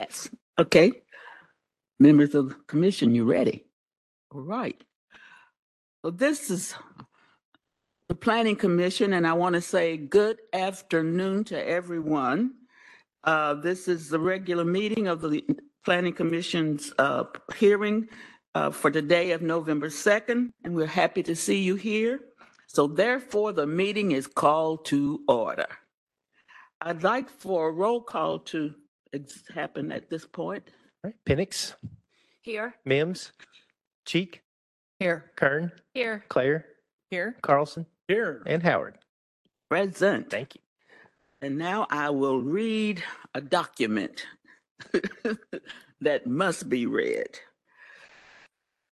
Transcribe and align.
Yes, 0.00 0.30
okay. 0.58 0.92
Members 1.98 2.34
of 2.34 2.48
the 2.48 2.54
commission, 2.66 3.14
you 3.14 3.24
ready? 3.24 3.66
All 4.34 4.40
right. 4.40 4.82
So 6.02 6.10
this 6.10 6.50
is 6.50 6.74
the 8.08 8.14
planning 8.14 8.56
commission, 8.56 9.12
and 9.12 9.26
I 9.26 9.34
want 9.34 9.56
to 9.56 9.60
say 9.60 9.98
good 9.98 10.38
afternoon 10.54 11.44
to 11.44 11.68
everyone. 11.68 12.54
Uh, 13.24 13.52
this 13.52 13.88
is 13.88 14.08
the 14.08 14.18
regular 14.18 14.64
meeting 14.64 15.06
of 15.06 15.20
the 15.20 15.44
planning 15.84 16.14
commission's, 16.14 16.94
uh, 16.98 17.24
hearing, 17.56 18.08
uh, 18.54 18.70
for 18.70 18.90
the 18.90 19.02
day 19.02 19.32
of 19.32 19.42
November 19.42 19.88
2nd, 19.88 20.50
and 20.64 20.74
we're 20.74 20.86
happy 20.86 21.22
to 21.24 21.36
see 21.36 21.58
you 21.58 21.74
here. 21.74 22.20
So 22.68 22.86
therefore, 22.86 23.52
the 23.52 23.66
meeting 23.66 24.12
is 24.12 24.26
called 24.26 24.86
to 24.86 25.20
order. 25.28 25.66
I'd 26.80 27.02
like 27.02 27.28
for 27.28 27.68
a 27.68 27.72
roll 27.72 28.00
call 28.00 28.38
to 28.38 28.74
ex- 29.14 29.42
happen 29.54 29.92
at 29.92 30.08
this 30.10 30.26
point. 30.26 30.64
All 31.04 31.10
right, 31.10 31.14
Penix, 31.26 31.74
Here. 32.42 32.74
Mims, 32.84 33.32
Cheek, 34.06 34.42
Here. 34.98 35.30
Kern, 35.36 35.72
Here. 35.94 36.24
Claire, 36.28 36.66
Here. 37.10 37.36
Carlson, 37.42 37.86
Here. 38.08 38.42
and 38.46 38.62
Howard. 38.62 38.98
Present. 39.70 40.30
Thank 40.30 40.56
you. 40.56 40.60
And 41.42 41.56
now 41.56 41.86
I 41.90 42.10
will 42.10 42.42
read 42.42 43.02
a 43.34 43.40
document 43.40 44.26
that 46.00 46.26
must 46.26 46.68
be 46.68 46.86
read. 46.86 47.38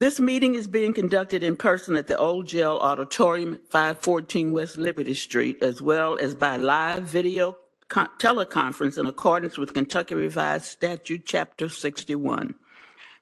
This 0.01 0.21
meeting 0.21 0.55
is 0.55 0.69
being 0.69 0.95
conducted 0.95 1.43
in 1.43 1.57
person 1.57 1.97
at 1.97 2.07
the 2.07 2.17
Old 2.17 2.47
Jail 2.47 2.79
Auditorium, 2.81 3.59
514 3.69 4.53
West 4.53 4.79
Liberty 4.79 5.13
Street, 5.15 5.61
as 5.61 5.83
well 5.83 6.17
as 6.19 6.37
by 6.37 6.57
live 6.57 7.03
video 7.03 7.57
con- 7.89 8.09
teleconference 8.19 8.99
in 8.99 9.07
accordance 9.07 9.57
with 9.57 9.75
Kentucky 9.75 10.15
Revised 10.15 10.67
Statute, 10.67 11.25
Chapter 11.25 11.69
61. 11.69 12.55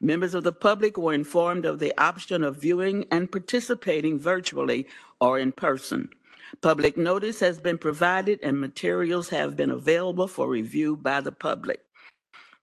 Members 0.00 0.34
of 0.34 0.44
the 0.44 0.52
public 0.52 0.98
were 0.98 1.14
informed 1.14 1.64
of 1.64 1.78
the 1.78 1.94
option 1.98 2.42
of 2.44 2.60
viewing 2.60 3.06
and 3.10 3.30
participating 3.32 4.18
virtually 4.18 4.86
or 5.20 5.38
in 5.38 5.52
person. 5.52 6.10
Public 6.60 6.96
notice 6.96 7.40
has 7.40 7.58
been 7.58 7.78
provided 7.78 8.38
and 8.42 8.60
materials 8.60 9.28
have 9.30 9.56
been 9.56 9.70
available 9.70 10.28
for 10.28 10.48
review 10.48 10.96
by 10.96 11.20
the 11.20 11.32
public. 11.32 11.80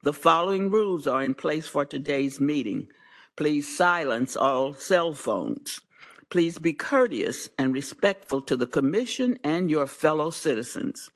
The 0.03 0.13
following 0.13 0.69
rules 0.69 1.07
are 1.07 1.23
in 1.23 1.33
place 1.33 1.67
for 1.67 1.85
today's 1.85 2.39
meeting. 2.39 2.87
Please 3.35 3.77
silence 3.77 4.35
all 4.35 4.73
cell 4.73 5.13
phones. 5.13 5.81
Please 6.29 6.59
be 6.59 6.73
courteous 6.73 7.49
and 7.57 7.73
respectful 7.73 8.41
to 8.41 8.55
the 8.55 8.67
commission 8.67 9.39
and 9.43 9.69
your 9.69 9.87
fellow 9.87 10.29
citizens. 10.29 11.09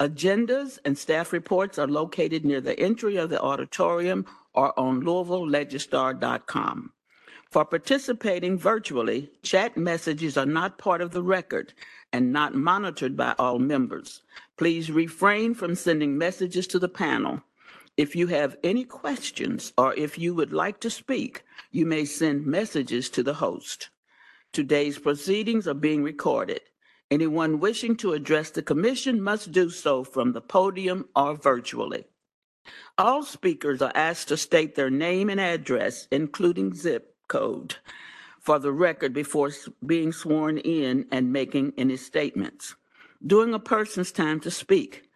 Agendas 0.00 0.78
and 0.84 0.96
staff 0.96 1.32
reports 1.32 1.76
are 1.76 1.88
located 1.88 2.44
near 2.44 2.60
the 2.60 2.78
entry 2.78 3.16
of 3.16 3.30
the 3.30 3.40
auditorium 3.40 4.26
or 4.54 4.78
on 4.78 5.02
LouisvilleLegistar.com. 5.02 6.92
For 7.50 7.64
participating 7.64 8.58
virtually, 8.58 9.30
chat 9.42 9.76
messages 9.76 10.36
are 10.36 10.46
not 10.46 10.78
part 10.78 11.00
of 11.00 11.10
the 11.10 11.22
record 11.22 11.72
and 12.12 12.32
not 12.32 12.54
monitored 12.54 13.16
by 13.16 13.34
all 13.38 13.58
members. 13.58 14.22
Please 14.56 14.90
refrain 14.90 15.54
from 15.54 15.74
sending 15.74 16.16
messages 16.16 16.66
to 16.68 16.78
the 16.78 16.88
panel. 16.88 17.42
If 17.96 18.14
you 18.14 18.28
have 18.28 18.56
any 18.62 18.84
questions 18.84 19.72
or 19.76 19.94
if 19.94 20.16
you 20.16 20.32
would 20.34 20.52
like 20.52 20.78
to 20.80 20.90
speak, 20.90 21.42
you 21.72 21.86
may 21.86 22.04
send 22.04 22.46
messages 22.46 23.10
to 23.10 23.24
the 23.24 23.34
host. 23.34 23.88
Today's 24.52 24.98
proceedings 24.98 25.66
are 25.66 25.74
being 25.74 26.04
recorded. 26.04 26.60
Anyone 27.10 27.58
wishing 27.58 27.96
to 27.96 28.12
address 28.12 28.50
the 28.50 28.62
commission 28.62 29.22
must 29.22 29.50
do 29.50 29.70
so 29.70 30.04
from 30.04 30.32
the 30.32 30.42
podium 30.42 31.08
or 31.16 31.34
virtually. 31.34 32.04
All 32.98 33.22
speakers 33.22 33.80
are 33.80 33.92
asked 33.94 34.28
to 34.28 34.36
state 34.36 34.74
their 34.74 34.90
name 34.90 35.30
and 35.30 35.40
address, 35.40 36.06
including 36.10 36.74
zip 36.74 37.16
code, 37.26 37.76
for 38.38 38.58
the 38.58 38.72
record 38.72 39.14
before 39.14 39.50
being 39.86 40.12
sworn 40.12 40.58
in 40.58 41.06
and 41.10 41.32
making 41.32 41.72
any 41.78 41.96
statements. 41.96 42.76
During 43.26 43.54
a 43.54 43.58
person's 43.58 44.12
time 44.12 44.38
to 44.40 44.50
speak, 44.50 45.08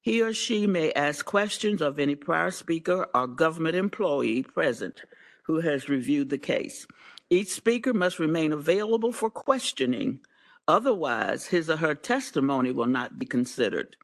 he 0.00 0.22
or 0.22 0.34
she 0.34 0.66
may 0.66 0.92
ask 0.92 1.24
questions 1.24 1.80
of 1.80 1.98
any 1.98 2.14
prior 2.14 2.50
speaker 2.50 3.08
or 3.14 3.26
government 3.26 3.74
employee 3.74 4.42
present 4.42 5.02
who 5.44 5.60
has 5.60 5.88
reviewed 5.88 6.28
the 6.28 6.38
case. 6.38 6.86
Each 7.30 7.48
speaker 7.48 7.94
must 7.94 8.18
remain 8.18 8.52
available 8.52 9.12
for 9.12 9.30
questioning, 9.30 10.20
otherwise, 10.68 11.46
his 11.46 11.68
or 11.68 11.78
her 11.78 11.94
testimony 11.94 12.70
will 12.70 12.86
not 12.86 13.18
be 13.18 13.26
considered. 13.26 13.96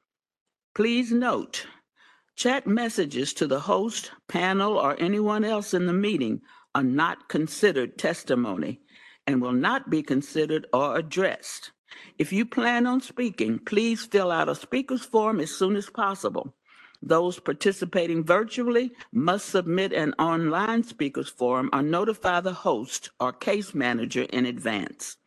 Please 0.75 1.13
note, 1.13 1.67
chat 2.35 2.67
messages 2.67 3.33
to 3.35 3.47
the 3.47 3.61
host, 3.61 4.11
panel, 4.27 4.77
or 4.77 4.97
anyone 4.99 5.45
else 5.45 5.73
in 5.75 5.87
the 5.87 5.93
meeting 5.93 6.41
are 6.75 6.83
not 6.83 7.29
considered 7.29 7.97
testimony 7.97 8.81
and 9.27 9.41
will 9.41 9.53
not 9.53 9.89
be 9.91 10.03
considered 10.03 10.67
or 10.73 10.97
addressed. 10.97 11.71
If 12.19 12.33
you 12.33 12.45
plan 12.45 12.87
on 12.87 13.01
speaking, 13.01 13.61
please 13.61 14.05
fill 14.05 14.33
out 14.33 14.49
a 14.49 14.55
speaker's 14.55 15.05
form 15.05 15.39
as 15.41 15.57
soon 15.57 15.77
as 15.77 15.89
possible. 15.91 16.57
Those 17.01 17.39
participating 17.39 18.25
virtually 18.25 18.93
must 19.13 19.51
submit 19.51 19.93
an 19.93 20.15
online 20.15 20.83
speaker's 20.83 21.29
form 21.29 21.69
or 21.73 21.83
notify 21.83 22.41
the 22.41 22.55
host 22.55 23.11
or 23.21 23.33
case 23.33 23.75
manager 23.75 24.23
in 24.23 24.47
advance. 24.47 25.19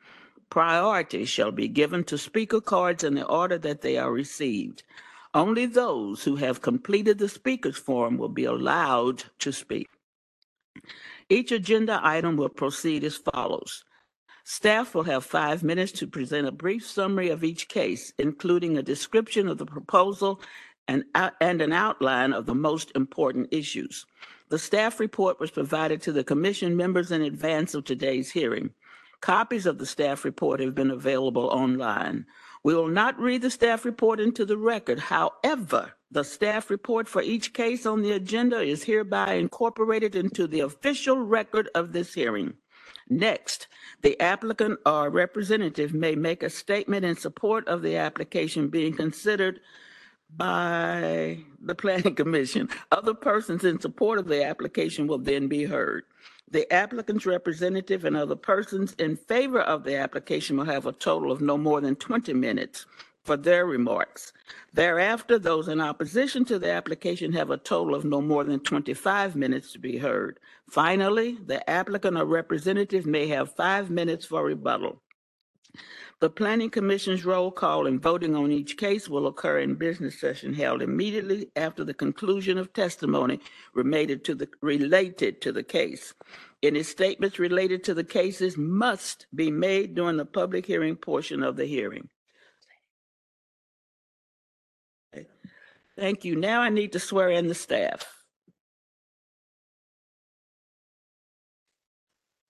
Priority 0.49 1.25
shall 1.25 1.51
be 1.51 1.67
given 1.67 2.03
to 2.05 2.17
speaker 2.17 2.61
cards 2.61 3.03
in 3.03 3.15
the 3.15 3.25
order 3.25 3.57
that 3.57 3.81
they 3.81 3.97
are 3.97 4.11
received. 4.11 4.83
Only 5.33 5.65
those 5.65 6.23
who 6.23 6.37
have 6.37 6.61
completed 6.61 7.17
the 7.17 7.29
speaker's 7.29 7.77
form 7.77 8.17
will 8.17 8.29
be 8.29 8.45
allowed 8.45 9.25
to 9.39 9.51
speak. 9.51 9.89
Each 11.29 11.51
agenda 11.51 11.99
item 12.01 12.37
will 12.37 12.49
proceed 12.49 13.03
as 13.03 13.17
follows. 13.17 13.83
Staff 14.45 14.95
will 14.95 15.03
have 15.03 15.25
five 15.25 15.61
minutes 15.61 15.91
to 15.91 16.07
present 16.07 16.47
a 16.47 16.51
brief 16.53 16.87
summary 16.87 17.29
of 17.29 17.43
each 17.43 17.67
case, 17.67 18.13
including 18.17 18.77
a 18.77 18.81
description 18.81 19.49
of 19.49 19.57
the 19.57 19.65
proposal 19.65 20.39
and, 20.87 21.03
and 21.41 21.61
an 21.61 21.73
outline 21.73 22.31
of 22.31 22.45
the 22.45 22.55
most 22.55 22.91
important 22.95 23.49
issues. 23.51 24.05
The 24.47 24.57
staff 24.57 25.01
report 25.01 25.41
was 25.41 25.51
provided 25.51 26.01
to 26.03 26.13
the 26.13 26.23
commission 26.23 26.77
members 26.77 27.11
in 27.11 27.21
advance 27.21 27.73
of 27.73 27.83
today's 27.83 28.31
hearing. 28.31 28.69
Copies 29.21 29.65
of 29.65 29.77
the 29.77 29.85
staff 29.85 30.23
report 30.23 30.59
have 30.59 30.75
been 30.75 30.91
available 30.91 31.47
online. 31.47 32.25
We 32.63 32.75
will 32.75 32.87
not 32.87 33.19
read 33.19 33.41
the 33.41 33.49
staff 33.49 33.85
report 33.85 34.19
into 34.19 34.45
the 34.45 34.57
record. 34.57 34.99
However, 34.99 35.93
the 36.11 36.23
staff 36.23 36.69
report 36.69 37.07
for 37.07 37.21
each 37.21 37.53
case 37.53 37.85
on 37.85 38.01
the 38.01 38.11
agenda 38.11 38.61
is 38.61 38.83
hereby 38.83 39.33
incorporated 39.33 40.15
into 40.15 40.47
the 40.47 40.61
official 40.61 41.17
record 41.17 41.69
of 41.73 41.93
this 41.93 42.13
hearing. 42.13 42.53
Next, 43.09 43.67
the 44.01 44.19
applicant 44.19 44.79
or 44.85 45.09
representative 45.09 45.93
may 45.93 46.15
make 46.15 46.43
a 46.43 46.49
statement 46.49 47.05
in 47.05 47.15
support 47.15 47.67
of 47.67 47.81
the 47.81 47.95
application 47.95 48.67
being 48.67 48.93
considered 48.93 49.61
by 50.35 51.39
the 51.61 51.75
planning 51.77 52.15
commission. 52.15 52.69
Other 52.91 53.13
persons 53.13 53.63
in 53.63 53.79
support 53.79 54.19
of 54.19 54.27
the 54.27 54.43
application 54.43 55.07
will 55.07 55.19
then 55.19 55.47
be 55.47 55.63
heard. 55.63 56.03
The 56.49 56.71
applicant's 56.71 57.25
representative 57.25 58.05
and 58.05 58.15
other 58.15 58.35
persons 58.35 58.93
in 58.93 59.17
favor 59.17 59.59
of 59.59 59.83
the 59.83 59.97
application 59.97 60.57
will 60.57 60.65
have 60.65 60.85
a 60.85 60.93
total 60.93 61.31
of 61.31 61.41
no 61.41 61.57
more 61.57 61.81
than 61.81 61.95
20 61.97 62.33
minutes 62.33 62.85
for 63.25 63.35
their 63.35 63.65
remarks. 63.65 64.31
Thereafter, 64.73 65.37
those 65.37 65.67
in 65.67 65.81
opposition 65.81 66.45
to 66.45 66.57
the 66.57 66.71
application 66.71 67.33
have 67.33 67.49
a 67.49 67.57
total 67.57 67.93
of 67.93 68.05
no 68.05 68.21
more 68.21 68.45
than 68.45 68.61
25 68.61 69.35
minutes 69.35 69.73
to 69.73 69.79
be 69.79 69.97
heard. 69.97 70.39
Finally, 70.69 71.37
the 71.45 71.69
applicant 71.69 72.17
or 72.17 72.23
representative 72.23 73.05
may 73.05 73.27
have 73.27 73.53
five 73.53 73.89
minutes 73.89 74.25
for 74.25 74.45
rebuttal. 74.45 75.01
The 76.19 76.29
Planning 76.29 76.71
Commission's 76.71 77.25
roll 77.25 77.51
call 77.51 77.85
and 77.85 78.01
voting 78.01 78.35
on 78.35 78.51
each 78.51 78.75
case 78.77 79.07
will 79.07 79.27
occur 79.27 79.59
in 79.59 79.75
business 79.75 80.19
session 80.19 80.53
held 80.53 80.81
immediately 80.81 81.49
after 81.55 81.83
the 81.83 81.93
conclusion 81.93 82.57
of 82.57 82.73
testimony 82.73 83.39
related 83.75 84.25
to 84.25 84.35
the, 84.35 84.49
related 84.61 85.41
to 85.41 85.51
the 85.51 85.63
case. 85.63 86.15
Any 86.63 86.81
statements 86.81 87.37
related 87.37 87.83
to 87.83 87.93
the 87.93 88.03
cases 88.03 88.57
must 88.57 89.27
be 89.35 89.51
made 89.51 89.93
during 89.93 90.17
the 90.17 90.25
public 90.25 90.65
hearing 90.65 90.95
portion 90.95 91.43
of 91.43 91.55
the 91.55 91.65
hearing. 91.65 92.09
Thank 95.95 96.25
you. 96.25 96.35
Now 96.35 96.61
I 96.61 96.69
need 96.69 96.93
to 96.93 96.99
swear 96.99 97.29
in 97.29 97.47
the 97.47 97.55
staff. 97.55 98.16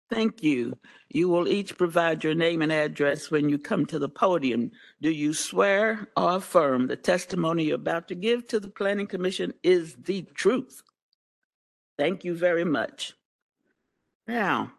Thank 0.10 0.42
you. 0.42 0.78
You 1.10 1.28
will 1.28 1.48
each 1.48 1.78
provide 1.78 2.24
your 2.24 2.34
name 2.34 2.62
and 2.62 2.72
address 2.72 3.30
when 3.30 3.50
you 3.50 3.58
come 3.58 3.86
to 3.88 4.00
the 4.00 4.08
podium. 4.08 4.72
Do 5.02 5.12
you 5.12 5.34
swear 5.34 6.08
or 6.16 6.38
affirm 6.38 6.88
the 6.88 6.96
testimony 6.96 7.66
you're 7.66 7.76
about 7.76 8.08
to 8.08 8.16
give 8.16 8.48
to 8.48 8.60
the 8.60 8.70
Planning 8.70 9.08
Commission 9.08 9.54
is 9.64 9.96
the 9.96 10.22
truth? 10.34 10.82
Thank 11.98 12.24
you 12.24 12.36
very 12.36 12.64
much. 12.64 13.14
Now, 14.28 14.74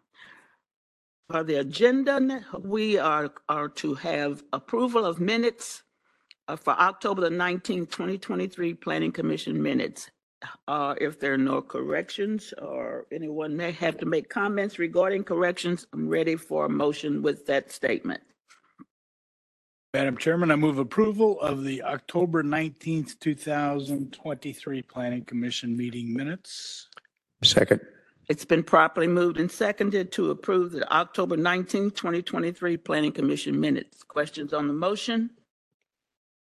for 1.29 1.43
the 1.43 1.55
agenda, 1.55 2.45
we 2.59 2.97
are, 2.97 3.31
are 3.47 3.69
to 3.69 3.93
have 3.95 4.43
approval 4.51 5.05
of 5.05 5.19
minutes 5.19 5.83
uh, 6.47 6.55
for 6.55 6.71
October 6.71 7.21
the 7.21 7.29
19th, 7.29 7.91
2023 7.91 8.73
Planning 8.75 9.11
Commission 9.11 9.61
minutes. 9.61 10.09
Uh, 10.67 10.95
if 11.01 11.19
there 11.19 11.33
are 11.33 11.37
no 11.37 11.61
corrections 11.61 12.53
or 12.61 13.05
anyone 13.11 13.57
may 13.57 13.71
have 13.71 13.97
to 13.97 14.05
make 14.05 14.29
comments 14.29 14.79
regarding 14.79 15.23
corrections, 15.23 15.85
I'm 15.93 16.07
ready 16.07 16.35
for 16.35 16.65
a 16.65 16.69
motion 16.69 17.21
with 17.21 17.45
that 17.47 17.71
statement. 17.71 18.21
Madam 19.93 20.17
Chairman, 20.17 20.51
I 20.51 20.55
move 20.55 20.77
approval 20.77 21.41
of 21.41 21.63
the 21.63 21.81
October 21.81 22.43
19th, 22.43 23.19
2023 23.19 24.81
Planning 24.83 25.25
Commission 25.25 25.75
meeting 25.75 26.13
minutes. 26.13 26.87
Second. 27.43 27.81
It's 28.29 28.45
been 28.45 28.61
properly 28.61 29.07
moved 29.07 29.39
and 29.39 29.51
seconded 29.51 30.11
to 30.11 30.29
approve 30.29 30.71
the 30.71 30.93
October 30.93 31.35
nineteenth, 31.35 31.95
twenty 31.95 32.21
twenty-three 32.21 32.77
Planning 32.77 33.11
Commission 33.11 33.59
minutes. 33.59 34.03
Questions 34.03 34.53
on 34.53 34.67
the 34.67 34.73
motion? 34.73 35.31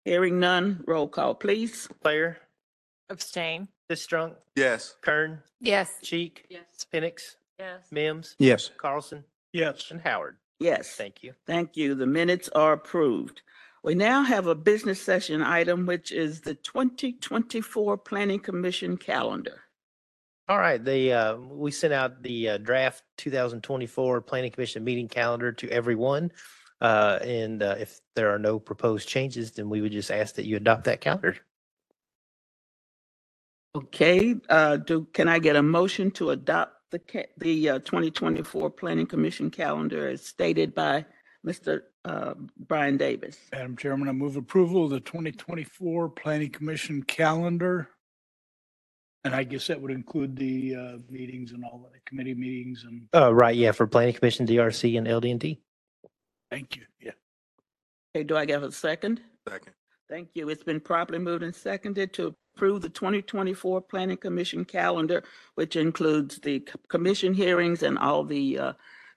Hearing 0.06 0.40
none, 0.40 0.82
roll 0.88 1.10
call, 1.10 1.36
please. 1.36 1.90
Claire, 2.02 2.38
Abstain. 3.10 3.68
Sistrunk, 3.90 4.36
Yes. 4.56 4.96
Kern, 5.02 5.42
Yes. 5.60 5.92
Cheek, 6.02 6.46
Yes. 6.50 6.86
Penix, 6.92 7.36
Yes. 7.60 7.92
Mims, 7.92 8.36
Yes. 8.40 8.70
Carlson, 8.78 9.24
Yes. 9.52 9.92
and 9.92 10.02
Howard. 10.02 10.38
Yes. 10.60 10.96
Thank 10.96 11.24
you. 11.24 11.34
Thank 11.46 11.76
you. 11.76 11.96
The 11.96 12.06
minutes 12.08 12.50
are 12.50 12.74
approved. 12.74 13.42
We 13.84 13.96
now 13.96 14.24
have 14.24 14.48
a 14.48 14.56
business 14.56 15.02
session 15.02 15.42
item, 15.42 15.86
which 15.86 16.12
is 16.12 16.42
the 16.42 16.56
2024 16.56 17.98
Planning 17.98 18.40
Commission 18.40 18.96
calendar. 18.98 19.62
All 20.48 20.58
right, 20.58 20.84
the, 20.84 21.12
uh, 21.14 21.36
we 21.38 21.72
sent 21.72 21.94
out 21.94 22.22
the 22.24 22.50
uh, 22.50 22.58
draft 22.58 23.04
2024 23.18 24.22
Planning 24.22 24.52
Commission 24.52 24.84
meeting 24.84 25.08
calendar 25.10 25.52
to 25.54 25.70
everyone. 25.70 26.32
Uh, 26.82 27.20
and 27.24 27.64
uh, 27.64 27.76
if 27.80 28.02
there 28.16 28.34
are 28.34 28.40
no 28.40 28.60
proposed 28.60 29.08
changes, 29.08 29.52
then 29.52 29.70
we 29.70 29.82
would 29.82 29.92
just 29.92 30.12
ask 30.12 30.36
that 30.36 30.46
you 30.46 30.58
adopt 30.58 30.84
that 30.86 31.02
calendar. 31.02 31.38
Okay, 33.76 34.36
uh, 34.50 34.78
do, 34.78 35.08
can 35.14 35.28
I 35.28 35.40
get 35.40 35.56
a 35.56 35.64
motion 35.64 36.12
to 36.12 36.30
adopt 36.30 36.74
the, 36.92 37.00
ca- 37.00 37.26
the 37.38 37.70
uh, 37.70 37.80
2024 37.80 38.70
Planning 38.70 39.08
Commission 39.08 39.50
calendar 39.50 40.08
as 40.10 40.24
stated 40.24 40.76
by 40.76 41.06
Mr. 41.46 41.82
uh, 42.06 42.36
Brian 42.68 42.98
Davis? 42.98 43.38
Madam 43.52 43.76
Chairman, 43.76 44.08
I 44.10 44.12
move 44.12 44.36
approval 44.36 44.86
of 44.86 44.92
the 44.92 45.00
2024 45.00 46.10
Planning 46.10 46.52
Commission 46.52 47.02
calendar. 47.02 47.90
And 49.24 49.34
I 49.34 49.44
guess 49.44 49.66
that 49.68 49.82
would 49.82 49.92
include 49.92 50.36
the 50.36 50.76
uh, 50.76 50.98
meetings 51.10 51.52
and 51.54 51.64
all 51.66 51.90
the 51.92 52.00
committee 52.06 52.36
meetings 52.36 52.84
and 52.84 53.08
Uh, 53.16 53.34
right, 53.34 53.56
yeah, 53.56 53.72
for 53.72 53.88
Planning 53.88 54.14
Commission, 54.14 54.46
DRC, 54.46 54.98
and 55.00 55.08
LD&T. 55.08 55.60
thank 56.52 56.76
you. 56.76 56.84
Yeah. 57.02 57.12
Okay, 58.16 58.24
do 58.24 58.38
I 58.38 58.46
get 58.46 58.62
a 58.62 58.72
second? 58.72 59.20
Second. 59.50 59.74
Thank 60.10 60.30
you. 60.34 60.50
It's 60.50 60.64
been 60.64 60.80
properly 60.80 61.20
moved 61.20 61.44
and 61.44 61.56
seconded 61.56 62.14
to 62.14 62.36
approve 62.56 62.82
the 62.82 62.90
2024 62.90 63.82
Planning 63.82 64.18
Commission 64.18 64.66
calendar, 64.66 65.24
which 65.56 65.76
includes 65.76 66.40
the 66.40 66.60
c- 66.68 66.74
commission 66.90 67.34
hearings 67.34 67.84
and 67.84 67.98
all 67.98 68.24
the 68.24 68.60
uh, 68.60 68.74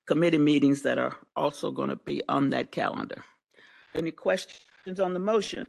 committee 0.07 0.39
meetings 0.39 0.83
that 0.83 0.99
are 0.99 1.17
also 1.35 1.71
going 1.71 1.91
to 1.91 1.97
be 1.97 2.23
on 2.29 2.51
that 2.51 2.71
calendar. 2.71 3.25
Any 3.95 4.11
questions 4.11 5.01
on 5.01 5.13
the 5.13 5.19
motion? 5.21 5.67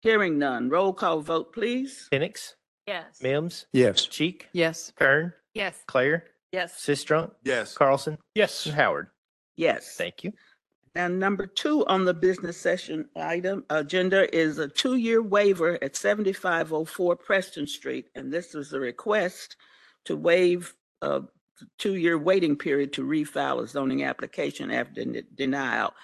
Hearing 0.00 0.38
none. 0.38 0.70
Roll 0.70 0.92
call 0.92 1.20
vote, 1.20 1.52
please. 1.52 2.08
Penix, 2.12 2.54
Yes. 2.86 3.20
Mims, 3.20 3.66
Yes. 3.72 4.06
Cheek, 4.06 4.48
Yes. 4.52 4.92
Kern, 4.96 5.32
Yes. 5.54 5.82
Claire, 5.88 6.24
Yes. 6.52 6.74
Sistrunk, 6.80 7.32
Yes. 7.42 7.74
Carlson, 7.74 8.16
Yes. 8.34 8.64
and 8.66 8.74
Howard. 8.76 9.08
Yes. 9.56 9.96
Thank 9.96 10.22
you. 10.24 10.32
And 10.98 11.20
number 11.20 11.46
two 11.46 11.86
on 11.86 12.04
the 12.04 12.12
business 12.12 12.56
session 12.56 13.08
item 13.14 13.64
agenda 13.70 14.34
is 14.36 14.58
a 14.58 14.66
two-year 14.66 15.22
waiver 15.22 15.78
at 15.80 15.94
7504 15.94 17.14
Preston 17.14 17.68
Street. 17.68 18.06
And 18.16 18.32
this 18.32 18.52
is 18.56 18.72
a 18.72 18.80
request 18.80 19.54
to 20.06 20.16
waive 20.16 20.74
a 21.00 21.22
two-year 21.78 22.18
waiting 22.18 22.56
period 22.56 22.92
to 22.94 23.04
refile 23.06 23.62
a 23.62 23.68
zoning 23.68 24.02
application 24.02 24.72
after 24.72 25.04
den- 25.04 25.22
denial. 25.36 25.94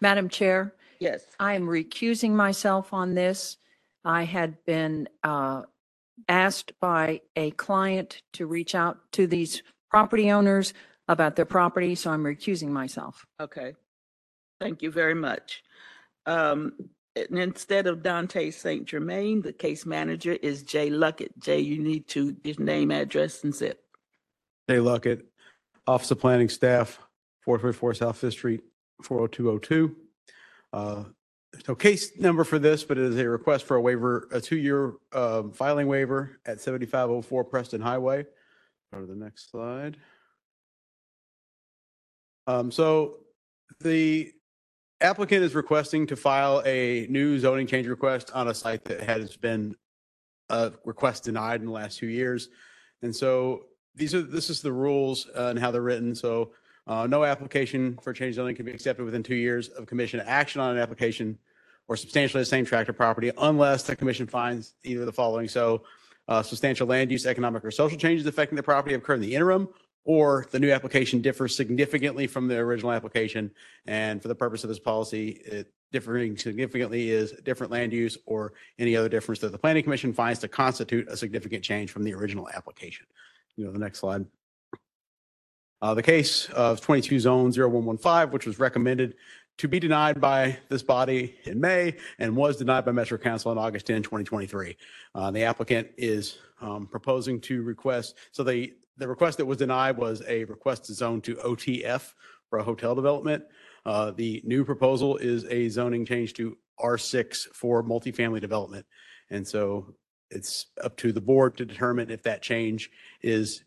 Madam 0.00 0.28
Chair, 0.28 0.74
Yes, 0.98 1.22
I 1.38 1.54
am 1.54 1.66
recusing 1.66 2.32
myself 2.32 2.92
on 2.92 3.14
this. 3.14 3.56
I 4.04 4.24
had 4.24 4.62
been 4.66 5.08
uh, 5.22 5.62
asked 6.28 6.72
by 6.80 7.20
a 7.36 7.52
client 7.52 8.20
to 8.32 8.46
reach 8.46 8.74
out 8.74 8.98
to 9.12 9.28
these 9.28 9.62
property 9.90 10.28
owners 10.32 10.74
about 11.06 11.36
their 11.36 11.44
property, 11.46 11.94
so 11.94 12.10
I'm 12.10 12.24
recusing 12.24 12.68
myself. 12.70 13.24
okay. 13.40 13.74
Thank 14.60 14.82
you 14.82 14.90
very 14.90 15.14
much. 15.14 15.64
Um, 16.26 16.72
and 17.16 17.38
instead 17.38 17.86
of 17.86 18.02
Dante 18.02 18.50
St. 18.50 18.84
Germain, 18.84 19.42
the 19.42 19.52
case 19.52 19.86
manager 19.86 20.32
is 20.32 20.62
Jay 20.62 20.90
Luckett. 20.90 21.30
Jay, 21.38 21.60
you 21.60 21.82
need 21.82 22.06
to, 22.08 22.36
his 22.44 22.58
name, 22.58 22.90
address, 22.90 23.42
and 23.42 23.54
zip. 23.54 23.82
Jay 24.68 24.76
Luckett, 24.76 25.22
Office 25.86 26.10
of 26.10 26.20
Planning 26.20 26.48
Staff, 26.48 27.00
444 27.44 27.94
South 27.94 28.18
Fifth 28.18 28.34
Street, 28.34 28.60
40202. 29.02 29.96
Uh, 30.72 31.04
no 31.66 31.74
case 31.74 32.16
number 32.18 32.44
for 32.44 32.58
this, 32.58 32.84
but 32.84 32.96
it 32.96 33.04
is 33.04 33.18
a 33.18 33.28
request 33.28 33.64
for 33.64 33.76
a 33.76 33.80
waiver, 33.80 34.28
a 34.30 34.40
two-year 34.40 34.94
um, 35.12 35.52
filing 35.52 35.88
waiver 35.88 36.38
at 36.46 36.60
7504 36.60 37.44
Preston 37.44 37.80
Highway. 37.80 38.24
Go 38.92 39.00
to 39.00 39.06
the 39.06 39.16
next 39.16 39.50
slide. 39.50 39.96
Um, 42.46 42.70
So 42.70 43.16
the 43.80 44.32
applicant 45.00 45.42
is 45.42 45.54
requesting 45.54 46.06
to 46.06 46.16
file 46.16 46.62
a 46.66 47.06
new 47.08 47.38
zoning 47.38 47.66
change 47.66 47.86
request 47.86 48.30
on 48.32 48.48
a 48.48 48.54
site 48.54 48.84
that 48.84 49.00
has 49.00 49.36
been 49.36 49.74
a 50.48 50.72
request 50.84 51.24
denied 51.24 51.60
in 51.60 51.66
the 51.66 51.72
last 51.72 51.98
two 51.98 52.08
years. 52.08 52.48
And 53.02 53.14
so 53.14 53.66
these 53.94 54.14
are, 54.14 54.22
this 54.22 54.50
is 54.50 54.62
the 54.62 54.72
rules 54.72 55.28
uh, 55.34 55.48
and 55.48 55.58
how 55.58 55.70
they're 55.70 55.82
written. 55.82 56.14
So 56.14 56.52
uh, 56.86 57.06
no 57.06 57.24
application 57.24 57.98
for 58.02 58.12
change 58.12 58.34
zoning 58.34 58.56
can 58.56 58.66
be 58.66 58.72
accepted 58.72 59.04
within 59.04 59.22
two 59.22 59.34
years 59.34 59.68
of 59.68 59.86
commission 59.86 60.20
action 60.20 60.60
on 60.60 60.76
an 60.76 60.82
application 60.82 61.38
or 61.88 61.96
substantially 61.96 62.42
the 62.42 62.46
same 62.46 62.64
tract 62.64 62.88
of 62.88 62.96
property 62.96 63.32
unless 63.38 63.84
the 63.84 63.96
commission 63.96 64.26
finds 64.26 64.74
either 64.84 65.04
the 65.04 65.12
following. 65.12 65.48
So 65.48 65.82
uh, 66.28 66.42
substantial 66.42 66.86
land 66.86 67.10
use, 67.10 67.26
economic 67.26 67.64
or 67.64 67.70
social 67.70 67.98
changes 67.98 68.26
affecting 68.26 68.56
the 68.56 68.62
property 68.62 68.94
occurred 68.94 69.14
in 69.14 69.22
the 69.22 69.34
interim, 69.34 69.68
or 70.04 70.46
the 70.50 70.58
new 70.58 70.70
application 70.70 71.20
differs 71.20 71.54
significantly 71.54 72.26
from 72.26 72.48
the 72.48 72.56
original 72.56 72.92
application. 72.92 73.50
And 73.86 74.20
for 74.20 74.28
the 74.28 74.34
purpose 74.34 74.64
of 74.64 74.68
this 74.68 74.78
policy, 74.78 75.40
it 75.44 75.72
differing 75.92 76.36
significantly 76.36 77.10
is 77.10 77.32
different 77.44 77.72
land 77.72 77.92
use 77.92 78.16
or 78.26 78.52
any 78.78 78.96
other 78.96 79.08
difference 79.08 79.40
that 79.40 79.52
the 79.52 79.58
planning 79.58 79.82
commission 79.82 80.12
finds 80.12 80.38
to 80.40 80.48
constitute 80.48 81.08
a 81.08 81.16
significant 81.16 81.64
change 81.64 81.90
from 81.90 82.04
the 82.04 82.14
original 82.14 82.48
application. 82.54 83.06
You 83.56 83.66
know, 83.66 83.72
the 83.72 83.78
next 83.78 83.98
slide. 83.98 84.24
Uh, 85.82 85.94
the 85.94 86.02
case 86.02 86.48
of 86.50 86.80
22 86.80 87.20
zone 87.20 87.52
0115, 87.52 88.30
which 88.32 88.46
was 88.46 88.58
recommended 88.58 89.14
to 89.58 89.68
be 89.68 89.80
denied 89.80 90.20
by 90.20 90.56
this 90.68 90.82
body 90.82 91.36
in 91.44 91.60
May 91.60 91.96
and 92.18 92.36
was 92.36 92.56
denied 92.56 92.84
by 92.84 92.92
Metro 92.92 93.18
Council 93.18 93.50
on 93.50 93.58
August 93.58 93.86
10, 93.86 94.02
2023. 94.02 94.76
Uh, 95.14 95.30
the 95.30 95.42
applicant 95.42 95.88
is 95.96 96.38
um, 96.60 96.86
proposing 96.86 97.40
to 97.42 97.62
request, 97.62 98.16
so 98.32 98.42
the, 98.42 98.72
the 99.00 99.08
request 99.08 99.38
that 99.38 99.46
was 99.46 99.56
denied 99.56 99.96
was 99.96 100.22
a 100.28 100.44
request 100.44 100.84
to 100.84 100.94
zone 100.94 101.22
to 101.22 101.34
OTF 101.36 102.12
for 102.50 102.58
a 102.58 102.62
hotel 102.62 102.94
development. 102.94 103.42
Uh, 103.86 104.10
the 104.10 104.42
new 104.44 104.62
proposal 104.62 105.16
is 105.16 105.46
a 105.46 105.70
zoning 105.70 106.04
change 106.04 106.34
to 106.34 106.58
R6 106.78 107.48
for 107.54 107.82
multifamily 107.82 108.42
development. 108.42 108.84
And 109.30 109.48
so 109.48 109.94
it's 110.30 110.66
up 110.84 110.98
to 110.98 111.12
the 111.12 111.20
board 111.20 111.56
to 111.56 111.64
determine 111.64 112.10
if 112.10 112.24
that 112.24 112.42
change 112.42 112.90
is 113.22 113.64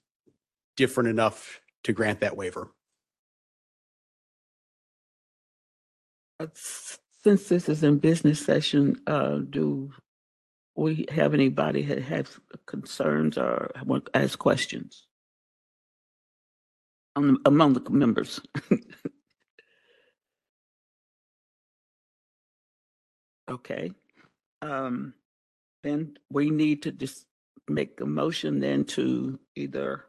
different 0.77 1.09
enough 1.09 1.59
to 1.83 1.93
grant 1.93 2.19
that 2.19 2.37
waiver. 2.37 2.71
Uh, 6.39 6.47
Since 6.53 7.49
this 7.49 7.69
is 7.69 7.83
in 7.83 7.97
business 7.97 8.39
session, 8.39 9.01
uh, 9.07 9.39
do 9.49 9.91
we 10.75 11.07
have 11.09 11.33
anybody 11.33 11.83
that 11.85 12.03
has 12.03 12.27
concerns 12.67 13.37
or 13.37 13.71
want 13.83 14.05
to 14.05 14.17
ask 14.17 14.37
questions? 14.37 15.02
Um, 17.15 17.39
Among 17.45 17.73
the 17.73 17.89
members? 17.89 18.41
Okay. 23.49 23.91
Um, 24.61 25.13
Then 25.83 26.17
we 26.31 26.49
need 26.49 26.83
to 26.83 26.91
just 26.91 27.25
make 27.69 27.99
a 28.01 28.05
motion 28.05 28.59
then 28.59 28.85
to 28.85 29.39
either 29.55 30.05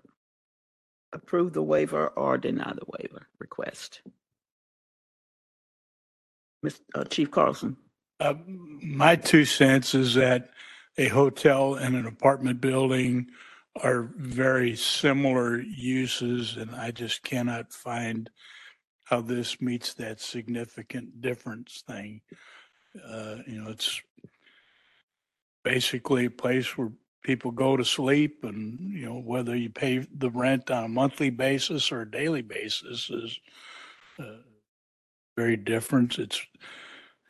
approve 1.13 1.53
the 1.53 1.63
waiver 1.63 2.09
or 2.09 2.39
deny 2.39 2.73
the 2.73 2.87
waiver 2.99 3.29
request. 3.39 4.03
Ms. 6.63 6.81
uh, 6.95 7.05
Chief 7.05 7.31
Carlson? 7.31 7.77
Uh, 8.21 8.35
My 8.47 9.17
two 9.17 9.45
cents 9.45 9.95
is 9.95 10.15
that 10.15 10.51
a 10.97 11.09
hotel 11.09 11.75
and 11.75 11.97
an 11.97 12.07
apartment 12.07 12.61
building 12.61 13.29
are 13.83 14.11
very 14.17 14.77
similar 14.77 15.61
uses, 15.61 16.57
and 16.57 16.75
I 16.75 16.91
just 16.91 17.23
cannot 17.23 17.73
find 17.73 18.31
how 19.05 19.21
this 19.21 19.61
meets 19.61 19.95
that 19.95 20.21
significant 20.21 21.21
difference 21.21 21.83
thing. 21.87 22.21
Uh, 22.97 23.39
You 23.47 23.63
know, 23.63 23.71
it's 23.71 24.01
basically 25.65 26.27
a 26.27 26.31
place 26.31 26.79
where 26.79 26.93
people 27.25 27.51
go 27.51 27.77
to 27.77 27.85
sleep 27.85 28.45
and, 28.45 28.79
you 28.93 29.07
know, 29.07 29.19
whether 29.19 29.57
you 29.57 29.71
pay 29.71 30.07
the 30.19 30.31
rent 30.31 30.71
on 30.71 30.85
a 30.85 30.89
monthly 30.89 31.31
basis 31.31 31.91
or 31.91 32.03
a 32.03 32.11
daily 32.11 32.43
basis 32.43 33.11
is 33.11 33.41
uh, 34.19 34.43
very 35.37 35.57
different. 35.57 36.19
It's, 36.19 36.41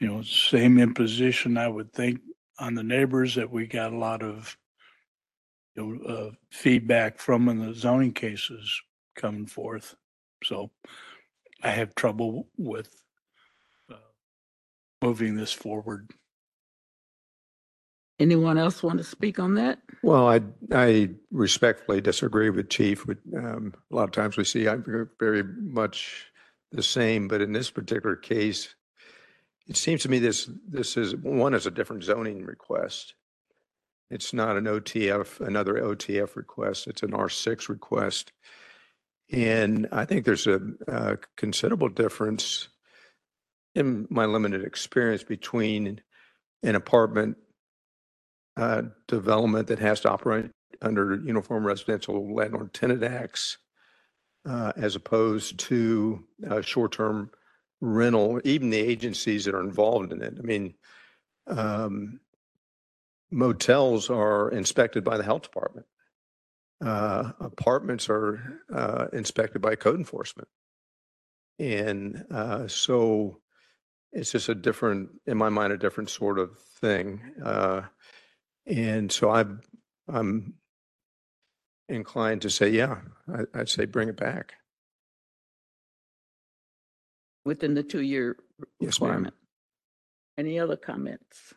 you 0.01 0.09
know, 0.09 0.21
same 0.23 0.79
imposition, 0.79 1.57
I 1.57 1.69
would 1.69 1.93
think, 1.93 2.21
on 2.59 2.75
the 2.75 2.83
neighbors 2.83 3.37
that 3.37 3.51
we 3.51 3.67
got 3.67 3.93
a 3.93 3.97
lot 3.97 4.23
of, 4.23 4.57
you 5.77 5.83
know, 5.85 6.15
uh, 6.15 6.31
feedback 6.51 7.19
from 7.19 7.49
in 7.49 7.59
the 7.59 7.75
zoning 7.75 8.13
cases 8.13 8.83
coming 9.17 9.47
forth. 9.47 9.95
So 10.43 10.71
I 11.63 11.71
have 11.71 11.95
trouble 11.95 12.49
with 12.57 12.91
uh, 13.91 13.97
moving 15.03 15.37
this 15.37 15.53
forward. 15.53 16.11
Anyone 18.21 18.59
else 18.59 18.83
want 18.83 18.99
to 18.99 19.05
speak 19.05 19.41
on 19.41 19.55
that? 19.55 19.81
Well, 20.03 20.29
I, 20.29 20.41
I 20.73 21.11
respectfully 21.33 22.01
disagree 22.01 22.49
with 22.51 22.71
Chief. 22.71 23.07
With, 23.07 23.19
um, 23.37 23.75
A 23.91 23.97
lot 23.97 24.05
of 24.05 24.13
times 24.13 24.37
we 24.37 24.45
see 24.45 24.69
I'm 24.69 25.09
very 25.19 25.43
much 25.43 26.27
the 26.71 26.83
same, 26.83 27.27
but 27.27 27.41
in 27.41 27.53
this 27.53 27.71
particular 27.71 28.15
case, 28.15 28.75
it 29.67 29.77
seems 29.77 30.03
to 30.03 30.09
me 30.09 30.21
this, 30.21 30.49
this 30.69 30.97
is, 30.97 31.17
one 31.17 31.55
is 31.55 31.67
a 31.67 31.73
different 31.73 32.05
zoning 32.05 32.45
request. 32.45 33.15
It's 34.15 34.33
not 34.33 34.57
an 34.57 34.65
OTF, 34.65 35.41
another 35.41 35.75
OTF 35.75 36.37
request. 36.37 36.87
It's 36.87 37.03
an 37.03 37.11
R6 37.11 37.69
request. 37.69 38.33
And 39.33 39.89
I 39.91 40.05
think 40.05 40.25
there's 40.25 40.47
a 40.47 40.61
a 40.87 41.19
considerable 41.37 41.89
difference 41.89 42.69
in 43.75 44.07
my 44.11 44.25
limited 44.25 44.65
experience 44.65 45.25
between 45.25 46.01
an 46.63 46.77
apartment 46.77 47.39
uh, 48.57 48.83
development 49.09 49.67
that 49.67 49.81
has 49.81 50.01
to 50.01 50.11
operate 50.11 50.51
under 50.81 51.17
Uniform 51.17 51.67
Residential 51.67 52.33
Landlord 52.33 52.73
Tenant 52.73 53.03
Acts 53.03 53.59
uh, 54.49 54.73
as 54.77 54.95
opposed 54.95 55.59
to 55.59 56.25
uh, 56.49 56.61
short-term 56.61 57.31
rental, 57.81 58.41
even 58.45 58.71
the 58.71 58.79
agencies 58.79 59.45
that 59.45 59.55
are 59.55 59.61
involved 59.61 60.13
in 60.13 60.23
it. 60.23 60.35
I 60.39 60.43
mean, 60.43 60.75
um, 61.49 62.21
motels 63.35 64.11
are 64.11 64.51
inspected 64.51 65.05
by 65.05 65.17
the 65.17 65.25
health 65.25 65.43
department. 65.43 65.87
Uh, 66.85 67.33
Apartments 67.41 68.09
are 68.09 68.61
uh, 68.73 69.07
inspected 69.13 69.61
by 69.61 69.75
code 69.75 69.99
enforcement. 69.99 70.49
And 71.59 72.25
uh, 72.31 72.69
so 72.69 73.41
it's 74.13 74.33
just 74.33 74.49
a 74.49 74.55
different, 74.55 75.11
in 75.27 75.37
my 75.37 75.49
mind, 75.49 75.73
a 75.73 75.79
different 75.79 76.11
sort 76.11 76.39
of 76.39 76.59
thing. 76.81 77.21
Uh, 77.45 77.83
and 78.67 79.11
so 79.11 79.31
I'm, 79.31 79.61
I'm 80.09 80.55
inclined 81.89 82.43
to 82.43 82.51
say, 82.51 82.71
yeah, 82.71 83.01
I, 83.29 83.61
I'd 83.61 83.69
say 83.69 83.85
bring 83.85 84.09
it 84.09 84.17
back. 84.17 84.55
Within 87.45 87.75
the 87.75 87.83
two-year 87.83 88.37
Yes, 88.81 89.01
requirement? 89.01 89.35
Any 90.39 90.59
other 90.59 90.77
comments? 90.77 91.55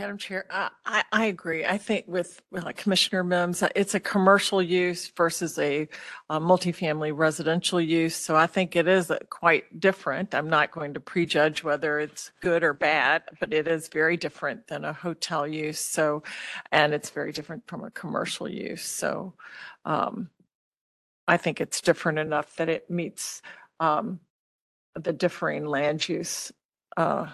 Madam 0.00 0.16
Chair, 0.16 0.46
I, 0.48 1.02
I, 1.10 1.24
agree. 1.24 1.64
I 1.64 1.76
think 1.76 2.04
with 2.06 2.40
uh, 2.56 2.70
Commissioner 2.76 3.24
Mims, 3.24 3.64
it's 3.74 3.96
a 3.96 4.00
commercial 4.00 4.62
use 4.62 5.08
versus 5.08 5.58
a 5.58 5.88
multifamily 6.30 7.10
residential 7.12 7.80
use. 7.80 8.14
So 8.14 8.36
I 8.36 8.46
think 8.46 8.76
it 8.76 8.86
is 8.86 9.10
uh, 9.10 9.18
quite 9.28 9.80
different. 9.80 10.36
I'm 10.36 10.48
not 10.48 10.70
going 10.70 10.94
to 10.94 11.00
prejudge 11.00 11.64
whether 11.64 11.98
it's 11.98 12.30
good 12.40 12.62
or 12.62 12.74
bad, 12.74 13.24
but 13.40 13.52
it 13.52 13.66
is 13.66 13.88
very 13.88 14.16
different 14.16 14.68
than 14.68 14.84
a 14.84 14.92
hotel 14.92 15.48
use. 15.48 15.80
So, 15.80 16.22
and 16.70 16.94
it's 16.94 17.10
very 17.10 17.32
different 17.32 17.66
from 17.66 17.82
a 17.82 17.90
commercial 17.90 18.48
use. 18.48 18.84
So 18.84 19.34
um, 19.84 20.30
I 21.26 21.38
think 21.38 21.60
it's 21.60 21.80
different 21.80 22.20
enough 22.20 22.54
that 22.54 22.68
it 22.68 22.88
meets 22.88 23.42
um, 23.80 24.20
the 24.94 25.12
differing 25.12 25.66
land 25.66 26.08
use 26.08 26.52
uh, 26.96 27.30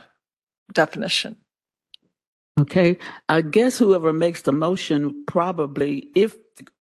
definition. 0.72 1.36
Okay, 2.60 2.98
I 3.28 3.40
guess 3.40 3.78
whoever 3.78 4.12
makes 4.12 4.42
the 4.42 4.52
motion 4.52 5.24
probably, 5.26 6.10
if, 6.14 6.36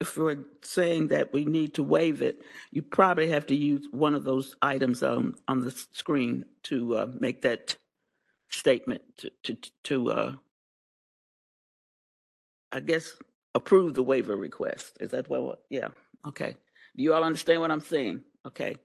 if 0.00 0.16
we're 0.16 0.44
saying 0.62 1.08
that 1.08 1.30
we 1.34 1.44
need 1.44 1.75
to 1.75 1.82
waive 1.82 2.22
it, 2.22 2.40
you 2.70 2.80
probably 2.80 3.28
have 3.28 3.46
to 3.48 3.54
use 3.54 3.87
one 3.90 4.14
of 4.14 4.25
those 4.25 4.56
items 4.62 5.02
um, 5.02 5.34
on 5.46 5.60
the 5.60 5.70
screen 5.92 6.46
to 6.64 6.96
uh, 6.96 7.06
make 7.20 7.42
that 7.42 7.76
statement, 8.48 9.02
to, 9.18 9.30
to, 9.42 9.56
to, 9.84 10.10
uh, 10.10 10.32
I 12.72 12.80
guess, 12.80 13.12
approve 13.54 13.92
the 13.92 14.02
waiver 14.02 14.37
request. 14.37 14.96
Is 15.00 15.10
that 15.10 15.28
what, 15.28 15.60
yeah, 15.68 15.88
okay. 16.26 16.56
Do 16.96 17.02
you 17.02 17.12
all 17.12 17.25
understand 17.25 17.60
what 17.60 17.70
I'm 17.70 17.82
saying? 17.82 18.22
Okay. 18.46 18.76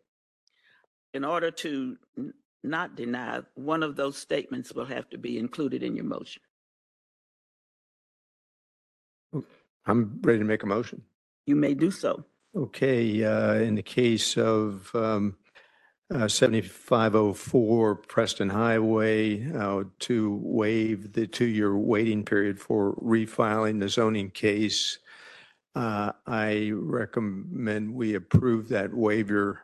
In 1.13 1.23
order 1.23 1.49
to 1.49 1.97
n- 2.17 2.33
not 2.61 2.97
deny, 2.97 3.39
one 3.55 3.83
of 3.83 3.95
those 3.95 4.17
statements 4.17 4.73
will 4.73 4.85
have 4.85 5.09
to 5.11 5.17
be 5.17 5.39
included 5.39 5.81
in 5.81 5.95
your 5.95 6.05
motion. 6.05 6.41
I'm 9.85 10.19
ready 10.21 10.39
to 10.39 10.45
make 10.45 10.63
a 10.63 10.67
motion. 10.67 11.03
You 11.45 11.55
may 11.55 11.73
do 11.73 11.91
so. 11.91 12.25
Okay, 12.55 13.23
uh, 13.23 13.55
in 13.55 13.75
the 13.75 13.83
case 13.83 14.37
of 14.37 14.93
um, 14.93 15.35
uh, 16.13 16.27
7504 16.27 17.95
Preston 17.95 18.49
Highway, 18.49 19.51
uh, 19.51 19.85
to 19.99 20.39
waive 20.43 21.13
the 21.13 21.25
two-year 21.25 21.75
waiting 21.75 22.23
period 22.23 22.59
for 22.59 22.93
refiling 22.95 23.79
the 23.79 23.89
zoning 23.89 24.29
case, 24.29 24.99
uh, 25.75 26.11
I 26.27 26.71
recommend 26.73 27.95
we 27.95 28.13
approve 28.13 28.69
that 28.69 28.93
waiver. 28.93 29.61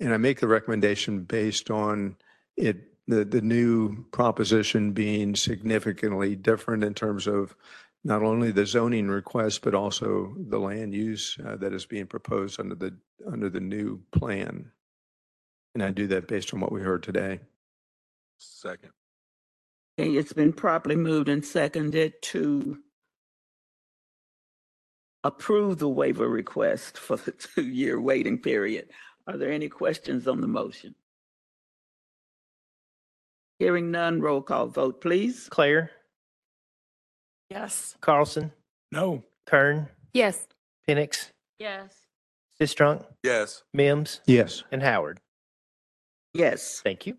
And 0.00 0.12
I 0.12 0.16
make 0.16 0.40
the 0.40 0.48
recommendation 0.48 1.22
based 1.22 1.70
on 1.70 2.16
it, 2.56 2.78
the, 3.06 3.24
the 3.24 3.40
new 3.40 4.04
proposition 4.10 4.92
being 4.92 5.36
significantly 5.36 6.34
different 6.34 6.82
in 6.82 6.94
terms 6.94 7.28
of 7.28 7.54
not 8.06 8.22
only 8.22 8.52
the 8.52 8.64
zoning 8.64 9.08
request, 9.08 9.62
but 9.62 9.74
also 9.74 10.32
the 10.48 10.60
land 10.60 10.94
use 10.94 11.36
uh, 11.44 11.56
that 11.56 11.72
is 11.72 11.86
being 11.86 12.06
proposed 12.06 12.60
under 12.60 12.76
the, 12.76 12.96
under 13.30 13.50
the 13.50 13.58
new 13.58 14.00
plan. 14.12 14.70
And 15.74 15.82
I 15.82 15.90
do 15.90 16.06
that 16.06 16.28
based 16.28 16.54
on 16.54 16.60
what 16.60 16.70
we 16.70 16.80
heard 16.80 17.02
today. 17.02 17.40
Second. 18.38 18.92
Okay, 19.98 20.12
it's 20.12 20.32
been 20.32 20.52
properly 20.52 20.94
moved 20.94 21.28
and 21.28 21.44
seconded 21.44 22.12
to 22.22 22.78
approve 25.24 25.78
the 25.78 25.88
waiver 25.88 26.28
request 26.28 26.98
for 26.98 27.16
the 27.16 27.32
two-year 27.56 28.00
waiting 28.00 28.38
period. 28.38 28.88
Are 29.26 29.36
there 29.36 29.50
any 29.50 29.68
questions 29.68 30.28
on 30.28 30.40
the 30.40 30.46
motion? 30.46 30.94
Hearing 33.58 33.90
none, 33.90 34.20
roll 34.20 34.42
call 34.42 34.68
vote, 34.68 35.00
please. 35.00 35.48
Claire, 35.50 35.90
Yes. 37.50 37.96
Carlson, 38.00 38.52
No, 38.92 39.24
Kern, 39.46 39.88
Yes. 40.12 40.46
Penix, 40.88 41.30
Yes. 41.58 42.06
Sistrunk, 42.60 43.06
Yes. 43.22 43.62
Mims, 43.72 44.20
Yes. 44.26 44.64
and 44.72 44.82
Howard. 44.82 45.20
Yes, 46.32 46.80
Thank 46.82 47.06
you. 47.06 47.16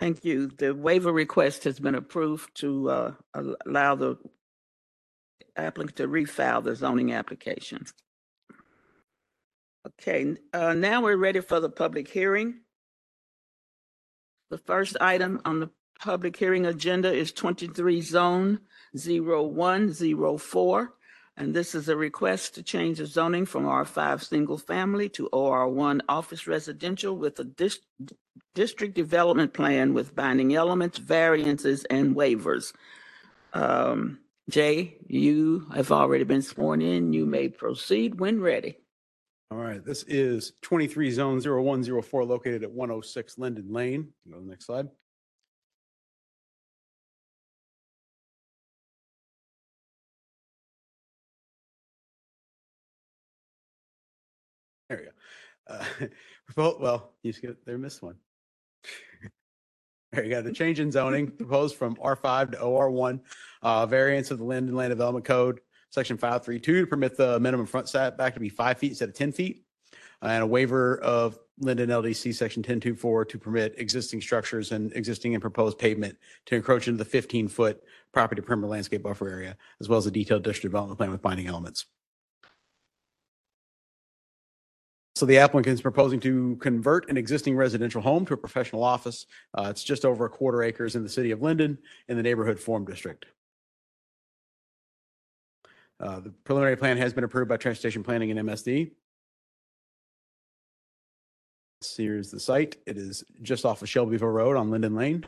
thank 0.00 0.24
you. 0.24 0.46
The 0.48 0.74
waiver 0.74 1.12
request 1.12 1.64
has 1.64 1.78
been 1.78 1.94
approved 1.94 2.54
to 2.56 2.90
uh, 2.90 3.14
al- 3.34 3.56
allow 3.66 3.94
the 3.94 4.16
applicant 5.56 5.96
to 5.96 6.08
refile 6.08 6.62
the 6.62 6.74
zoning 6.74 7.12
application. 7.12 7.84
Okay, 9.86 10.20
n- 10.22 10.38
uh, 10.52 10.74
now 10.74 11.02
we're 11.02 11.16
ready 11.16 11.40
for 11.40 11.60
the 11.60 11.70
public 11.70 12.08
hearing. 12.08 12.60
The 14.50 14.58
first 14.58 14.96
item 15.00 15.40
on 15.44 15.60
the 15.60 15.70
public 15.98 16.36
hearing 16.36 16.66
agenda 16.66 17.12
is 17.12 17.32
twenty-three 17.32 18.00
zone 18.00 18.60
zero 18.96 19.42
one 19.42 19.92
zero 19.92 20.36
four. 20.36 20.94
And 21.36 21.54
this 21.54 21.76
is 21.76 21.88
a 21.88 21.96
request 21.96 22.56
to 22.56 22.64
change 22.64 22.98
the 22.98 23.06
zoning 23.06 23.46
from 23.46 23.66
R 23.66 23.84
five 23.84 24.22
single 24.24 24.58
family 24.58 25.08
to 25.10 25.28
OR 25.28 25.68
one 25.68 26.02
office 26.08 26.46
residential 26.46 27.16
with 27.16 27.38
a 27.38 27.44
dis- 27.44 27.78
district 28.54 28.94
development 28.94 29.54
plan 29.54 29.94
with 29.94 30.16
binding 30.16 30.54
elements, 30.54 30.98
variances, 30.98 31.84
and 31.84 32.16
waivers. 32.16 32.72
Um, 33.52 34.18
Jay, 34.50 34.96
you 35.06 35.66
have 35.74 35.92
already 35.92 36.24
been 36.24 36.42
sworn 36.42 36.82
in. 36.82 37.12
You 37.12 37.24
may 37.26 37.48
proceed 37.48 38.18
when 38.18 38.40
ready. 38.40 38.78
All 39.50 39.58
right, 39.58 39.82
this 39.84 40.02
is 40.04 40.52
23 40.62 41.10
Zone 41.10 41.40
0104 41.40 42.24
located 42.24 42.64
at 42.64 42.70
106 42.70 43.38
Lyndon 43.38 43.72
Lane. 43.72 44.12
Go 44.28 44.38
to 44.38 44.44
the 44.44 44.50
next 44.50 44.66
slide. 44.66 44.88
Uh, 55.68 55.84
Well, 56.56 57.12
you 57.22 57.32
get, 57.32 57.64
there 57.66 57.78
missed 57.78 58.02
one. 58.02 58.16
There 60.10 60.24
you 60.24 60.30
go. 60.30 60.40
The 60.40 60.52
change 60.52 60.80
in 60.80 60.90
zoning 60.90 61.30
proposed 61.30 61.76
from 61.76 61.94
R5 61.96 62.52
to 62.52 62.56
OR1, 62.56 63.20
uh, 63.60 63.84
variance 63.84 64.30
of 64.30 64.38
the 64.38 64.44
Lyndon 64.44 64.74
Land 64.74 64.90
Development 64.90 65.22
Code, 65.22 65.60
section 65.90 66.16
532 66.16 66.80
to 66.80 66.86
permit 66.86 67.14
the 67.14 67.38
minimum 67.40 67.66
front 67.66 67.90
setback 67.90 68.32
to 68.32 68.40
be 68.40 68.48
five 68.48 68.78
feet 68.78 68.92
instead 68.92 69.10
of 69.10 69.14
10 69.14 69.32
feet. 69.32 69.64
And 70.22 70.42
a 70.42 70.46
waiver 70.46 70.98
of 71.00 71.38
Lyndon 71.60 71.90
LDC 71.90 72.34
section 72.34 72.60
1024 72.60 73.26
to 73.26 73.38
permit 73.38 73.74
existing 73.76 74.22
structures 74.22 74.72
and 74.72 74.94
existing 74.94 75.34
and 75.34 75.42
proposed 75.42 75.78
pavement 75.78 76.16
to 76.46 76.54
encroach 76.54 76.88
into 76.88 77.04
the 77.04 77.10
15-foot 77.10 77.82
property 78.10 78.40
perimeter 78.40 78.68
landscape 78.68 79.02
buffer 79.02 79.28
area, 79.28 79.58
as 79.78 79.90
well 79.90 79.98
as 79.98 80.06
a 80.06 80.10
detailed 80.10 80.42
district 80.42 80.72
development 80.72 80.96
plan 80.96 81.10
with 81.10 81.20
binding 81.20 81.48
elements. 81.48 81.84
So 85.18 85.26
the 85.26 85.38
applicant 85.38 85.74
is 85.74 85.80
proposing 85.82 86.20
to 86.20 86.54
convert 86.60 87.10
an 87.10 87.16
existing 87.16 87.56
residential 87.56 88.00
home 88.00 88.24
to 88.26 88.34
a 88.34 88.36
professional 88.36 88.84
office. 88.84 89.26
Uh, 89.52 89.66
It's 89.68 89.82
just 89.82 90.04
over 90.04 90.26
a 90.26 90.30
quarter 90.30 90.62
acres 90.62 90.94
in 90.94 91.02
the 91.02 91.08
city 91.08 91.32
of 91.32 91.42
Lyndon 91.42 91.76
in 92.06 92.16
the 92.16 92.22
neighborhood 92.22 92.60
form 92.60 92.84
district. 92.84 93.26
Uh, 95.98 96.20
The 96.20 96.30
preliminary 96.30 96.76
plan 96.76 96.98
has 96.98 97.12
been 97.12 97.24
approved 97.24 97.48
by 97.48 97.56
Transportation 97.56 98.04
Planning 98.04 98.30
and 98.30 98.38
MSD. 98.48 98.92
Here's 101.96 102.30
the 102.30 102.38
site. 102.38 102.76
It 102.86 102.96
is 102.96 103.24
just 103.42 103.64
off 103.64 103.82
of 103.82 103.88
Shelbyville 103.88 104.28
Road 104.28 104.56
on 104.56 104.70
Lyndon 104.70 104.94
Lane. 104.94 105.26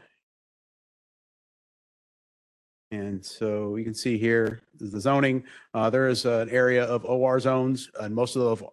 And 2.93 3.27
so 3.27 3.75
you 3.75 3.83
can 3.83 3.95
see 3.95 4.19
here 4.19 4.61
is 4.79 4.93
the 4.93 5.01
zoning. 5.01 5.43
Uh, 5.75 5.91
There 5.91 6.07
is 6.07 6.27
an 6.27 6.49
area 6.51 6.85
of 6.85 7.05
OR 7.05 7.41
zones 7.41 7.91
and 7.99 8.15
most 8.15 8.37
of 8.37 8.43
those, 8.43 8.71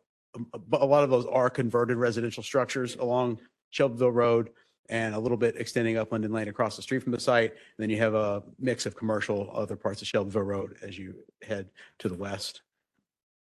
a 0.74 0.86
lot 0.86 1.04
of 1.04 1.10
those 1.10 1.26
are 1.26 1.50
converted 1.50 1.98
residential 1.98 2.44
structures 2.44 2.96
along 2.96 3.40
Shelbyville 3.72 4.12
Road 4.12 4.50
and 4.90 5.16
a 5.16 5.20
little 5.20 5.38
bit 5.38 5.56
extending 5.58 5.98
up 5.98 6.12
Lyndon 6.12 6.32
Lane 6.32 6.48
across 6.48 6.76
the 6.76 6.82
street 6.82 7.04
from 7.04 7.12
the 7.12 7.20
site. 7.20 7.52
And 7.52 7.60
then 7.78 7.90
you 7.90 7.98
have 7.98 8.14
a 8.14 8.44
mix 8.60 8.86
of 8.86 8.96
commercial, 8.96 9.52
other 9.54 9.76
parts 9.76 10.02
of 10.02 10.08
Shelbyville 10.08 10.44
Road 10.44 10.78
as 10.82 10.98
you 10.98 11.16
head 11.42 11.70
to 12.00 12.10
the 12.10 12.16
west. 12.16 12.62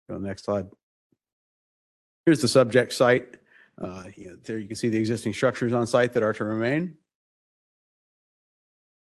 Go 0.07 0.15
to 0.15 0.21
the 0.21 0.27
next 0.27 0.45
slide. 0.45 0.67
Here's 2.25 2.41
the 2.41 2.47
subject 2.47 2.93
site. 2.93 3.37
Uh, 3.79 4.03
you 4.15 4.29
know, 4.29 4.37
There 4.43 4.57
you 4.57 4.67
can 4.67 4.75
see 4.75 4.89
the 4.89 4.97
existing 4.97 5.33
structures 5.33 5.73
on 5.73 5.85
site 5.85 6.13
that 6.13 6.23
are 6.23 6.33
to 6.33 6.43
remain. 6.43 6.95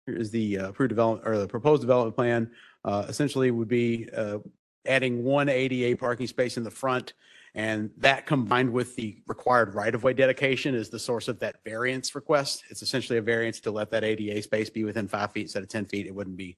Here 0.07 0.17
is 0.17 0.31
the 0.31 0.59
uh, 0.59 0.69
approved 0.69 0.91
development, 0.91 1.27
or 1.27 1.39
the 1.39 1.47
proposed 1.47 1.83
development 1.83 2.17
plan. 2.17 2.51
Uh, 2.85 3.07
Essentially 3.09 3.51
would 3.51 3.69
be 3.69 4.09
uh, 4.15 4.39
adding 4.87 5.23
one 5.23 5.49
ADA 5.49 5.97
parking 5.97 6.27
space 6.27 6.57
in 6.57 6.65
the 6.65 6.71
front. 6.71 7.15
And 7.55 7.91
that 7.99 8.27
combined 8.27 8.73
with 8.73 8.95
the 8.97 9.19
required 9.27 9.75
right-of-way 9.75 10.13
dedication 10.13 10.75
is 10.75 10.91
the 10.91 10.99
source 10.99 11.29
of 11.29 11.39
that 11.41 11.57
variance 11.65 12.15
request. 12.15 12.65
It's 12.71 12.83
essentially 12.83 13.19
a 13.19 13.23
variance 13.23 13.61
to 13.61 13.71
let 13.71 13.91
that 13.91 14.05
ADA 14.05 14.43
space 14.43 14.71
be 14.71 14.85
within 14.85 15.09
five 15.09 15.33
feet 15.33 15.43
instead 15.43 15.63
of 15.63 15.69
10 15.69 15.87
feet. 15.87 16.07
It 16.07 16.15
wouldn't 16.15 16.37
be, 16.37 16.57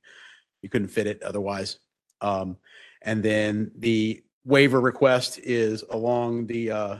you 0.62 0.68
couldn't 0.68 0.88
fit 0.88 1.06
it 1.06 1.22
otherwise. 1.22 1.78
Um, 2.20 2.56
And 3.02 3.22
then 3.22 3.70
the 3.78 4.22
waiver 4.44 4.80
request 4.80 5.38
is 5.38 5.84
along 5.90 6.46
the 6.46 6.70
uh, 6.70 6.96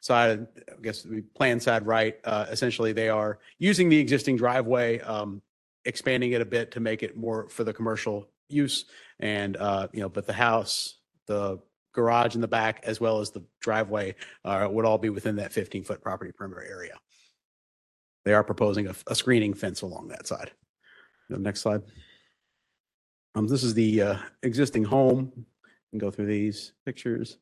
side, 0.00 0.46
I 0.68 0.80
guess, 0.82 1.02
the 1.02 1.22
plan 1.34 1.60
side 1.60 1.86
right. 1.86 2.18
Uh, 2.24 2.46
Essentially, 2.50 2.92
they 2.92 3.08
are 3.08 3.38
using 3.58 3.88
the 3.88 3.98
existing 3.98 4.36
driveway, 4.36 4.98
um, 5.00 5.42
expanding 5.84 6.32
it 6.32 6.40
a 6.40 6.44
bit 6.44 6.72
to 6.72 6.80
make 6.80 7.02
it 7.02 7.16
more 7.16 7.48
for 7.48 7.64
the 7.64 7.72
commercial 7.72 8.28
use. 8.48 8.86
And, 9.20 9.56
uh, 9.56 9.88
you 9.92 10.00
know, 10.00 10.08
but 10.08 10.26
the 10.26 10.32
house, 10.32 10.96
the 11.26 11.60
garage 11.92 12.34
in 12.34 12.40
the 12.40 12.48
back, 12.48 12.80
as 12.84 13.00
well 13.00 13.20
as 13.20 13.30
the 13.30 13.42
driveway, 13.60 14.14
uh, 14.44 14.68
would 14.70 14.84
all 14.84 14.98
be 14.98 15.10
within 15.10 15.36
that 15.36 15.52
15-foot 15.52 16.02
property 16.02 16.32
perimeter 16.32 16.62
area. 16.62 16.94
They 18.24 18.34
are 18.34 18.44
proposing 18.44 18.86
a, 18.86 18.94
a 19.06 19.14
screening 19.14 19.54
fence 19.54 19.82
along 19.82 20.08
that 20.08 20.26
side. 20.26 20.52
Next 21.28 21.60
slide. 21.60 21.82
Um, 23.34 23.46
this 23.46 23.62
is 23.62 23.74
the, 23.74 24.02
uh, 24.02 24.16
existing 24.42 24.84
home. 24.84 25.46
And 25.92 26.00
go 26.00 26.10
through 26.10 26.26
these 26.26 26.72
pictures. 26.86 27.38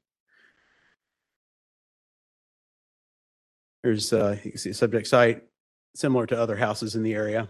Here's, 3.83 4.13
uh, 4.13 4.39
you 4.43 4.51
can 4.53 4.59
see 4.59 4.71
a 4.71 4.75
subject 4.75 5.07
site, 5.07 5.43
similar 5.95 6.27
to 6.27 6.41
other 6.41 6.57
houses 6.57 6.95
in 6.95 7.03
the 7.03 7.15
area. 7.15 7.49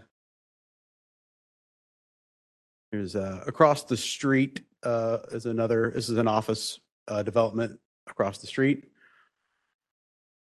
Here's, 2.91 3.15
uh, 3.15 3.43
across 3.47 3.85
the 3.85 3.95
street, 3.95 4.61
uh, 4.83 5.19
is 5.31 5.45
another, 5.45 5.91
this 5.95 6.09
is 6.09 6.17
an 6.17 6.27
office, 6.27 6.79
uh, 7.09 7.23
development 7.23 7.79
across 8.07 8.37
the 8.37 8.47
street. 8.47 8.85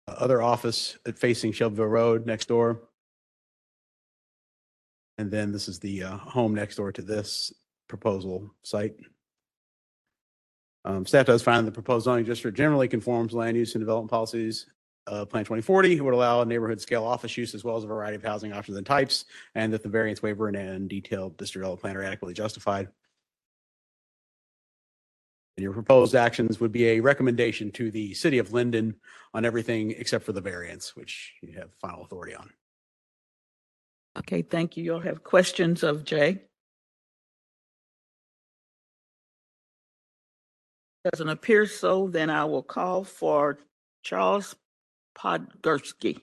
Uh, 0.08 0.12
Other 0.12 0.40
office 0.42 0.96
at 1.06 1.18
facing 1.18 1.52
Shelbyville 1.52 1.86
Road 1.86 2.26
next 2.26 2.48
door. 2.48 2.82
And 5.18 5.30
then 5.30 5.52
this 5.52 5.68
is 5.68 5.78
the, 5.78 6.04
uh, 6.04 6.16
home 6.16 6.54
next 6.54 6.76
door 6.76 6.90
to 6.92 7.02
this 7.02 7.52
proposal 7.88 8.50
site. 8.62 8.96
Um, 10.84 11.06
staff 11.06 11.26
does 11.26 11.42
find 11.42 11.66
the 11.66 11.72
proposed 11.72 12.04
zoning 12.04 12.24
district 12.24 12.56
generally 12.56 12.88
conforms 12.88 13.32
land 13.32 13.56
use 13.56 13.74
and 13.74 13.80
development 13.80 14.10
policies 14.10 14.66
uh, 15.06 15.24
Plan 15.24 15.44
2040 15.44 16.00
would 16.00 16.14
allow 16.14 16.40
a 16.40 16.46
neighborhood 16.46 16.80
scale 16.80 17.04
office 17.04 17.36
use 17.36 17.54
as 17.54 17.62
well 17.62 17.76
as 17.76 17.84
a 17.84 17.86
variety 17.86 18.16
of 18.16 18.22
housing 18.22 18.52
options 18.52 18.76
and 18.76 18.86
types, 18.86 19.26
and 19.54 19.72
that 19.72 19.82
the 19.82 19.88
variance 19.88 20.22
waiver 20.22 20.48
and- 20.48 20.56
and 20.56 20.88
detailed 20.88 21.36
district 21.36 21.62
development 21.62 21.80
plan 21.82 21.96
are 21.96 22.02
adequately 22.02 22.34
justified. 22.34 22.88
And 25.56 25.62
your 25.62 25.72
proposed 25.72 26.14
actions 26.14 26.58
would 26.58 26.72
be 26.72 26.88
a 26.88 27.00
recommendation 27.00 27.70
to 27.72 27.90
the 27.90 28.12
city 28.14 28.38
of 28.38 28.52
Lyndon 28.52 28.96
on 29.32 29.44
everything 29.44 29.92
except 29.92 30.24
for 30.24 30.32
the 30.32 30.40
variance, 30.40 30.96
which 30.96 31.34
you 31.42 31.52
have 31.52 31.72
final 31.74 32.02
authority 32.02 32.34
on. 32.34 32.50
Okay, 34.18 34.42
thank 34.42 34.76
you. 34.76 34.84
You'll 34.84 35.00
have 35.00 35.22
questions 35.22 35.82
of 35.82 36.04
Jay? 36.04 36.42
Doesn't 41.12 41.28
appear 41.28 41.66
so, 41.66 42.08
then 42.08 42.30
I 42.30 42.44
will 42.46 42.62
call 42.62 43.04
for 43.04 43.58
Charles 44.02 44.56
Podgorski. 45.16 46.20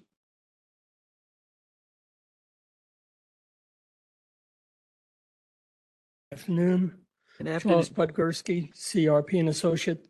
Afternoon, 6.34 7.01
Good 7.38 7.48
Charles 7.48 7.90
afternoon. 7.90 8.10
Podgorski, 8.10 8.74
CRP 8.74 9.40
and 9.40 9.50
Associate. 9.50 10.06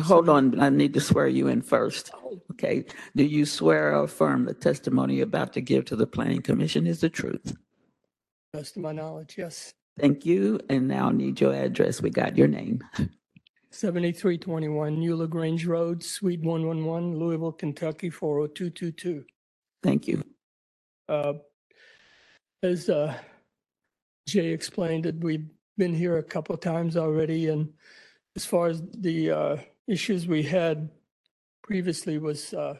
Hold 0.00 0.28
on, 0.28 0.58
I 0.58 0.70
need 0.70 0.94
to 0.94 1.00
swear 1.00 1.28
you 1.28 1.48
in 1.48 1.60
first. 1.60 2.10
Okay, 2.52 2.84
do 3.14 3.24
you 3.24 3.44
swear 3.44 3.94
or 3.94 4.04
affirm 4.04 4.46
the 4.46 4.54
testimony 4.54 5.16
you're 5.16 5.24
about 5.24 5.52
to 5.52 5.60
give 5.60 5.84
to 5.86 5.96
the 5.96 6.06
planning 6.06 6.40
commission 6.40 6.86
is 6.86 7.00
the 7.00 7.10
truth? 7.10 7.54
Best 8.52 8.76
of 8.76 8.82
my 8.82 8.92
knowledge, 8.92 9.36
yes. 9.36 9.74
Thank 10.00 10.24
you, 10.24 10.58
and 10.70 10.88
now 10.88 11.08
I 11.08 11.12
need 11.12 11.40
your 11.40 11.52
address. 11.54 12.00
We 12.00 12.08
got 12.10 12.36
your 12.38 12.48
name. 12.48 12.82
7321 13.70 14.98
New 14.98 15.16
LaGrange 15.16 15.66
Road, 15.66 16.02
Suite 16.02 16.42
111, 16.42 17.18
Louisville, 17.18 17.52
Kentucky, 17.52 18.10
40222. 18.10 19.24
Thank 19.82 20.08
you. 20.08 20.22
Uh, 21.08 21.34
As 22.62 22.88
uh, 22.88 23.14
Jay 24.26 24.48
explained 24.48 25.06
it, 25.06 25.16
we've 25.20 25.46
been 25.78 25.94
here 25.94 26.18
a 26.18 26.22
couple 26.22 26.54
of 26.54 26.60
times 26.60 26.96
already, 26.96 27.48
and 27.48 27.72
as 28.36 28.44
far 28.44 28.68
as 28.68 28.82
the 28.98 29.30
uh, 29.30 29.56
issues 29.88 30.26
we 30.26 30.42
had 30.42 30.90
previously 31.62 32.18
was 32.18 32.52
uh, 32.54 32.74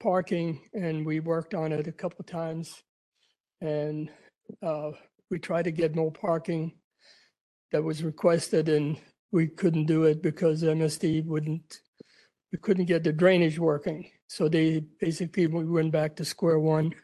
parking, 0.00 0.60
and 0.72 1.04
we 1.04 1.20
worked 1.20 1.54
on 1.54 1.72
it 1.72 1.86
a 1.86 1.92
couple 1.92 2.18
of 2.20 2.26
times. 2.26 2.82
And 3.60 4.10
uh, 4.62 4.90
we 5.30 5.38
tried 5.38 5.64
to 5.64 5.70
get 5.70 5.96
more 5.96 6.12
parking 6.12 6.72
that 7.72 7.82
was 7.82 8.02
requested, 8.02 8.68
and 8.68 8.98
we 9.32 9.48
couldn't 9.48 9.86
do 9.86 10.04
it 10.04 10.22
because 10.22 10.62
MSD 10.62 11.24
wouldn't, 11.24 11.80
we 12.52 12.58
couldn't 12.58 12.84
get 12.86 13.04
the 13.04 13.12
drainage 13.12 13.58
working. 13.58 14.10
So 14.28 14.48
they, 14.48 14.84
basically, 15.00 15.46
we 15.46 15.64
went 15.64 15.92
back 15.92 16.16
to 16.16 16.24
square 16.24 16.58
one 16.58 16.94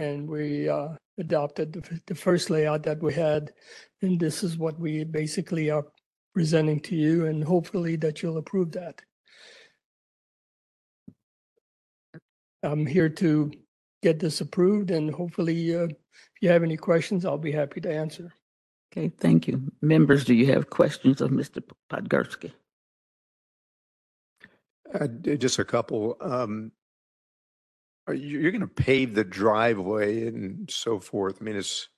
and 0.00 0.26
we 0.28 0.68
uh, 0.68 0.88
adopted 1.18 1.72
the, 1.72 2.00
the 2.06 2.14
first 2.14 2.50
layout 2.50 2.82
that 2.84 3.02
we 3.02 3.12
had. 3.12 3.52
And 4.02 4.18
this 4.18 4.42
is 4.42 4.56
what 4.56 4.78
we 4.78 5.04
basically 5.04 5.70
are 5.70 5.86
presenting 6.34 6.80
to 6.80 6.96
you 6.96 7.26
and 7.26 7.42
hopefully 7.42 7.96
that 7.96 8.22
you'll 8.22 8.38
approve 8.38 8.72
that. 8.72 9.02
I'm 12.62 12.86
here 12.86 13.08
to 13.08 13.52
get 14.02 14.18
this 14.18 14.40
approved 14.40 14.90
and 14.90 15.12
hopefully 15.12 15.74
uh, 15.74 15.84
if 15.84 16.42
you 16.42 16.48
have 16.50 16.62
any 16.62 16.76
questions, 16.76 17.24
I'll 17.24 17.38
be 17.38 17.52
happy 17.52 17.80
to 17.80 17.92
answer. 17.92 18.32
Okay, 18.92 19.08
thank 19.18 19.46
you. 19.46 19.62
Members, 19.80 20.24
do 20.24 20.34
you 20.34 20.46
have 20.52 20.70
questions 20.70 21.20
of 21.20 21.30
Mr. 21.30 21.62
Podgorski? 21.90 22.52
Uh, 24.92 25.06
Just 25.36 25.58
a 25.60 25.64
couple. 25.64 26.16
um, 26.20 26.72
Are 28.10 28.14
you, 28.14 28.40
you're 28.40 28.52
going 28.52 28.60
to 28.60 28.66
pave 28.66 29.14
the 29.14 29.24
driveway 29.24 30.26
and 30.26 30.70
so 30.70 30.98
forth? 30.98 31.38
I 31.40 31.44
mean, 31.44 31.56
it's, 31.56 31.88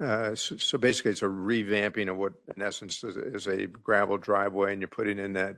uh, 0.00 0.34
so 0.34 0.56
so 0.56 0.78
basically 0.78 1.10
it's 1.10 1.22
a 1.22 1.26
revamping 1.26 2.08
of 2.10 2.16
what 2.16 2.32
in 2.56 2.62
essence 2.62 3.02
is 3.04 3.16
is 3.16 3.46
a 3.46 3.66
gravel 3.66 4.16
driveway 4.16 4.72
and 4.72 4.80
you're 4.80 4.88
putting 4.88 5.18
in 5.18 5.32
that, 5.34 5.56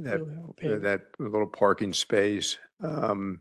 that, 0.00 0.20
it. 0.58 0.82
that 0.82 1.02
little 1.18 1.46
parking 1.46 1.92
space. 1.92 2.58
Um, 2.82 3.40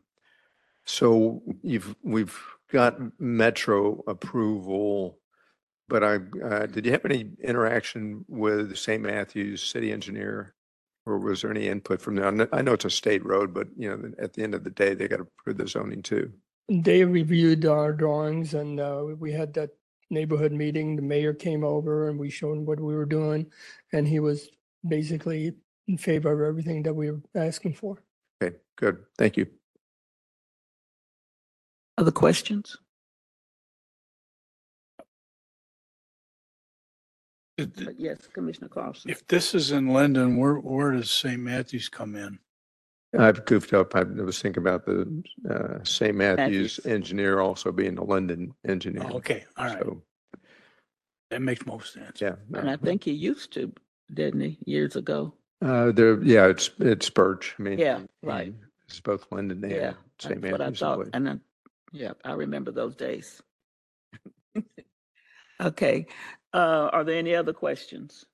So 0.86 1.42
you've, 1.62 1.96
we've 2.04 2.38
got 2.72 2.98
metro 3.20 4.04
approval, 4.08 5.20
but 5.88 6.04
I, 6.04 6.16
uh, 6.44 6.66
did 6.66 6.86
you 6.86 6.92
have 6.92 7.06
any 7.06 7.32
interaction 7.44 8.26
with 8.28 8.70
the 8.70 8.76
St. 8.76 9.02
Matthews 9.02 9.62
city 9.62 9.92
engineer? 9.92 10.56
Or 11.12 11.20
was 11.20 11.42
there 11.42 11.52
any 11.52 11.68
input 11.68 12.02
from 12.02 12.16
them? 12.16 12.48
I 12.54 12.62
know 12.62 12.74
it's 12.74 12.86
a 12.86 12.90
state 12.90 13.26
road, 13.26 13.54
but 13.54 13.68
you 13.76 13.90
know, 13.90 14.14
at 14.18 14.34
the 14.34 14.44
end 14.44 14.56
of 14.56 14.64
the 14.64 14.70
day, 14.70 14.94
they 14.94 15.10
got 15.10 15.18
to 15.18 15.24
approve 15.24 15.58
the 15.58 15.68
zoning 15.68 16.02
too. 16.02 16.32
They 16.70 17.04
reviewed 17.04 17.66
our 17.66 17.92
drawings 17.92 18.54
and 18.54 18.80
uh, 18.80 19.04
we 19.20 19.34
had 19.34 19.54
that 19.56 19.72
neighborhood 20.10 20.54
meeting. 20.54 20.96
The 20.96 21.02
mayor 21.02 21.34
came 21.34 21.66
over 21.66 22.08
and 22.08 22.18
we 22.18 22.30
showed 22.30 22.58
him 22.58 22.66
what 22.66 22.80
we 22.80 22.96
were 22.96 23.06
doing. 23.06 23.52
And 23.92 24.08
he 24.08 24.22
was 24.22 24.50
basically 24.88 25.54
in 25.90 25.98
favor 25.98 26.32
of 26.32 26.48
everything 26.48 26.84
that 26.84 26.94
we 26.94 27.12
were 27.12 27.22
asking 27.36 27.74
for. 27.74 27.98
Okay, 28.42 28.56
good. 28.78 29.00
Thank 29.18 29.36
you. 29.36 29.48
Other 31.98 32.12
questions? 32.12 32.78
If- 37.58 37.88
Uh, 37.88 37.92
Yes, 37.98 38.28
Commissioner 38.28 38.70
Carlson. 38.70 39.12
If 39.12 39.26
this 39.28 39.54
is 39.54 39.72
in 39.72 39.90
Lyndon, 39.94 40.38
where, 40.38 40.56
where 40.56 40.92
does 40.92 41.10
St. 41.12 41.40
Matthews 41.40 41.90
come 41.90 42.16
in? 42.16 42.40
I've 43.18 43.44
goofed 43.46 43.74
up. 43.74 43.94
I 43.94 44.04
was 44.04 44.42
thinking 44.42 44.62
about 44.64 44.86
the 44.86 45.24
uh, 45.50 45.84
St. 45.84 46.16
Matthews 46.16 46.80
Matthews. 46.80 46.86
engineer 46.86 47.40
also 47.42 47.72
being 47.72 47.96
the 47.96 48.04
Lyndon 48.06 48.54
engineer. 48.66 49.04
Oh, 49.06 49.18
Okay, 49.18 49.46
all 49.58 49.66
right. 49.66 49.80
So, 49.84 50.02
That 51.30 51.42
makes 51.42 51.66
most 51.66 51.94
sense. 51.94 52.22
yeah. 52.22 52.36
And 52.54 52.70
I 52.70 52.78
think 52.78 53.04
he 53.04 53.12
used 53.12 53.52
to, 53.54 53.74
didn't 54.14 54.40
he, 54.42 54.58
years 54.66 54.96
ago? 54.96 55.34
Uh, 55.62 55.92
there, 55.92 56.24
yeah, 56.24 56.48
it's, 56.48 56.72
it's 56.80 57.10
Birch. 57.10 57.54
I 57.60 57.64
mean. 57.64 57.80
Yeah, 57.80 58.00
right. 58.24 58.54
It's 58.88 59.02
both 59.02 59.28
Lyndon 59.32 59.62
Yeah, 59.70 59.88
and 59.90 59.96
St. 60.20 60.42
that's 60.42 60.52
what 60.54 60.62
I 60.62 60.66
Matthews. 60.66 60.82
I 60.82 60.86
thought. 60.86 60.98
believe. 61.00 61.10
And 61.14 61.28
then, 61.28 61.42
yeah, 61.92 62.14
I 62.24 62.32
remember 62.34 62.72
those 62.72 62.96
days. 62.96 63.42
Okay, 65.62 66.08
uh, 66.54 66.90
are 66.92 67.04
there 67.04 67.18
any 67.18 67.36
other 67.36 67.54
questions? 67.54 68.26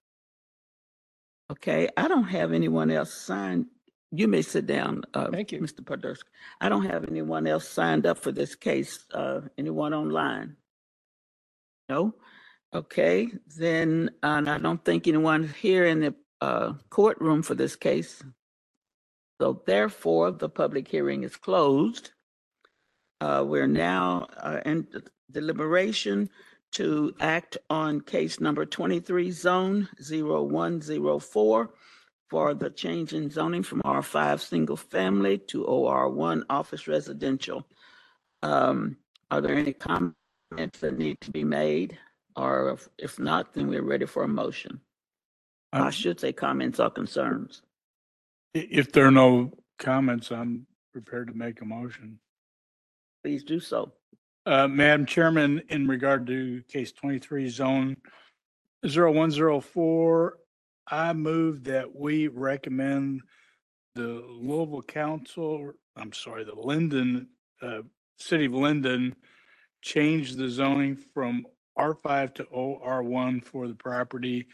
Okay, 1.52 1.88
I 1.96 2.08
don't 2.08 2.26
have 2.26 2.52
anyone 2.52 2.92
else 2.92 3.14
signed. 3.14 3.68
You 4.12 4.28
may 4.28 4.42
sit 4.42 4.68
down, 4.68 5.04
uh, 5.14 5.30
Thank 5.32 5.52
you. 5.52 5.60
Mr. 5.60 5.82
Podgorski. 5.82 6.24
I 6.60 6.70
don't 6.70 6.86
have 6.86 7.08
anyone 7.08 7.48
else 7.48 7.68
signed 7.68 8.06
up 8.06 8.18
for 8.18 8.32
this 8.32 8.56
case. 8.56 9.06
Uh, 9.14 9.42
anyone 9.58 9.94
online? 9.94 10.56
No? 11.90 12.16
Okay, 12.74 13.30
then, 13.56 14.12
and 14.24 14.50
I 14.50 14.58
don't 14.58 14.84
think 14.84 15.08
anyone 15.08 15.48
here 15.62 15.86
in 15.86 16.02
the, 16.02 16.16
uh, 16.42 16.74
courtroom 16.90 17.42
for 17.42 17.56
this 17.56 17.76
case. 17.76 18.22
So 19.40 19.62
therefore, 19.66 20.32
the 20.32 20.50
public 20.50 20.88
hearing 20.88 21.24
is 21.24 21.36
closed. 21.38 22.12
Uh, 23.22 23.46
we're 23.48 23.68
now, 23.68 24.28
uh, 24.38 24.60
in 24.66 24.88
deliberation 25.32 26.30
to 26.78 27.12
act 27.20 27.58
on 27.72 28.02
case 28.02 28.40
number 28.40 28.64
twenty-three 28.66 29.32
zone 29.32 29.90
zero 30.02 30.44
one 30.44 30.80
zero 30.80 31.18
four 31.18 31.74
for 32.30 32.54
the 32.54 32.70
change 32.70 33.14
in 33.14 33.32
zoning 33.32 33.64
from 33.64 33.82
R 33.84 34.04
five 34.04 34.42
single 34.44 34.78
family 34.78 35.40
to 35.50 35.66
OR 35.66 36.10
one 36.10 36.44
office 36.52 36.88
residential. 36.88 37.66
Um, 38.44 38.98
are 39.32 39.42
there 39.42 39.56
any 39.56 39.74
comments 39.74 40.80
that 40.82 40.98
need 41.00 41.20
to 41.22 41.32
be 41.32 41.44
made? 41.44 41.98
Or 42.36 42.70
if- 42.74 42.88
if 43.00 43.18
not, 43.18 43.54
then 43.54 43.68
we're 43.68 43.82
ready 43.82 44.06
for 44.06 44.22
a 44.24 44.28
motion. 44.28 44.80
I 45.74 45.88
Um, 45.88 45.92
should 45.92 46.20
say 46.20 46.32
comments 46.34 46.80
or 46.80 46.92
concerns. 46.92 47.64
i- 48.56 48.68
If 48.70 48.92
there 48.92 49.08
are 49.08 49.12
no 49.26 49.52
comments, 49.80 50.32
I'm 50.32 50.68
prepared 50.94 51.28
to 51.30 51.34
make 51.34 51.62
a 51.62 51.66
motion. 51.66 52.20
Please 53.24 53.44
do 53.44 53.60
so. 53.60 53.97
Uh, 54.48 54.66
Madam 54.66 55.06
Chairman, 55.06 55.62
in 55.68 55.90
regard 55.90 56.26
to 56.28 56.64
case 56.70 56.94
twenty-three 56.94 57.50
zone 57.50 57.98
zero 58.88 59.12
one 59.12 59.30
zero 59.30 59.60
four, 59.60 60.38
I 60.88 61.12
move 61.12 61.66
that 61.66 61.94
we 61.94 62.30
recommend 62.30 63.24
the 63.96 64.24
Louisville 64.40 64.84
Council, 64.84 65.74
I'm 65.98 66.14
sorry, 66.14 66.46
the 66.46 66.56
Lyndon, 66.56 67.28
uh, 67.62 67.82
City 68.20 68.46
of 68.46 68.54
Lyndon 68.54 69.18
change 69.82 70.36
the 70.36 70.48
zoning 70.50 70.96
from 70.96 71.46
R 71.76 71.94
five 71.94 72.34
to 72.36 72.44
OR 72.46 73.04
one 73.04 73.42
for 73.42 73.68
the 73.68 73.76
property 73.76 74.48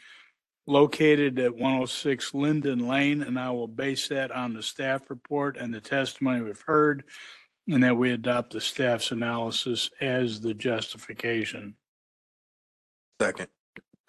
located 0.66 1.38
at 1.38 1.56
one 1.56 1.76
oh 1.76 1.86
six 1.86 2.34
Lyndon 2.34 2.88
Lane, 2.88 3.22
and 3.22 3.38
I 3.38 3.52
will 3.52 3.68
base 3.68 4.08
that 4.08 4.32
on 4.32 4.56
the 4.56 4.64
staff 4.64 5.12
report 5.12 5.56
and 5.56 5.72
the 5.72 5.82
testimony 5.82 6.42
we've 6.42 6.64
heard 6.66 7.04
and 7.68 7.84
that 7.84 7.96
we 7.98 8.12
adopt 8.12 8.54
the 8.54 8.62
staff's 8.62 9.12
analysis 9.12 9.90
as 10.02 10.42
the 10.42 10.54
justification. 10.54 11.76
Second. 13.22 13.48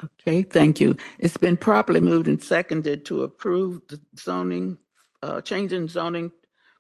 Okay, 0.02 0.42
thank 0.42 0.80
you. 0.80 0.96
It's 1.18 1.36
been 1.36 1.56
properly 1.56 2.00
moved 2.00 2.26
and 2.26 2.42
seconded 2.42 3.04
to 3.06 3.22
approve 3.22 3.80
the 3.88 4.00
zoning, 4.18 4.76
uh, 5.22 5.40
change 5.40 5.72
in 5.72 5.86
zoning 5.88 6.32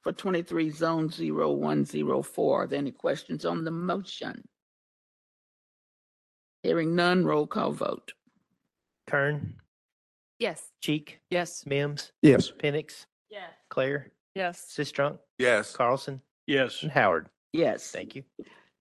for 0.02 0.12
twenty-three 0.12 0.70
zone 0.70 1.08
zero 1.08 1.52
one 1.52 1.84
zero 1.84 2.22
four. 2.22 2.62
Are 2.64 2.66
there 2.66 2.78
any 2.78 2.90
questions 2.90 3.44
on 3.44 3.64
the 3.64 3.70
motion? 3.70 4.42
Hearing 6.64 6.94
none, 6.96 7.24
roll 7.24 7.46
call 7.46 7.72
vote. 7.72 8.12
Kern, 9.06 9.56
Yes. 10.38 10.70
Cheek, 10.80 11.20
Yes. 11.30 11.64
Mims, 11.66 12.10
Yes. 12.20 12.50
Penix, 12.50 13.06
Yes. 13.30 13.50
Claire, 13.70 14.12
Yes. 14.34 14.74
Sistrunk, 14.76 15.18
Yes. 15.38 15.74
Carlson, 15.74 16.20
Yes, 16.46 16.82
and 16.82 16.92
Howard. 16.92 17.28
Yes. 17.52 17.90
Thank 17.90 18.16
you. 18.16 18.24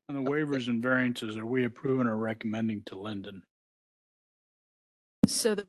on 0.10 0.24
the 0.24 0.30
waivers 0.30 0.68
and 0.68 0.82
variances, 0.82 1.38
are 1.38 1.46
we 1.46 1.66
approving 1.66 2.08
or 2.08 2.18
recommending 2.18 2.84
to 2.88 3.00
Lyndon? 3.00 3.42
So 5.28 5.56
the, 5.56 5.68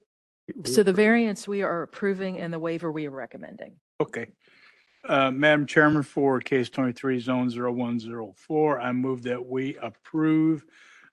so 0.65 0.83
the 0.83 0.93
variance 0.93 1.47
we 1.47 1.63
are 1.63 1.83
approving 1.83 2.39
and 2.41 2.53
the 2.53 2.59
waiver 2.59 2.91
we 2.91 3.07
are 3.07 3.13
recommending. 3.13 3.73
Okay. 4.01 4.27
Uh, 5.09 5.31
Madam 5.31 5.67
Chairman, 5.67 6.03
for 6.03 6.41
case 6.41 6.71
twenty-three 6.71 7.21
zone 7.21 7.51
zero 7.51 7.71
one 7.71 8.01
zero 8.01 8.33
four, 8.37 8.81
I 8.81 8.91
move 8.93 9.23
that 9.25 9.45
we 9.47 9.77
approve 9.77 10.65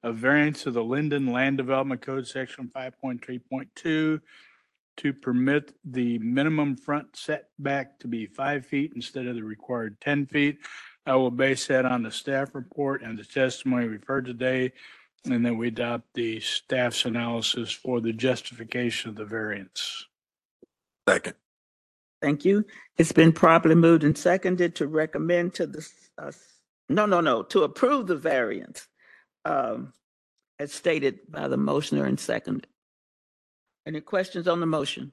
a 0.03 0.11
variance 0.11 0.65
of 0.65 0.73
the 0.73 0.83
Lyndon 0.83 1.27
Land 1.27 1.57
Development 1.57 2.01
Code, 2.01 2.25
section 2.25 2.69
five 2.73 2.99
point 2.99 3.23
three 3.23 3.39
point 3.39 3.69
two 3.75 4.19
to 4.97 5.13
permit 5.13 5.73
the 5.83 6.19
minimum 6.19 6.75
front 6.75 7.15
setback 7.15 7.99
to 7.99 8.07
be 8.07 8.25
five 8.25 8.65
feet 8.65 8.93
instead 8.95 9.27
of 9.27 9.35
the 9.35 9.43
required 9.43 9.99
ten 10.01 10.25
feet. 10.25 10.59
I 11.05 11.15
will 11.15 11.31
base 11.31 11.67
that 11.67 11.85
on 11.85 12.03
the 12.03 12.11
staff 12.11 12.53
report 12.53 13.01
and 13.01 13.17
the 13.17 13.23
testimony 13.23 13.87
we've 13.87 14.03
heard 14.05 14.25
today, 14.25 14.73
and 15.25 15.45
then 15.45 15.57
we 15.57 15.69
adopt 15.69 16.13
the 16.13 16.39
staff's 16.39 17.05
analysis 17.05 17.71
for 17.71 18.01
the 18.01 18.13
justification 18.13 19.09
of 19.09 19.15
the 19.15 19.25
variance. 19.25 20.05
Second. 21.09 21.35
Thank 22.21 22.45
you. 22.45 22.65
It's 22.97 23.11
been 23.11 23.31
properly 23.31 23.75
moved 23.75 24.03
and 24.03 24.15
seconded 24.15 24.75
to 24.75 24.87
recommend 24.87 25.55
to 25.55 25.65
the, 25.65 25.89
uh, 26.19 26.31
no, 26.87 27.07
no, 27.07 27.19
no, 27.19 27.41
to 27.43 27.63
approve 27.63 28.05
the 28.05 28.15
variance. 28.15 28.87
Um, 29.43 29.93
as 30.59 30.71
stated 30.71 31.19
by 31.27 31.47
the 31.47 31.57
motioner 31.57 32.05
and 32.05 32.19
seconded. 32.19 32.67
Any 33.85 34.01
questions 34.01 34.47
on 34.47 34.59
the 34.59 34.65
motion? 34.65 35.11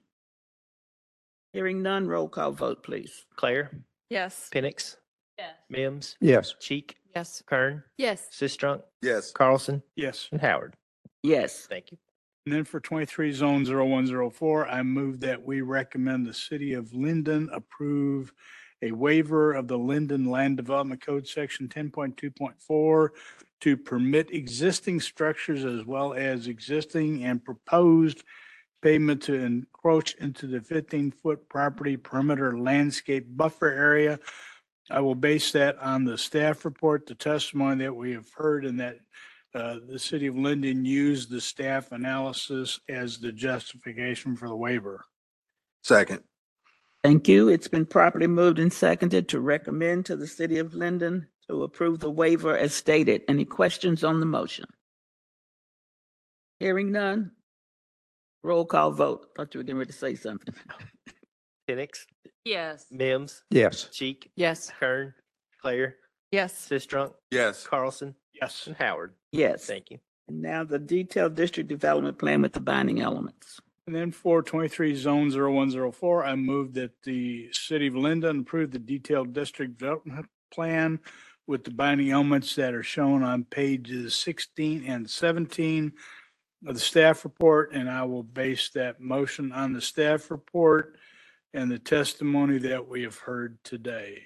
Hearing 1.53 1.83
none, 1.83 2.07
roll 2.07 2.29
call 2.29 2.53
vote, 2.53 2.83
please. 2.83 3.25
Claire, 3.37 3.71
Yes. 4.11 4.51
Penix, 4.53 4.97
Yes. 5.39 5.55
Mims, 5.71 6.17
Yes. 6.21 6.55
Cheek, 6.61 6.97
Yes. 7.15 7.43
Kern, 7.47 7.83
Yes. 7.97 8.29
Sistrunk, 8.31 8.83
Yes. 9.03 9.33
Carlson, 9.33 9.83
Yes. 9.97 10.29
and 10.33 10.41
Howard. 10.41 10.77
Yes. 11.23 11.67
Thank 11.67 11.93
you. 11.93 11.99
And 12.47 12.55
then 12.55 12.65
for 12.65 12.81
twenty-three 12.81 13.33
zone 13.33 13.65
zero 13.65 13.87
one 13.87 14.07
zero 14.07 14.31
four, 14.31 14.67
I 14.69 14.83
move 14.83 15.21
that 15.21 15.43
we 15.43 15.61
recommend 15.61 16.27
the 16.27 16.33
city 16.35 16.73
of 16.75 16.93
Lyndon 16.95 17.49
approve 17.53 18.33
a 18.81 18.93
waiver 18.93 19.55
of 19.55 19.67
the 19.69 19.77
Lyndon 19.79 20.27
Land 20.27 20.57
Development 20.57 21.01
Code, 21.05 21.27
section 21.27 21.69
ten 21.69 21.91
point 21.91 22.17
two 22.17 22.31
point 22.31 22.61
four 22.61 23.13
to 23.61 23.77
permit 23.77 24.31
existing 24.33 25.01
structures 25.01 25.65
as 25.65 25.85
well 25.85 26.15
as 26.15 26.47
existing 26.47 27.25
and 27.25 27.45
proposed 27.45 28.23
pavement 28.83 29.23
to 29.23 29.35
encroach 29.35 30.15
into 30.15 30.47
the 30.47 30.61
fifteen-foot 30.61 31.49
property 31.49 31.97
perimeter 31.97 32.59
landscape 32.59 33.27
buffer 33.29 33.71
area. 33.71 34.19
I 34.91 35.01
will 35.01 35.15
base 35.15 35.53
that 35.53 35.79
on 35.79 36.05
the 36.05 36.17
staff 36.17 36.65
report, 36.65 37.07
the 37.07 37.15
testimony 37.15 37.85
that 37.85 37.95
we 37.95 38.13
have 38.13 38.31
heard, 38.35 38.65
and 38.65 38.81
that 38.81 38.97
uh, 39.55 39.77
the 39.87 39.99
city 39.99 40.27
of 40.27 40.37
Lyndon 40.37 40.85
used 40.85 41.31
the 41.31 41.41
staff 41.41 41.93
analysis 41.93 42.81
as 42.89 43.19
the 43.19 43.33
justification 43.33 44.37
for 44.37 44.49
the 44.49 44.57
waiver. 44.57 45.05
Second. 45.83 46.23
Thank 47.05 47.29
you. 47.29 47.49
It's 47.49 47.69
been 47.69 47.87
properly 47.87 48.27
moved 48.27 48.59
and 48.59 48.73
seconded 48.73 49.29
to 49.29 49.41
recommend 49.41 50.07
to 50.07 50.17
the 50.17 50.27
city 50.27 50.59
of 50.59 50.75
Lyndon 50.75 51.29
to 51.49 51.63
approve 51.63 52.01
the 52.01 52.11
waiver 52.11 52.57
as 52.57 52.75
stated. 52.75 53.23
Any 53.29 53.45
questions 53.45 54.03
on 54.05 54.21
the 54.21 54.27
motion? 54.27 54.67
Hearing 56.59 56.91
none. 56.91 57.33
Roll 58.43 58.65
call 58.65 58.91
vote. 58.93 59.27
Thought 59.37 59.55
you 59.55 59.59
were 59.59 59.65
getting 59.65 59.79
ready 59.79 59.93
to 59.93 59.97
say 59.99 60.15
something. 60.15 60.55
Penix, 61.69 62.07
Yes. 62.45 62.87
Mims, 62.91 63.43
Yes. 63.51 63.89
Cheek, 63.93 64.31
Yes. 64.37 64.71
Kern, 64.79 65.13
Claire, 65.61 65.97
Yes. 66.31 66.69
Sistrunk, 66.69 67.15
Yes. 67.31 67.67
Carlson, 67.67 68.15
Yes. 68.33 68.67
and 68.67 68.77
Howard. 68.77 69.15
Yes. 69.33 69.67
Thank 69.67 69.91
you. 69.91 69.99
And 70.29 70.41
now 70.41 70.65
the 70.65 70.79
detailed 70.79 71.35
district 71.35 71.69
development 71.69 72.19
plan 72.19 72.43
with 72.43 72.53
the 72.53 72.61
binding 72.61 73.01
elements. 73.01 73.61
And 73.87 73.95
then 73.97 74.13
for 74.13 74.43
twenty-three 74.43 74.95
zone 74.95 75.31
zero 75.31 75.51
one 75.53 75.71
zero 75.71 75.91
four, 75.91 76.23
I 76.25 76.35
move 76.37 76.75
that 76.75 77.03
the 77.03 77.51
city 77.53 77.87
of 77.87 77.97
Lyndon 77.97 78.41
approve 78.41 78.71
the 78.71 78.79
detailed 78.79 79.33
district 79.33 79.79
development 79.79 80.27
plan 80.53 81.01
with 81.47 81.65
the 81.65 81.71
binding 81.71 82.11
elements 82.11 82.55
that 82.57 82.75
are 82.75 82.83
shown 82.83 83.23
on 83.23 83.45
pages 83.45 84.15
sixteen 84.15 84.85
and 84.85 85.09
seventeen 85.09 85.93
of 86.67 86.75
the 86.75 86.81
staff 86.81 87.25
report, 87.25 87.73
and 87.73 87.89
I 87.89 88.03
will 88.05 88.23
base 88.23 88.71
that 88.71 89.01
motion 89.01 89.53
on 89.53 89.73
the 89.73 89.81
staff 89.81 90.31
report 90.31 90.97
and 91.55 91.71
the 91.71 91.79
testimony 91.79 92.59
that 92.59 92.89
we 92.89 93.03
have 93.03 93.17
heard 93.17 93.59
today. 93.65 94.23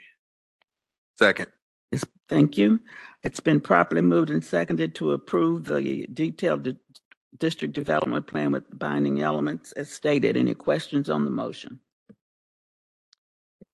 Second. 1.18 1.48
Yes, 1.90 2.04
Thank 2.28 2.56
you. 2.56 2.80
It's 3.22 3.40
been 3.40 3.60
properly 3.60 4.00
moved 4.00 4.30
and 4.30 4.42
seconded 4.42 4.94
to 4.96 5.12
approve 5.12 5.64
the 5.66 6.06
detailed 6.12 6.62
di- 6.62 6.76
district 7.38 7.74
development 7.74 8.26
plan 8.26 8.50
with 8.50 8.64
binding 8.78 9.20
elements 9.20 9.72
as 9.72 9.90
stated. 9.90 10.36
Any 10.36 10.54
questions 10.54 11.10
on 11.10 11.24
the 11.26 11.30
motion? 11.30 11.80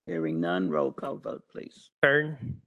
Hearing 0.06 0.40
none, 0.40 0.68
roll 0.68 0.90
call 0.92 1.16
vote, 1.18 1.44
please. 1.50 1.90
Kern, 2.02 2.60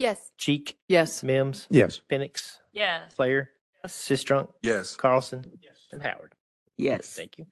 Yes. 0.00 0.32
Cheek, 0.38 0.78
Yes. 0.88 1.22
Mims, 1.22 1.66
Yes. 1.70 2.00
Penix, 2.10 2.56
Yes. 2.72 3.14
Claire, 3.14 3.50
Sistrunk, 3.86 4.48
Yes. 4.62 4.96
Carlson, 4.96 5.44
Yes. 5.62 5.76
and 5.92 6.02
Howard. 6.02 6.34
Yes. 6.76 7.12
Thank 7.14 7.38
you. 7.38 7.46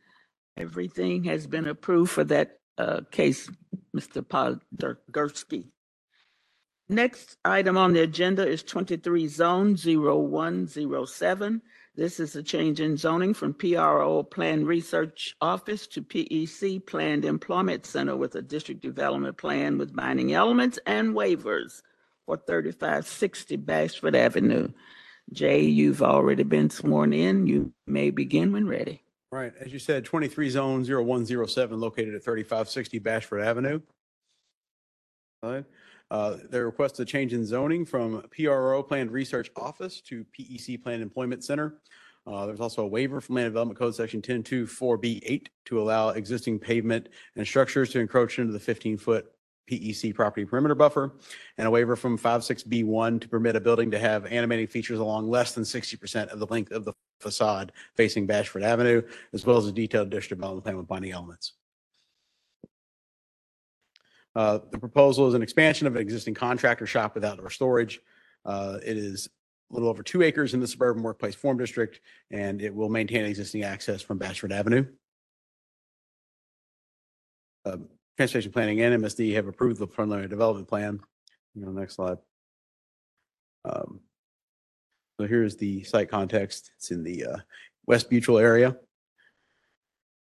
Everything 0.56 1.24
has 1.24 1.46
been 1.46 1.66
approved 1.68 2.10
for 2.10 2.24
that 2.24 2.58
uh, 2.78 3.00
case, 3.10 3.50
Mr. 3.96 4.22
Podgorski. 4.22 5.66
Next 6.88 7.36
item 7.44 7.76
on 7.76 7.92
the 7.92 8.00
agenda 8.02 8.46
is 8.46 8.62
23 8.62 9.28
Zone 9.28 9.76
0107. 9.76 11.60
This 11.94 12.20
is 12.20 12.34
a 12.36 12.42
change 12.42 12.80
in 12.80 12.96
zoning 12.96 13.34
from 13.34 13.52
PRO 13.54 14.22
Plan 14.22 14.64
Research 14.64 15.34
Office 15.40 15.86
to 15.88 16.00
PEC 16.02 16.86
Planned 16.86 17.24
Employment 17.24 17.84
Center 17.84 18.16
with 18.16 18.36
a 18.36 18.42
district 18.42 18.80
development 18.80 19.36
plan 19.36 19.76
with 19.76 19.94
binding 19.94 20.32
elements 20.32 20.78
and 20.86 21.12
waivers 21.14 21.82
for 22.24 22.36
3560 22.46 23.58
Bashford 23.58 24.14
Avenue. 24.14 24.68
Jay, 25.32 25.62
you've 25.62 26.02
already 26.02 26.42
been 26.42 26.70
sworn 26.70 27.12
in. 27.12 27.46
You 27.46 27.72
may 27.86 28.10
begin 28.10 28.52
when 28.52 28.66
ready. 28.66 29.02
Right, 29.30 29.52
as 29.60 29.72
you 29.72 29.78
said, 29.78 30.04
twenty-three 30.04 30.48
zone 30.48 30.84
0107, 30.84 31.78
located 31.78 32.14
at 32.14 32.24
thirty-five 32.24 32.68
sixty 32.68 32.98
Bashford 32.98 33.44
Avenue. 33.44 33.80
Uh, 36.10 36.36
they 36.48 36.60
request 36.60 36.98
a 37.00 37.04
change 37.04 37.34
in 37.34 37.44
zoning 37.44 37.84
from 37.84 38.22
PRO 38.34 38.82
Planned 38.82 39.10
Research 39.10 39.50
Office 39.56 40.00
to 40.00 40.24
PEC 40.36 40.82
Planned 40.82 41.02
Employment 41.02 41.44
Center. 41.44 41.80
Uh, 42.26 42.46
there's 42.46 42.60
also 42.60 42.82
a 42.82 42.86
waiver 42.86 43.20
from 43.20 43.36
Land 43.36 43.46
Development 43.46 43.78
Code 43.78 43.94
Section 43.94 44.22
ten 44.22 44.42
two 44.42 44.66
four 44.66 44.96
B 44.96 45.22
eight 45.26 45.50
to 45.66 45.80
allow 45.80 46.10
existing 46.10 46.58
pavement 46.58 47.10
and 47.36 47.46
structures 47.46 47.90
to 47.90 48.00
encroach 48.00 48.38
into 48.38 48.52
the 48.52 48.60
fifteen-foot 48.60 49.30
PEC 49.68 50.14
property 50.14 50.44
perimeter 50.44 50.74
buffer, 50.74 51.12
and 51.58 51.66
a 51.66 51.70
waiver 51.70 51.96
from 51.96 52.16
five 52.16 52.42
six 52.44 52.62
B 52.62 52.84
one 52.84 53.20
to 53.20 53.28
permit 53.28 53.56
a 53.56 53.60
building 53.60 53.90
to 53.90 53.98
have 53.98 54.26
animating 54.26 54.66
features 54.66 54.98
along 54.98 55.28
less 55.28 55.52
than 55.52 55.64
sixty 55.64 55.96
percent 55.96 56.30
of 56.30 56.38
the 56.38 56.46
length 56.46 56.72
of 56.72 56.84
the 56.84 56.92
facade 57.20 57.72
facing 57.96 58.26
Bashford 58.26 58.62
Avenue, 58.62 59.02
as 59.32 59.44
well 59.44 59.56
as 59.56 59.66
a 59.66 59.72
detailed 59.72 60.10
district 60.10 60.40
development 60.40 60.64
plan 60.64 60.76
with 60.76 60.86
binding 60.86 61.12
elements. 61.12 61.54
Uh, 64.36 64.60
The 64.70 64.78
proposal 64.78 65.26
is 65.26 65.34
an 65.34 65.42
expansion 65.42 65.86
of 65.86 65.96
an 65.96 66.02
existing 66.02 66.34
contractor 66.34 66.86
shop 66.86 67.14
with 67.14 67.24
outdoor 67.24 67.50
storage. 67.50 68.00
Uh, 68.44 68.78
It 68.84 68.96
is 68.96 69.28
a 69.70 69.74
little 69.74 69.88
over 69.88 70.02
two 70.02 70.22
acres 70.22 70.54
in 70.54 70.60
the 70.60 70.66
suburban 70.68 71.02
workplace 71.02 71.34
form 71.34 71.58
district, 71.58 72.00
and 72.30 72.62
it 72.62 72.74
will 72.74 72.88
maintain 72.88 73.24
existing 73.24 73.64
access 73.64 74.00
from 74.00 74.18
Bashford 74.18 74.52
Avenue. 74.52 74.86
Um, 77.64 77.88
Transportation 78.18 78.50
Planning 78.50 78.80
and 78.80 79.00
MSD 79.00 79.34
have 79.34 79.46
approved 79.46 79.78
the 79.78 79.86
preliminary 79.86 80.26
development 80.26 80.66
plan. 80.66 80.98
You 81.54 81.64
know, 81.64 81.70
next 81.70 81.94
slide. 81.94 82.18
Um, 83.64 84.00
So 85.20 85.28
here's 85.28 85.54
the 85.54 85.84
site 85.84 86.10
context. 86.10 86.72
It's 86.76 86.90
in 86.90 87.04
the 87.04 87.24
uh, 87.24 87.36
West 87.86 88.10
Mutual 88.10 88.38
area. 88.38 88.76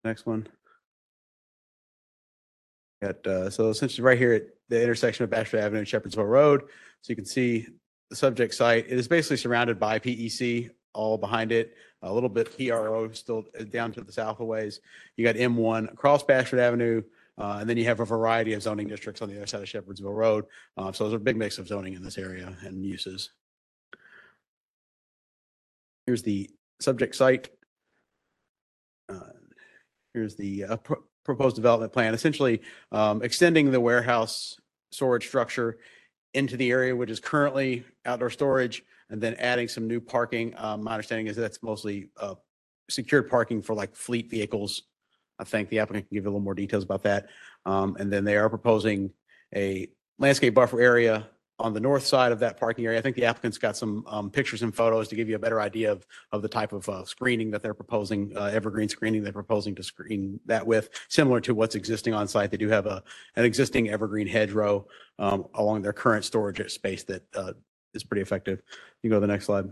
Next 0.04 0.26
one. 0.26 0.46
Got, 3.02 3.26
uh, 3.26 3.48
so 3.48 3.70
essentially 3.70 4.04
right 4.04 4.18
here 4.18 4.34
at 4.34 4.42
the 4.68 4.82
intersection 4.82 5.24
of 5.24 5.30
Bashford 5.30 5.60
Avenue 5.60 5.78
and 5.78 5.86
Shepherdsville 5.86 6.28
Road. 6.28 6.64
So 7.00 7.10
you 7.10 7.16
can 7.16 7.24
see 7.24 7.68
the 8.10 8.16
subject 8.16 8.52
site. 8.52 8.84
It 8.86 8.98
is 8.98 9.08
basically 9.08 9.38
surrounded 9.38 9.80
by 9.80 9.98
PEC 9.98 10.68
all 10.92 11.16
behind 11.16 11.52
it, 11.52 11.74
a 12.02 12.12
little 12.12 12.28
bit 12.28 12.54
PRO 12.54 13.10
still 13.12 13.46
down 13.70 13.92
to 13.92 14.02
the 14.02 14.12
south 14.12 14.40
a 14.40 14.44
ways. 14.44 14.80
You 15.16 15.24
got 15.24 15.36
M1 15.36 15.90
across 15.90 16.22
Bashford 16.22 16.58
Avenue, 16.58 17.02
uh, 17.38 17.58
and 17.60 17.68
then 17.68 17.76
you 17.76 17.84
have 17.84 18.00
a 18.00 18.04
variety 18.04 18.52
of 18.52 18.62
zoning 18.62 18.88
districts 18.88 19.22
on 19.22 19.28
the 19.28 19.36
other 19.36 19.46
side 19.46 19.62
of 19.62 19.68
Shepherdsville 19.68 20.14
Road. 20.14 20.44
Uh, 20.76 20.92
so 20.92 21.04
there's 21.04 21.14
a 21.14 21.24
big 21.24 21.36
mix 21.36 21.58
of 21.58 21.68
zoning 21.68 21.94
in 21.94 22.02
this 22.02 22.18
area 22.18 22.56
and 22.62 22.84
uses. 22.84 23.30
Here's 26.06 26.22
the 26.22 26.50
subject 26.80 27.14
site. 27.14 27.50
Uh, 29.08 29.20
Here's 30.14 30.36
the 30.36 30.64
uh, 30.64 30.76
pro- 30.78 31.04
proposed 31.24 31.54
development 31.54 31.92
plan, 31.92 32.14
essentially 32.14 32.62
um, 32.90 33.22
extending 33.22 33.70
the 33.70 33.80
warehouse 33.80 34.56
storage 34.90 35.26
structure 35.28 35.78
into 36.34 36.56
the 36.56 36.70
area 36.70 36.96
which 36.96 37.10
is 37.10 37.20
currently 37.20 37.84
outdoor 38.06 38.30
storage 38.30 38.82
and 39.10 39.20
then 39.20 39.34
adding 39.34 39.68
some 39.68 39.86
new 39.86 40.00
parking. 40.00 40.54
Um, 40.56 40.84
My 40.84 40.92
understanding 40.92 41.26
is 41.26 41.36
that's 41.36 41.62
mostly 41.62 42.08
uh, 42.18 42.34
secured 42.90 43.28
parking 43.28 43.62
for 43.62 43.74
like 43.74 43.94
fleet 43.94 44.30
vehicles. 44.30 44.84
I 45.38 45.44
think 45.44 45.68
the 45.68 45.78
applicant 45.78 46.08
can 46.08 46.16
give 46.16 46.24
you 46.24 46.30
a 46.30 46.32
little 46.32 46.44
more 46.44 46.54
details 46.54 46.84
about 46.84 47.02
that. 47.04 47.28
Um, 47.64 47.96
And 47.98 48.12
then 48.12 48.24
they 48.24 48.36
are 48.36 48.48
proposing 48.48 49.10
a 49.54 49.88
landscape 50.18 50.54
buffer 50.54 50.80
area 50.80 51.28
on 51.60 51.74
the 51.74 51.80
north 51.80 52.06
side 52.06 52.30
of 52.30 52.38
that 52.38 52.56
parking 52.56 52.86
area. 52.86 52.98
I 52.98 53.02
think 53.02 53.16
the 53.16 53.24
applicant's 53.24 53.58
got 53.58 53.76
some 53.76 54.04
um, 54.06 54.30
pictures 54.30 54.62
and 54.62 54.72
photos 54.72 55.08
to 55.08 55.16
give 55.16 55.28
you 55.28 55.34
a 55.34 55.40
better 55.40 55.60
idea 55.60 55.90
of, 55.90 56.06
of 56.30 56.40
the 56.40 56.48
type 56.48 56.72
of 56.72 56.88
uh, 56.88 57.04
screening 57.04 57.50
that 57.50 57.62
they're 57.62 57.74
proposing, 57.74 58.32
uh, 58.36 58.44
evergreen 58.44 58.88
screening 58.88 59.24
they're 59.24 59.32
proposing 59.32 59.74
to 59.74 59.82
screen 59.82 60.38
that 60.46 60.64
with, 60.64 60.88
similar 61.08 61.40
to 61.40 61.54
what's 61.54 61.74
existing 61.74 62.14
on 62.14 62.28
site. 62.28 62.52
They 62.52 62.56
do 62.56 62.68
have 62.68 62.86
a, 62.86 63.02
an 63.34 63.44
existing 63.44 63.90
evergreen 63.90 64.28
hedgerow 64.28 64.86
um, 65.18 65.46
along 65.54 65.82
their 65.82 65.92
current 65.92 66.24
storage 66.24 66.70
space 66.70 67.02
that 67.04 67.22
uh, 67.34 67.54
is 67.92 68.04
pretty 68.04 68.22
effective. 68.22 68.62
You 69.02 69.10
can 69.10 69.16
go 69.16 69.16
to 69.16 69.26
the 69.26 69.32
next 69.32 69.46
slide. 69.46 69.68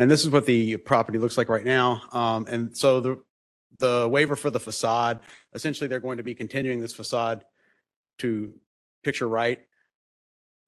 And 0.00 0.10
this 0.10 0.24
is 0.24 0.30
what 0.30 0.46
the 0.46 0.78
property 0.78 1.18
looks 1.18 1.36
like 1.36 1.50
right 1.50 1.64
now. 1.64 2.00
Um, 2.12 2.46
And 2.48 2.74
so 2.74 3.00
the, 3.00 3.22
the 3.78 4.08
waiver 4.10 4.34
for 4.34 4.48
the 4.48 4.58
facade, 4.58 5.20
essentially, 5.52 5.88
they're 5.88 6.00
going 6.00 6.16
to 6.16 6.22
be 6.22 6.34
continuing 6.34 6.80
this 6.80 6.94
facade 6.94 7.44
to 8.20 8.54
picture 9.04 9.28
right 9.28 9.60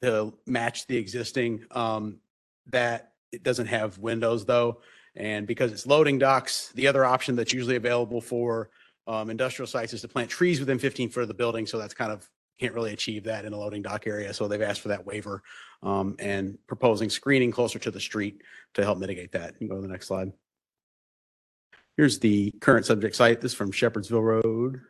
to 0.02 0.34
match 0.46 0.86
the 0.86 0.98
existing. 0.98 1.64
Um, 1.70 2.18
that 2.66 3.12
it 3.32 3.42
doesn't 3.42 3.68
have 3.68 3.96
windows 3.96 4.44
though. 4.44 4.82
And 5.16 5.46
because 5.46 5.72
it's 5.72 5.86
loading 5.86 6.18
docks, 6.18 6.70
the 6.74 6.86
other 6.86 7.06
option 7.06 7.34
that's 7.34 7.54
usually 7.54 7.76
available 7.76 8.20
for 8.20 8.68
um, 9.06 9.30
industrial 9.30 9.66
sites 9.66 9.94
is 9.94 10.02
to 10.02 10.08
plant 10.08 10.28
trees 10.28 10.60
within 10.60 10.78
15 10.78 11.08
foot 11.08 11.22
of 11.22 11.28
the 11.28 11.34
building. 11.34 11.66
So 11.66 11.78
that's 11.78 11.94
kind 11.94 12.12
of, 12.12 12.28
can't 12.62 12.74
really 12.74 12.92
achieve 12.92 13.24
that 13.24 13.44
in 13.44 13.52
a 13.52 13.58
loading 13.58 13.82
dock 13.82 14.06
area. 14.06 14.32
So 14.32 14.46
they've 14.46 14.62
asked 14.62 14.82
for 14.82 14.88
that 14.88 15.04
waiver 15.04 15.42
um, 15.82 16.14
and 16.20 16.56
proposing 16.68 17.10
screening 17.10 17.50
closer 17.50 17.80
to 17.80 17.90
the 17.90 18.00
street 18.00 18.42
to 18.74 18.84
help 18.84 18.98
mitigate 18.98 19.32
that. 19.32 19.54
You 19.54 19.66
can 19.66 19.68
go 19.68 19.76
to 19.76 19.82
the 19.82 19.88
next 19.88 20.06
slide. 20.06 20.32
Here's 21.96 22.20
the 22.20 22.52
current 22.60 22.86
subject 22.86 23.16
site. 23.16 23.40
This 23.40 23.52
is 23.52 23.58
from 23.58 23.72
Shepherdsville 23.72 24.22
Road. 24.22 24.80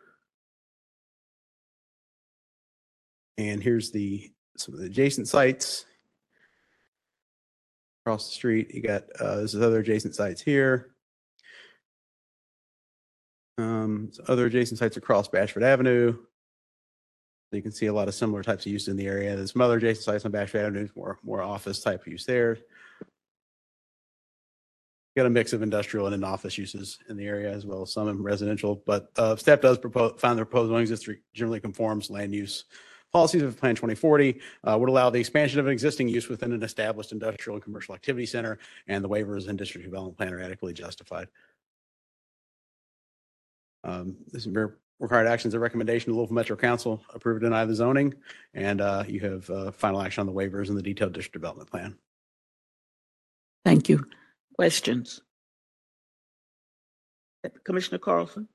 And 3.39 3.63
here's 3.63 3.91
the, 3.91 4.31
some 4.59 4.75
of 4.75 4.81
the 4.81 4.87
adjacent 4.87 5.29
sites. 5.29 5.87
Across 8.05 8.29
the 8.29 8.35
street, 8.35 8.75
you 8.75 8.83
got, 8.83 9.05
uh, 9.19 9.37
this 9.37 9.55
is 9.55 9.63
other 9.63 9.79
adjacent 9.81 10.15
sites 10.15 10.43
here. 10.43 10.91
Um, 13.57 14.11
other 14.29 14.47
adjacent 14.47 14.79
sites 14.79 14.99
across 14.99 15.29
Bashford 15.29 15.63
Avenue. 15.63 16.19
You 17.53 17.62
can 17.62 17.73
see 17.73 17.87
a 17.87 17.93
lot 17.93 18.09
of 18.09 18.15
similar 18.15 18.43
types 18.43 18.65
of 18.65 18.73
use 18.73 18.88
in 18.88 18.97
the 18.97 19.07
area. 19.07 19.37
There's 19.37 19.53
some 19.53 19.62
other 19.62 19.77
adjacent 19.77 20.05
sites 20.05 20.25
on 20.25 20.33
Bashford 20.33 20.61
Avenue, 20.61 20.88
more, 20.97 21.19
more 21.23 21.43
office 21.43 21.81
type 21.81 22.07
use 22.07 22.25
there. 22.25 22.59
Got 25.15 25.27
a 25.27 25.31
mix 25.31 25.53
of 25.53 25.61
industrial 25.61 26.07
and 26.07 26.15
in-office 26.15 26.57
uses 26.57 26.99
in 27.11 27.19
the 27.19 27.27
area 27.27 27.53
as 27.53 27.67
well 27.67 27.83
as 27.83 27.93
some 27.93 28.09
in 28.09 28.23
residential, 28.23 28.83
but, 28.87 29.11
uh, 29.17 29.37
staff 29.37 29.61
does 29.61 29.77
propose, 29.77 30.19
find 30.19 30.38
the 30.38 30.47
proposed 30.47 30.71
zoning 30.71 30.87
district 30.87 31.23
generally 31.35 31.61
conforms 31.61 32.09
land 32.09 32.35
use 32.35 32.65
policies 33.12 33.43
of 33.43 33.59
Plan 33.59 33.75
2040 33.75 34.41
uh, 34.65 34.77
would 34.79 34.88
allow 34.88 35.11
the 35.11 35.21
expansion 35.21 35.61
of 35.61 35.67
an 35.67 35.73
existing 35.73 36.09
use 36.09 36.29
within 36.31 36.53
an 36.53 36.62
established 36.62 37.12
industrial 37.12 37.57
and 37.57 37.62
commercial 37.62 37.95
activity 37.95 38.25
center, 38.25 38.59
and 38.88 39.05
the 39.05 39.09
waivers 39.09 39.49
and 39.49 39.59
district 39.59 39.85
development 39.85 40.17
plan 40.17 40.33
are 40.33 40.41
adequately 40.41 40.73
justified. 40.73 41.29
Um, 43.85 44.17
This 44.29 44.47
is, 44.47 44.57
required 45.03 45.27
actions, 45.27 45.53
a 45.53 45.59
recommendation 45.59 46.12
to 46.12 46.17
Louisville 46.17 46.37
Metro 46.37 46.57
Council, 46.57 47.03
approve 47.12 47.37
or 47.37 47.41
deny 47.41 47.65
the 47.65 47.75
zoning. 47.75 48.15
And 48.55 48.81
uh, 48.81 49.03
you 49.07 49.21
have 49.21 49.51
uh, 49.51 49.73
final 49.73 50.01
action 50.01 50.21
on 50.21 50.27
the 50.27 50.33
waivers 50.33 50.69
and 50.69 50.79
the 50.79 50.83
detailed 50.83 51.12
district 51.12 51.35
development 51.35 51.71
plan. 51.71 51.99
Thank 53.65 53.88
you. 53.88 54.07
Questions? 54.57 55.21
Commissioner 57.65 57.99
Carlson? 57.99 58.49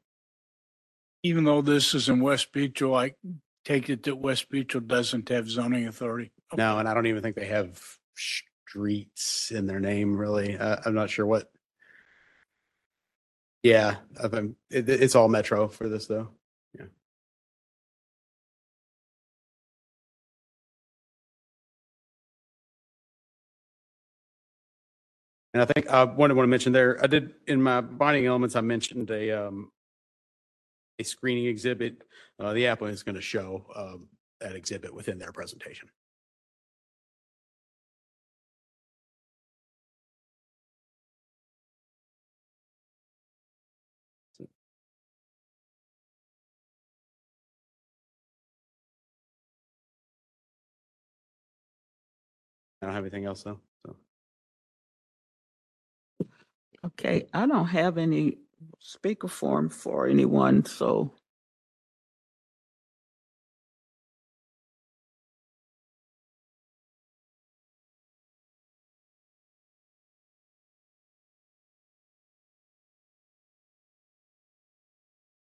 Even 1.24 1.44
though 1.44 1.62
this 1.62 1.94
is 1.94 2.08
in 2.08 2.22
West 2.22 2.54
Buechel, 2.54 2.96
I 2.96 3.14
take 3.66 3.90
it 3.90 4.04
that 4.04 4.16
West 4.16 4.50
Buechel 4.50 4.88
doesn't 4.88 5.28
have 5.28 5.50
zoning 5.50 5.88
authority. 5.88 6.32
No, 6.56 6.80
and 6.80 6.88
I 6.88 6.94
don't 6.94 7.08
even 7.08 7.22
think 7.22 7.36
they 7.36 7.48
have 7.48 7.82
streets 8.16 9.52
in 9.52 9.68
their 9.68 9.82
name, 9.82 10.16
really. 10.16 10.58
Uh, 10.58 10.78
I'm 10.86 10.94
not 10.94 11.10
sure 11.10 11.26
what. 11.26 11.52
Yeah, 13.64 13.98
of, 14.18 14.34
um, 14.34 14.56
it, 14.70 14.88
it's 14.88 15.16
all 15.16 15.28
metro 15.28 15.68
for 15.68 15.90
this, 15.90 16.06
though. 16.08 16.30
Yeah. 16.78 16.86
And 25.54 25.62
I 25.62 25.66
think 25.66 25.90
I 25.90 26.04
wanted 26.04 26.36
want 26.36 26.46
to 26.46 26.50
mention 26.50 26.72
there, 26.72 27.04
I 27.04 27.08
did, 27.08 27.34
in 27.48 27.62
my 27.62 27.82
binding 27.82 28.26
elements, 28.26 28.56
I 28.56 28.62
mentioned 28.62 29.10
a, 29.12 29.48
um, 29.48 29.72
a 31.00 31.04
screening 31.04 31.46
exhibit. 31.48 32.04
Uh, 32.40 32.54
the 32.54 32.68
applicant 32.68 32.94
is 32.94 33.04
going 33.04 33.16
to 33.16 33.22
show, 33.22 33.66
um, 33.76 34.08
that 34.40 34.56
exhibit 34.56 34.94
within 34.94 35.18
their 35.18 35.32
presentation. 35.32 35.90
I 52.82 52.86
don't 52.86 52.96
have 52.96 53.04
anything 53.04 53.26
else 53.26 53.44
though, 53.44 53.60
so. 53.86 53.96
Okay, 56.86 57.28
I 57.34 57.46
don't 57.48 57.68
have 57.68 57.98
any 57.98 58.38
speaker 58.80 59.28
form 59.28 59.70
for 59.70 60.08
anyone, 60.08 60.66
so. 60.66 61.14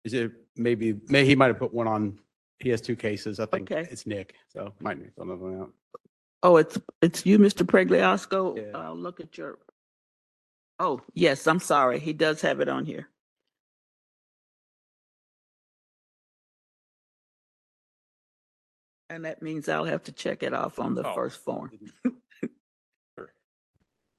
Is 0.05 0.15
it 0.15 0.33
maybe, 0.57 0.95
may, 1.09 1.25
he 1.25 1.37
might 1.37 1.49
have 1.49 1.59
put 1.59 1.75
one 1.75 1.87
on, 1.87 2.19
he 2.59 2.71
has 2.71 2.81
two 2.81 2.97
cases, 2.97 3.39
I 3.39 3.47
think 3.47 3.71
Okay. 3.71 3.89
it's 3.91 4.07
Nick, 4.07 4.35
so 4.49 4.73
might 4.81 4.99
need 4.99 5.13
some 5.17 5.31
of 5.31 5.39
them 5.41 5.61
out. 5.61 5.73
Oh, 6.43 6.57
it's, 6.57 6.79
it's 7.03 7.27
you, 7.27 7.39
Mr. 7.39 7.67
Pregliasco? 7.67 8.57
Yeah. 8.57 8.79
I'll 8.79 8.97
look 8.97 9.21
at 9.21 9.37
your. 9.37 9.59
Oh, 10.79 11.01
yes, 11.13 11.47
I'm 11.47 11.61
sorry. 11.61 11.99
He 11.99 12.13
does 12.15 12.41
have 12.41 12.61
it 12.61 12.69
on 12.69 12.87
here. 12.87 13.09
And 19.09 19.25
that 19.25 19.43
means 19.43 19.69
I'll 19.69 19.85
have 19.85 20.05
to 20.05 20.13
check 20.13 20.43
it 20.43 20.55
off 20.55 20.79
on 20.79 20.95
the 20.95 21.07
Oh. 21.07 21.15
first 21.15 21.41
form. 21.43 21.71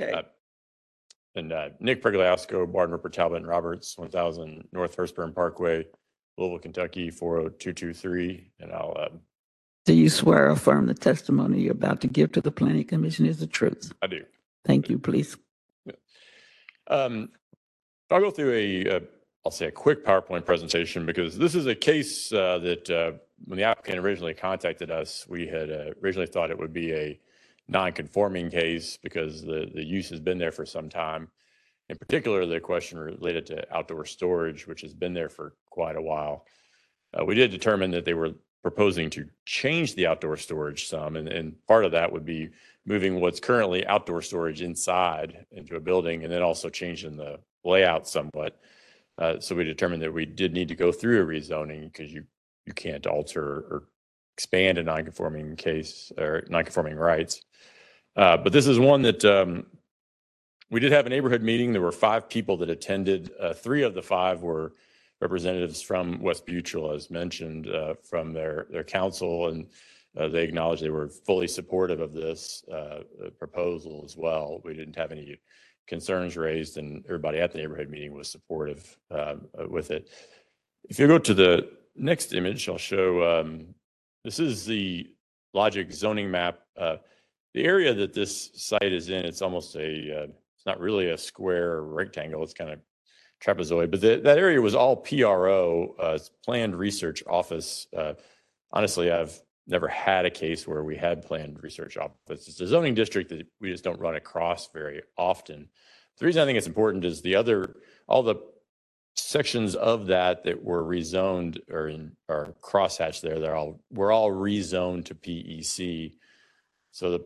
Okay, 0.02 0.14
Uh, 0.14 0.24
And 1.36 1.52
uh, 1.54 1.70
Nick 1.80 2.02
Pregliasco, 2.02 2.66
Bardenwerper 2.66 3.12
Talbott 3.12 3.38
and 3.38 3.48
Roberts, 3.48 3.96
one 4.00 4.10
thousand 4.10 4.68
North 4.72 4.96
Hurstbourne 4.98 5.32
Parkway, 5.36 5.86
Louisville, 6.40 6.58
Kentucky, 6.58 7.12
four 7.12 7.38
oh 7.38 7.50
two 7.50 7.72
two 7.72 7.94
three. 7.94 8.52
And 8.60 8.72
I'll, 8.74 8.96
uh, 8.98 9.10
do 9.86 9.94
you 9.94 10.10
swear 10.10 10.48
or 10.48 10.50
affirm 10.50 10.86
the 10.86 10.94
testimony 10.94 11.62
you're 11.62 11.72
about 11.72 12.02
to 12.02 12.08
give 12.08 12.32
to 12.34 12.41
the 12.41 12.52
planning 12.52 12.84
commission 12.84 13.26
is 13.26 13.39
the 13.39 13.48
truth? 13.48 13.94
I 14.02 14.08
do. 14.08 14.24
Thank 14.65 14.89
you, 14.89 15.00
please. 15.00 15.38
Um, 16.88 17.30
I'll 18.10 18.20
go 18.20 18.32
through 18.32 18.54
a, 18.54 18.98
uh, 18.98 19.00
I'll 19.46 19.52
say 19.52 19.67
a 19.67 19.72
quick 19.72 20.06
PowerPoint 20.06 20.46
presentation 20.46 21.06
because 21.06 21.38
this 21.38 21.56
is 21.56 21.65
a 21.65 21.76
case 21.76 22.32
uh, 22.34 22.60
that 22.60 22.89
uh, 22.89 23.12
when 23.46 23.58
the 23.58 23.63
applicant 23.63 23.98
originally 23.98 24.34
contacted 24.34 24.91
us, 24.91 25.26
we 25.28 25.48
had 25.48 25.72
uh, 25.72 25.91
originally 26.04 26.28
thought 26.28 26.52
it 26.52 26.60
would 26.60 26.74
be 26.74 26.94
a 26.94 27.20
non-conforming 27.67 28.52
case 28.52 28.98
because 29.02 29.41
the, 29.41 29.70
the 29.74 29.84
use 29.84 30.10
has 30.10 30.20
been 30.20 30.38
there 30.38 30.52
for 30.52 30.65
some 30.65 30.89
time. 30.89 31.30
In 31.89 31.98
particular, 31.98 32.46
the 32.46 32.60
question 32.60 33.00
related 33.00 33.46
to 33.48 33.76
outdoor 33.76 34.06
storage, 34.06 34.67
which 34.67 34.82
has 34.82 34.94
been 34.94 35.13
there 35.13 35.30
for 35.30 35.56
quite 35.70 35.96
a 35.96 36.02
while. 36.02 36.46
Uh, 37.13 37.26
we 37.26 37.36
did 37.36 37.52
determine 37.52 37.91
that 37.91 38.06
they 38.06 38.13
were 38.13 38.32
proposing 38.62 39.10
to 39.10 39.28
change 39.45 39.95
the 39.95 40.08
outdoor 40.08 40.38
storage 40.38 40.88
some, 40.88 41.15
and, 41.15 41.28
and 41.28 41.56
part 41.67 41.86
of 41.86 41.91
that 41.91 42.12
would 42.12 42.26
be 42.26 42.50
moving 42.86 43.19
what's 43.19 43.39
currently 43.39 43.86
outdoor 43.88 44.21
storage 44.21 44.62
inside 44.62 45.45
into 45.52 45.76
a 45.76 45.80
building 45.80 46.24
and 46.24 46.32
then 46.32 46.41
also 46.41 46.69
changing 46.69 47.17
the 47.17 47.39
layout 47.63 48.08
somewhat. 48.08 48.60
Uh, 49.17 49.39
so 49.39 49.56
we 49.56 49.63
determined 49.63 50.02
that 50.02 50.13
we 50.13 50.26
did 50.26 50.54
need 50.54 50.67
to 50.67 50.76
go 50.76 50.91
through 50.91 51.21
a 51.21 51.26
rezoning 51.26 51.91
because 51.91 52.12
you, 52.12 52.24
you 52.65 52.74
can't 52.74 53.06
alter 53.06 53.43
or 53.43 53.84
expand 54.36 54.78
a 54.78 54.84
non-conforming 54.84 55.56
case 55.56 56.12
or 56.17 56.43
non-conforming 56.50 56.95
rights. 56.95 57.41
Uh, 58.15 58.38
but 58.38 58.54
this 58.54 58.67
is 58.67 58.80
one 58.80 59.02
that, 59.02 59.24
um, 59.26 59.65
we 60.71 60.80
did 60.80 60.93
have 60.93 61.06
a 61.06 61.10
neighborhood 61.10 61.43
meeting. 61.43 61.74
There 61.74 61.82
were 61.82 61.91
five 61.91 62.30
people 62.30 62.58
that 62.58 62.69
attended. 62.69 63.30
Uh, 63.38 63.54
three 63.54 63.84
of 63.84 63.93
the 63.93 64.02
five 64.02 64.41
were 64.41 64.71
representatives 65.22 65.82
from 65.82 66.22
West 66.22 66.46
Buechel, 66.46 66.96
as 66.96 67.10
mentioned, 67.12 67.68
uh, 67.68 67.94
from 68.04 68.34
their, 68.34 68.68
their 68.70 68.84
council. 68.84 69.50
And 69.50 69.68
uh, 70.18 70.28
they 70.28 70.44
acknowledged 70.44 70.84
they 70.84 70.90
were 70.90 71.08
fully 71.08 71.48
supportive 71.48 72.02
of 72.02 72.14
this 72.14 72.64
uh, 72.72 72.76
uh, 73.26 73.30
proposal 73.40 74.02
as 74.04 74.18
well. 74.18 74.62
We 74.64 74.74
didn't 74.74 74.98
have 74.98 75.12
any 75.12 75.40
concerns 75.88 76.36
raised 76.38 76.78
and 76.78 77.04
everybody 77.06 77.40
at 77.40 77.52
the 77.52 77.60
neighborhood 77.60 77.90
meeting 77.90 78.14
was 78.14 78.30
supportive 78.30 78.98
um, 79.12 79.48
uh, 79.60 79.68
with 79.68 79.92
it. 79.92 80.10
If 80.90 81.00
you 81.00 81.08
go 81.08 81.20
to 81.20 81.34
the 81.34 81.70
next 81.96 82.34
image, 82.34 82.68
I'll 82.68 82.78
show, 82.78 83.40
um, 83.40 83.76
this 84.24 84.40
is 84.40 84.66
the 84.66 85.08
logic 85.54 85.92
zoning 85.92 86.32
map. 86.32 86.60
Uh, 86.78 86.98
The 87.54 87.66
area 87.66 87.94
that 87.94 88.14
this 88.14 88.50
site 88.56 88.94
is 88.94 89.10
in, 89.10 89.26
it's 89.26 89.42
almost 89.42 89.76
a, 89.76 90.30
it's 90.56 90.66
not 90.66 90.80
really 90.80 91.10
a 91.10 91.18
square 91.18 91.74
or 91.74 91.84
rectangle, 91.84 92.42
it's 92.44 92.54
kind 92.54 92.72
of 92.72 92.80
trapezoid, 93.43 93.91
but 93.91 94.01
that, 94.01 94.23
that 94.23 94.38
area 94.38 94.62
was 94.62 94.75
all 94.75 94.95
PRO, 94.95 95.95
uh, 95.99 96.19
Planned 96.45 96.75
Research 96.75 97.23
Office. 97.27 97.88
Uh, 97.95 98.13
Honestly, 98.73 99.12
I've 99.12 99.39
never 99.67 99.88
had 99.88 100.25
a 100.25 100.30
case 100.30 100.67
where 100.67 100.84
we 100.84 100.95
had 100.95 101.25
planned 101.25 101.62
research 101.62 101.97
office. 101.97 102.47
It's 102.47 102.62
a 102.62 102.67
zoning 102.67 102.95
district 102.95 103.30
that 103.30 103.47
we 103.60 103.71
just 103.71 103.84
don't 103.84 103.99
run 103.99 104.15
across 104.15 104.69
very 104.71 105.01
often. 105.17 105.67
The 106.17 106.25
reason 106.25 106.41
I 106.41 106.45
think 106.45 106.58
it's 106.58 106.67
important 106.67 107.06
is 107.06 107.21
the 107.21 107.36
other, 107.36 107.75
all 108.08 108.23
the 108.23 108.36
sections 109.15 109.75
of 109.75 110.08
that 110.08 110.43
that 110.43 110.63
were 110.63 110.84
rezoned 110.84 111.60
or 111.69 111.89
in, 111.89 112.15
or 112.27 112.56
crosshatched 112.62 113.21
there, 113.21 113.39
they're 113.39 113.56
all, 113.56 113.82
were 113.91 114.12
all 114.12 114.32
rezoned 114.32 115.06
to 115.06 115.15
PEC. 115.15 116.13
So 116.91 117.12
the 117.12 117.25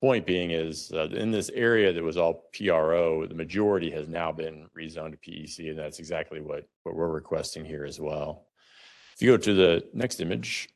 point 0.00 0.26
being 0.26 0.50
is 0.50 0.92
uh, 0.94 1.08
in 1.08 1.30
this 1.30 1.50
area 1.50 1.92
that 1.92 2.02
was 2.02 2.16
all 2.16 2.46
PRO, 2.56 3.26
the 3.26 3.34
majority 3.34 3.90
has 3.90 4.08
now 4.08 4.32
been 4.32 4.66
rezoned 4.76 5.12
to 5.12 5.18
PEC, 5.18 5.70
and 5.70 5.78
that's 5.78 5.98
exactly 5.98 6.40
what, 6.40 6.66
what 6.84 6.94
we're 6.94 7.08
requesting 7.08 7.64
here 7.64 7.84
as 7.84 8.00
well. 8.00 8.46
If 9.14 9.22
you 9.22 9.30
go 9.30 9.36
to 9.36 9.54
the 9.54 9.84
next 9.92 10.20
image, 10.20 10.68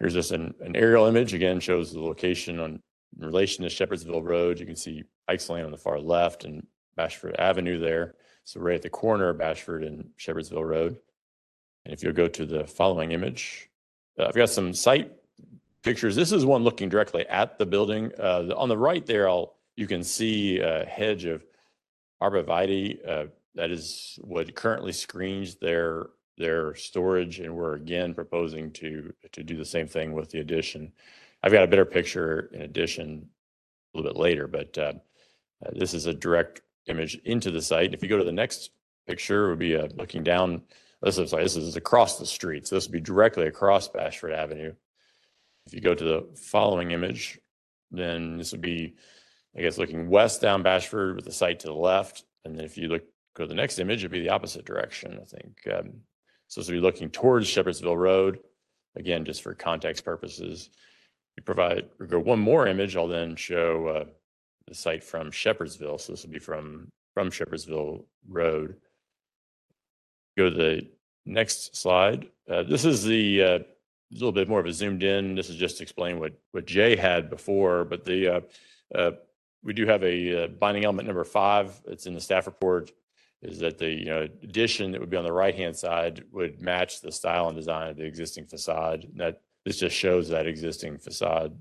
here's 0.00 0.14
just 0.14 0.32
an, 0.32 0.54
an 0.60 0.76
aerial 0.76 1.06
image, 1.06 1.34
again, 1.34 1.60
shows 1.60 1.92
the 1.92 2.00
location 2.00 2.58
on, 2.58 2.80
in 3.20 3.26
relation 3.26 3.64
to 3.64 3.70
Shepherdsville 3.70 4.24
Road. 4.24 4.58
You 4.58 4.66
can 4.66 4.76
see 4.76 5.04
Pikes 5.28 5.50
Lane 5.50 5.64
on 5.64 5.70
the 5.70 5.76
far 5.76 6.00
left 6.00 6.44
and 6.44 6.66
Bashford 6.98 7.36
Avenue 7.38 7.78
there. 7.78 8.14
So 8.44 8.60
right 8.60 8.76
at 8.76 8.82
the 8.82 8.90
corner 8.90 9.28
of 9.28 9.38
Bashford 9.38 9.86
and 9.86 10.08
Shepherdsville 10.18 10.66
Road. 10.66 10.96
And 11.84 11.92
if 11.92 12.02
you'll 12.02 12.12
go 12.12 12.28
to 12.28 12.46
the 12.46 12.64
following 12.64 13.12
image, 13.12 13.68
uh, 14.18 14.26
I've 14.26 14.34
got 14.34 14.50
some 14.50 14.72
site 14.72 15.12
pictures. 15.86 16.16
This 16.16 16.32
is 16.32 16.44
one 16.44 16.64
looking 16.64 16.88
directly 16.88 17.24
at 17.28 17.58
the 17.58 17.64
building. 17.64 18.10
Uh, 18.18 18.52
on 18.56 18.68
the 18.68 18.76
right 18.76 19.06
there, 19.06 19.28
I'll, 19.28 19.54
you 19.76 19.86
can 19.86 20.02
see 20.02 20.58
a 20.58 20.84
hedge 20.84 21.26
of 21.26 21.44
arborvitae. 22.20 23.08
Uh, 23.08 23.26
that 23.54 23.70
is 23.70 24.18
what 24.22 24.52
currently 24.56 24.90
screens 24.90 25.54
their, 25.54 26.08
their 26.38 26.74
storage. 26.74 27.38
And 27.38 27.54
we're 27.54 27.76
again 27.76 28.14
proposing 28.14 28.72
to, 28.72 29.14
to 29.30 29.44
do 29.44 29.56
the 29.56 29.64
same 29.64 29.86
thing 29.86 30.12
with 30.12 30.28
the 30.28 30.40
addition. 30.40 30.90
I've 31.44 31.52
got 31.52 31.62
a 31.62 31.68
better 31.68 31.84
picture 31.84 32.50
in 32.52 32.62
addition 32.62 33.28
a 33.94 33.96
little 33.96 34.12
bit 34.12 34.20
later, 34.20 34.48
but, 34.48 34.76
uh, 34.76 34.92
uh, 35.64 35.70
this 35.72 35.94
is 35.94 36.06
a 36.06 36.12
direct 36.12 36.62
image 36.88 37.14
into 37.24 37.52
the 37.52 37.62
site. 37.62 37.94
If 37.94 38.02
you 38.02 38.08
go 38.08 38.18
to 38.18 38.24
the 38.24 38.32
next 38.32 38.72
picture, 39.06 39.46
it 39.46 39.50
would 39.50 39.58
be 39.60 39.76
uh, 39.76 39.86
looking 39.94 40.24
down. 40.24 40.62
This 41.00 41.16
is, 41.16 41.30
this 41.30 41.54
is 41.54 41.76
across 41.76 42.18
the 42.18 42.26
street. 42.26 42.66
So 42.66 42.74
this 42.74 42.88
would 42.88 42.92
be 42.92 43.00
directly 43.00 43.46
across 43.46 43.88
Bashford 43.88 44.34
Avenue. 44.34 44.72
If 45.66 45.74
you 45.74 45.80
go 45.80 45.94
to 45.94 46.04
the 46.04 46.28
following 46.36 46.92
image, 46.92 47.38
then 47.90 48.38
this 48.38 48.52
would 48.52 48.60
be, 48.60 48.94
I 49.56 49.62
guess, 49.62 49.78
looking 49.78 50.08
west 50.08 50.40
down 50.40 50.62
Bashford 50.62 51.16
with 51.16 51.24
the 51.24 51.32
site 51.32 51.60
to 51.60 51.68
the 51.68 51.74
left. 51.74 52.24
And 52.44 52.56
then 52.56 52.64
if 52.64 52.78
you 52.78 52.88
look 52.88 53.02
go 53.34 53.44
to 53.44 53.48
the 53.48 53.54
next 53.54 53.78
image, 53.78 54.00
it'd 54.00 54.10
be 54.10 54.20
the 54.20 54.30
opposite 54.30 54.64
direction, 54.64 55.18
I 55.20 55.24
think. 55.24 55.58
Um, 55.72 56.00
So 56.48 56.60
this 56.60 56.68
will 56.68 56.76
be 56.76 56.80
looking 56.80 57.10
towards 57.10 57.48
Shepherdsville 57.48 57.96
Road. 57.96 58.38
Again, 58.96 59.24
just 59.24 59.42
for 59.42 59.54
context 59.54 60.04
purposes. 60.04 60.70
You 61.36 61.42
provide, 61.42 61.90
or 62.00 62.06
go 62.06 62.18
one 62.18 62.38
more 62.38 62.66
image, 62.66 62.96
I'll 62.96 63.08
then 63.08 63.36
show 63.36 63.88
uh, 63.88 64.04
the 64.66 64.74
site 64.74 65.04
from 65.04 65.30
Shepherdsville. 65.30 66.00
So 66.00 66.12
this 66.12 66.22
would 66.22 66.32
be 66.32 66.38
from, 66.38 66.88
from 67.12 67.30
Shepherdsville 67.30 68.04
Road. 68.26 68.76
Go 70.38 70.48
to 70.48 70.56
the 70.56 70.88
next 71.26 71.76
slide. 71.76 72.28
Uh, 72.48 72.62
This 72.62 72.84
is 72.84 73.04
the, 73.04 73.42
uh, 73.42 73.58
a 74.12 74.14
little 74.14 74.32
bit 74.32 74.48
more 74.48 74.60
of 74.60 74.66
a 74.66 74.72
zoomed 74.72 75.02
in. 75.02 75.34
This 75.34 75.50
is 75.50 75.56
just 75.56 75.78
to 75.78 75.82
explain 75.82 76.20
what, 76.20 76.32
what 76.52 76.66
Jay 76.66 76.96
had 76.96 77.28
before, 77.28 77.84
but 77.84 78.04
the, 78.04 78.36
uh, 78.36 78.40
uh, 78.94 79.10
we 79.62 79.72
do 79.72 79.86
have 79.86 80.04
a 80.04 80.44
uh, 80.44 80.46
binding 80.48 80.84
element 80.84 81.06
number 81.08 81.24
five. 81.24 81.80
It's 81.86 82.06
in 82.06 82.14
the 82.14 82.20
staff 82.20 82.46
report. 82.46 82.92
Is 83.42 83.58
that 83.58 83.78
the, 83.78 83.90
you 83.90 84.06
know, 84.06 84.22
addition 84.42 84.92
that 84.92 85.00
would 85.00 85.10
be 85.10 85.16
on 85.16 85.24
the 85.24 85.32
right-hand 85.32 85.76
side 85.76 86.24
would 86.32 86.62
match 86.62 87.00
the 87.00 87.12
style 87.12 87.48
and 87.48 87.56
design 87.56 87.90
of 87.90 87.96
the 87.96 88.04
existing 88.04 88.46
facade. 88.46 89.04
And 89.04 89.20
That, 89.20 89.42
this 89.64 89.78
just 89.78 89.94
shows 89.94 90.28
that 90.28 90.46
existing 90.46 90.98
facade 90.98 91.56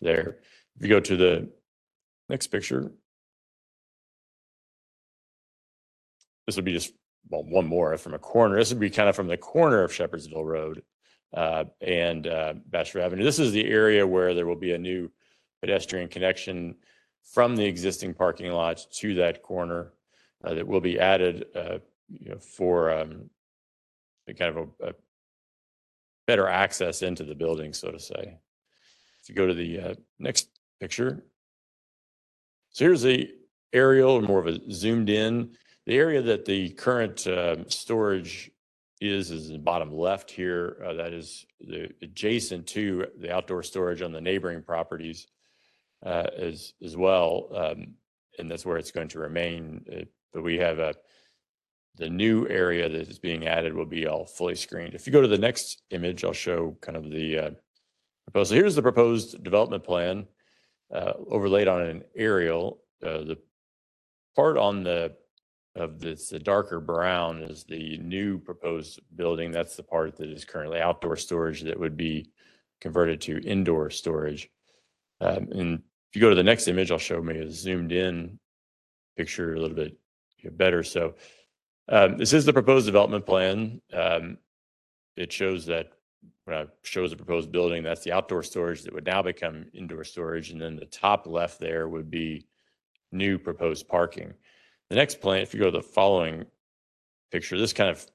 there. 0.00 0.38
If 0.76 0.82
you 0.82 0.88
go 0.88 1.00
to 1.00 1.16
the 1.16 1.50
next 2.28 2.48
picture. 2.48 2.92
This 6.46 6.56
would 6.56 6.64
be 6.64 6.72
just, 6.72 6.92
well, 7.28 7.44
one 7.44 7.66
more 7.66 7.96
from 7.98 8.14
a 8.14 8.18
corner. 8.18 8.56
This 8.56 8.70
would 8.70 8.80
be 8.80 8.90
kind 8.90 9.08
of 9.08 9.16
from 9.16 9.26
the 9.26 9.36
corner 9.36 9.82
of 9.82 9.92
Shepherdsville 9.92 10.44
Road 10.44 10.82
and 11.32 12.26
uh, 12.26 12.54
Bashford 12.70 13.02
Avenue. 13.02 13.24
This 13.24 13.38
is 13.38 13.52
the 13.52 13.66
area 13.66 14.06
where 14.06 14.34
there 14.34 14.46
will 14.46 14.56
be 14.56 14.72
a 14.72 14.78
new 14.78 15.10
pedestrian 15.60 16.08
connection 16.08 16.76
from 17.22 17.56
the 17.56 17.64
existing 17.64 18.14
parking 18.14 18.50
lot 18.50 18.84
to 18.92 19.14
that 19.14 19.42
corner 19.42 19.92
uh, 20.44 20.54
that 20.54 20.66
will 20.66 20.80
be 20.80 20.98
added, 20.98 21.46
uh, 21.54 21.78
you 22.08 22.30
know, 22.30 22.38
for 22.38 22.90
um, 22.90 23.30
kind 24.38 24.56
of 24.56 24.68
a, 24.80 24.88
a 24.88 24.92
better 26.26 26.48
access 26.48 27.02
into 27.02 27.24
the 27.24 27.34
building, 27.34 27.72
so 27.72 27.90
to 27.90 27.98
say. 27.98 28.38
If 29.22 29.28
you 29.28 29.34
go 29.34 29.46
to 29.46 29.54
the 29.54 29.80
uh, 29.80 29.94
next 30.18 30.48
picture. 30.80 31.24
So 32.70 32.86
here's 32.86 33.02
the 33.02 33.30
aerial, 33.72 34.20
more 34.20 34.40
of 34.40 34.46
a 34.46 34.58
zoomed 34.70 35.10
in. 35.10 35.52
The 35.86 35.96
area 35.96 36.22
that 36.22 36.44
the 36.44 36.70
current 36.70 37.26
um, 37.26 37.68
storage 37.68 38.50
is, 39.02 39.30
is 39.30 39.48
in 39.48 39.54
the 39.54 39.58
bottom 39.58 39.92
left 39.92 40.30
here. 40.30 40.76
Uh, 40.84 40.94
That 40.94 41.12
is 41.12 41.46
the 41.60 41.90
adjacent 42.02 42.66
to 42.68 43.06
the 43.18 43.32
outdoor 43.32 43.62
storage 43.62 44.02
on 44.02 44.12
the 44.12 44.20
neighboring 44.20 44.62
properties 44.62 45.26
uh, 46.04 46.26
as, 46.36 46.74
as 46.82 46.96
well. 46.96 47.48
Um, 47.54 47.94
And 48.38 48.50
that's 48.50 48.64
where 48.66 48.78
it's 48.78 48.92
going 48.92 49.08
to 49.08 49.18
remain. 49.18 49.84
Uh, 49.90 50.04
But 50.32 50.42
we 50.42 50.58
have 50.58 50.78
a, 50.78 50.94
the 51.96 52.08
new 52.08 52.48
area 52.48 52.88
that 52.88 53.08
is 53.08 53.18
being 53.18 53.46
added 53.46 53.74
will 53.74 53.86
be 53.86 54.06
all 54.06 54.24
fully 54.24 54.54
screened. 54.54 54.94
If 54.94 55.06
you 55.06 55.12
go 55.12 55.20
to 55.22 55.28
the 55.28 55.38
next 55.38 55.82
image, 55.90 56.24
I'll 56.24 56.32
show 56.32 56.76
kind 56.80 56.96
of 56.96 57.10
the 57.10 57.38
uh, 57.38 57.50
proposal. 58.24 58.56
Here's 58.56 58.74
the 58.74 58.82
proposed 58.82 59.42
development 59.42 59.84
plan 59.84 60.26
uh, 60.94 61.12
overlaid 61.28 61.68
on 61.68 61.82
an 61.82 62.02
aerial. 62.14 62.82
Uh, 63.02 63.24
The 63.24 63.38
part 64.34 64.56
on 64.56 64.82
the, 64.84 65.12
of 65.74 66.00
this, 66.00 66.28
the 66.28 66.38
darker 66.38 66.80
brown 66.80 67.42
is 67.42 67.64
the 67.64 67.98
new 67.98 68.38
proposed 68.38 69.00
building. 69.16 69.50
That's 69.50 69.76
the 69.76 69.82
part 69.82 70.16
that 70.16 70.28
is 70.28 70.44
currently 70.44 70.80
outdoor 70.80 71.16
storage 71.16 71.62
that 71.62 71.78
would 71.78 71.96
be 71.96 72.30
converted 72.80 73.20
to 73.22 73.42
indoor 73.46 73.90
storage. 73.90 74.50
Um, 75.20 75.48
And 75.52 75.82
if 76.10 76.16
you 76.16 76.20
go 76.20 76.28
to 76.28 76.36
the 76.36 76.42
next 76.42 76.68
image, 76.68 76.90
I'll 76.90 76.98
show 76.98 77.22
me 77.22 77.38
a 77.38 77.50
zoomed 77.50 77.92
in 77.92 78.38
picture 79.16 79.54
a 79.54 79.60
little 79.60 79.76
bit 79.76 79.96
better. 80.52 80.82
So 80.82 81.14
um, 81.88 82.18
this 82.18 82.32
is 82.32 82.44
the 82.44 82.52
proposed 82.52 82.86
development 82.86 83.24
plan. 83.24 83.80
Um, 83.92 84.38
It 85.16 85.32
shows 85.32 85.66
that 85.66 85.92
when 86.44 86.56
I 86.56 86.66
shows 86.82 87.10
the 87.10 87.16
proposed 87.16 87.52
building, 87.52 87.82
that's 87.82 88.02
the 88.02 88.12
outdoor 88.12 88.42
storage 88.42 88.82
that 88.82 88.92
would 88.92 89.06
now 89.06 89.22
become 89.22 89.66
indoor 89.72 90.04
storage. 90.04 90.50
And 90.50 90.60
then 90.60 90.76
the 90.76 90.86
top 90.86 91.26
left 91.26 91.60
there 91.60 91.88
would 91.88 92.10
be 92.10 92.46
new 93.12 93.38
proposed 93.38 93.88
parking. 93.88 94.34
The 94.92 94.96
next 94.96 95.22
plan, 95.22 95.40
if 95.40 95.54
you 95.54 95.60
go 95.60 95.70
to 95.70 95.78
the 95.78 95.82
following 95.82 96.44
picture, 97.30 97.56
this 97.56 97.72
kind 97.72 97.88
of, 97.88 98.06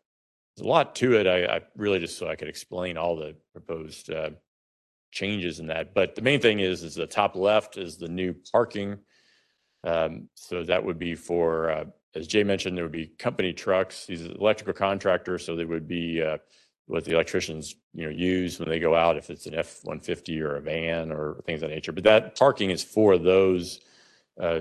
there's 0.56 0.64
a 0.64 0.70
lot 0.70 0.94
to 0.98 1.16
it. 1.16 1.26
I, 1.26 1.56
I 1.56 1.62
really 1.76 1.98
just 1.98 2.20
so 2.20 2.30
I 2.30 2.36
could 2.36 2.50
explain 2.50 2.98
all 2.98 3.16
the 3.16 3.36
proposed 3.52 4.12
uh, 4.12 4.30
changes 5.12 5.60
in 5.60 5.66
that. 5.70 5.96
But 5.96 6.14
the 6.14 6.22
main 6.22 6.40
thing 6.40 6.60
is, 6.60 6.84
is 6.84 6.94
the 6.94 7.08
top 7.08 7.36
left 7.36 7.78
is 7.78 7.98
the 7.98 8.08
new 8.08 8.36
parking. 8.52 9.00
Um, 9.84 10.30
so 10.36 10.64
that 10.66 10.84
would 10.84 11.00
be 11.00 11.16
for, 11.16 11.72
uh, 11.72 11.86
as 12.14 12.28
Jay 12.28 12.44
mentioned, 12.44 12.78
there 12.78 12.86
would 12.86 12.92
be 12.92 13.08
company 13.08 13.54
trucks. 13.54 14.06
He's 14.06 14.22
an 14.22 14.38
electrical 14.40 14.76
contractor, 14.76 15.40
so 15.40 15.56
they 15.56 15.66
would 15.66 15.88
be 15.88 16.22
uh, 16.22 16.38
what 16.86 17.06
the 17.06 17.14
electricians, 17.14 17.74
you 17.96 18.06
know, 18.06 18.12
use 18.12 18.60
when 18.60 18.70
they 18.70 18.78
go 18.78 18.94
out, 18.94 19.18
if 19.18 19.32
it's 19.32 19.48
an 19.48 19.56
F-150 19.56 20.42
or 20.42 20.58
a 20.58 20.62
van 20.62 21.12
or 21.12 21.42
things 21.48 21.64
of 21.64 21.70
that 21.70 21.74
nature. 21.74 21.92
But 21.92 22.04
that 22.04 22.38
parking 22.38 22.70
is 22.70 22.84
for 22.84 23.18
those 23.18 23.80
uh, 24.40 24.60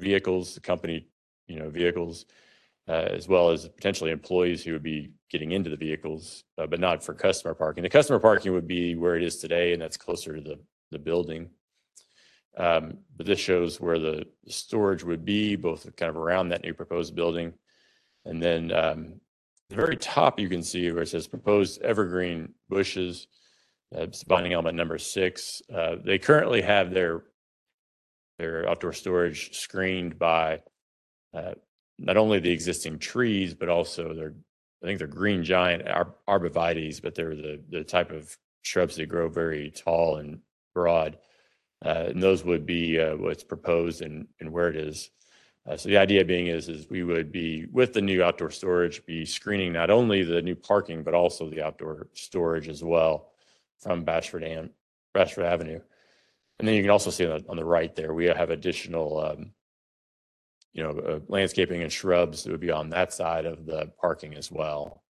vehicles, 0.00 0.54
the 0.54 0.60
company, 0.60 1.08
you 1.46 1.58
know, 1.58 1.70
vehicles, 1.70 2.26
uh, 2.88 3.08
as 3.10 3.26
well 3.28 3.50
as 3.50 3.68
potentially 3.68 4.10
employees 4.10 4.62
who 4.62 4.72
would 4.72 4.82
be 4.82 5.10
getting 5.30 5.52
into 5.52 5.70
the 5.70 5.76
vehicles, 5.76 6.44
uh, 6.58 6.66
but 6.66 6.80
not 6.80 7.02
for 7.02 7.14
customer 7.14 7.54
parking. 7.54 7.82
The 7.82 7.88
customer 7.88 8.18
parking 8.18 8.52
would 8.52 8.68
be 8.68 8.94
where 8.94 9.16
it 9.16 9.22
is 9.22 9.38
today, 9.38 9.72
and 9.72 9.82
that's 9.82 9.96
closer 9.96 10.36
to 10.36 10.40
the, 10.40 10.58
the 10.92 10.98
building. 10.98 11.50
Um, 12.56 12.98
But 13.16 13.26
this 13.26 13.40
shows 13.40 13.80
where 13.80 13.98
the 13.98 14.26
storage 14.48 15.04
would 15.04 15.24
be, 15.24 15.56
both 15.56 15.94
kind 15.96 16.10
of 16.10 16.16
around 16.16 16.48
that 16.48 16.62
new 16.62 16.74
proposed 16.74 17.14
building. 17.14 17.52
And 18.24 18.42
then 18.42 18.72
um, 18.72 19.20
the 19.68 19.76
very 19.76 19.96
top, 19.96 20.38
you 20.38 20.48
can 20.48 20.62
see 20.62 20.90
where 20.90 21.02
it 21.02 21.08
says 21.08 21.26
proposed 21.26 21.82
evergreen 21.82 22.54
bushes. 22.68 23.26
Binding 24.26 24.52
element 24.52 24.76
number 24.76 24.98
six. 24.98 25.62
Uh, 25.72 25.96
They 26.04 26.18
currently 26.18 26.60
have 26.60 26.90
their, 26.90 27.24
their 28.38 28.68
outdoor 28.68 28.92
storage 28.92 29.56
screened 29.56 30.18
by 30.18 30.60
uh, 31.34 31.54
not 31.98 32.16
only 32.16 32.38
the 32.38 32.50
existing 32.50 32.98
trees, 32.98 33.54
but 33.54 33.68
also 33.68 34.14
their, 34.14 34.34
I 34.82 34.86
think 34.86 34.98
they're 34.98 35.08
green 35.08 35.42
giant 35.42 35.88
ar- 35.88 36.14
arborvitaes, 36.28 37.00
but 37.00 37.14
they're 37.14 37.34
the, 37.34 37.60
the 37.70 37.84
type 37.84 38.10
of 38.10 38.36
shrubs 38.62 38.96
that 38.96 39.06
grow 39.06 39.28
very 39.28 39.70
tall 39.70 40.16
and 40.16 40.40
broad. 40.74 41.18
Uh, 41.84 42.06
And 42.08 42.22
those 42.22 42.44
would 42.44 42.66
be 42.66 43.00
uh, 43.00 43.16
what's 43.16 43.44
proposed 43.44 44.02
and, 44.02 44.28
and 44.40 44.52
where 44.52 44.68
it 44.68 44.76
is. 44.76 45.10
Uh, 45.66 45.76
So 45.76 45.88
the 45.88 45.98
idea 45.98 46.24
being 46.24 46.48
is, 46.48 46.68
is 46.68 46.90
we 46.90 47.02
would 47.02 47.32
be, 47.32 47.66
with 47.72 47.92
the 47.92 48.02
new 48.02 48.22
outdoor 48.22 48.50
storage, 48.50 49.04
be 49.06 49.24
screening 49.24 49.72
not 49.72 49.90
only 49.90 50.22
the 50.22 50.42
new 50.42 50.54
parking, 50.54 51.02
but 51.02 51.14
also 51.14 51.48
the 51.48 51.62
outdoor 51.62 52.08
storage 52.12 52.68
as 52.68 52.82
well 52.82 53.30
from 53.78 54.04
Bashford 54.04 54.44
and 54.44 54.70
Bashford 55.14 55.44
Avenue. 55.44 55.80
And 56.58 56.66
then 56.66 56.74
you 56.74 56.82
can 56.82 56.90
also 56.90 57.10
see 57.10 57.26
on 57.26 57.38
the, 57.38 57.48
on 57.50 57.56
the 57.56 57.64
right 57.64 57.94
there, 57.94 58.14
we 58.14 58.26
have 58.26 58.50
additional, 58.50 59.20
um, 59.20 59.52
you 60.72 60.82
know, 60.82 60.90
uh, 60.90 61.20
landscaping 61.28 61.82
and 61.82 61.92
shrubs 61.92 62.44
that 62.44 62.50
would 62.50 62.60
be 62.60 62.70
on 62.70 62.90
that 62.90 63.12
side 63.12 63.44
of 63.44 63.66
the 63.66 63.92
parking 64.00 64.34
as 64.34 64.50
well. 64.50 65.02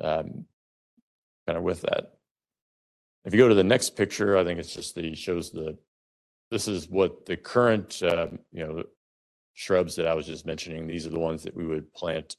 Um, 0.00 0.46
Kind 1.44 1.58
of 1.58 1.64
with 1.64 1.80
that. 1.82 2.12
If 3.24 3.34
you 3.34 3.40
go 3.40 3.48
to 3.48 3.54
the 3.54 3.64
next 3.64 3.96
picture, 3.96 4.38
I 4.38 4.44
think 4.44 4.60
it's 4.60 4.72
just 4.72 4.94
the, 4.94 5.12
shows 5.16 5.50
the, 5.50 5.76
this 6.52 6.68
is 6.68 6.88
what 6.88 7.26
the 7.26 7.36
current, 7.36 8.00
um, 8.04 8.38
you 8.52 8.64
know, 8.64 8.84
shrubs 9.54 9.96
that 9.96 10.06
I 10.06 10.14
was 10.14 10.26
just 10.26 10.46
mentioning. 10.46 10.86
These 10.86 11.04
are 11.04 11.10
the 11.10 11.18
ones 11.18 11.42
that 11.42 11.56
we 11.56 11.66
would 11.66 11.92
plant 11.92 12.36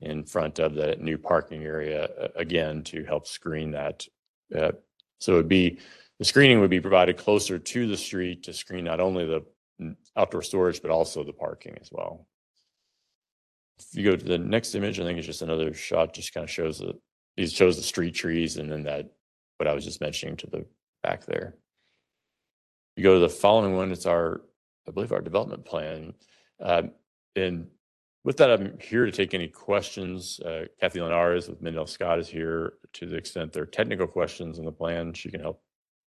in 0.00 0.24
front 0.24 0.60
of 0.60 0.76
that 0.76 1.00
new 1.00 1.18
parking 1.18 1.64
area, 1.64 2.04
uh, 2.04 2.28
again, 2.36 2.84
to 2.84 3.04
help 3.04 3.26
screen 3.26 3.72
that. 3.72 4.06
Uh, 4.56 4.72
So 5.18 5.32
it'd 5.32 5.48
be, 5.48 5.78
the 6.18 6.24
screening 6.24 6.60
would 6.60 6.70
be 6.70 6.80
provided 6.80 7.16
closer 7.16 7.58
to 7.58 7.86
the 7.86 7.96
street 7.96 8.44
to 8.44 8.52
screen 8.52 8.84
not 8.84 9.00
only 9.00 9.26
the 9.26 9.42
mm, 9.80 9.96
outdoor 10.16 10.42
storage, 10.42 10.80
but 10.80 10.90
also 10.90 11.24
the 11.24 11.32
parking 11.32 11.76
as 11.80 11.90
well. 11.90 12.26
If 13.78 13.86
you 13.92 14.04
go 14.04 14.16
to 14.16 14.24
the 14.24 14.38
next 14.38 14.74
image, 14.74 15.00
I 15.00 15.04
think 15.04 15.18
it's 15.18 15.26
just 15.26 15.42
another 15.42 15.74
shot, 15.74 16.14
just 16.14 16.32
kind 16.32 16.44
of 16.44 16.50
shows 16.50 16.78
the, 16.78 16.94
it 17.36 17.50
shows 17.50 17.76
the 17.76 17.82
street 17.82 18.14
trees 18.14 18.56
and 18.56 18.70
then 18.70 18.84
that, 18.84 19.10
what 19.56 19.68
I 19.68 19.74
was 19.74 19.84
just 19.84 20.00
mentioning 20.00 20.36
to 20.38 20.46
the 20.46 20.64
back 21.02 21.26
there. 21.26 21.56
You 22.96 23.02
go 23.02 23.14
to 23.14 23.20
the 23.20 23.28
following 23.28 23.74
one, 23.74 23.90
it's 23.90 24.06
our, 24.06 24.42
I 24.86 24.92
believe 24.92 25.12
our 25.12 25.20
development 25.20 25.64
plan. 25.64 26.14
Um, 26.60 26.92
And 27.34 27.66
with 28.22 28.36
that, 28.36 28.50
I'm 28.50 28.78
here 28.78 29.04
to 29.04 29.12
take 29.12 29.34
any 29.34 29.48
questions. 29.48 30.38
Uh, 30.40 30.66
Kathy 30.80 31.00
Linares 31.00 31.48
with 31.48 31.60
Mindel 31.60 31.88
Scott 31.88 32.20
is 32.20 32.28
here 32.28 32.74
to 32.94 33.06
the 33.06 33.16
extent 33.16 33.52
there 33.52 33.64
are 33.64 33.66
technical 33.66 34.06
questions 34.06 34.60
on 34.60 34.64
the 34.64 34.72
plan, 34.72 35.12
she 35.12 35.30
can 35.30 35.40
help 35.40 35.60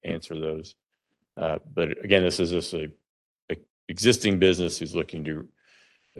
answer 0.08 0.40
those. 0.40 0.76
Uh, 1.38 1.60
But 1.74 2.04
again, 2.04 2.24
this 2.24 2.40
is 2.40 2.52
just 2.52 2.74
a, 2.74 2.92
a 3.52 3.56
existing 3.90 4.40
business 4.40 4.78
who's 4.80 4.96
looking 4.96 5.24
to 5.26 5.48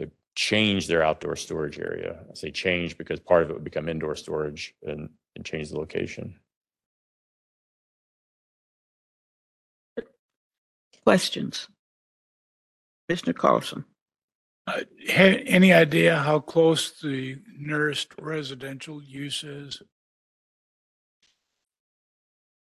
uh, 0.02 0.06
change 0.34 0.86
their 0.86 1.02
outdoor 1.02 1.36
storage 1.36 1.78
area. 1.78 2.20
I 2.30 2.34
say 2.34 2.50
change 2.50 2.98
because 2.98 3.20
part 3.20 3.42
of 3.44 3.50
it 3.50 3.54
would 3.54 3.64
become 3.64 3.88
indoor 3.88 4.16
storage 4.16 4.74
and, 4.82 5.10
and 5.36 5.44
change 5.44 5.70
the 5.70 5.78
location. 5.78 6.36
Questions? 11.04 11.68
Mr. 13.10 13.34
Carlson? 13.34 13.84
Uh, 14.66 14.80
ha- 15.10 15.42
Any 15.46 15.72
idea 15.72 16.16
how 16.16 16.40
close 16.40 17.00
the 17.00 17.38
nearest 17.58 18.12
residential 18.20 19.02
use 19.02 19.42
is? 19.42 19.82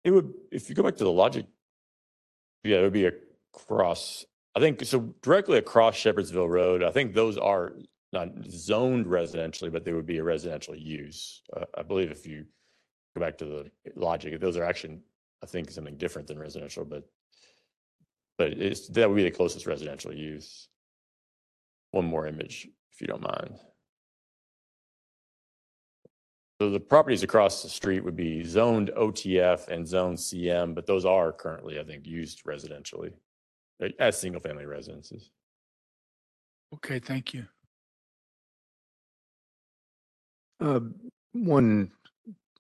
It 0.06 0.12
would, 0.12 0.32
if 0.52 0.70
you 0.70 0.76
go 0.76 0.84
back 0.84 0.96
to 0.98 1.04
the 1.04 1.12
logic, 1.12 1.48
yeah, 2.64 2.78
it 2.78 2.84
would 2.84 2.94
be 2.94 3.10
across, 3.54 4.24
I 4.56 4.60
think, 4.60 4.86
so 4.86 5.14
directly 5.24 5.58
across 5.58 5.98
Shepherdsville 5.98 6.48
Road, 6.48 6.84
I 6.84 6.92
think 6.92 7.14
those 7.14 7.38
are 7.38 7.74
not 8.14 8.30
zoned 8.48 9.08
residentially, 9.08 9.72
but 9.72 9.84
they 9.84 9.94
would 9.94 10.06
be 10.06 10.20
a 10.20 10.24
residential 10.24 10.76
use. 10.76 11.42
Uh, 11.56 11.66
I 11.76 11.82
believe 11.82 12.12
if 12.12 12.26
you 12.28 12.46
go 13.16 13.26
back 13.26 13.38
to 13.40 13.46
the 13.46 13.72
logic, 13.96 14.40
those 14.40 14.58
are 14.58 14.64
actually, 14.64 15.00
I 15.44 15.48
think, 15.48 15.72
something 15.72 15.98
different 15.98 16.28
than 16.28 16.40
residential, 16.40 16.86
but 16.86 17.04
but 18.38 18.52
it's, 18.52 18.90
that 18.90 19.10
would 19.10 19.16
be 19.16 19.24
the 19.24 19.32
closest 19.32 19.66
residential 19.66 20.14
use. 20.14 20.68
One 21.92 22.06
more 22.06 22.28
image, 22.28 22.68
if 22.92 23.00
you 23.00 23.08
don't 23.08 23.22
mind. 23.22 23.56
So 26.60 26.70
the 26.70 26.80
properties 26.80 27.24
across 27.24 27.64
the 27.64 27.70
street 27.70 28.04
would 28.04 28.16
be 28.16 28.44
zoned 28.44 28.90
OTF 28.98 29.68
and 29.68 29.86
zoned 29.86 30.18
CM, 30.18 30.74
but 30.74 30.86
those 30.86 31.04
are 31.04 31.34
currently, 31.34 31.80
I 31.80 31.84
think, 31.84 32.08
used 32.08 32.46
residentially 32.46 33.12
uh, 33.84 33.90
as 34.00 34.18
single-family 34.18 34.66
residences. 34.66 35.32
Okay, 36.76 37.00
thank 37.00 37.34
you. 37.34 37.46
Uh, 40.62 40.80
One 41.34 41.92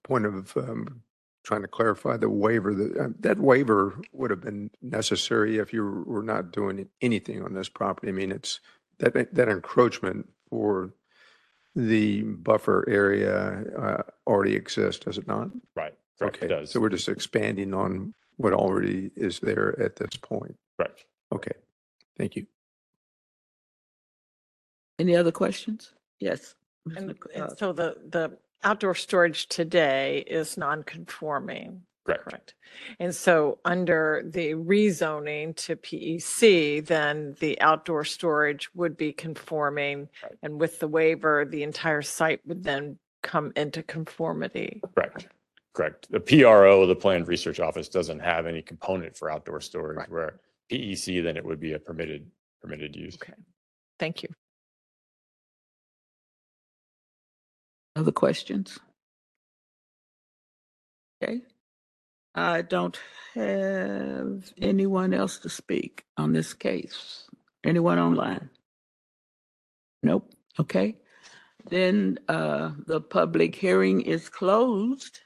point 0.03 0.25
of 0.25 0.55
um, 0.57 1.01
trying 1.45 1.61
to 1.61 1.67
clarify 1.69 2.17
the 2.17 2.29
waiver, 2.29 2.73
that, 2.73 2.97
uh, 2.97 3.07
that 3.19 3.39
waiver 3.39 4.01
would 4.11 4.29
have 4.29 4.41
been 4.41 4.69
necessary 4.81 5.57
if 5.57 5.71
you 5.71 6.03
were 6.05 6.23
not 6.23 6.51
doing 6.51 6.89
anything 7.01 7.41
on 7.43 7.53
this 7.53 7.69
property. 7.69 8.09
I 8.09 8.11
mean, 8.11 8.33
it's, 8.33 8.59
that, 8.99 9.33
that 9.33 9.49
encroachment 9.49 10.27
for 10.49 10.93
the 11.75 12.21
buffer 12.21 12.85
area 12.87 13.63
uh, 13.77 14.03
already 14.27 14.55
exists, 14.55 15.03
does 15.03 15.17
it 15.17 15.27
not? 15.27 15.49
Right, 15.75 15.93
correct, 16.17 16.37
it 16.37 16.45
Okay, 16.45 16.47
does. 16.47 16.71
so 16.71 16.79
we're 16.79 16.89
just 16.89 17.09
expanding 17.09 17.73
on 17.73 18.13
what 18.37 18.53
already 18.53 19.11
is 19.15 19.39
there 19.39 19.79
at 19.81 19.95
this 19.95 20.15
point. 20.21 20.55
Correct. 20.77 21.05
Okay, 21.33 21.51
thank 22.17 22.35
you. 22.35 22.45
Any 24.99 25.15
other 25.15 25.31
questions? 25.31 25.91
Yes. 26.19 26.55
Ms. 26.85 26.97
And, 26.97 27.07
Nic- 27.07 27.23
and 27.33 27.43
uh, 27.43 27.55
so 27.55 27.73
the, 27.73 27.97
the 28.09 28.37
outdoor 28.63 28.95
storage 28.95 29.47
today 29.47 30.19
is 30.27 30.57
non-conforming. 30.57 31.81
Correct. 32.05 32.23
Correct. 32.25 32.53
And 32.99 33.15
so 33.15 33.57
under 33.65 34.23
the 34.25 34.51
rezoning 34.53 35.55
to 35.57 35.75
PEC, 35.75 36.85
then 36.85 37.35
the 37.39 37.59
outdoor 37.61 38.03
storage 38.05 38.69
would 38.75 38.95
be 38.95 39.11
conforming. 39.11 40.09
Right. 40.21 40.33
And 40.43 40.59
with 40.59 40.79
the 40.79 40.87
waiver, 40.87 41.45
the 41.45 41.63
entire 41.63 42.01
site 42.03 42.41
would 42.45 42.63
then 42.63 42.99
come 43.23 43.51
into 43.55 43.81
conformity. 43.81 44.81
Correct, 44.93 45.27
correct. 45.73 46.11
The 46.11 46.19
PRO, 46.19 46.85
the 46.85 46.95
Planned 46.95 47.27
Research 47.27 47.59
Office, 47.59 47.89
doesn't 47.89 48.19
have 48.19 48.45
any 48.45 48.61
component 48.61 49.17
for 49.17 49.31
outdoor 49.31 49.59
storage, 49.61 49.97
Right. 49.97 50.11
where 50.11 50.39
PEC, 50.69 51.23
then 51.23 51.37
it 51.37 51.43
would 51.45 51.59
be 51.59 51.73
a 51.73 51.79
permitted, 51.79 52.29
permitted 52.61 52.95
use. 52.95 53.15
Okay. 53.15 53.33
Thank 53.97 54.21
you. 54.21 54.29
Other 57.95 58.11
questions? 58.11 58.77
Okay. 61.23 61.41
I 62.37 62.63
don't 62.63 62.99
have 63.33 64.51
anyone 64.61 65.13
else 65.13 65.39
to 65.39 65.49
speak 65.49 66.03
on 66.17 66.33
this 66.33 66.53
case. 66.53 67.29
Anyone 67.63 67.97
online? 67.97 68.49
Nope. 70.03 70.33
Okay. 70.59 70.97
Then 71.69 72.19
uh, 72.27 72.71
the 72.85 72.99
public 72.99 73.55
hearing 73.55 74.01
is 74.01 74.27
closed 74.27 75.21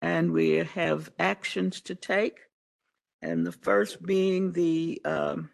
and 0.00 0.32
we 0.32 0.58
have 0.58 1.10
actions 1.18 1.80
to 1.82 1.96
take. 1.96 2.38
And 3.20 3.44
the 3.44 3.52
first 3.52 4.00
being 4.00 4.52
the 4.52 5.02
um, 5.04 5.50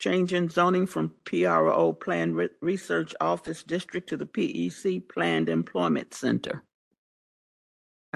change 0.00 0.32
in 0.32 0.48
zoning 0.48 0.88
from 0.88 1.14
PRO 1.24 1.92
Planned 1.92 2.34
Re- 2.34 2.48
Research 2.60 3.14
Office 3.20 3.62
District 3.62 4.08
to 4.08 4.16
the 4.16 4.26
PEC 4.26 5.08
Planned 5.08 5.48
Employment 5.48 6.12
Center. 6.12 6.64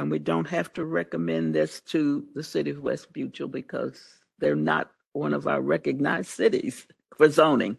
And 0.01 0.11
we 0.11 0.19
don't 0.19 0.49
have 0.49 0.73
to 0.73 0.87
recommend 0.87 1.55
this 1.55 1.83
to 1.83 2.27
the 2.35 2.43
city 2.43 2.71
of 2.71 2.83
West 2.83 3.13
Buechel 3.13 3.51
because 3.51 4.03
they're 4.39 4.57
not 4.57 4.91
one 5.13 5.35
of 5.35 5.47
our 5.47 5.61
recognized 5.61 6.31
cities 6.31 6.87
for 7.19 7.29
zoning. 7.29 7.77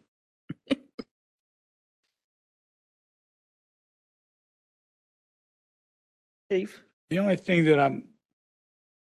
Chief? 6.51 6.83
The 7.09 7.17
only 7.17 7.37
thing 7.37 7.65
that 7.65 7.79
I'm 7.79 8.03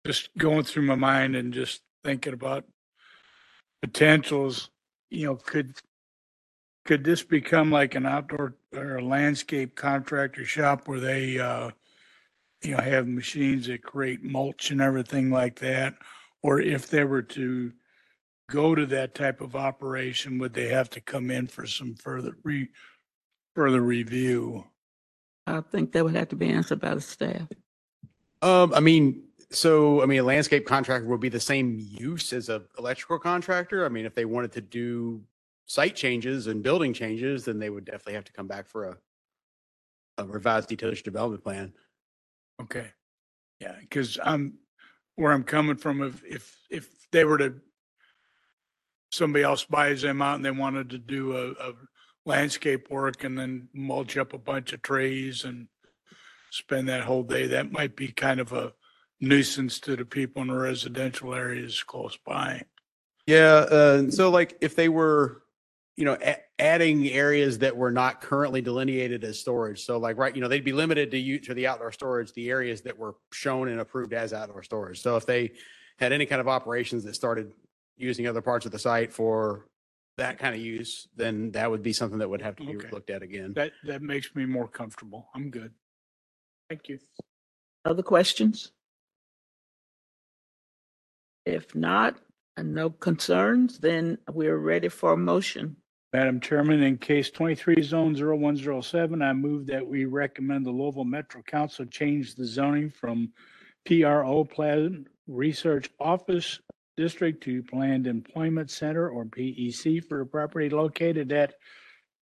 just 0.07 0.31
going 0.39 0.65
through 0.65 0.85
my 0.85 0.95
mind 0.95 1.37
and 1.37 1.53
just 1.53 1.83
thinking 2.05 2.33
about 2.33 2.65
potentials, 3.83 4.71
you 5.11 5.27
know, 5.27 5.37
could, 5.37 5.77
could 6.87 7.05
this 7.05 7.23
become 7.23 7.71
like 7.71 7.95
an 7.95 8.07
outdoor 8.07 8.55
or 8.75 8.97
a 8.97 9.05
landscape 9.05 9.77
contractor 9.77 10.47
shop 10.47 10.89
where 10.89 10.99
they, 11.01 11.39
uh, 11.39 11.73
you 12.63 12.77
know, 12.77 12.83
have 12.83 13.07
machines 13.07 13.67
that 13.67 13.83
create 13.83 14.23
mulch 14.23 14.71
and 14.71 14.81
everything 14.81 15.31
like 15.31 15.59
that? 15.61 15.95
Or 16.43 16.61
if 16.61 16.89
they 16.89 17.05
were 17.05 17.23
to 17.23 17.73
go 18.51 18.75
to 18.75 18.87
that 18.87 19.15
type 19.15 19.41
of 19.41 19.57
operation, 19.57 20.39
would 20.39 20.55
they 20.55 20.69
have 20.69 20.91
to 20.91 21.01
come 21.01 21.31
in 21.31 21.47
for 21.47 21.67
some 21.67 21.95
further 21.95 22.37
re, 22.43 22.69
further 23.55 23.81
review? 23.81 24.65
I 25.47 25.61
think 25.61 25.93
that 25.93 26.05
would 26.05 26.15
have 26.15 26.29
to 26.29 26.37
be 26.37 26.51
answered 26.51 26.81
by 26.81 26.95
the 26.95 27.01
staff. 27.01 27.49
Um, 28.43 28.73
I 28.75 28.81
mean, 28.81 29.25
so, 29.51 30.03
I 30.03 30.07
mean, 30.07 30.21
a 30.21 30.25
landscape 30.25 30.67
contractor 30.67 31.09
would 31.09 31.21
be 31.21 31.29
the 31.29 31.41
same 31.41 31.79
use 31.79 32.33
as 32.33 32.49
a 32.49 32.63
electrical 32.79 33.19
contractor. 33.19 33.85
I 33.85 33.89
mean, 33.89 34.07
if 34.07 34.15
they 34.15 34.25
wanted 34.25 34.53
to 34.53 34.61
do 34.61 35.23
site 35.67 35.95
changes 35.95 36.47
and 36.47 36.63
building 36.63 36.93
changes, 36.93 37.45
then 37.45 37.59
they 37.59 37.71
would 37.71 37.85
definitely 37.85 38.15
have 38.15 38.25
to 38.25 38.33
come 38.33 38.47
back 38.47 38.67
for 38.67 38.85
a 38.85 38.97
a 40.19 40.25
revised 40.25 40.69
detailed 40.69 41.03
development 41.03 41.43
plan. 41.43 41.73
Okay. 42.63 42.89
Yeah, 43.61 43.77
because 43.81 44.19
I'm, 44.23 44.55
where 45.17 45.33
I'm 45.33 45.45
coming 45.45 45.77
from, 45.77 46.03
if, 46.03 46.23
if, 46.25 46.57
if 46.71 46.89
they 47.13 47.25
were 47.25 47.39
to, 47.39 47.55
somebody 49.11 49.45
else 49.45 49.65
buys 49.65 50.03
them 50.03 50.23
out 50.23 50.37
and 50.37 50.45
they 50.45 50.51
wanted 50.51 50.91
to 50.91 50.99
do 50.99 51.37
a, 51.37 51.51
a 51.51 51.73
landscape 52.25 52.91
work 52.91 53.25
and 53.25 53.39
then 53.39 53.69
mulch 53.75 54.17
up 54.17 54.33
a 54.33 54.39
bunch 54.39 54.73
of 54.73 54.83
trees 54.83 55.45
and 55.45 55.69
spend 56.51 56.89
that 56.89 57.03
whole 57.03 57.23
day, 57.23 57.47
that 57.49 57.73
might 57.73 57.95
be 57.95 58.09
kind 58.09 58.41
of 58.41 58.53
a 58.53 58.73
nuisance 59.21 59.79
to 59.81 59.97
the 59.97 60.05
people 60.05 60.43
in 60.43 60.49
the 60.49 60.55
residential 60.55 61.35
areas 61.35 61.83
close 61.83 62.19
by. 62.27 62.63
Yeah, 63.27 63.67
uh, 63.71 64.11
so 64.11 64.31
like 64.31 64.57
if 64.61 64.75
they 64.75 64.89
were, 64.89 65.42
you 65.97 66.05
know, 66.05 66.17
a- 66.23 66.41
adding 66.59 67.09
areas 67.09 67.59
that 67.59 67.77
were 67.77 67.91
not 67.91 68.21
currently 68.21 68.63
delineated 68.63 69.25
as 69.25 69.39
storage. 69.39 69.85
So 69.85 69.99
like, 69.99 70.17
right, 70.17 70.35
you 70.35 70.41
know, 70.41 70.49
they'd 70.49 70.65
be 70.65 70.73
limited 70.73 71.11
to 71.11 71.19
you, 71.19 71.39
to 71.41 71.55
the 71.55 71.67
outdoor 71.67 71.93
storage, 71.93 72.33
the 72.33 72.49
areas 72.51 72.81
that 72.83 72.97
were 72.99 73.17
shown 73.33 73.69
and 73.69 73.81
approved 73.81 74.13
as 74.15 74.33
outdoor 74.33 74.63
storage. 74.63 75.01
So 75.03 75.17
if 75.17 75.27
they 75.27 75.53
had 75.99 76.13
any 76.13 76.25
kind 76.27 76.41
of 76.41 76.49
operations 76.49 77.05
that 77.05 77.15
started 77.15 77.53
using 77.97 78.27
other 78.27 78.41
parts 78.41 78.65
of 78.65 78.73
the 78.73 78.79
site 78.79 79.13
for 79.13 79.69
that 80.17 80.39
kind 80.39 80.55
of 80.55 80.61
use, 80.61 81.09
then 81.17 81.51
that 81.53 81.71
would 81.71 81.83
be 81.83 81.93
something 81.93 82.19
that 82.19 82.29
would 82.29 82.43
have 82.43 82.57
to 82.57 82.65
be 82.65 82.77
Okay. 82.77 82.89
looked 82.91 83.11
at 83.11 83.23
again. 83.23 83.53
That, 83.55 83.73
that 83.85 84.03
makes 84.03 84.35
me 84.35 84.47
more 84.47 84.69
comfortable. 84.69 85.29
I'm 85.35 85.51
good. 85.51 85.73
Thank 86.71 86.89
you. 86.89 86.99
Other 87.85 88.03
questions? 88.03 88.73
If 91.45 91.75
not, 91.75 92.19
and 92.57 92.75
no 92.75 92.91
concerns, 92.91 93.79
then 93.79 94.19
we're 94.31 94.57
ready 94.59 94.89
for 94.89 95.13
a 95.15 95.17
motion. 95.17 95.77
Madam 96.13 96.41
Chairman, 96.41 96.83
in 96.83 96.99
case 96.99 97.31
twenty-three 97.31 97.81
zone 97.81 98.15
0107, 98.15 99.23
I 99.23 99.33
move 99.33 99.67
that 99.69 99.87
we 99.87 100.05
recommend 100.05 100.67
the 100.67 100.71
Louisville 100.71 101.05
Metro 101.05 101.41
Council 101.43 101.87
change 101.87 102.35
the 102.35 102.45
zoning 102.45 102.91
from 102.91 103.33
PRO 103.87 104.45
Plan 104.45 105.09
Research 105.27 105.89
Office 105.99 106.61
District 106.99 107.43
to 107.45 107.63
Planned 107.63 108.07
Employment 108.07 108.71
Center 108.71 109.09
or 109.09 109.25
PEC 109.25 110.07
for 110.07 110.21
a 110.21 110.27
property 110.27 110.69
located 110.69 111.33
at 111.33 111.55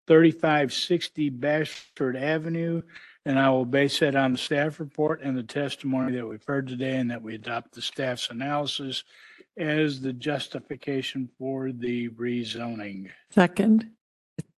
thirty-five 0.07 0.73
sixty 0.73 1.29
Bashford 1.29 2.17
Avenue. 2.17 2.83
And 3.27 3.41
I 3.41 3.51
will 3.51 3.65
base 3.65 3.99
that 3.99 4.15
on 4.15 4.33
the 4.33 4.39
staff 4.39 4.79
report 4.79 5.21
and 5.21 5.37
the 5.37 5.43
testimony 5.43 6.15
that 6.15 6.27
we've 6.27 6.45
heard 6.47 6.69
today 6.69 6.97
and 6.97 7.11
that 7.11 7.23
we 7.23 7.35
adopt 7.35 7.75
the 7.75 7.83
staff's 7.83 8.31
analysis 8.31 9.03
as 9.61 10.01
the 10.01 10.13
justification 10.13 11.29
for 11.39 11.71
the 11.73 12.09
rezoning. 12.11 13.11
Second. 13.31 13.91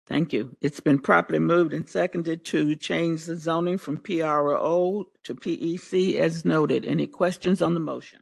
Thank 0.07 0.33
you. 0.33 0.55
It's 0.61 0.79
been 0.81 0.99
properly 0.99 1.39
moved 1.39 1.73
and 1.73 1.87
seconded 1.87 2.43
to 2.45 2.75
change 2.75 3.25
the 3.25 3.37
zoning 3.37 3.77
from 3.77 3.97
PRO 3.97 5.05
to 5.23 5.35
PEC 5.35 6.15
as 6.19 6.43
noted. 6.43 6.85
Any 6.85 7.07
questions 7.07 7.61
on 7.61 7.73
the 7.73 7.79
motion? 7.79 8.19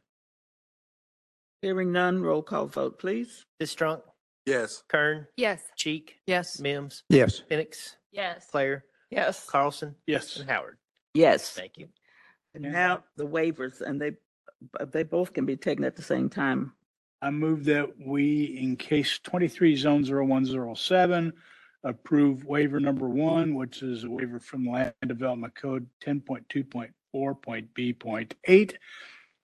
Hearing 1.62 1.90
none, 1.92 2.22
roll 2.22 2.42
call 2.42 2.66
vote, 2.66 2.98
please. 2.98 3.44
Sistrunk, 3.60 4.02
Yes. 4.46 4.82
Kern, 4.88 5.26
Yes. 5.36 5.62
Cheek, 5.76 6.20
Yes. 6.26 6.60
Mims, 6.60 7.02
Yes. 7.08 7.42
Penix, 7.50 7.96
Yes. 8.12 8.46
Claire, 8.50 8.84
Yes. 9.10 9.44
Carlson, 9.46 9.96
Yes. 10.06 10.36
and 10.38 10.48
Howard. 10.48 10.78
Yes. 11.12 11.50
Thank 11.52 11.76
you. 11.76 11.88
And 12.54 12.64
now 12.64 13.04
the 13.16 13.26
waivers, 13.26 13.80
and 13.80 14.00
they, 14.00 14.12
they 14.92 15.02
both 15.02 15.32
can 15.32 15.46
be 15.46 15.56
taken 15.56 15.84
at 15.84 15.96
the 15.96 16.02
same 16.02 16.28
time. 16.28 16.72
I 17.22 17.30
move 17.30 17.64
that 17.66 17.88
we, 17.98 18.58
in 18.58 18.76
case 18.76 19.18
twenty-three 19.22 19.76
zone 19.76 20.04
zero 20.04 20.24
one 20.24 20.44
zero 20.46 20.74
seven, 20.74 21.32
approve 21.84 22.44
waiver 22.44 22.80
number 22.80 23.08
one, 23.08 23.54
which 23.54 23.82
is 23.82 24.04
a 24.04 24.10
waiver 24.10 24.40
from 24.40 24.66
Land 24.66 24.94
Development 25.06 25.54
Code 25.54 25.86
ten 26.00 26.20
point 26.20 26.48
two 26.48 26.64
point 26.64 26.92
four 27.12 27.34
point 27.34 27.72
B 27.74 27.92
point 27.92 28.34
eight 28.44 28.78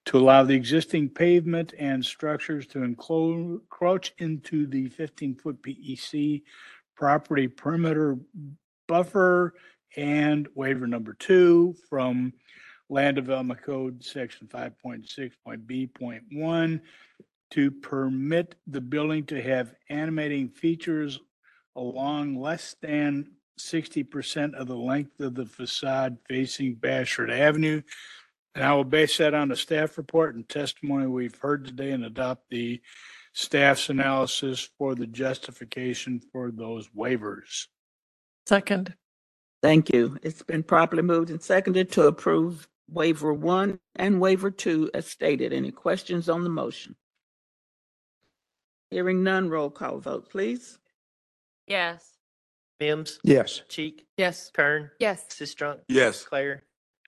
to 0.07 0.19
allow 0.19 0.45
the 0.45 0.55
existing 0.55 1.09
pavement 1.11 1.75
and 1.79 2.05
structures 2.05 2.67
to 2.69 2.83
encroach 2.83 4.15
into 4.19 4.67
the 4.67 4.89
fifteen-foot 4.89 5.61
PEC 5.63 6.43
property 6.97 7.49
perimeter 7.49 8.17
buffer 8.89 9.55
and 9.97 10.49
waiver 10.55 10.87
number 10.87 11.15
two 11.15 11.75
from 11.91 12.33
Land 12.89 13.17
Development 13.17 13.61
Code, 13.61 14.05
section 14.05 14.47
five 14.47 14.79
point 14.79 15.09
six 15.09 15.37
point 15.45 15.67
B 15.67 15.87
point 15.87 16.23
one 16.33 16.83
to 17.51 17.71
permit 17.71 18.55
the 18.67 18.81
building 18.81 19.25
to 19.27 19.43
have 19.43 19.75
animating 19.89 20.49
features 20.49 21.19
along 21.75 22.41
less 22.41 22.77
than 22.81 23.33
sixty 23.59 24.03
percent 24.03 24.55
of 24.55 24.69
the 24.69 24.77
length 24.77 25.21
of 25.21 25.35
the 25.35 25.47
facade 25.47 26.19
facing 26.29 26.77
Bashford 26.77 27.31
Avenue. 27.31 27.83
And 28.55 28.65
I 28.65 28.73
will 28.73 28.85
base 28.85 29.19
that 29.19 29.35
on 29.35 29.49
the 29.49 29.57
staff 29.57 29.99
report 29.99 30.35
and 30.35 30.49
testimony 30.49 31.07
we've 31.07 31.39
heard 31.39 31.67
today 31.67 31.91
and 31.91 32.05
adopt 32.05 32.49
the 32.51 32.81
staff's 33.35 33.91
analysis 33.91 34.71
for 34.79 34.95
the 34.95 35.07
justification 35.07 36.23
for 36.33 36.51
those 36.51 36.89
waivers. 36.97 37.67
Second. 38.47 38.95
Thank 39.63 39.93
you. 39.93 40.17
It's 40.23 40.43
been 40.43 40.63
properly 40.63 41.03
moved 41.03 41.31
and 41.31 41.43
seconded 41.43 41.91
to 41.93 42.07
approve 42.07 42.69
waiver 42.89 43.33
one 43.33 43.79
and 43.95 44.21
waiver 44.21 44.51
two 44.51 44.91
as 44.95 45.07
stated. 45.07 45.53
Any 45.53 45.71
questions 45.73 46.29
on 46.29 46.45
the 46.45 46.51
motion? 46.51 46.97
Hearing 48.91 49.23
none, 49.23 49.49
roll 49.49 49.71
call 49.71 49.99
vote, 49.99 50.31
please. 50.31 50.79
Yes. 51.67 52.13
Mims, 52.79 53.19
Yes. 53.25 53.63
Cheek, 53.69 54.07
Yes. 54.17 54.51
Kern, 54.53 54.91
Yes. 55.01 55.25
Sistrunk, 55.31 55.81
Yes. 55.89 56.25
Claire, 56.25 56.63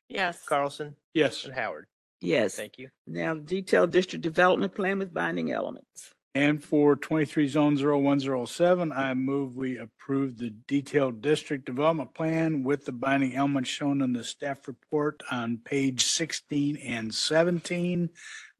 Yes. 0.08 0.44
Carlson, 0.44 0.96
Yes. 1.14 1.44
and 1.44 1.54
Howard. 1.54 1.86
Yes. 2.20 2.56
Thank 2.56 2.78
you. 2.78 2.88
Now, 3.06 3.34
detailed 3.34 3.92
district 3.92 4.22
development 4.22 4.74
plan 4.74 4.98
with 4.98 5.12
binding 5.14 5.52
elements. 5.52 6.14
And 6.34 6.62
for 6.62 6.94
twenty-three 6.94 7.48
zone 7.48 7.76
zero 7.76 7.98
one 7.98 8.20
zero 8.20 8.44
seven, 8.44 8.92
I 8.92 9.14
move 9.14 9.56
we 9.56 9.78
approve 9.78 10.38
the 10.38 10.50
detailed 10.68 11.20
district 11.20 11.64
development 11.64 12.14
plan 12.14 12.62
with 12.62 12.84
the 12.84 12.92
binding 12.92 13.34
elements 13.34 13.70
shown 13.70 14.02
in 14.02 14.12
the 14.12 14.22
staff 14.22 14.68
report 14.68 15.22
on 15.30 15.58
page 15.64 16.04
sixteen 16.04 16.76
and 16.76 17.12
seventeen. 17.12 18.10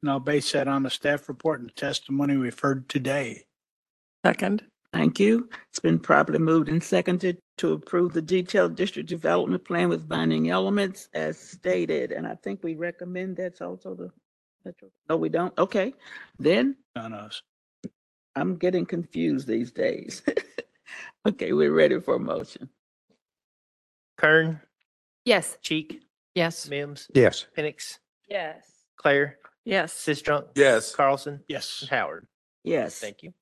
And 0.01 0.11
I'll 0.11 0.19
base 0.19 0.51
that 0.51 0.67
on 0.67 0.83
the 0.83 0.89
staff 0.89 1.29
report 1.29 1.61
and 1.61 1.73
testimony 1.75 2.37
we've 2.37 2.59
heard 2.59 2.89
today. 2.89 3.45
Second. 4.25 4.63
Thank 4.91 5.19
you. 5.19 5.47
It's 5.69 5.79
been 5.79 5.99
properly 5.99 6.39
moved 6.39 6.67
and 6.67 6.83
seconded 6.83 7.37
to 7.59 7.73
approve 7.73 8.11
the 8.11 8.23
detailed 8.23 8.75
district 8.75 9.07
development 9.07 9.63
plan 9.63 9.87
with 9.87 10.09
binding 10.09 10.49
elements 10.49 11.09
as 11.13 11.37
stated. 11.37 12.11
And 12.11 12.25
I 12.25 12.33
think 12.33 12.63
we 12.63 12.73
recommend 12.73 13.37
that's 13.37 13.61
also 13.61 13.93
the, 13.93 14.09
no, 15.07 15.15
we 15.15 15.29
don't? 15.29 15.55
Okay, 15.59 15.93
then 16.39 16.75
On 16.95 17.13
us. 17.13 17.43
I'm 18.39 18.55
getting 18.55 18.85
confused 18.85 19.47
these 19.47 19.71
days. 19.71 20.21
Okay, 21.27 21.51
we're 21.51 21.73
ready 21.73 21.99
for 21.99 22.15
a 22.15 22.19
motion. 22.19 22.69
Kern, 24.17 24.61
Yes. 25.25 25.57
Cheek, 25.61 26.01
Yes. 26.33 26.67
Mims, 26.69 27.07
Yes. 27.13 27.45
Penix, 27.55 27.99
Yes. 28.27 28.65
Claire, 28.95 29.37
Yes. 29.65 29.93
Sistrunk, 29.93 30.47
Yes. 30.55 30.95
Carlson, 30.95 31.43
Yes. 31.47 31.81
and 31.81 31.89
Howard. 31.89 32.25
Yes. 32.63 32.97
Thank 32.99 33.21
you. 33.21 33.33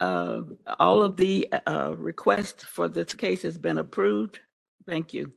Uh, 0.00 0.40
all 0.80 1.02
of 1.02 1.16
the, 1.18 1.46
uh, 1.66 1.94
request 1.96 2.64
for 2.64 2.88
this 2.88 3.12
case 3.14 3.42
has 3.42 3.58
been 3.58 3.78
approved. 3.78 4.40
Thank 4.86 5.12
you. 5.14 5.32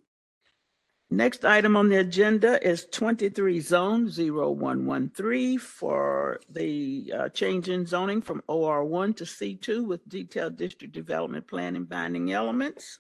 Next 1.12 1.44
item 1.44 1.76
on 1.76 1.90
the 1.90 1.98
agenda 1.98 2.64
is 2.66 2.86
twenty-three 2.86 3.62
zone 3.62 4.10
0113 4.12 5.58
for 5.58 6.40
the, 6.52 7.14
uh, 7.18 7.30
change 7.30 7.68
in 7.68 7.88
zoning 7.88 8.22
from 8.22 8.44
OR 8.48 8.86
one 8.86 9.16
to 9.16 9.26
C 9.26 9.56
two 9.56 9.84
with 9.84 10.08
detailed 10.08 10.56
district 10.56 10.94
development 10.94 11.48
plan 11.48 11.76
and 11.76 11.90
binding 11.90 12.32
elements. 12.32 13.00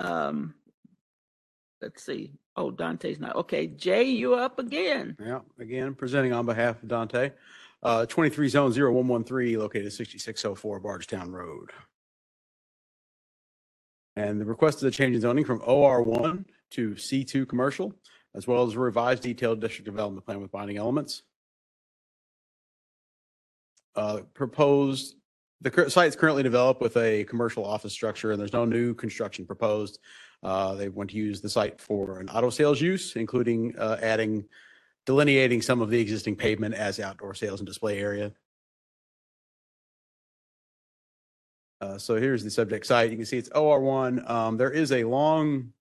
Um, 0.00 0.54
let's 1.80 2.04
see. 2.04 2.32
Oh, 2.56 2.72
Dante's 2.72 3.20
not. 3.20 3.36
Okay, 3.36 3.68
Jay, 3.68 4.02
you 4.02 4.34
up 4.34 4.58
again. 4.58 5.16
Yeah, 5.24 5.40
again, 5.60 5.94
presenting 5.94 6.32
on 6.32 6.44
behalf 6.44 6.82
of 6.82 6.88
Dante. 6.88 7.30
Uh, 7.84 8.04
23 8.04 8.48
zone 8.48 8.72
0113 8.72 9.56
located 9.60 9.86
at 9.86 9.92
6604 9.92 10.80
Bardstown 10.80 11.30
Road. 11.30 11.70
And 14.16 14.40
the 14.40 14.44
request 14.44 14.78
is 14.78 14.82
a 14.82 14.90
change 14.90 15.14
in 15.14 15.20
zoning 15.20 15.44
from 15.44 15.60
OR1 15.60 16.44
to 16.70 16.90
C2 16.90 17.48
commercial, 17.48 17.94
as 18.34 18.46
well 18.46 18.66
as 18.66 18.74
a 18.74 18.78
revised 18.78 19.22
detailed 19.22 19.60
district 19.60 19.86
development 19.86 20.24
plan 20.24 20.40
with 20.40 20.50
binding 20.50 20.76
elements. 20.76 21.22
Uh, 23.94 24.20
Proposed, 24.34 25.16
the 25.60 25.90
site 25.90 26.08
is 26.08 26.16
currently 26.16 26.42
developed 26.42 26.80
with 26.80 26.96
a 26.96 27.24
commercial 27.24 27.64
office 27.64 27.92
structure 27.92 28.30
and 28.30 28.40
there's 28.40 28.52
no 28.52 28.64
new 28.64 28.94
construction 28.94 29.44
proposed. 29.44 29.98
Uh, 30.42 30.74
They 30.74 30.88
want 30.88 31.10
to 31.10 31.16
use 31.16 31.40
the 31.40 31.48
site 31.48 31.80
for 31.80 32.20
an 32.20 32.28
auto 32.28 32.50
sales 32.50 32.80
use, 32.80 33.16
including 33.16 33.76
uh, 33.76 33.98
adding 34.00 34.44
delineating 35.04 35.62
some 35.62 35.80
of 35.80 35.88
the 35.88 35.98
existing 35.98 36.36
pavement 36.36 36.74
as 36.74 37.00
outdoor 37.00 37.34
sales 37.34 37.60
and 37.60 37.66
display 37.66 37.98
area. 37.98 38.30
Uh, 41.80 41.96
so 41.96 42.16
here's 42.16 42.44
the 42.44 42.50
subject 42.50 42.84
site. 42.84 43.10
You 43.10 43.16
can 43.16 43.24
see 43.24 43.38
it's 43.38 43.48
OR1. 43.50 44.28
Um, 44.28 44.56
there 44.56 44.70
is 44.70 44.92
a 44.92 45.04
long, 45.04 45.72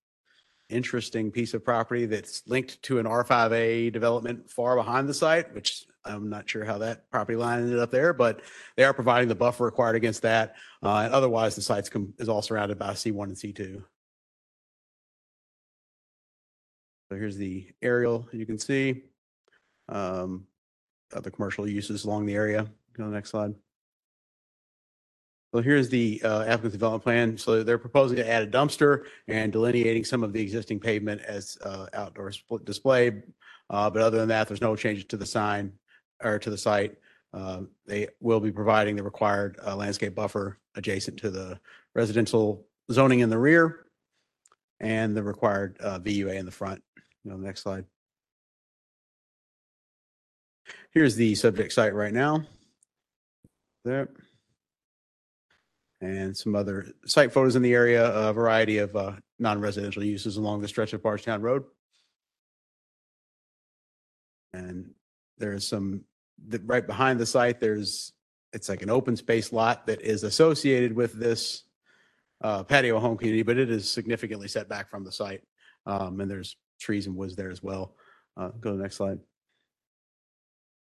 interesting 0.70 1.32
piece 1.32 1.54
of 1.54 1.64
property 1.64 2.06
that's 2.06 2.44
linked 2.48 2.82
to 2.84 3.00
an 3.00 3.06
R5A 3.06 3.92
development 3.92 4.50
far 4.50 4.76
behind 4.76 5.08
the 5.08 5.14
site, 5.14 5.54
which 5.54 5.86
I'm 6.06 6.30
not 6.30 6.50
sure 6.50 6.66
how 6.66 6.78
that 6.80 7.10
property 7.12 7.36
line 7.36 7.64
ended 7.64 7.80
up 7.80 7.92
there, 7.92 8.14
but 8.14 8.42
they 8.76 8.84
are 8.84 8.94
providing 8.94 9.28
the 9.28 9.36
buffer 9.36 9.66
required 9.66 9.96
against 9.96 10.22
that. 10.24 10.56
Uh, 10.84 11.04
and 11.06 11.14
otherwise, 11.14 11.56
the 11.56 11.62
site's 11.62 11.90
com- 11.90 12.14
is 12.18 12.30
all 12.30 12.42
surrounded 12.42 12.78
by 12.78 12.92
C1 12.92 13.24
and 13.24 13.36
C2. 13.36 13.84
So 17.10 17.16
here's 17.16 17.38
the 17.38 17.68
aerial 17.82 18.28
you 18.34 18.46
can 18.46 18.60
see. 18.60 19.04
Um, 19.90 20.46
other 21.14 21.30
commercial 21.30 21.68
uses 21.68 22.04
along 22.04 22.26
the 22.26 22.36
area. 22.36 22.64
Go 22.94 23.04
to 23.04 23.10
the 23.10 23.16
next 23.16 23.30
slide. 23.30 23.56
So 25.54 25.62
here's 25.62 25.90
the 25.90 26.22
uh, 26.24 26.44
applicant 26.44 26.74
development 26.74 27.04
plan. 27.04 27.38
So 27.38 27.64
they're 27.64 27.78
proposing 27.78 28.18
to 28.18 28.30
add 28.30 28.44
a 28.44 28.48
dumpster 28.48 29.06
and 29.28 29.52
delineating 29.52 30.04
some 30.04 30.24
of 30.24 30.34
the 30.34 30.42
existing 30.42 30.80
pavement 30.80 31.22
as 31.22 31.58
uh, 31.64 31.88
outdoor 31.94 32.32
display. 32.64 33.24
Uh, 33.70 33.90
But 33.90 34.02
other 34.02 34.18
than 34.18 34.28
that, 34.30 34.48
there's 34.48 34.62
no 34.62 34.76
changes 34.76 35.06
to 35.06 35.18
the 35.18 35.26
sign 35.26 35.74
or 36.22 36.38
to 36.40 36.50
the 36.50 36.58
site. 36.58 36.96
Uh, 37.34 37.62
They 37.86 38.08
will 38.20 38.42
be 38.42 38.52
providing 38.52 38.96
the 38.98 39.04
required 39.04 39.58
uh, 39.66 39.76
landscape 39.76 40.16
buffer 40.16 40.60
adjacent 40.76 41.18
to 41.20 41.30
the 41.30 41.60
residential 41.96 42.66
zoning 42.92 43.22
in 43.22 43.30
the 43.30 43.38
rear 43.38 43.86
and 44.80 45.16
the 45.16 45.24
required 45.24 45.78
uh, 45.80 46.00
VUA 46.00 46.36
in 46.36 46.46
the 46.46 46.52
front. 46.52 46.84
You 47.24 47.32
know, 47.32 47.38
next 47.38 47.62
slide. 47.62 47.86
Here's 50.92 51.16
the 51.16 51.36
subject 51.36 51.72
site 51.72 51.94
right 51.94 52.14
now. 52.14 52.44
There. 53.86 54.10
And 56.00 56.38
some 56.38 56.56
other 56.56 56.88
site 57.06 57.34
photos 57.34 57.56
in 57.56 57.64
the 57.64 57.74
area, 57.74 58.06
a 58.12 58.32
variety 58.32 58.78
of 58.78 58.96
uh, 58.96 59.14
non-residential 59.40 60.04
uses 60.04 60.38
along 60.38 60.62
the 60.62 60.68
stretch 60.68 60.94
of 60.94 61.02
Bardstown 61.02 61.42
Road. 61.42 61.64
And 64.54 64.92
there 65.40 65.54
is 65.54 65.68
some, 65.68 66.04
the, 66.48 66.60
right 66.66 66.86
behind 66.86 67.20
the 67.20 67.26
site, 67.26 67.60
there's, 67.60 68.14
it's 68.54 68.70
like 68.70 68.84
an 68.84 68.92
open 68.92 69.16
space 69.16 69.52
lot 69.52 69.88
that 69.88 70.02
is 70.02 70.24
associated 70.24 70.94
with 70.94 71.14
this 71.14 71.64
uh, 72.42 72.64
patio 72.64 73.00
home 73.00 73.18
community, 73.18 73.42
but 73.42 73.58
it 73.58 73.72
is 73.72 73.90
significantly 73.90 74.48
set 74.48 74.70
back 74.70 74.90
from 74.90 75.04
the 75.04 75.12
site. 75.12 75.42
Um, 75.88 76.20
And 76.22 76.30
there's 76.30 76.58
trees 76.80 77.08
and 77.08 77.16
woods 77.16 77.36
there 77.36 77.50
as 77.50 77.64
well. 77.64 77.96
Uh, 78.36 78.50
Go 78.50 78.72
to 78.72 78.78
the 78.78 78.84
next 78.84 78.98
slide. 78.98 79.20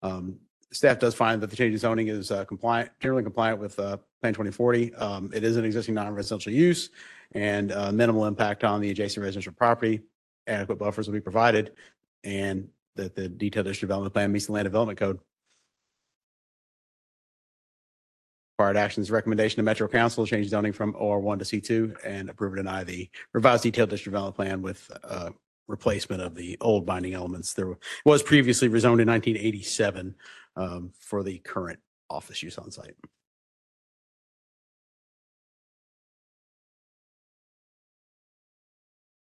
Um, 0.03 0.41
Staff 0.73 1.01
does 1.01 1.15
find 1.15 1.43
that 1.43 1.51
the 1.51 1.57
change 1.57 1.73
in 1.73 1.79
zoning 1.79 2.09
is 2.09 2.31
uh, 2.31 2.45
compliant, 2.45 2.91
generally 3.01 3.25
compliant 3.25 3.59
with 3.59 3.79
uh, 3.79 3.97
Plan 4.21 4.33
2040. 4.33 4.95
Um, 4.95 5.31
It 5.35 5.43
is 5.43 5.57
an 5.57 5.65
existing 5.65 5.95
non-residential 5.95 6.53
use 6.53 6.91
and 7.33 7.73
uh, 7.73 7.91
minimal 7.91 8.27
impact 8.27 8.63
on 8.63 8.81
the 8.81 8.91
adjacent 8.91 9.25
residential 9.25 9.53
property. 9.53 10.03
Adequate 10.47 10.79
buffers 10.79 11.09
will 11.09 11.15
be 11.15 11.21
provided 11.21 11.73
and 12.23 12.69
that 12.97 13.15
the 13.15 13.29
detailed 13.29 13.67
district 13.67 13.89
development 13.89 14.13
plan 14.13 14.31
meets 14.31 14.47
the 14.47 14.53
land 14.53 14.67
development 14.67 14.99
code. 14.99 15.19
Required 18.59 18.77
actions, 18.77 19.11
recommendation 19.11 19.57
to 19.57 19.63
Metro 19.63 19.89
Council, 19.89 20.27
change 20.27 20.49
zoning 20.49 20.73
from 20.73 20.93
OR1 20.93 21.39
to 21.39 21.45
C2 21.45 21.97
and 22.05 22.29
approve 22.29 22.53
or 22.53 22.57
deny 22.57 22.85
the 22.85 23.09
revised 23.33 23.63
detailed 23.63 23.91
district 23.91 24.13
development 24.13 24.37
plan 24.37 24.63
with 24.63 24.91
uh, 25.03 25.31
replacement 25.67 26.21
of 26.21 26.35
the 26.35 26.59
old 26.61 26.85
binding 26.85 27.15
elements. 27.15 27.55
There 27.55 27.79
was 28.05 28.23
previously 28.23 28.69
rezoned 28.69 29.01
in 29.01 29.09
1987 29.09 30.15
um, 30.57 30.93
for 30.99 31.23
the 31.23 31.39
current 31.39 31.79
office 32.09 32.43
use 32.43 32.59
on 32.59 32.71
site. 32.71 32.95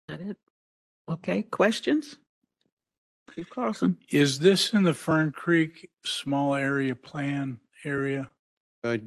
That 0.08 0.20
it? 0.20 0.36
Okay, 1.08 1.42
questions? 1.42 2.18
Chief 3.34 3.48
Carlson? 3.48 3.96
Is 4.10 4.38
this 4.38 4.74
in 4.74 4.82
the 4.82 4.92
Fern 4.92 5.32
Creek 5.32 5.88
small 6.04 6.54
area 6.54 6.94
plan 6.94 7.58
area? 7.84 8.30
Uh, 8.84 8.98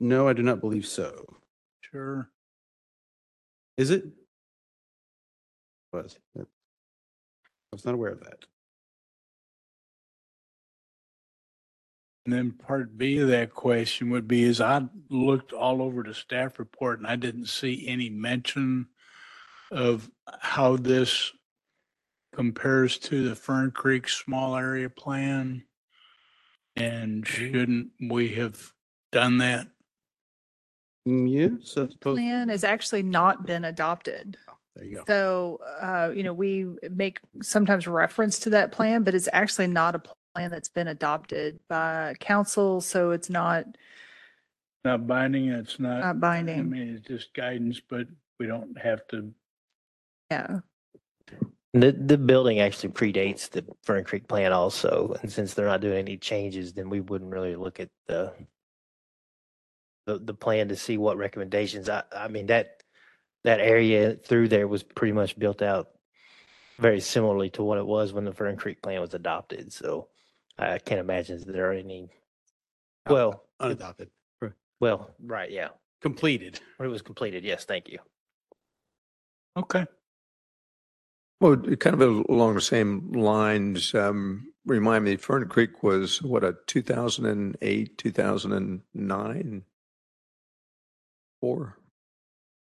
No, 0.00 0.26
I 0.28 0.32
do 0.32 0.42
not 0.42 0.60
believe 0.60 0.86
so. 0.86 1.26
Sure. 1.80 2.30
Is 3.76 3.90
it? 3.90 4.04
Was. 5.92 6.18
I 6.36 6.42
was 7.72 7.84
not 7.84 7.94
aware 7.94 8.10
of 8.10 8.20
that. 8.20 8.44
And 12.24 12.32
then 12.32 12.52
part 12.52 12.96
B 12.96 13.18
of 13.18 13.28
that 13.28 13.52
question 13.52 14.10
would 14.10 14.26
be, 14.26 14.44
is 14.44 14.60
I 14.60 14.82
looked 15.10 15.52
all 15.52 15.82
over 15.82 16.02
the 16.02 16.14
staff 16.14 16.58
report 16.58 16.98
and 16.98 17.06
I 17.06 17.16
didn't 17.16 17.46
see 17.46 17.86
any 17.86 18.08
mention 18.08 18.86
of 19.70 20.10
how 20.40 20.76
this 20.76 21.32
compares 22.34 22.98
to 22.98 23.28
the 23.28 23.36
Fern 23.36 23.70
Creek 23.72 24.08
Small 24.08 24.56
Area 24.56 24.88
Plan. 24.88 25.64
And 26.76 27.26
shouldn't 27.26 27.90
we 28.00 28.30
have 28.34 28.72
done 29.12 29.38
that? 29.38 29.68
Mm, 31.06 31.30
Yeah, 31.30 31.56
so 31.62 31.88
suppose- 31.88 32.16
Plan 32.16 32.48
has 32.48 32.64
actually 32.64 33.02
not 33.02 33.44
been 33.46 33.66
adopted. 33.66 34.38
there 34.74 34.84
you 34.84 34.96
go. 34.96 35.04
So, 35.06 35.60
uh, 35.80 36.10
you 36.16 36.22
know, 36.22 36.32
we 36.32 36.66
make 36.90 37.20
sometimes 37.42 37.86
reference 37.86 38.38
to 38.40 38.50
that 38.50 38.72
plan, 38.72 39.02
but 39.04 39.14
it's 39.14 39.28
actually 39.32 39.68
not 39.68 39.94
a 39.94 40.02
plan 40.34 40.50
that's 40.50 40.68
been 40.68 40.88
adopted 40.88 41.58
by 41.68 42.14
council. 42.20 42.80
So 42.80 43.10
it's 43.12 43.30
not, 43.30 43.64
Not 44.84 45.06
binding, 45.06 45.48
it's 45.48 45.78
not, 45.78 46.00
not 46.00 46.10
I 46.10 46.12
binding. 46.12 46.70
mean, 46.70 46.96
it's 46.96 47.06
just 47.06 47.34
guidance, 47.34 47.80
but 47.88 48.06
we 48.38 48.46
don't 48.46 48.76
have 48.78 49.06
to 49.08 49.32
Yeah. 50.30 50.60
The, 51.72 51.90
the 51.90 52.18
building 52.18 52.60
actually 52.60 52.90
predates 52.90 53.50
the 53.50 53.64
Fern 53.82 54.04
Creek 54.04 54.28
plan 54.28 54.52
also, 54.52 55.16
and 55.22 55.32
since 55.32 55.54
they're 55.54 55.66
not 55.66 55.80
doing 55.80 55.98
any 55.98 56.16
changes, 56.16 56.72
then 56.72 56.88
we 56.88 57.00
wouldn't 57.00 57.32
really 57.32 57.56
look 57.56 57.80
at 57.80 57.90
the 58.06 58.32
the, 60.06 60.18
the 60.18 60.34
plan 60.34 60.68
to 60.68 60.76
see 60.76 60.98
what 60.98 61.16
recommendations, 61.16 61.88
I, 61.88 62.02
I 62.14 62.28
mean, 62.28 62.46
that, 62.48 62.82
that 63.44 63.58
area 63.58 64.14
through 64.14 64.48
there 64.48 64.68
was 64.68 64.82
pretty 64.82 65.12
much 65.12 65.38
built 65.38 65.62
out 65.62 65.88
very 66.78 67.00
similarly 67.00 67.48
to 67.50 67.62
what 67.62 67.78
it 67.78 67.86
was 67.86 68.12
when 68.12 68.26
the 68.26 68.32
Fern 68.32 68.56
Creek 68.58 68.82
plan 68.82 69.00
was 69.00 69.14
adopted, 69.14 69.72
so 69.72 70.08
I 70.58 70.78
can't 70.78 71.00
imagine 71.00 71.38
that 71.38 71.52
there 71.52 71.70
are 71.70 71.74
any, 71.74 72.08
well, 73.08 73.44
Unadopted, 73.60 74.08
well, 74.80 75.10
right, 75.20 75.50
yeah, 75.50 75.68
completed. 76.00 76.60
when 76.76 76.88
it 76.88 76.92
was 76.92 77.02
completed, 77.02 77.44
yes, 77.44 77.64
thank 77.64 77.88
you. 77.88 77.98
Okay. 79.56 79.86
Well, 81.40 81.56
kind 81.56 82.00
of 82.00 82.24
along 82.28 82.54
the 82.54 82.60
same 82.60 83.12
lines, 83.12 83.94
um, 83.94 84.52
remind 84.64 85.04
me, 85.04 85.16
Fern 85.16 85.48
Creek 85.48 85.82
was 85.82 86.22
what, 86.22 86.44
a 86.44 86.56
2008, 86.66 87.98
2009? 87.98 89.64
Four? 91.40 91.76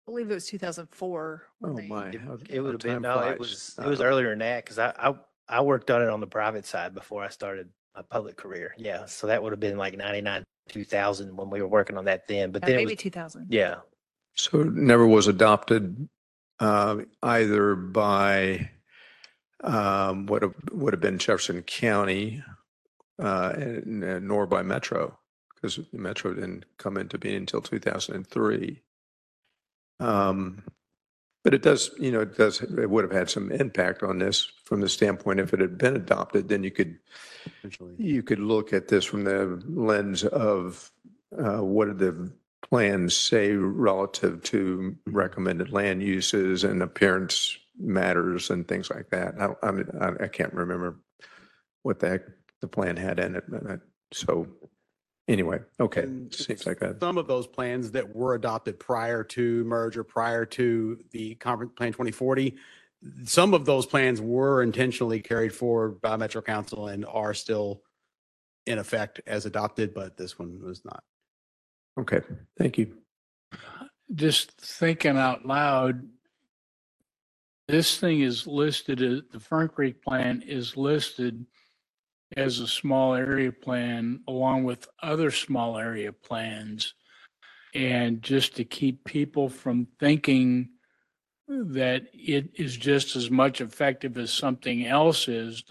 I 0.06 0.12
believe 0.12 0.30
it 0.32 0.34
was 0.34 0.48
2004. 0.48 1.44
when 1.60 1.72
Oh, 1.72 1.76
they- 1.76 1.88
my. 1.88 2.10
It- 2.10 2.20
how- 2.22 2.34
It 2.34 2.56
how 2.58 2.62
would 2.64 2.72
have 2.74 2.82
been, 2.82 2.94
time 2.94 3.02
no, 3.04 3.20
it 3.20 3.38
flies. 3.38 3.40
was, 3.40 3.76
it 3.80 3.88
was 3.88 4.02
Uh, 4.02 4.06
earlier 4.06 4.30
than 4.32 4.40
that, 4.40 4.66
because 4.66 4.80
I, 4.80 4.90
I, 4.98 5.16
I 5.48 5.62
worked 5.62 5.90
on 5.92 6.02
it 6.02 6.10
on 6.10 6.20
the 6.20 6.28
private 6.28 6.66
side 6.66 6.94
before 6.94 7.24
I 7.24 7.30
started 7.30 7.70
my 7.96 8.02
public 8.04 8.36
career. 8.36 8.74
Yeah, 8.78 9.06
so 9.06 9.28
that 9.28 9.42
would 9.42 9.52
have 9.52 9.60
been 9.60 9.78
like 9.78 9.98
ninety-nine, 9.98 10.44
two 10.70 10.84
thousand 10.84 11.36
when 11.36 11.50
we 11.50 11.62
were 11.62 11.68
working 11.68 11.98
on 11.98 12.06
that 12.06 12.28
then, 12.28 12.52
but 12.52 12.62
Yeah, 12.64 12.68
then 12.68 12.76
it 12.76 12.78
Maybe 12.86 12.94
was, 12.94 13.02
2000. 13.04 13.48
yeah. 13.50 13.76
So 14.36 14.62
it 14.62 14.74
never 14.74 15.06
was 15.06 15.28
adopted 15.28 16.10
uh, 16.60 16.98
either 17.22 17.76
by 17.76 18.70
um, 19.64 20.26
what 20.26 20.42
have- 20.42 20.56
would 20.72 20.94
have 20.94 21.02
been 21.02 21.20
Jefferson 21.20 21.62
County 21.64 22.44
uh, 23.22 23.54
and 23.56 24.04
and 24.04 24.28
nor 24.28 24.48
by 24.48 24.64
Metro, 24.64 25.18
because 25.56 25.80
Metro 25.94 26.34
didn't 26.34 26.66
come 26.78 26.98
into 26.98 27.18
being 27.20 27.36
until 27.38 27.62
2003. 27.62 28.82
Um, 30.00 30.64
But 31.44 31.54
it 31.54 31.62
does, 31.62 31.92
you 32.00 32.12
know, 32.12 32.22
it 32.22 32.38
does, 32.38 32.62
it 32.62 32.90
would 32.90 33.04
have 33.04 33.12
had 33.12 33.30
some 33.30 33.52
impact 33.52 34.02
on 34.02 34.20
this 34.20 34.50
from 34.64 34.80
the 34.82 34.88
standpoint, 34.90 35.42
if 35.42 35.54
it 35.54 35.60
had 35.60 35.78
been 35.78 35.96
adopted, 35.96 36.48
then 36.48 36.64
you 36.64 36.72
could 36.72 36.98
you 37.98 38.24
could 38.24 38.40
look 38.40 38.72
at 38.72 38.88
this 38.88 39.04
from 39.04 39.26
the 39.26 39.62
lens 39.68 40.24
of 40.24 40.90
uh, 41.38 41.62
what 41.62 41.86
did 41.88 42.00
the 42.00 42.32
plans 42.70 43.16
say 43.16 43.52
relative 43.52 44.42
to 44.44 44.96
recommended 45.06 45.72
land 45.74 46.02
uses 46.02 46.64
and 46.64 46.82
appearance 46.82 47.58
matters 47.78 48.50
and 48.50 48.68
things 48.68 48.90
like 48.90 49.10
that. 49.10 49.34
I, 49.40 49.50
I, 49.68 49.72
mean, 49.72 49.88
I- 50.00 50.24
I 50.24 50.28
can't 50.30 50.54
remember 50.54 50.96
what 51.82 52.00
the 52.00 52.10
heck 52.10 52.22
the 52.62 52.68
plan 52.70 52.96
had 52.96 53.20
in 53.20 53.36
it. 53.36 53.44
but 53.50 53.70
I- 53.70 53.80
So 54.14 54.48
anyway, 55.28 55.60
okay, 55.80 56.04
And 56.04 56.34
seems 56.34 56.66
like 56.66 56.80
that. 56.80 57.00
Some 57.00 57.18
of 57.18 57.28
those 57.28 57.48
plans 57.48 57.92
that 57.92 58.16
were 58.16 58.36
adopted 58.36 58.80
prior 58.80 59.24
to 59.26 59.64
merger, 59.64 60.04
prior 60.04 60.46
to 60.46 61.00
the 61.12 61.36
conference 61.36 61.74
plan 61.76 61.92
2040, 61.92 62.56
some 63.26 63.54
of 63.54 63.66
those 63.66 63.86
plans 63.86 64.22
were 64.22 64.64
intentionally 64.64 65.22
carried 65.22 65.54
forward 65.54 66.02
by 66.02 66.16
Metro 66.16 66.42
Council 66.42 66.88
and 66.88 67.06
are 67.06 67.34
still 67.34 67.82
in 68.66 68.80
effect 68.80 69.20
as 69.28 69.46
adopted, 69.46 69.94
but 69.94 70.16
this 70.16 70.40
one 70.40 70.60
was 70.64 70.86
not. 70.86 71.04
Okay, 72.00 72.22
thank 72.58 72.78
you. 72.78 72.96
just 74.16 74.52
thinking 74.52 75.18
out 75.18 75.46
loud, 75.46 76.08
this 77.68 77.98
thing 77.98 78.22
is 78.22 78.48
listed, 78.48 79.02
as 79.02 79.22
the 79.32 79.40
Fern 79.40 79.70
Creek 79.70 80.02
plan 80.02 80.42
is 80.46 80.76
listed 80.78 81.46
as 82.38 82.60
a 82.60 82.68
small 82.68 83.14
area 83.14 83.52
plan 83.52 84.22
along 84.28 84.64
with 84.64 84.88
other 85.02 85.32
small 85.32 85.78
area 85.78 86.12
plans. 86.12 86.94
And 87.74 88.22
just 88.22 88.56
to 88.58 88.64
keep 88.64 89.04
people 89.04 89.50
from 89.50 89.88
thinking 90.00 90.70
that 91.48 92.04
it 92.14 92.50
is 92.56 92.78
just 92.78 93.16
as 93.16 93.30
much 93.30 93.62
effective 93.62 94.18
as 94.18 94.32
something 94.32 94.86
else 94.86 95.28
is, 95.28 95.64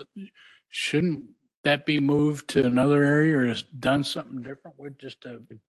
shouldn't 0.68 1.24
that 1.64 1.86
be 1.86 2.00
moved 2.00 2.48
to 2.48 2.66
another 2.66 3.04
area 3.04 3.36
or 3.36 3.46
is 3.46 3.62
done 3.62 4.02
something 4.02 4.42
different 4.42 4.76
with 4.78 4.98
just 4.98 5.24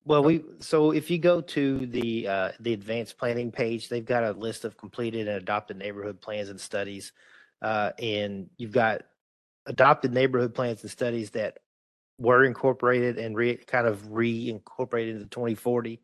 Well, 0.05 0.23
we, 0.23 0.43
so 0.59 0.91
if 0.91 1.11
you 1.11 1.19
go 1.19 1.39
to 1.39 1.85
the, 1.85 2.27
uh, 2.27 2.51
the 2.59 2.73
advanced 2.73 3.17
planning 3.17 3.51
page, 3.51 3.89
they've 3.89 4.03
got 4.03 4.23
a 4.23 4.31
list 4.31 4.65
of 4.65 4.75
completed 4.75 5.27
and 5.27 5.37
adopted 5.37 5.77
neighborhood 5.77 6.19
plans 6.19 6.49
and 6.49 6.59
studies. 6.59 7.11
Uh, 7.61 7.91
and 7.99 8.49
you've 8.57 8.71
got 8.71 9.03
adopted 9.65 10.13
neighborhood 10.13 10.53
plans 10.53 10.81
and 10.81 10.91
studies 10.91 11.31
that 11.31 11.59
were 12.17 12.43
incorporated 12.43 13.17
and 13.17 13.35
re, 13.35 13.55
kind 13.55 13.87
of 13.87 14.11
re-incorporated 14.11 15.15
into 15.15 15.27
twenty 15.27 15.55
forty. 15.55 16.01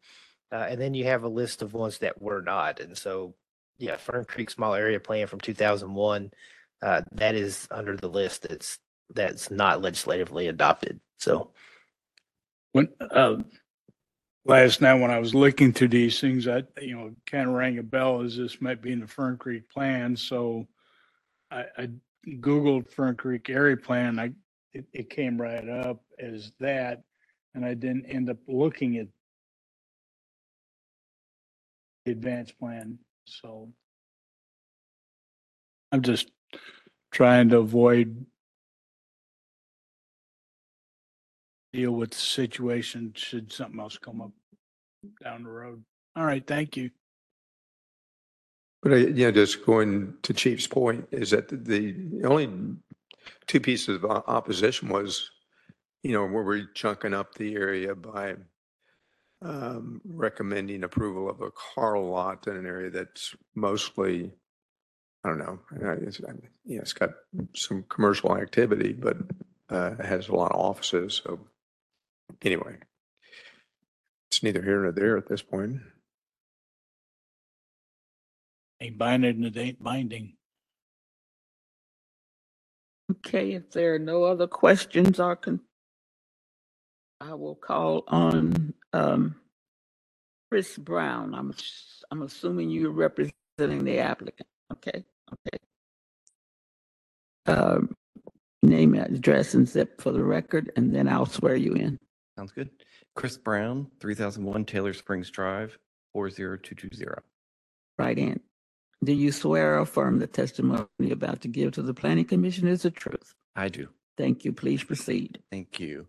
Uh, 0.51 0.66
and 0.70 0.82
then 0.82 0.93
you 0.93 1.05
have 1.05 1.24
a 1.24 1.28
list 1.28 1.62
of 1.62 1.74
ones 1.74 1.99
that 1.99 2.22
were 2.22 2.41
not. 2.41 2.80
And 2.80 2.97
so, 2.97 3.36
yeah, 3.78 3.97
Fern 3.97 4.26
Creek 4.26 4.49
Small 4.49 4.74
Area 4.74 4.99
Plan 4.99 5.28
from 5.28 5.39
two 5.39 5.53
thousand 5.53 5.93
one, 5.93 6.32
uh, 6.82 7.01
that 7.12 7.36
is 7.36 7.68
under 7.70 7.95
the 7.95 8.10
list 8.10 8.47
that's, 8.49 8.80
that's 9.14 9.51
not 9.51 9.82
legislatively 9.82 10.47
adopted. 10.47 10.99
So, 11.18 11.51
when, 12.72 12.89
uh, 13.12 13.38
last 14.45 14.82
night 14.82 14.99
when 14.99 15.12
I 15.12 15.20
was 15.20 15.36
looking 15.36 15.74
through 15.74 15.89
these 15.89 16.20
things, 16.20 16.47
I, 16.47 16.64
you 16.82 16.95
know, 16.95 17.12
kind 17.28 17.47
of 17.47 17.53
rang 17.53 17.78
a 17.78 17.84
bell 17.84 18.22
as 18.22 18.36
this 18.36 18.60
might 18.62 18.82
be 18.82 18.91
in 18.91 19.01
the 19.01 19.07
Fern 19.07 19.38
Creek 19.38 19.70
plan. 19.70 20.16
So 20.16 20.68
I, 21.51 21.66
I 21.78 21.89
Googled 22.28 22.91
Fern 22.91 23.15
Creek 23.15 23.49
area 23.49 23.78
plan. 23.78 24.20
I, 24.20 24.32
it, 24.74 24.86
it 24.93 25.09
came 25.09 25.39
right 25.41 25.67
up 25.67 26.01
as 26.20 26.51
that. 26.59 27.03
And 27.55 27.65
I 27.65 27.74
didn't 27.74 28.05
end 28.05 28.30
up 28.30 28.38
looking 28.47 28.97
at 28.97 29.07
the 32.05 32.11
advanced 32.11 32.57
plan. 32.59 32.99
So 33.26 33.70
I'm 35.91 36.01
just 36.01 36.32
trying 37.11 37.49
to 37.49 37.57
avoid 37.57 38.26
deal 41.74 41.91
with 41.91 42.11
the 42.11 42.17
situation 42.17 43.13
should 43.15 43.51
something 43.51 43.80
else 43.80 43.97
come 43.97 44.22
up 44.22 44.32
down 45.24 45.43
the 45.43 45.49
road. 45.49 45.84
All 46.15 46.26
right, 46.26 46.45
thank 46.45 46.76
you. 46.78 46.89
But 48.82 48.94
I, 48.94 48.98
you 48.98 49.26
know, 49.26 49.32
just 49.32 49.66
going 49.66 50.14
to 50.24 50.34
Chief's 50.34 50.68
point 50.68 51.08
is 51.12 51.32
that 51.32 51.50
the 51.50 51.92
the 51.92 52.28
only 52.28 52.50
two 53.48 53.60
pieces 53.60 53.98
of 53.98 54.06
opposition 54.06 54.90
was, 54.90 55.30
you 56.04 56.14
know, 56.14 56.26
where 56.26 56.44
we're 56.44 56.70
chunking 56.74 57.14
up 57.14 57.36
the 57.36 57.56
area 57.56 57.96
by 57.96 58.36
um, 59.42 60.02
recommending 60.06 60.84
approval 60.84 61.30
of 61.30 61.42
a 61.42 61.52
car 61.52 61.98
lot 61.98 62.48
in 62.48 62.56
an 62.56 62.66
area 62.66 62.90
that's 62.90 63.36
mostly, 63.56 64.32
I 65.24 65.30
don't 65.30 65.40
know, 65.40 65.60
uh, 65.84 65.92
it's, 66.02 66.20
uh, 66.20 66.34
yeah, 66.66 66.80
it's 66.80 66.94
got 66.94 67.12
some 67.56 67.86
commercial 67.90 68.38
activity, 68.38 68.94
but 68.94 69.18
uh, 69.70 69.96
it 70.00 70.06
has 70.06 70.28
a 70.28 70.36
lot 70.36 70.52
of 70.52 70.60
offices. 70.60 71.22
So 71.24 71.40
anyway, 72.42 72.78
it's 74.30 74.44
neither 74.44 74.62
here 74.62 74.82
nor 74.82 74.92
there 74.92 75.18
at 75.18 75.28
this 75.28 75.42
point. 75.42 75.80
Ain't 78.82 78.98
binding, 78.98 79.44
it 79.44 79.58
ain't 79.58 79.84
binding. 79.84 80.34
Okay, 83.12 83.54
if 83.54 83.72
there 83.72 83.96
are 83.96 84.00
no 84.00 84.24
other 84.24 84.48
questions 84.48 85.20
or 85.20 85.36
con, 85.36 85.60
I 87.20 87.34
will 87.34 87.56
call 87.56 88.04
on, 88.08 88.74
um, 88.94 89.36
Chris 90.50 90.78
Brown. 90.78 91.36
I'm, 91.36 91.54
I'm 92.12 92.22
assuming 92.22 92.70
you're 92.70 92.92
representing 92.92 93.84
the 93.84 94.00
applicant. 94.00 94.48
Okay, 94.72 95.04
okay. 95.34 95.58
Um, 97.48 97.96
name, 98.64 98.96
address, 98.96 99.56
and 99.56 99.68
zip 99.68 100.00
for 100.00 100.12
the 100.12 100.24
record, 100.24 100.72
and 100.76 100.96
then 100.96 101.08
I'll 101.08 101.26
swear 101.26 101.56
you 101.56 101.74
in. 101.74 101.98
Sounds 102.38 102.52
good. 102.52 102.70
Chris 103.16 103.38
Brown, 103.38 103.88
three 104.00 104.16
thousand 104.16 104.46
one 104.46 104.64
Taylor 104.64 104.94
Springs 104.94 105.30
Drive, 105.30 105.78
four 106.14 106.30
zero 106.30 106.58
two 106.58 106.76
two 106.76 106.90
zero. 106.96 107.22
Right 107.98 108.18
in. 108.18 108.40
Do 109.04 109.14
you 109.14 109.32
swear 109.32 109.76
or 109.76 109.80
affirm 109.80 110.20
the 110.20 110.28
testimony 110.28 110.86
you're 111.00 111.14
about 111.14 111.41
to 111.41 111.47
give 111.47 111.72
to 111.74 111.82
the 111.82 111.93
planning 111.93 112.26
commission 112.26 112.68
is 112.68 112.82
the 112.82 112.91
truth? 112.91 113.34
I 113.56 113.70
do. 113.70 113.88
Thank 114.18 114.43
you. 114.43 114.52
Please 114.52 114.84
proceed. 114.84 115.39
Thank 115.52 115.80
you. 115.80 116.08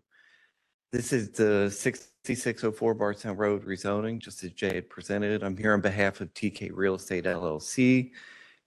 This 0.91 1.13
is 1.13 1.29
the 1.29 1.69
sixty-six 1.71 2.65
oh 2.65 2.71
four 2.71 2.93
Bardstown 2.93 3.37
Road 3.37 3.65
rezoning, 3.65 4.19
just 4.19 4.43
as 4.43 4.51
Jay 4.51 4.75
had 4.75 4.89
presented. 4.89 5.41
I'm 5.41 5.55
here 5.55 5.73
on 5.73 5.79
behalf 5.79 6.19
of 6.19 6.33
TK 6.33 6.71
Real 6.73 6.95
Estate 6.95 7.23
LLC. 7.23 8.11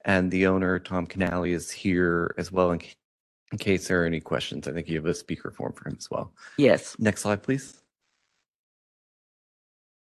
And 0.07 0.31
the 0.31 0.47
owner, 0.47 0.79
Tom 0.79 1.07
Canali, 1.07 1.51
is 1.51 1.71
here 1.71 2.35
as 2.39 2.51
well 2.51 2.73
in 2.73 2.81
in 3.53 3.59
case 3.59 3.89
there 3.89 4.03
are 4.03 4.07
any 4.07 4.21
questions. 4.21 4.67
I 4.67 4.73
think 4.73 4.89
you 4.89 4.97
have 4.97 5.07
a 5.07 5.15
speaker 5.15 5.51
form 5.51 5.73
for 5.75 5.89
him 5.89 5.97
as 5.99 6.11
well. 6.11 6.33
Yes. 6.57 6.97
Next 6.99 7.21
slide, 7.21 7.43
please. 7.43 7.84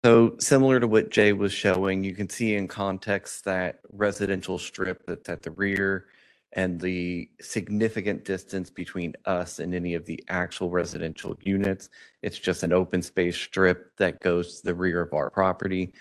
So 0.07 0.36
similar 0.38 0.78
to 0.78 0.86
what 0.86 1.11
Jay 1.11 1.32
was 1.32 1.52
showing, 1.52 2.04
you 2.04 2.14
can 2.14 2.28
see 2.28 2.54
in 2.54 2.68
context 2.68 3.44
that 3.44 3.80
residential 3.90 4.57
strip 4.57 5.04
that's 5.04 5.28
at 5.28 5.42
the 5.42 5.50
rear 5.50 6.07
and 6.52 6.80
the 6.80 7.28
significant 7.40 8.24
distance 8.24 8.70
between 8.70 9.16
us 9.24 9.59
and 9.59 9.74
any 9.74 9.94
of 9.94 10.07
the 10.07 10.22
actual 10.28 10.70
residential 10.70 11.36
units. 11.40 11.88
It's 12.22 12.38
just 12.38 12.62
an 12.62 12.72
open 12.72 13.02
space 13.02 13.36
strip 13.36 13.96
that 13.96 14.20
goes 14.20 14.61
to 14.61 14.66
the 14.66 14.76
rear 14.76 15.02
of 15.02 15.12
our 15.12 15.28
property. 15.28 15.92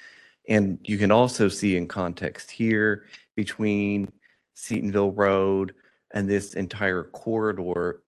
And 0.47 0.77
you 0.83 0.99
can 0.99 1.09
also 1.09 1.47
see 1.47 1.75
in 1.75 1.87
context 1.87 2.51
here 2.51 3.07
between 3.35 4.11
Seatonville 4.55 5.17
Road 5.17 5.73
and 6.11 6.29
this 6.29 6.53
entire 6.53 7.05
corridor 7.05 8.03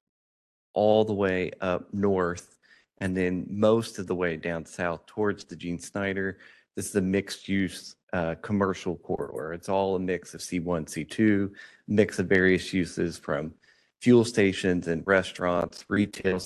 all 0.74 1.04
the 1.04 1.14
way 1.14 1.54
up 1.60 1.92
north 1.92 2.57
and 3.00 3.16
then 3.16 3.46
most 3.50 4.00
of 4.00 4.08
the 4.08 4.16
way 4.16 4.38
down 4.38 4.66
south 4.66 5.06
towards 5.06 5.46
the 5.46 5.56
Gene 5.56 5.80
Snyder. 5.80 6.40
This 6.76 6.90
is 6.90 6.96
a 6.96 7.02
mixed 7.02 7.48
use 7.48 7.96
uh, 8.14 8.36
commercial 8.42 8.98
corridor. 8.98 9.54
It's 9.54 9.70
all 9.70 9.96
a 9.96 10.00
mix 10.00 10.34
of 10.34 10.42
C1, 10.42 10.86
C2, 10.86 11.52
mix 11.88 12.20
of 12.20 12.28
various 12.28 12.74
uses 12.74 13.18
from 13.18 13.54
fuel 14.02 14.24
stations 14.26 14.88
and 14.88 15.04
restaurants, 15.06 15.86
retail, 15.90 16.40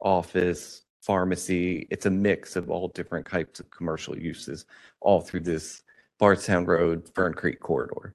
office, 0.00 0.82
pharmacy. 1.02 1.86
It's 1.90 2.06
a 2.06 2.10
mix 2.10 2.56
of 2.56 2.70
all 2.70 2.88
different 2.88 3.26
types 3.26 3.60
of 3.60 3.70
commercial 3.70 4.18
uses 4.18 4.66
all 5.00 5.20
through 5.20 5.40
this 5.40 5.82
Bardstown 6.18 6.64
Road, 6.64 7.08
Fern 7.14 7.34
Creek 7.34 7.60
corridor. 7.60 8.14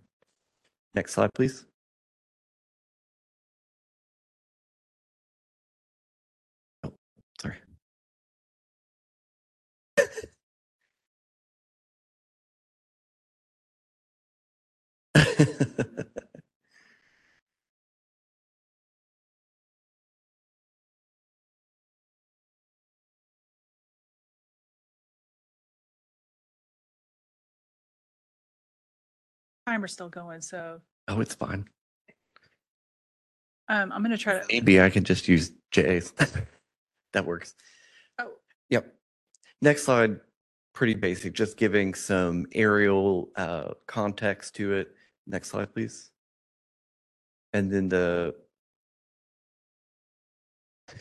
Next 0.93 1.13
slide, 1.13 1.33
please. 1.33 1.65
Timer's 29.67 29.93
still 29.93 30.09
going, 30.09 30.41
so 30.41 30.81
Oh, 31.07 31.21
it's 31.21 31.35
fine. 31.35 31.65
um, 33.69 33.91
I'm 33.91 34.01
gonna 34.01 34.17
try 34.17 34.39
to. 34.39 34.45
Maybe 34.49 34.81
I 34.81 34.89
can 34.89 35.03
just 35.03 35.27
use 35.27 35.51
J's. 35.71 36.13
That 37.13 37.25
works. 37.25 37.55
Oh. 38.19 38.31
Yep. 38.69 38.93
Next 39.61 39.83
slide, 39.83 40.21
pretty 40.73 40.93
basic, 40.93 41.33
just 41.33 41.57
giving 41.57 41.93
some 41.93 42.45
aerial 42.53 43.31
uh, 43.35 43.73
context 43.85 44.55
to 44.55 44.71
it. 44.75 44.95
Next 45.27 45.49
slide, 45.49 45.73
please. 45.73 46.11
And 47.53 47.71
then 47.71 47.89
the 47.89 48.35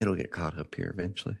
it'll 0.00 0.14
get 0.14 0.30
caught 0.30 0.58
up 0.58 0.74
here 0.74 0.90
eventually. 0.96 1.36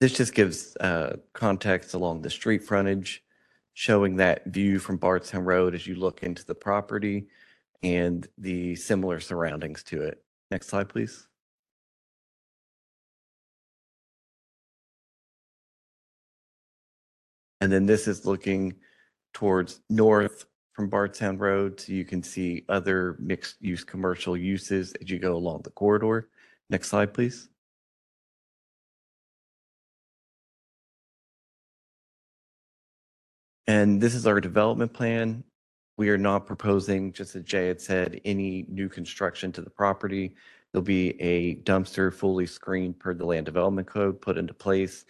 This 0.00 0.12
just 0.16 0.34
gives 0.34 0.76
uh, 0.76 1.16
context 1.32 1.94
along 1.94 2.20
the 2.22 2.30
street 2.30 2.62
frontage, 2.62 3.24
showing 3.72 4.16
that 4.16 4.44
view 4.46 4.78
from 4.78 4.98
Bardstown 4.98 5.44
Road 5.44 5.74
as 5.74 5.86
you 5.86 5.94
look 5.94 6.22
into 6.22 6.44
the 6.44 6.54
property 6.54 7.28
and 7.82 8.26
the 8.38 8.74
similar 8.76 9.20
surroundings 9.20 9.82
to 9.84 10.02
it. 10.02 10.22
Next 10.50 10.68
slide, 10.68 10.88
please. 10.88 11.26
And 17.60 17.72
then 17.72 17.86
this 17.86 18.06
is 18.06 18.26
looking 18.26 18.74
towards 19.32 19.80
north 19.88 20.44
from 20.74 20.88
Bardstown 20.90 21.38
Road, 21.38 21.80
so 21.80 21.92
you 21.92 22.04
can 22.04 22.22
see 22.22 22.64
other 22.68 23.16
mixed-use 23.18 23.82
commercial 23.82 24.36
uses 24.36 24.92
as 25.00 25.10
you 25.10 25.18
go 25.18 25.34
along 25.34 25.62
the 25.62 25.70
corridor. 25.70 26.28
Next 26.68 26.88
slide, 26.90 27.14
please. 27.14 27.48
And 33.66 34.00
this 34.00 34.14
is 34.14 34.26
our 34.26 34.40
development 34.40 34.92
plan. 34.92 35.42
We 35.96 36.10
are 36.10 36.18
not 36.18 36.46
proposing, 36.46 37.12
just 37.12 37.34
as 37.36 37.44
Jay 37.44 37.68
had 37.68 37.80
said, 37.80 38.20
any 38.24 38.66
new 38.68 38.88
construction 38.88 39.50
to 39.52 39.62
the 39.62 39.70
property. 39.70 40.34
There'll 40.72 40.84
be 40.84 41.20
a 41.20 41.56
dumpster 41.56 42.12
fully 42.12 42.46
screened 42.46 42.98
per 42.98 43.14
the 43.14 43.24
land 43.24 43.46
development 43.46 43.86
code 43.86 44.20
put 44.20 44.36
into 44.36 44.52
place. 44.52 45.06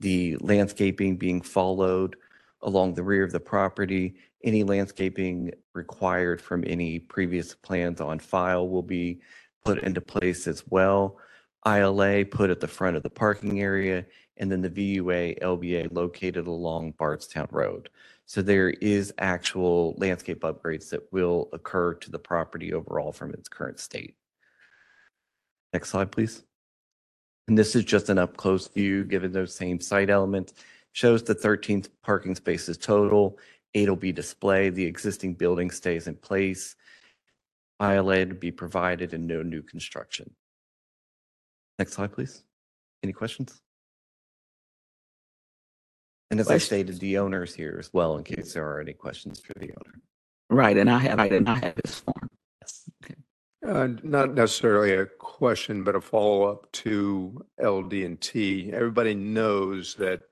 The 0.00 0.36
landscaping 0.40 1.16
being 1.16 1.42
followed 1.42 2.16
along 2.62 2.94
the 2.94 3.02
rear 3.02 3.22
of 3.22 3.32
the 3.32 3.40
property. 3.40 4.14
Any 4.42 4.64
landscaping 4.64 5.52
required 5.74 6.40
from 6.40 6.64
any 6.66 6.98
previous 6.98 7.54
plans 7.54 8.00
on 8.00 8.18
file 8.18 8.66
will 8.66 8.82
be 8.82 9.20
put 9.62 9.82
into 9.82 10.00
place 10.00 10.46
as 10.46 10.64
well. 10.68 11.18
ILA 11.66 12.24
put 12.24 12.48
at 12.48 12.60
the 12.60 12.66
front 12.66 12.96
of 12.96 13.02
the 13.02 13.10
parking 13.10 13.60
area, 13.60 14.06
and 14.38 14.50
then 14.50 14.62
the 14.62 14.70
VUA 14.70 15.38
LBA 15.40 15.92
located 15.92 16.46
along 16.46 16.92
Bardstown 16.92 17.48
Road. 17.50 17.90
So 18.30 18.42
there 18.42 18.70
is 18.70 19.12
actual 19.18 19.96
landscape 19.98 20.42
upgrades 20.42 20.90
that 20.90 21.12
will 21.12 21.48
occur 21.52 21.94
to 21.94 22.12
the 22.12 22.18
property 22.20 22.72
overall 22.72 23.10
from 23.10 23.34
its 23.34 23.48
current 23.48 23.80
state. 23.80 24.14
Next 25.72 25.88
slide, 25.88 26.12
please. 26.12 26.44
And 27.48 27.58
this 27.58 27.74
is 27.74 27.82
just 27.82 28.08
an 28.08 28.18
up 28.18 28.36
close 28.36 28.68
view, 28.68 29.02
given 29.02 29.32
those 29.32 29.52
same 29.52 29.80
site 29.80 30.10
elements. 30.10 30.54
Shows 30.92 31.24
the 31.24 31.34
13 31.34 31.86
parking 32.04 32.36
spaces 32.36 32.78
total. 32.78 33.36
Eight 33.74 33.88
will 33.88 33.96
be 33.96 34.12
displayed. 34.12 34.76
The 34.76 34.86
existing 34.86 35.34
building 35.34 35.72
stays 35.72 36.06
in 36.06 36.14
place. 36.14 36.76
ILA 37.82 38.26
to 38.26 38.34
be 38.36 38.52
provided 38.52 39.12
and 39.12 39.26
no 39.26 39.42
new 39.42 39.62
construction. 39.62 40.32
Next 41.80 41.94
slide, 41.94 42.12
please. 42.12 42.44
Any 43.02 43.12
questions? 43.12 43.60
And 46.30 46.38
as 46.38 46.48
I 46.48 46.58
stated, 46.58 47.00
the 47.00 47.18
owner's 47.18 47.54
here 47.54 47.76
as 47.78 47.92
well 47.92 48.16
in 48.16 48.24
case 48.24 48.54
there 48.54 48.68
are 48.68 48.80
any 48.80 48.92
questions 48.92 49.40
for 49.40 49.54
the 49.58 49.70
owner. 49.70 50.00
Right, 50.48 50.76
and 50.76 50.88
I 50.90 50.98
have, 50.98 51.18
I 51.18 51.28
did 51.28 51.44
not 51.44 51.62
have 51.64 51.74
this 51.76 52.00
form. 52.00 52.30
Uh, 53.66 53.88
Not 54.02 54.34
necessarily 54.34 54.92
a 54.94 55.06
question, 55.06 55.84
but 55.84 55.94
a 55.94 56.00
follow-up 56.00 56.70
to 56.72 57.44
LD 57.62 57.92
and 57.92 58.20
T. 58.20 58.70
Everybody 58.72 59.14
knows 59.14 59.94
that 59.96 60.22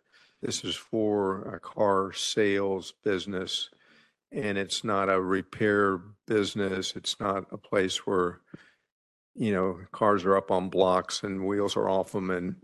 This 0.40 0.64
is 0.64 0.76
for 0.76 1.54
a 1.54 1.58
car 1.60 2.12
sales 2.12 2.94
business. 3.04 3.70
And 4.30 4.56
it's 4.58 4.84
not 4.84 5.08
a 5.08 5.20
repair 5.20 6.00
business. 6.26 6.94
It's 6.96 7.18
not 7.18 7.44
a 7.50 7.58
place 7.58 8.06
where, 8.06 8.40
you 9.34 9.52
know, 9.52 9.80
cars 9.90 10.24
are 10.24 10.36
up 10.36 10.50
on 10.50 10.68
blocks 10.68 11.22
and 11.22 11.46
wheels 11.46 11.76
are 11.76 11.88
off 11.88 12.12
them 12.12 12.30
and 12.30 12.56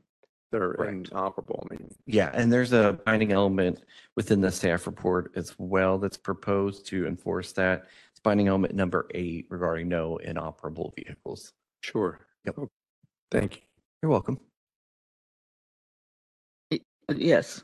they're 0.59 0.75
Correct. 0.75 1.09
inoperable. 1.11 1.67
I 1.71 1.75
mean, 1.75 1.91
Yeah, 2.07 2.31
and 2.33 2.53
there's 2.53 2.73
a 2.73 2.93
binding 3.05 3.33
element 3.33 3.83
within 4.17 4.41
the 4.41 4.51
staff 4.53 4.87
report 4.87 5.33
as 5.35 5.55
well 5.59 5.99
that's 5.99 6.17
proposed 6.17 6.87
to 6.87 7.07
enforce 7.07 7.53
that. 7.53 7.87
It's 8.13 8.21
binding 8.21 8.49
element 8.49 8.75
number 8.75 9.07
eight 9.15 9.47
regarding 9.51 9.89
no 9.89 10.19
inoperable 10.19 10.93
vehicles. 10.97 11.53
sure. 11.83 12.21
Yep. 12.47 12.55
Oh, 12.59 12.69
Thank 13.31 13.57
you. 13.57 13.63
You're 14.03 14.11
welcome. 14.13 14.39
Uh, 16.73 16.77
yes, 17.15 17.63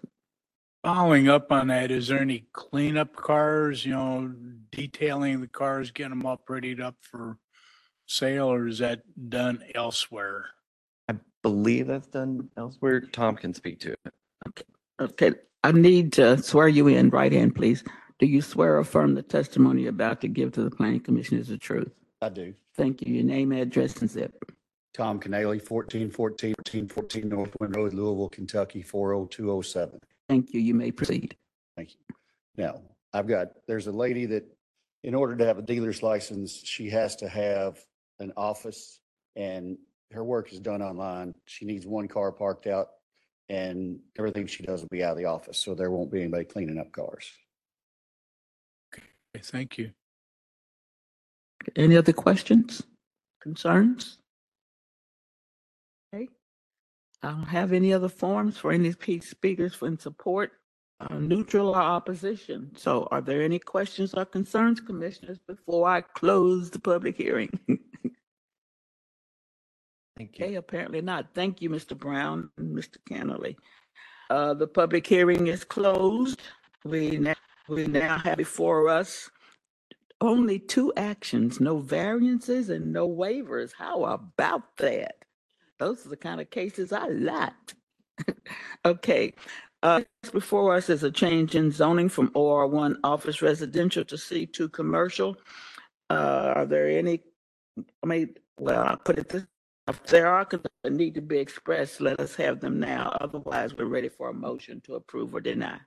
Following 0.83 1.29
up 1.29 1.53
on 1.53 1.67
that, 1.69 1.91
is 1.91 2.09
there 2.09 2.21
any 2.21 2.47
cleanup 2.55 3.15
cars, 3.15 3.85
you 3.85 3.93
know, 3.93 4.33
detailing 4.73 5.43
the 5.43 5.47
cars, 5.47 5.91
getting 5.91 6.11
them 6.19 6.25
all 6.27 6.39
prettied 6.39 6.81
up 6.81 6.97
for 7.03 7.37
sale, 8.07 8.51
or 8.51 8.67
is 8.67 8.79
that 8.79 9.03
done 9.29 9.63
elsewhere? 9.75 10.47
I 11.43 11.49
believe 11.49 11.87
that's 11.87 12.07
done 12.07 12.51
elsewhere. 12.57 13.01
Tom 13.01 13.37
can 13.37 13.55
speak 13.55 13.81
to 13.81 13.93
it. 13.93 14.67
okay. 15.01 15.33
I 15.65 15.73
need 15.73 16.13
to 16.15 16.43
swear 16.43 16.69
you 16.69 16.89
in, 16.89 17.11
right 17.11 17.33
hand, 17.33 17.55
please. 17.55 17.85
Do 18.19 18.27
you 18.27 18.43
swear 18.43 18.75
or 18.75 18.79
affirm 18.81 19.15
the 19.15 19.23
testimony 19.23 19.83
you're 19.83 19.91
about 19.91 20.21
to 20.21 20.29
give 20.29 20.53
to 20.53 20.63
the 20.63 20.71
planning 20.71 21.01
commission 21.01 21.39
is 21.39 21.49
the 21.49 21.57
truth? 21.57 21.91
I 22.21 22.29
do. 22.29 22.55
Thank 22.77 23.03
you. 23.03 23.15
Your 23.15 23.25
name, 23.25 23.53
address, 23.53 23.97
and 24.01 24.11
zip. 24.11 24.35
Tom 24.93 25.19
Canale, 25.19 25.59
fourteen 25.59 26.11
fourteen, 26.11 26.55
fourteen 26.57 26.89
fourteen 26.89 27.29
North 27.29 27.57
Wind 27.61 27.77
Road, 27.77 27.95
Louisville, 27.95 28.29
Kentucky, 28.29 28.83
four 28.83 29.15
oh 29.15 29.25
two 29.27 29.51
oh 29.51 29.63
seven. 29.63 29.99
Thank 30.29 30.53
you. 30.53 30.61
You 30.61 30.75
may 30.75 30.91
proceed. 30.91 31.37
Thank 31.77 31.93
you. 31.93 32.17
Now, 32.57 32.83
I've 33.15 33.27
got, 33.27 33.53
there's 33.67 33.87
a 33.87 33.93
lady 33.93 34.27
that, 34.27 34.45
in 35.03 35.15
order 35.15 35.37
to 35.37 35.47
have 35.47 35.59
a 35.59 35.63
dealer's 35.63 36.03
license, 36.03 36.61
she 36.63 36.91
has 36.91 37.17
to 37.17 37.29
have 37.29 37.79
an 38.19 38.33
office 38.37 39.01
and 39.37 39.79
her 40.13 40.25
work 40.25 40.53
is 40.53 40.61
done 40.61 40.83
online. 40.83 41.35
She 41.47 41.65
needs 41.65 41.87
one 41.87 42.09
car 42.09 42.33
parked 42.33 42.67
out 42.67 42.89
and 43.49 43.99
everything 44.19 44.47
she 44.47 44.63
does 44.63 44.81
will 44.81 44.89
be 44.89 45.03
out 45.03 45.13
of 45.13 45.19
the 45.19 45.25
office. 45.25 45.59
So 45.59 45.75
there 45.75 45.91
won't 45.91 46.11
be 46.11 46.21
anybody 46.21 46.45
cleaning 46.45 46.79
up 46.79 46.93
cars. 46.93 47.31
Okay, 48.95 49.05
Thank 49.43 49.79
you. 49.79 49.91
Any 51.77 51.97
other 51.97 52.13
questions, 52.13 52.83
concerns? 53.43 54.19
Okay. 56.15 56.29
I 57.23 57.29
don't 57.29 57.43
have 57.45 57.73
any 57.73 57.93
other 57.93 58.09
forms 58.09 58.57
for 58.57 58.73
any 58.73 58.95
pe- 58.95 59.21
speakers 59.21 59.75
for 59.75 59.87
in 59.87 59.99
support, 59.99 60.53
uh, 61.01 61.15
neutral 61.15 61.69
or 61.69 61.77
opposition. 61.77 62.71
So 62.77 63.09
are 63.11 63.21
there 63.21 63.43
any 63.43 63.59
questions 63.59 64.15
or 64.15 64.25
concerns, 64.25 64.81
commissioners, 64.81 65.39
before 65.47 65.87
I 65.87 66.01
close 66.01 66.71
the 66.71 66.79
public 66.79 67.17
hearing? 67.17 67.51
Thank 70.21 70.39
you. 70.39 70.45
Okay, 70.45 70.55
apparently 70.57 71.01
not. 71.01 71.29
Thank 71.35 71.63
you, 71.63 71.71
Mr. 71.71 71.97
Brown 71.97 72.51
and 72.59 72.77
Mr. 72.77 72.99
Kennelly. 73.09 73.57
Uh, 74.29 74.53
the 74.53 74.67
public 74.67 75.07
hearing 75.07 75.47
is 75.47 75.65
closed. 75.65 76.43
We 76.85 77.17
now, 77.17 77.35
we 77.69 77.87
now 77.87 78.19
have 78.19 78.37
before 78.37 78.91
us 78.91 79.31
only 80.21 80.59
two 80.59 80.93
actions, 80.99 81.59
no 81.59 81.79
variances 81.79 82.69
and 82.69 82.93
no 82.93 83.09
waivers. 83.09 83.73
How 83.79 84.05
about 84.05 84.77
that? 84.77 85.15
Those 85.79 86.05
are 86.05 86.11
the 86.11 86.19
kind 86.19 86.39
of 86.43 86.51
cases 86.51 86.93
I 86.93 87.07
like. 87.09 87.55
Okay, 88.85 89.33
uh, 89.83 90.03
before 90.33 90.75
us 90.75 90.91
is 90.91 91.03
a 91.03 91.11
change 91.11 91.55
in 91.55 91.71
zoning 91.71 92.11
from 92.11 92.31
OR 92.35 92.67
one 92.67 92.99
office 93.05 93.41
residential 93.41 94.05
to 94.05 94.19
C 94.19 94.45
two 94.45 94.69
commercial. 94.69 95.37
Uh, 96.11 96.53
are 96.57 96.67
there 96.67 96.89
any, 96.89 97.23
I 98.03 98.07
mean, 98.07 98.35
well, 98.59 98.85
I'll 98.85 98.97
put 98.99 99.19
it 99.19 99.31
this, 99.31 99.47
if 99.91 100.03
there 100.05 100.29
are 100.29 100.45
concerns 100.45 100.71
that 100.85 100.93
need 100.93 101.15
to 101.15 101.21
be 101.21 101.39
expressed, 101.39 102.01
let 102.01 102.21
us 102.21 102.35
have 102.37 102.61
them 102.61 102.81
now. 102.81 103.17
Otherwise, 103.21 103.77
we're 103.77 103.85
ready 103.85 104.09
for 104.09 104.31
a 104.31 104.35
motion 104.35 104.81
to 104.83 104.95
approve 104.95 105.35
or 105.35 105.41
deny. 105.41 105.79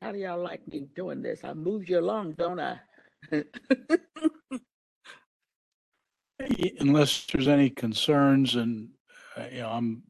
How 0.00 0.12
do 0.12 0.18
y'all 0.18 0.40
like 0.42 0.66
me 0.68 0.86
doing 0.94 1.22
this? 1.22 1.42
I 1.42 1.54
move 1.54 1.88
you 1.88 1.98
along, 1.98 2.34
don't 2.34 2.60
I? 2.60 2.78
Unless 6.78 7.26
there's 7.26 7.48
any 7.48 7.70
concerns 7.70 8.54
and, 8.54 8.90
uh, 9.36 9.46
you 9.50 9.58
know, 9.58 9.70
I'm 9.70 10.02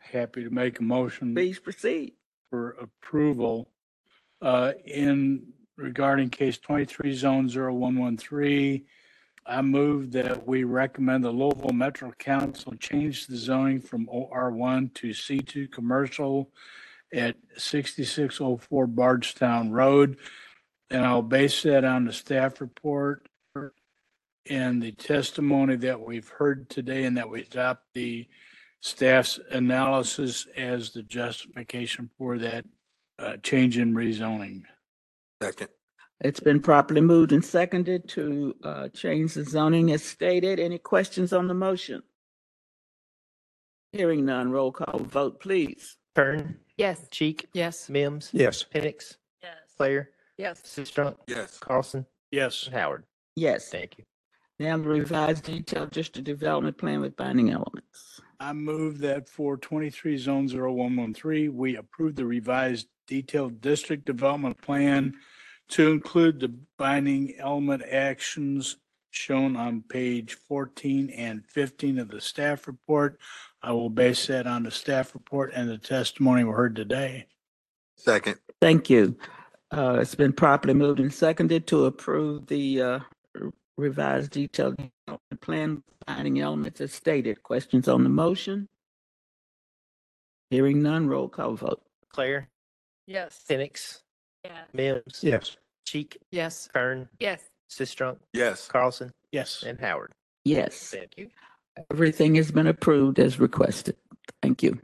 happy 0.00 0.42
to 0.42 0.50
make 0.50 0.80
a 0.80 0.82
motion 0.82 1.34
Please 1.34 1.60
proceed. 1.60 2.14
for 2.50 2.70
approval 2.80 3.70
uh, 4.40 4.72
in 4.84 5.52
regarding 5.76 6.30
case 6.30 6.58
twenty-three 6.58 7.14
zone 7.14 7.48
0113. 7.48 8.84
I 9.44 9.60
move 9.60 10.12
that 10.12 10.46
we 10.46 10.64
recommend 10.64 11.24
the 11.24 11.30
Louisville 11.30 11.72
Metro 11.72 12.12
Council 12.12 12.74
change 12.76 13.26
the 13.26 13.36
zoning 13.36 13.80
from 13.80 14.08
OR 14.08 14.52
one 14.52 14.90
to 14.94 15.12
C 15.12 15.40
two 15.40 15.68
commercial 15.68 16.50
at 17.12 17.36
sixty-six 17.56 18.40
oh 18.40 18.56
four 18.56 18.86
Bardstown 18.86 19.70
Road. 19.72 20.18
And 20.90 21.04
I'll 21.04 21.22
base 21.22 21.62
that 21.62 21.84
on 21.84 22.04
the 22.04 22.12
staff 22.12 22.60
report 22.60 23.26
and 24.48 24.82
the 24.82 24.92
testimony 24.92 25.76
that 25.76 26.00
we've 26.00 26.28
heard 26.28 26.68
today 26.68 27.04
and 27.04 27.16
that 27.16 27.30
we 27.30 27.42
adopt 27.42 27.84
the 27.94 28.28
staff's 28.80 29.38
analysis 29.50 30.46
as 30.56 30.90
the 30.90 31.02
justification 31.02 32.10
for 32.18 32.38
that 32.38 32.64
uh, 33.18 33.36
change 33.42 33.78
in 33.78 33.94
rezoning. 33.94 34.62
Second. 35.42 35.68
It's 36.20 36.38
been 36.38 36.60
properly 36.60 37.00
moved 37.00 37.32
and 37.32 37.44
seconded 37.44 38.08
to 38.10 38.54
uh, 38.62 38.88
change 38.90 39.34
the 39.34 39.44
zoning 39.44 39.90
as 39.90 40.04
stated. 40.04 40.60
Any 40.60 40.78
questions 40.78 41.32
on 41.32 41.48
the 41.48 41.54
motion? 41.54 42.00
Hearing 43.92 44.24
none, 44.24 44.52
roll 44.52 44.70
call 44.70 45.00
vote, 45.00 45.40
please. 45.40 45.96
Kern, 46.14 46.58
Yes. 46.76 47.08
Cheek, 47.10 47.48
Yes. 47.54 47.88
Mims, 47.88 48.30
Yes. 48.32 48.64
Penix, 48.72 49.16
Yes. 49.42 49.56
Claire, 49.76 50.10
Yes. 50.38 50.60
Sistrunk, 50.62 51.16
Yes. 51.26 51.58
Carlson, 51.58 52.06
Yes, 52.30 52.66
and 52.66 52.74
Howard. 52.76 53.04
Yes. 53.34 53.68
Thank 53.68 53.98
you. 53.98 54.04
Now 54.60 54.76
the 54.76 54.84
revised 54.88 55.44
detailed 55.44 55.90
district 55.90 56.24
development 56.24 56.78
plan 56.78 57.00
with 57.00 57.16
binding 57.16 57.50
elements. 57.50 58.20
I 58.38 58.52
move 58.52 58.98
that 58.98 59.28
for 59.28 59.56
twenty-three 59.56 60.18
zone 60.18 60.46
zero 60.46 60.72
one 60.72 60.94
one 60.94 61.14
three, 61.14 61.48
we 61.48 61.76
approve 61.76 62.14
the 62.14 62.26
revised 62.26 62.86
detailed 63.08 63.60
district 63.60 64.04
development 64.04 64.60
plan 64.62 65.14
to 65.72 65.90
include 65.90 66.40
the 66.40 66.52
binding 66.78 67.34
element 67.38 67.82
actions 67.90 68.76
shown 69.10 69.56
on 69.56 69.82
page 69.88 70.34
fourteen 70.34 71.10
and 71.10 71.44
fifteen 71.46 71.98
of 71.98 72.08
the 72.08 72.20
staff 72.20 72.66
report. 72.66 73.18
I 73.62 73.72
will 73.72 73.90
base 73.90 74.26
that 74.26 74.46
on 74.46 74.62
the 74.64 74.70
staff 74.70 75.14
report 75.14 75.52
and 75.54 75.68
the 75.68 75.78
testimony 75.78 76.44
we 76.44 76.52
heard 76.52 76.74
today. 76.76 77.26
Second. 77.96 78.36
Thank 78.60 78.90
you. 78.90 79.16
Uh, 79.70 79.98
It's 80.00 80.14
been 80.14 80.32
properly 80.32 80.74
moved 80.74 81.00
and 81.00 81.12
seconded 81.12 81.66
to 81.68 81.86
approve 81.86 82.46
the 82.46 82.82
uh, 82.82 82.98
revised 83.78 84.32
detailed 84.32 84.76
development 84.76 85.40
plan 85.40 85.74
with 85.76 86.06
binding 86.06 86.40
elements 86.40 86.80
as 86.80 86.92
stated. 86.92 87.42
Questions 87.42 87.88
on 87.88 88.02
the 88.02 88.08
motion? 88.10 88.68
Hearing 90.50 90.82
none, 90.82 91.06
roll 91.08 91.28
call 91.28 91.54
vote. 91.54 91.82
Claire, 92.10 92.48
Yes. 93.06 93.44
Penix, 93.48 94.02
Yeah. 94.44 94.64
Mims, 94.72 95.20
Yes. 95.22 95.56
Cheek, 95.84 96.18
Yes. 96.30 96.68
Kern, 96.72 97.08
Yes. 97.18 97.42
Sistrunk, 97.70 98.18
Yes. 98.32 98.68
Carlson, 98.68 99.12
Yes. 99.30 99.62
and 99.62 99.80
Howard. 99.80 100.12
Yes. 100.44 100.90
Thank 100.90 101.16
you. 101.16 101.30
Everything 101.90 102.34
has 102.34 102.50
been 102.50 102.66
approved 102.66 103.18
as 103.18 103.38
requested. 103.38 103.96
Thank 104.42 104.62
you. 104.62 104.78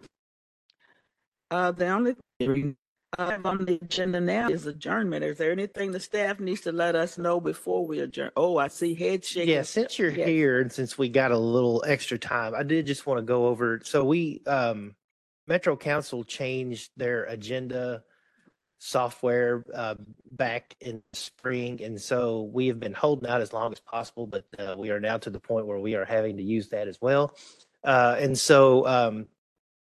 Uh, 1.50 1.72
the 1.72 1.86
only 1.88 2.16
hearing 2.38 2.76
item 3.18 3.46
on 3.46 3.64
the 3.64 3.78
agenda 3.82 4.20
now 4.20 4.48
is 4.48 4.66
adjournment. 4.66 5.24
Is 5.24 5.38
there 5.38 5.50
anything 5.52 5.92
the 5.92 6.00
staff 6.00 6.40
needs 6.40 6.60
to 6.62 6.72
let 6.72 6.94
us 6.94 7.18
know 7.18 7.40
before 7.40 7.86
we 7.86 8.00
adjourn? 8.00 8.30
Oh, 8.36 8.58
I 8.58 8.68
see 8.68 8.94
head 8.94 9.24
shaking. 9.24 9.54
Yeah, 9.54 9.62
since 9.62 9.98
you're 9.98 10.10
Yes. 10.10 10.26
here 10.28 10.60
and 10.60 10.70
since 10.72 10.96
we 10.98 11.08
got 11.08 11.30
a 11.30 11.38
little 11.38 11.84
extra 11.86 12.18
time, 12.18 12.54
I 12.54 12.62
did 12.62 12.86
just 12.86 13.06
want 13.06 13.18
to 13.18 13.22
go 13.22 13.46
over. 13.46 13.80
So 13.84 14.04
we, 14.04 14.42
um, 14.46 14.94
Metro 15.46 15.76
Council 15.76 16.24
changed 16.24 16.90
their 16.96 17.24
agenda 17.24 18.04
software 18.78 19.64
uh, 19.74 19.94
back 20.32 20.76
in 20.80 21.02
spring, 21.12 21.82
and 21.82 22.00
so 22.00 22.42
we 22.52 22.68
have 22.68 22.80
been 22.80 22.94
holding 22.94 23.28
out 23.28 23.40
as 23.40 23.52
long 23.52 23.72
as 23.72 23.80
possible, 23.80 24.26
but 24.26 24.44
uh, 24.58 24.74
we 24.78 24.90
are 24.90 25.00
now 25.00 25.18
to 25.18 25.30
the 25.30 25.40
point 25.40 25.66
where 25.66 25.78
we 25.78 25.94
are 25.94 26.04
having 26.04 26.36
to 26.36 26.42
use 26.42 26.68
that 26.68 26.88
as 26.88 27.00
well. 27.00 27.34
Uh, 27.84 28.16
and 28.18 28.38
so 28.38 28.86
um, 28.86 29.26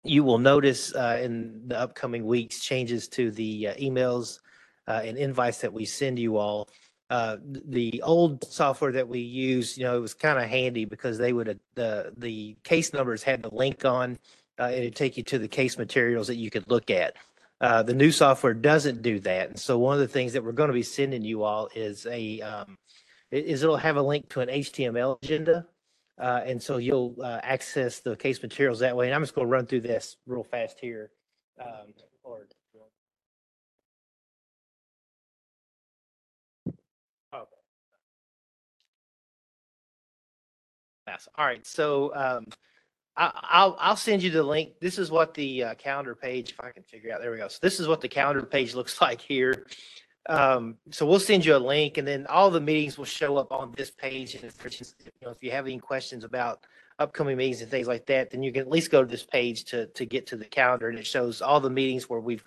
you 0.04 0.24
will 0.24 0.38
notice 0.38 0.94
uh, 0.96 1.20
in 1.22 1.68
the 1.68 1.78
upcoming 1.78 2.26
weeks 2.26 2.60
changes 2.60 3.08
to 3.10 3.32
the 3.32 3.70
uh, 3.70 3.76
emails 3.76 4.40
uh, 4.88 5.02
and 5.04 5.18
invites 5.18 5.60
that 5.60 5.74
we 5.74 5.86
send 5.86 6.18
you 6.18 6.38
all. 6.38 6.70
the 7.10 8.02
old 8.04 8.44
software 8.46 8.92
that 8.94 9.08
we 9.08 9.20
used, 9.20 9.78
you 9.78 9.84
know, 9.84 9.98
it 9.98 10.02
was 10.02 10.14
kind 10.14 10.38
of 10.38 10.50
handy 10.50 10.86
because 10.86 11.18
they 11.18 11.34
would, 11.34 11.60
the, 11.76 12.14
the 12.18 12.56
case 12.64 12.94
numbers 12.94 13.24
had 13.24 13.44
the 13.44 13.54
link 13.54 13.84
on. 13.86 14.18
It'd 14.60 14.96
take 14.96 15.18
you 15.18 15.24
to 15.24 15.38
the 15.38 15.48
case 15.48 15.78
materials 15.78 16.28
that 16.28 16.36
you 16.36 16.50
could 16.50 16.70
look 16.70 16.90
at. 16.90 17.16
Uh, 17.60 17.82
the 17.84 17.94
new 17.94 18.12
software 18.12 18.54
doesn't 18.54 19.02
do 19.02 19.20
that. 19.20 19.50
And 19.50 19.60
so 19.60 19.80
one 19.80 19.96
of 19.96 20.00
the 20.00 20.08
things 20.08 20.34
that 20.34 20.44
we're 20.44 20.52
going 20.52 20.70
to 20.70 20.74
be 20.74 20.84
sending 20.84 21.24
you 21.24 21.44
all 21.44 21.70
is 21.76 22.06
a, 22.06 22.42
um, 22.42 22.78
is 23.32 23.64
it'll 23.64 23.78
have 23.78 23.98
a 23.98 24.02
link 24.02 24.30
to 24.30 24.42
an 24.42 24.50
HTML 24.50 25.18
agenda. 25.24 25.66
Uh, 26.20 26.42
and 26.46 26.62
so 26.62 26.78
you'll, 26.78 27.16
uh, 27.22 27.40
access 27.44 28.00
the 28.00 28.16
case 28.16 28.42
materials 28.42 28.80
that 28.80 28.96
way. 28.96 29.08
And 29.08 29.16
I'm 29.16 29.22
just 29.22 29.36
going 29.36 29.48
to 29.48 29.52
run 29.52 29.66
through 29.66 29.82
this 29.82 30.18
real 30.26 30.44
fast 30.44 30.80
here. 30.80 31.12
Um, 31.60 31.94
or-. 32.24 32.48
All 41.36 41.46
right. 41.46 41.66
So, 41.66 42.14
um, 42.16 42.46
I, 43.18 43.32
I'll, 43.44 43.76
I'll 43.80 43.96
send 43.96 44.24
you 44.24 44.30
the 44.30 44.44
link. 44.44 44.74
This 44.80 44.98
is 44.98 45.10
what 45.12 45.34
the 45.34 45.64
uh, 45.64 45.76
calendar 45.76 46.16
page, 46.16 46.52
if 46.52 46.60
I 46.60 46.70
can 46.70 46.84
figure 46.84 47.12
out, 47.12 47.22
there 47.22 47.32
we 47.32 47.38
go. 47.38 47.48
So 47.48 47.60
this 47.62 47.80
is 47.80 47.88
what 47.88 48.00
the 48.00 48.08
calendar 48.08 48.44
page 48.44 48.76
looks 48.76 49.02
like 49.02 49.20
here. 49.20 49.66
Um, 50.30 50.76
so 50.92 51.06
we'll 51.06 51.20
send 51.20 51.46
you 51.46 51.56
a 51.56 51.58
link 51.58 51.98
and 51.98 52.08
then 52.08 52.28
all 52.28 52.52
the 52.52 52.60
meetings 52.60 52.98
will 52.98 53.06
show 53.06 53.38
up 53.38 53.52
on 53.52 53.74
this 53.76 53.90
page. 53.90 54.36
And 54.36 54.44
if, 54.44 54.64
you 54.80 55.12
know, 55.22 55.32
if 55.32 55.42
you 55.42 55.52
have 55.52 55.66
any 55.66 55.80
questions 55.80 56.24
about 56.24 56.66
upcoming 57.00 57.38
meetings 57.38 57.62
and 57.62 57.72
things 57.72 57.88
like 57.88 58.06
that, 58.08 58.30
then 58.30 58.44
you 58.44 58.52
can 58.52 58.62
at 58.62 58.70
least 58.70 58.92
go 58.92 59.04
to 59.04 59.10
this 59.10 59.24
page 59.24 59.66
to, 59.66 59.88
to 59.88 60.06
get 60.06 60.28
to 60.28 60.36
the 60.36 60.46
calendar 60.46 60.90
and 60.90 61.00
it 61.00 61.08
shows 61.08 61.42
all 61.42 61.60
the 61.60 61.70
meetings 61.70 62.10
where 62.10 62.20
we've 62.20 62.44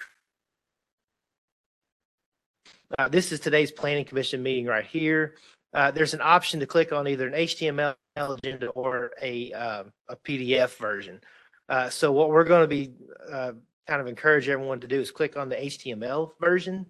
uh, 2.98 3.08
this 3.08 3.30
is 3.30 3.38
today's 3.38 3.70
planning 3.70 4.04
commission 4.04 4.42
meeting 4.42 4.66
right 4.66 4.84
here. 4.84 5.36
Uh, 5.72 5.90
there's 5.90 6.14
an 6.14 6.20
option 6.22 6.58
to 6.60 6.66
click 6.66 6.92
on 6.92 7.06
either 7.06 7.28
an 7.28 7.34
HTML 7.34 7.94
agenda 8.16 8.68
or 8.70 9.12
a, 9.22 9.52
um, 9.52 9.92
a 10.08 10.16
PDF 10.16 10.76
version. 10.76 11.20
Uh, 11.68 11.88
so 11.88 12.10
what 12.10 12.30
we're 12.30 12.44
going 12.44 12.62
to 12.62 12.68
be, 12.68 12.92
uh, 13.32 13.52
kind 13.86 14.00
of 14.00 14.08
encourage 14.08 14.48
everyone 14.48 14.80
to 14.80 14.88
do 14.88 15.00
is 15.00 15.10
click 15.10 15.36
on 15.36 15.48
the 15.48 15.56
HTML 15.56 16.32
version. 16.40 16.86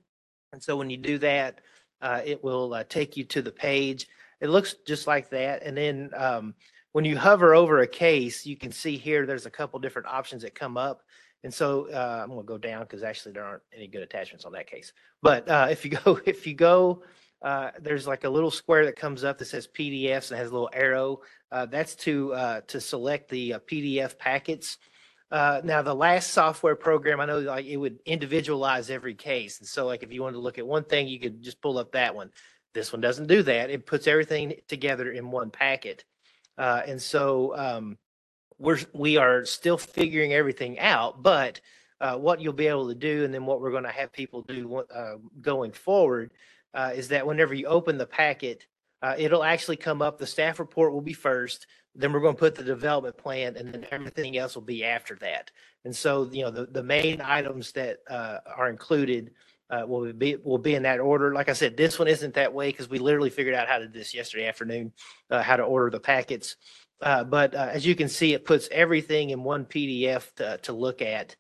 And 0.53 0.63
so 0.63 0.77
when 0.77 0.89
you 0.89 0.97
do 0.97 1.19
that, 1.19 1.61
uh, 2.01 2.23
it 2.25 2.43
will, 2.43 2.73
uh, 2.73 2.85
take 2.89 3.17
you 3.17 3.25
to 3.25 3.43
the 3.43 3.53
page. 3.53 4.09
It 4.41 4.49
looks 4.49 4.75
just 4.87 5.07
like 5.07 5.29
that. 5.31 5.63
And 5.63 5.77
then, 5.77 6.11
um, 6.17 6.55
when 6.93 7.05
you 7.05 7.17
hover 7.17 7.55
over 7.55 7.81
a 7.81 7.87
case, 7.87 8.47
you 8.47 8.57
can 8.57 8.73
see 8.73 8.97
here, 8.97 9.27
there's 9.27 9.47
a 9.47 9.51
couple 9.51 9.79
different 9.79 10.09
options 10.09 10.43
that 10.43 10.55
come 10.55 10.77
up. 10.77 11.03
And 11.45 11.53
so, 11.53 11.87
I'm 11.95 12.31
gonna 12.31 12.43
go 12.43 12.59
down 12.59 12.83
because 12.83 13.03
actually 13.03 13.33
there 13.33 13.45
aren't 13.45 13.63
any 13.75 13.87
good 13.87 14.03
attachments 14.03 14.45
on 14.45 14.53
that 14.53 14.67
case. 14.67 14.93
But, 15.23 15.45
if 15.71 15.85
you 15.85 15.91
go, 15.91 16.19
if 16.27 16.47
you 16.47 16.55
go, 16.55 17.03
uh, 17.43 17.71
there's 17.81 18.07
like 18.07 18.25
a 18.25 18.29
little 18.29 18.51
square 18.51 18.85
that 18.85 18.97
comes 18.97 19.25
up 19.25 19.39
that 19.39 19.47
says 19.47 19.67
PDFs 19.67 20.31
and 20.31 20.39
has 20.39 20.51
a 20.51 20.53
little 20.53 20.71
arrow. 20.73 21.21
Uh, 21.51 21.67
that's 21.67 21.95
to, 21.95 22.33
uh, 22.35 22.61
to 22.67 22.81
select 22.81 23.31
the 23.31 23.55
uh, 23.55 23.59
PDF 23.61 24.19
packets. 24.19 24.79
Uh, 25.31 25.61
now 25.65 25.81
the 25.81 25.95
last 25.95 26.33
software 26.33 26.77
program, 26.77 27.21
I 27.21 27.27
know 27.27 27.39
like 27.39 27.67
it 27.67 27.77
would 27.77 28.01
individualize 28.05 28.91
every 28.91 29.15
case. 29.15 29.61
And 29.61 29.69
so 29.69 29.87
like 29.87 30.03
if 30.03 30.13
you 30.13 30.23
wanted 30.23 30.35
to 30.35 30.41
look 30.41 30.59
at 30.59 30.67
one 30.67 30.85
thing, 30.85 31.09
you 31.09 31.19
could 31.21 31.43
just 31.43 31.61
pull 31.63 31.79
up 31.79 31.93
that 31.93 32.15
one. 32.15 32.31
This 32.75 32.93
one 32.93 33.01
doesn't 33.01 33.27
do 33.27 33.43
that. 33.45 33.71
It 33.71 33.87
puts 33.87 34.07
everything 34.07 34.55
together 34.69 35.11
in 35.11 35.31
one 35.31 35.51
packet. 35.51 36.05
Uh, 36.59 36.83
and 36.87 37.01
so, 37.01 37.57
um, 37.57 37.99
we're, 38.59 38.79
we 38.93 39.17
are 39.17 39.47
still 39.47 39.79
figuring 39.79 40.35
everything 40.35 40.79
out, 40.79 41.23
but, 41.23 41.61
uh, 42.01 42.17
what 42.17 42.41
you'll 42.41 42.53
be 42.53 42.67
able 42.67 42.89
to 42.89 42.95
do 42.95 43.25
and 43.25 43.33
then 43.33 43.47
what 43.47 43.61
we're 43.61 43.71
going 43.71 43.85
to 43.85 43.91
have 43.91 44.13
people 44.13 44.43
do, 44.43 44.85
uh, 44.95 45.15
going 45.41 45.73
forward, 45.73 46.33
uh, 46.75 46.93
is 46.95 47.09
that 47.09 47.27
whenever 47.27 47.55
you 47.55 47.67
open 47.67 47.99
the 47.99 48.07
packet, 48.07 48.67
uh, 49.03 49.15
it'll 49.19 49.45
actually 49.45 49.77
come 49.77 50.03
up, 50.03 50.19
the 50.19 50.27
staff 50.27 50.59
report 50.59 50.93
will 50.93 51.01
be 51.01 51.13
first, 51.13 51.67
then 51.95 52.13
we're 52.13 52.21
going 52.21 52.35
to 52.35 52.39
put 52.39 52.55
the 52.55 52.63
development 52.63 53.17
plan 53.17 53.57
and 53.57 53.73
then 53.73 53.87
everything 53.91 54.37
else 54.37 54.55
will 54.55 54.63
be 54.63 54.85
after 54.85 55.17
that. 55.17 55.51
And 55.85 55.95
so, 55.95 56.29
you 56.31 56.43
know, 56.43 56.51
the, 56.51 56.67
the 56.67 56.83
main 56.83 57.21
items 57.21 57.73
that, 57.73 57.99
uh, 58.09 58.39
are 58.57 58.69
included, 58.69 59.33
uh, 59.71 59.85
will 59.87 60.13
be, 60.13 60.37
will 60.37 60.59
be 60.59 60.75
in 60.75 60.83
that 60.83 61.01
order. 61.01 61.33
Like 61.33 61.49
I 61.49 61.53
said, 61.53 61.77
this 61.77 61.99
one 61.99 62.09
isn't 62.09 62.35
that 62.35 62.53
way 62.53 62.71
because 62.71 62.91
we 62.91 62.99
literally 62.99 63.31
figured 63.31 63.55
out 63.55 63.69
how 63.69 63.79
to 63.79 63.87
do 63.87 63.99
this 63.99 64.15
yesterday 64.15 64.47
afternoon, 64.47 64.93
uh, 65.31 65.43
how 65.43 65.57
to 65.57 65.63
order 65.63 65.91
the 65.91 66.01
packets. 66.01 66.57
Uh, 67.01 67.25
but, 67.25 67.55
uh, 67.55 67.69
as 67.71 67.87
you 67.87 67.95
can 67.95 68.09
see, 68.09 68.35
it 68.35 68.45
puts 68.45 68.69
everything 68.71 69.31
in 69.31 69.43
one 69.43 69.65
PDF 69.65 70.33
to, 70.35 70.59
to 70.59 70.73
look 70.73 71.01
at. 71.03 71.37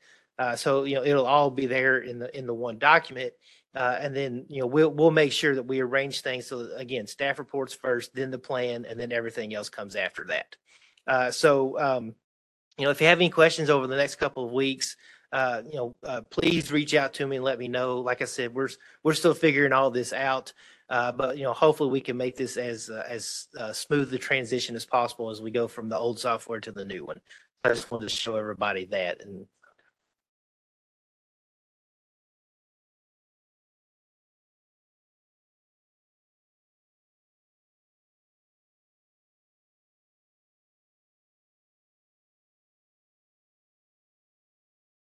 So, 0.56 0.84
you 0.84 0.94
know, 0.94 1.04
it'll 1.04 1.26
all 1.26 1.50
be 1.50 1.66
there 1.66 1.98
in 1.98 2.18
the, 2.18 2.34
in 2.36 2.46
the 2.46 2.54
one 2.54 2.78
document. 2.78 3.34
Uh, 3.74 3.96
and 4.00 4.16
then, 4.16 4.44
you 4.48 4.60
know, 4.60 4.66
we'll, 4.66 4.90
we'll 4.90 5.10
make 5.10 5.32
sure 5.32 5.54
that 5.54 5.62
we 5.62 5.80
arrange 5.80 6.22
things. 6.22 6.46
So 6.46 6.64
that, 6.64 6.80
again, 6.80 7.06
staff 7.06 7.38
reports 7.38 7.72
first, 7.72 8.14
then 8.14 8.30
the 8.30 8.38
plan, 8.38 8.84
and 8.84 8.98
then 8.98 9.12
everything 9.12 9.54
else 9.54 9.68
comes 9.68 9.94
after 9.94 10.24
that. 10.24 10.56
Uh, 11.06 11.30
so, 11.30 11.78
um, 11.78 12.14
you 12.78 12.84
know, 12.84 12.90
if 12.90 13.00
you 13.00 13.06
have 13.06 13.18
any 13.18 13.30
questions 13.30 13.70
over 13.70 13.86
the 13.86 13.96
next 13.96 14.16
couple 14.16 14.44
of 14.44 14.52
weeks, 14.52 14.96
uh, 15.32 15.62
you 15.64 15.76
know, 15.76 15.94
uh, 16.04 16.22
please 16.30 16.72
reach 16.72 16.94
out 16.94 17.14
to 17.14 17.26
me 17.26 17.36
and 17.36 17.44
let 17.44 17.58
me 17.58 17.68
know. 17.68 18.00
Like 18.00 18.22
I 18.22 18.24
said, 18.24 18.52
we're, 18.52 18.70
we're 19.04 19.14
still 19.14 19.34
figuring 19.34 19.72
all 19.72 19.90
this 19.90 20.12
out. 20.12 20.52
Uh, 20.88 21.12
but, 21.12 21.38
you 21.38 21.44
know, 21.44 21.52
hopefully 21.52 21.90
we 21.90 22.00
can 22.00 22.16
make 22.16 22.36
this 22.36 22.56
as, 22.56 22.90
uh, 22.90 23.04
as, 23.08 23.46
uh, 23.56 23.72
smooth 23.72 24.10
the 24.10 24.18
transition 24.18 24.74
as 24.74 24.84
possible 24.84 25.30
as 25.30 25.40
we 25.40 25.52
go 25.52 25.68
from 25.68 25.88
the 25.88 25.96
old 25.96 26.18
software 26.18 26.58
to 26.58 26.72
the 26.72 26.84
new 26.84 27.04
one. 27.04 27.20
I 27.62 27.68
just 27.68 27.88
wanted 27.92 28.08
to 28.08 28.16
show 28.16 28.34
everybody 28.34 28.86
that 28.86 29.20
and 29.22 29.46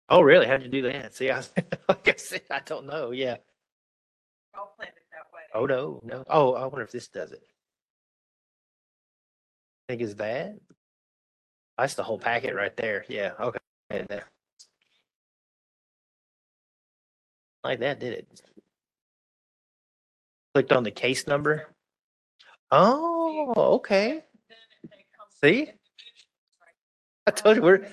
Oh, 0.09 0.23
really? 0.23 0.47
How'd 0.47 0.63
you 0.63 0.69
do 0.71 0.83
that? 0.83 1.15
See, 1.15 1.31
I, 1.31 1.43
like 1.89 2.09
I 2.09 2.15
said, 2.17 2.43
I 2.51 2.61
don't 2.65 2.87
know. 2.87 3.11
Yeah. 3.11 3.37
Oh, 5.55 5.67
no, 5.67 6.01
no. 6.03 6.25
Oh, 6.29 6.55
I 6.55 6.67
wonder 6.67 6.83
if 6.83 6.93
this 6.93 7.09
does 7.09 7.33
it. 7.33 7.43
Think 9.89 10.03
is 10.03 10.17
that? 10.17 10.55
That's 11.77 11.95
the 11.95 12.03
whole 12.03 12.19
packet 12.19 12.55
right 12.55 12.77
there. 12.77 13.05
Yeah. 13.09 13.33
Okay. 13.41 13.59
There. 13.91 14.25
Like 17.65 17.81
that, 17.81 18.01
did 18.01 18.13
it? 18.13 18.43
Clicked 20.55 20.73
on 20.73 20.85
the 20.85 20.91
case 20.91 21.27
number. 21.27 21.69
Oh, 22.71 23.53
okay. 23.77 24.25
See? 25.43 25.71
I 27.27 27.31
told 27.31 27.57
you 27.57 27.63
we're. 27.63 27.89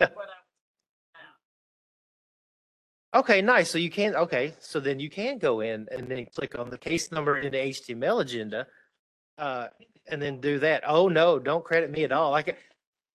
Yeah. 0.00 0.08
Okay, 3.18 3.42
nice. 3.42 3.68
So 3.68 3.78
you 3.78 3.90
can, 3.90 4.14
okay, 4.14 4.54
so 4.60 4.78
then 4.78 5.00
you 5.00 5.10
can 5.10 5.38
go 5.38 5.58
in 5.58 5.88
and 5.90 6.06
then 6.06 6.24
click 6.36 6.56
on 6.56 6.70
the 6.70 6.78
case 6.78 7.10
number 7.10 7.38
in 7.38 7.50
the 7.50 7.58
HTML 7.58 8.20
agenda. 8.20 8.68
Uh, 9.36 9.66
and 10.08 10.22
then 10.22 10.40
do 10.40 10.60
that. 10.60 10.84
Oh, 10.86 11.08
no, 11.08 11.40
don't 11.40 11.64
credit 11.64 11.90
me 11.90 12.04
at 12.04 12.12
all. 12.12 12.30
Like, 12.30 12.50
I- 12.50 12.56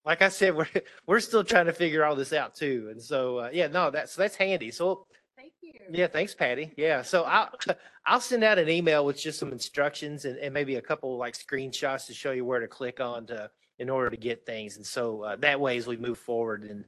like 0.04 0.20
I 0.20 0.28
said, 0.28 0.54
we're, 0.56 0.68
we're 1.06 1.20
still 1.20 1.42
trying 1.42 1.64
to 1.66 1.72
figure 1.72 2.04
all 2.04 2.14
this 2.14 2.34
out 2.34 2.54
too. 2.54 2.88
And 2.90 3.02
so, 3.02 3.38
uh, 3.38 3.50
yeah, 3.50 3.68
no, 3.68 3.90
that's, 3.90 4.14
that's 4.14 4.36
handy. 4.36 4.70
So. 4.70 5.06
Thank 5.38 5.54
you. 5.62 5.72
Yeah, 5.90 6.08
thanks, 6.08 6.34
Patty. 6.34 6.74
Yeah, 6.76 7.00
so 7.00 7.22
I'll, 7.22 7.48
I'll 8.06 8.20
send 8.20 8.44
out 8.44 8.58
an 8.58 8.68
email 8.68 9.06
with 9.06 9.18
just 9.18 9.38
some 9.38 9.52
instructions 9.52 10.26
and, 10.26 10.36
and 10.36 10.52
maybe 10.52 10.76
a 10.76 10.82
couple 10.82 11.16
like 11.16 11.34
screenshots 11.34 12.06
to 12.08 12.14
show 12.14 12.32
you 12.32 12.44
where 12.44 12.60
to 12.60 12.68
click 12.68 13.00
on 13.00 13.24
to, 13.28 13.50
in 13.78 13.88
order 13.88 14.10
to 14.10 14.18
get 14.18 14.44
things. 14.44 14.76
And 14.76 14.84
so, 14.84 15.22
uh, 15.22 15.36
that 15.36 15.58
way 15.58 15.78
as 15.78 15.86
we 15.86 15.96
move 15.96 16.18
forward 16.18 16.64
and, 16.64 16.84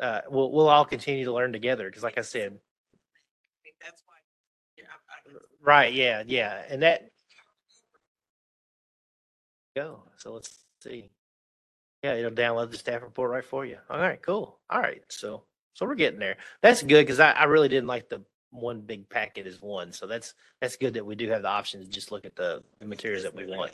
uh, 0.00 0.20
we'll, 0.28 0.50
we'll 0.50 0.68
all 0.68 0.84
continue 0.84 1.24
to 1.24 1.32
learn 1.32 1.52
together. 1.52 1.90
Cause 1.90 2.02
like 2.02 2.18
I 2.18 2.22
said, 2.22 2.58
That's 3.82 4.02
why. 4.06 4.14
yeah, 4.76 4.84
I- 5.08 5.30
I- 5.30 5.42
Right, 5.62 5.92
yeah, 5.92 6.22
yeah, 6.26 6.62
and 6.68 6.82
that. 6.82 7.10
Go, 9.76 10.02
so 10.16 10.32
let's 10.32 10.58
see. 10.82 11.10
Yeah, 12.02 12.14
it'll 12.14 12.30
download 12.30 12.70
the 12.70 12.78
staff 12.78 13.02
report 13.02 13.30
right 13.30 13.44
for 13.44 13.64
you. 13.66 13.76
All 13.90 14.00
right, 14.00 14.20
cool. 14.22 14.58
All 14.70 14.80
right, 14.80 15.02
so, 15.08 15.44
so 15.74 15.86
we're 15.86 15.94
getting 15.94 16.18
there. 16.18 16.38
That's 16.62 16.82
good, 16.82 17.02
because 17.06 17.20
I, 17.20 17.32
I 17.32 17.44
really 17.44 17.68
didn't 17.68 17.86
like 17.88 18.08
the 18.08 18.22
one 18.50 18.80
big 18.80 19.08
packet 19.08 19.46
as 19.46 19.60
one, 19.60 19.92
so 19.92 20.06
that's, 20.06 20.34
that's 20.60 20.76
good 20.76 20.94
that 20.94 21.04
we 21.06 21.14
do 21.14 21.28
have 21.28 21.42
the 21.42 21.48
option 21.48 21.80
to 21.80 21.86
just 21.86 22.10
look 22.10 22.24
at 22.24 22.34
the 22.34 22.64
the 22.80 22.86
materials 22.86 23.22
that 23.22 23.34
we 23.34 23.46
want. 23.46 23.70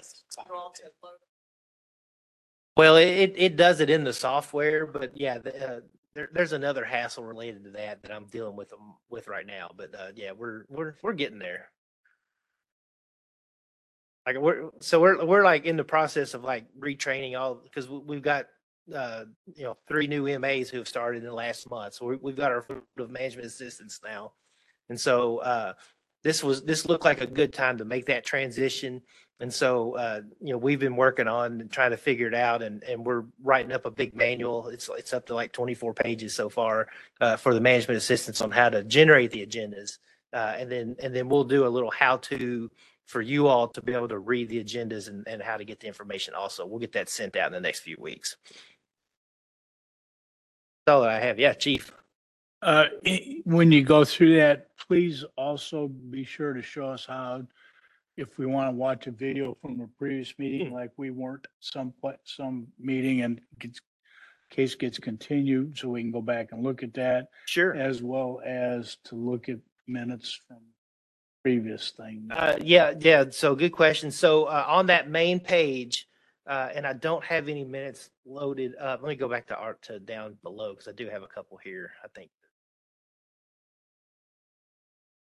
Well, 2.76 2.96
it, 2.96 3.08
it, 3.08 3.34
it 3.36 3.56
does 3.56 3.80
it 3.80 3.88
in 3.88 4.04
the 4.04 4.12
software, 4.12 4.84
but 4.86 5.16
yeah, 5.18 5.38
the, 5.38 5.76
uh, 5.76 5.80
there, 6.16 6.28
there's 6.32 6.52
another 6.52 6.84
hassle 6.84 7.24
related 7.24 7.64
to 7.64 7.70
that 7.72 8.02
that 8.02 8.12
I'm 8.12 8.26
dealing 8.26 8.56
with, 8.56 8.72
um, 8.72 8.97
with 9.09 9.28
right 9.28 9.47
now, 9.47 9.70
but, 9.76 9.94
uh, 9.94 10.09
yeah, 10.14 10.32
we're, 10.32 10.64
we're, 10.68 10.94
we're 11.02 11.12
getting 11.12 11.38
there. 11.38 11.70
Like 14.26 14.38
we're, 14.38 14.70
so 14.80 15.01
we're, 15.01 15.24
we're 15.24 15.44
like 15.44 15.66
in 15.66 15.76
the 15.76 15.84
process 15.84 16.34
of 16.34 16.43
like 16.43 16.64
retraining 16.78 17.38
all, 17.38 17.55
because 17.55 17.88
we, 17.88 17.98
we've 17.98 18.22
got, 18.22 18.47
uh, 18.94 19.24
you 19.55 19.64
know, 19.64 19.76
three 19.86 20.06
new 20.06 20.38
MAs 20.38 20.68
who 20.68 20.78
have 20.78 20.88
started 20.88 21.18
in 21.18 21.28
the 21.28 21.34
last 21.34 21.70
month. 21.70 21.94
So 21.94 22.06
we, 22.06 22.16
we've 22.16 22.36
got 22.36 22.51
our 22.51 22.64
management 22.97 23.47
assistants 23.47 24.01
now. 24.05 24.32
And 24.88 25.01
so, 25.01 25.38
uh, 25.38 25.74
this 26.24 26.43
was, 26.43 26.62
this 26.64 26.86
looked 26.86 27.05
like 27.05 27.20
a 27.20 27.26
good 27.26 27.52
time 27.52 27.78
to 27.78 27.84
make 27.84 28.06
that 28.06 28.24
transition. 28.24 29.02
And 29.38 29.52
so, 29.52 29.96
uh, 29.96 30.22
you 30.40 30.52
know, 30.52 30.58
we've 30.58 30.80
been 30.80 30.96
working 30.96 31.28
on 31.28 31.60
and 31.60 31.70
trying 31.70 31.90
to 31.90 31.96
figure 31.96 32.26
it 32.26 32.34
out 32.34 32.62
and, 32.62 32.82
and 32.84 33.04
we're 33.04 33.24
writing 33.42 33.72
up 33.72 33.84
a 33.84 33.90
big 33.90 34.16
manual. 34.16 34.68
It's, 34.68 34.88
it's 34.96 35.12
up 35.12 35.26
to 35.26 35.34
like 35.34 35.52
24 35.52 35.92
pages 35.92 36.34
so 36.34 36.48
far, 36.48 36.88
uh, 37.20 37.36
for 37.36 37.52
the 37.52 37.60
management 37.60 37.98
assistants 37.98 38.40
on 38.40 38.50
how 38.50 38.70
to 38.70 38.82
generate 38.82 39.30
the 39.30 39.46
agendas. 39.46 39.98
Uh, 40.32 40.54
and 40.58 40.72
then, 40.72 40.96
and 41.02 41.14
then 41.14 41.28
we'll 41.28 41.44
do 41.44 41.66
a 41.66 41.68
little 41.68 41.90
how-to 41.90 42.70
for 43.06 43.20
you 43.20 43.46
all 43.46 43.68
to 43.68 43.80
be 43.82 43.92
able 43.92 44.08
to 44.08 44.18
read 44.18 44.48
the 44.48 44.62
agendas 44.62 45.08
and, 45.08 45.26
and 45.28 45.40
how 45.40 45.56
to 45.56 45.64
get 45.64 45.80
the 45.80 45.86
information 45.86 46.34
also. 46.34 46.66
We'll 46.66 46.80
get 46.80 46.92
that 46.92 47.08
sent 47.08 47.36
out 47.36 47.46
in 47.46 47.52
the 47.52 47.60
next 47.60 47.80
few 47.80 47.96
weeks. 47.98 48.36
That's 50.86 50.94
all 50.94 51.02
that 51.02 51.10
I 51.10 51.20
have. 51.20 51.38
Yeah, 51.38 51.52
chief. 51.52 51.92
Uh, 52.62 52.86
when 53.44 53.70
you 53.70 53.84
go 53.84 54.04
through 54.04 54.36
that, 54.36 54.76
please 54.76 55.24
also 55.36 55.88
be 55.88 56.24
sure 56.24 56.52
to 56.52 56.62
show 56.62 56.86
us 56.86 57.06
how, 57.06 57.46
if 58.16 58.38
we 58.38 58.47
want 58.47 58.68
to 58.68 58.76
watch 58.76 59.06
a 59.06 59.10
video 59.10 59.56
from 59.60 59.80
a 59.80 59.86
previous 59.98 60.34
meeting, 60.38 60.72
like 60.72 60.90
we 60.97 61.10
weren't 61.10 61.47
some, 61.60 61.93
pla- 62.01 62.12
some 62.24 62.66
meeting 62.78 63.22
and 63.22 63.40
gets, 63.59 63.80
case 64.51 64.74
gets 64.74 64.98
continued, 64.98 65.76
so 65.78 65.88
we 65.90 66.02
can 66.02 66.10
go 66.10 66.22
back 66.22 66.52
and 66.52 66.62
look 66.62 66.82
at 66.82 66.94
that, 66.94 67.28
Sure. 67.47 67.74
as 67.74 68.02
well 68.02 68.40
as 68.44 68.97
to 69.05 69.16
look 69.16 69.48
at 69.48 69.59
minutes 69.86 70.40
from 70.48 70.59
previous 71.43 71.90
things. 71.90 72.30
Uh, 72.30 72.56
yeah, 72.60 72.94
yeah. 72.98 73.24
So 73.30 73.55
good 73.55 73.72
question. 73.72 74.10
So, 74.10 74.44
uh, 74.44 74.64
on 74.66 74.86
that 74.86 75.10
main 75.10 75.38
page, 75.38 76.09
uh, 76.47 76.70
and 76.74 76.86
I 76.86 76.93
don't 76.93 77.24
have 77.24 77.48
any 77.48 77.64
minutes 77.64 78.10
loaded 78.24 78.74
up. 78.80 79.02
Let 79.02 79.09
me 79.09 79.16
go 79.16 79.28
back 79.28 79.48
to 79.48 79.56
art 79.56 79.82
to 79.82 79.98
down 79.98 80.38
below 80.43 80.72
because 80.72 80.88
I 80.88 80.93
do 80.93 81.09
have 81.09 81.22
a 81.22 81.26
couple 81.26 81.56
here, 81.59 81.93
I 82.05 82.09
think. 82.16 82.30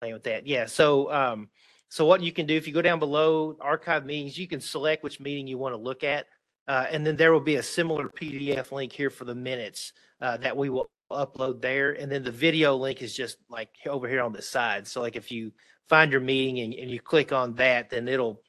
Playing 0.01 0.13
with 0.13 0.23
that. 0.23 0.47
Yeah. 0.47 0.67
So, 0.67 1.11
um, 1.11 1.49
so 1.89 2.05
what 2.05 2.21
you 2.21 2.31
can 2.31 2.45
do 2.45 2.55
if 2.55 2.67
you 2.67 2.73
go 2.73 2.83
down 2.83 2.99
below 2.99 3.57
archive 3.59 4.05
meetings, 4.05 4.37
you 4.37 4.47
can 4.47 4.61
select 4.61 5.03
which 5.03 5.19
meeting 5.19 5.47
you 5.47 5.57
want 5.57 5.73
to 5.73 5.81
look 5.81 6.03
at. 6.03 6.27
Uh, 6.67 6.85
and 6.91 7.05
then 7.05 7.15
there 7.15 7.33
will 7.33 7.39
be 7.39 7.55
a 7.55 7.63
similar 7.63 8.07
PDF 8.07 8.71
link 8.71 8.93
here 8.93 9.09
for 9.09 9.25
the 9.25 9.33
minutes, 9.33 9.91
uh, 10.21 10.37
that 10.37 10.55
we 10.55 10.69
will 10.69 10.87
upload 11.11 11.61
there. 11.61 11.93
And 11.93 12.11
then 12.11 12.23
the 12.23 12.31
video 12.31 12.75
link 12.75 13.01
is 13.01 13.15
just 13.15 13.37
like 13.49 13.69
over 13.87 14.07
here 14.07 14.21
on 14.21 14.33
the 14.33 14.41
side. 14.43 14.85
So 14.87 15.01
like 15.01 15.15
if 15.15 15.31
you 15.31 15.51
find 15.87 16.11
your 16.11 16.21
meeting 16.21 16.59
and, 16.59 16.73
and 16.75 16.91
you 16.91 16.99
click 16.99 17.31
on 17.31 17.55
that, 17.55 17.89
then 17.89 18.07
it'll, 18.07 18.39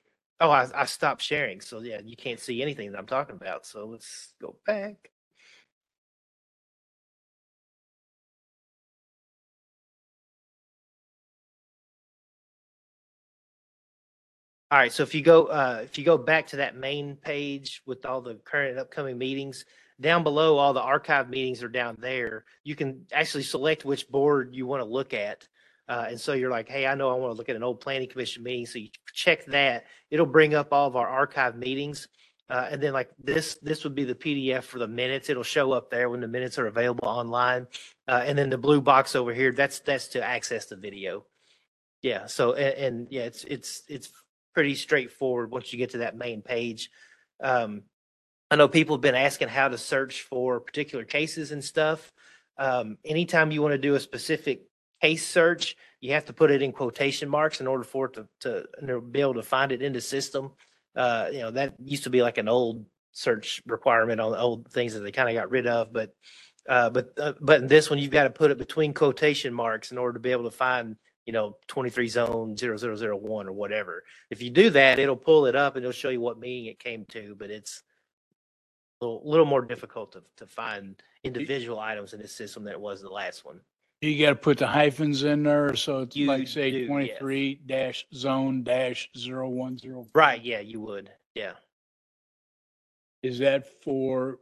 oh, 0.40 0.50
I, 0.50 0.68
I 0.74 0.84
stopped 0.84 1.22
sharing. 1.22 1.62
So 1.62 1.80
yeah, 1.80 2.00
you 2.04 2.16
can't 2.16 2.38
see 2.38 2.60
anything 2.60 2.92
that 2.92 2.98
I'm 2.98 3.06
talking 3.06 3.36
about. 3.36 3.64
So 3.64 3.86
let's 3.86 4.34
go 4.38 4.56
back. 4.66 5.09
All 14.72 14.78
right, 14.78 14.92
so 14.92 15.02
if 15.02 15.16
you 15.16 15.22
go, 15.22 15.46
uh, 15.46 15.80
if 15.82 15.98
you 15.98 16.04
go 16.04 16.16
back 16.16 16.46
to 16.48 16.56
that 16.56 16.76
main 16.76 17.16
page 17.16 17.82
with 17.86 18.06
all 18.06 18.20
the 18.20 18.36
current 18.36 18.70
and 18.70 18.78
upcoming 18.78 19.18
meetings, 19.18 19.64
down 20.00 20.22
below, 20.22 20.58
all 20.58 20.72
the 20.72 20.80
archive 20.80 21.28
meetings 21.28 21.62
are 21.64 21.68
down 21.68 21.96
there. 21.98 22.44
You 22.62 22.76
can 22.76 23.06
actually 23.12 23.42
select 23.42 23.84
which 23.84 24.08
board 24.08 24.54
you 24.54 24.66
want 24.66 24.80
to 24.80 24.88
look 24.88 25.12
at. 25.12 25.46
Uh, 25.88 26.06
and 26.08 26.20
so 26.20 26.34
you're 26.34 26.52
like, 26.52 26.68
hey, 26.68 26.86
I 26.86 26.94
know 26.94 27.10
I 27.10 27.14
want 27.14 27.32
to 27.32 27.36
look 27.36 27.48
at 27.48 27.56
an 27.56 27.64
old 27.64 27.80
planning 27.80 28.08
commission 28.08 28.44
meeting. 28.44 28.64
So 28.64 28.78
you 28.78 28.90
check 29.12 29.44
that. 29.46 29.86
It'll 30.08 30.24
bring 30.24 30.54
up 30.54 30.72
all 30.72 30.86
of 30.86 30.94
our 30.94 31.08
archive 31.08 31.56
meetings. 31.56 32.06
Uh, 32.48 32.68
and 32.70 32.80
then 32.80 32.92
like 32.92 33.10
this, 33.22 33.56
this 33.62 33.82
would 33.82 33.96
be 33.96 34.04
the 34.04 34.14
PDF 34.14 34.62
for 34.62 34.78
the 34.78 34.88
minutes. 34.88 35.28
It'll 35.28 35.42
show 35.42 35.72
up 35.72 35.90
there 35.90 36.08
when 36.08 36.20
the 36.20 36.28
minutes 36.28 36.58
are 36.60 36.68
available 36.68 37.08
online. 37.08 37.66
Uh, 38.06 38.22
and 38.24 38.38
then 38.38 38.50
the 38.50 38.58
blue 38.58 38.80
box 38.80 39.16
over 39.16 39.34
here, 39.34 39.52
that's, 39.52 39.80
that's 39.80 40.08
to 40.08 40.24
access 40.24 40.66
the 40.66 40.76
video. 40.76 41.24
Yeah. 42.02 42.26
So, 42.26 42.54
and, 42.54 42.74
and 42.78 43.06
yeah, 43.10 43.22
it's, 43.22 43.42
it's, 43.44 43.82
it's 43.88 44.12
pretty 44.54 44.74
straightforward 44.74 45.50
once 45.50 45.72
you 45.72 45.78
get 45.78 45.90
to 45.90 45.98
that 45.98 46.16
main 46.16 46.42
page. 46.42 46.90
Um, 47.42 47.82
I 48.50 48.56
know 48.56 48.68
people 48.68 48.96
have 48.96 49.02
been 49.02 49.14
asking 49.14 49.48
how 49.48 49.68
to 49.68 49.78
search 49.78 50.22
for 50.22 50.60
particular 50.60 51.04
cases 51.04 51.52
and 51.52 51.62
stuff. 51.62 52.12
Um, 52.58 52.98
anytime 53.04 53.50
you 53.50 53.62
want 53.62 53.72
to 53.72 53.78
do 53.78 53.94
a 53.94 54.00
specific 54.00 54.62
case 55.00 55.26
search, 55.26 55.76
you 56.00 56.12
have 56.12 56.26
to 56.26 56.32
put 56.32 56.50
it 56.50 56.62
in 56.62 56.72
quotation 56.72 57.28
marks 57.28 57.60
in 57.60 57.66
order 57.66 57.84
for 57.84 58.06
it 58.06 58.14
to, 58.14 58.28
to 58.40 58.66
to 58.86 59.00
be 59.00 59.20
able 59.20 59.34
to 59.34 59.42
find 59.42 59.72
it 59.72 59.82
in 59.82 59.92
the 59.92 60.00
system. 60.00 60.52
Uh, 60.96 61.28
you 61.32 61.38
know, 61.38 61.50
that 61.52 61.74
used 61.82 62.04
to 62.04 62.10
be 62.10 62.22
like 62.22 62.38
an 62.38 62.48
old 62.48 62.84
search 63.12 63.62
requirement 63.66 64.20
on 64.20 64.34
old 64.34 64.70
things 64.72 64.94
that 64.94 65.00
they 65.00 65.12
kind 65.12 65.28
of 65.28 65.34
got 65.34 65.50
rid 65.50 65.66
of, 65.66 65.92
but 65.92 66.14
uh, 66.68 66.90
but 66.90 67.12
uh, 67.18 67.32
but 67.40 67.60
in 67.62 67.68
this 67.68 67.88
one, 67.88 67.98
you've 67.98 68.10
got 68.10 68.24
to 68.24 68.30
put 68.30 68.50
it 68.50 68.58
between 68.58 68.92
quotation 68.92 69.54
marks 69.54 69.92
in 69.92 69.98
order 69.98 70.14
to 70.14 70.20
be 70.20 70.32
able 70.32 70.44
to 70.44 70.50
find, 70.50 70.96
you 71.30 71.32
know, 71.32 71.56
23 71.68 72.08
zone 72.08 72.56
0001 72.56 73.46
or 73.46 73.52
whatever. 73.52 74.02
If 74.30 74.42
you 74.42 74.50
do 74.50 74.68
that, 74.70 74.98
it'll 74.98 75.14
pull 75.14 75.46
it 75.46 75.54
up 75.54 75.76
and 75.76 75.84
it'll 75.84 75.92
show 75.92 76.08
you 76.08 76.20
what 76.20 76.40
meeting 76.40 76.66
it 76.66 76.80
came 76.80 77.04
to, 77.10 77.36
but 77.38 77.52
it's 77.52 77.84
a 79.00 79.04
little, 79.04 79.22
little 79.24 79.46
more 79.46 79.62
difficult 79.62 80.10
to, 80.14 80.24
to 80.38 80.46
find 80.48 81.00
individual 81.22 81.78
items 81.78 82.14
in 82.14 82.20
this 82.20 82.34
system 82.34 82.64
than 82.64 82.72
it 82.72 82.80
was 82.80 83.00
the 83.00 83.08
last 83.08 83.44
one. 83.44 83.60
You 84.00 84.18
got 84.20 84.30
to 84.30 84.34
put 84.34 84.58
the 84.58 84.66
hyphens 84.66 85.22
in 85.22 85.44
there, 85.44 85.76
so 85.76 86.00
it's 86.00 86.16
You 86.16 86.26
like 86.26 86.40
do, 86.40 86.46
say 86.46 86.68
yes. 86.70 86.88
twenty-three 86.88 87.60
dash 87.64 88.06
zone 88.12 88.64
dash 88.64 89.08
zero 89.16 89.48
one 89.48 89.78
zero. 89.78 90.08
Right, 90.12 90.42
yeah, 90.42 90.58
you 90.58 90.80
would. 90.80 91.12
Yeah. 91.36 91.52
Is 93.22 93.38
that 93.38 93.68
for 93.84 94.40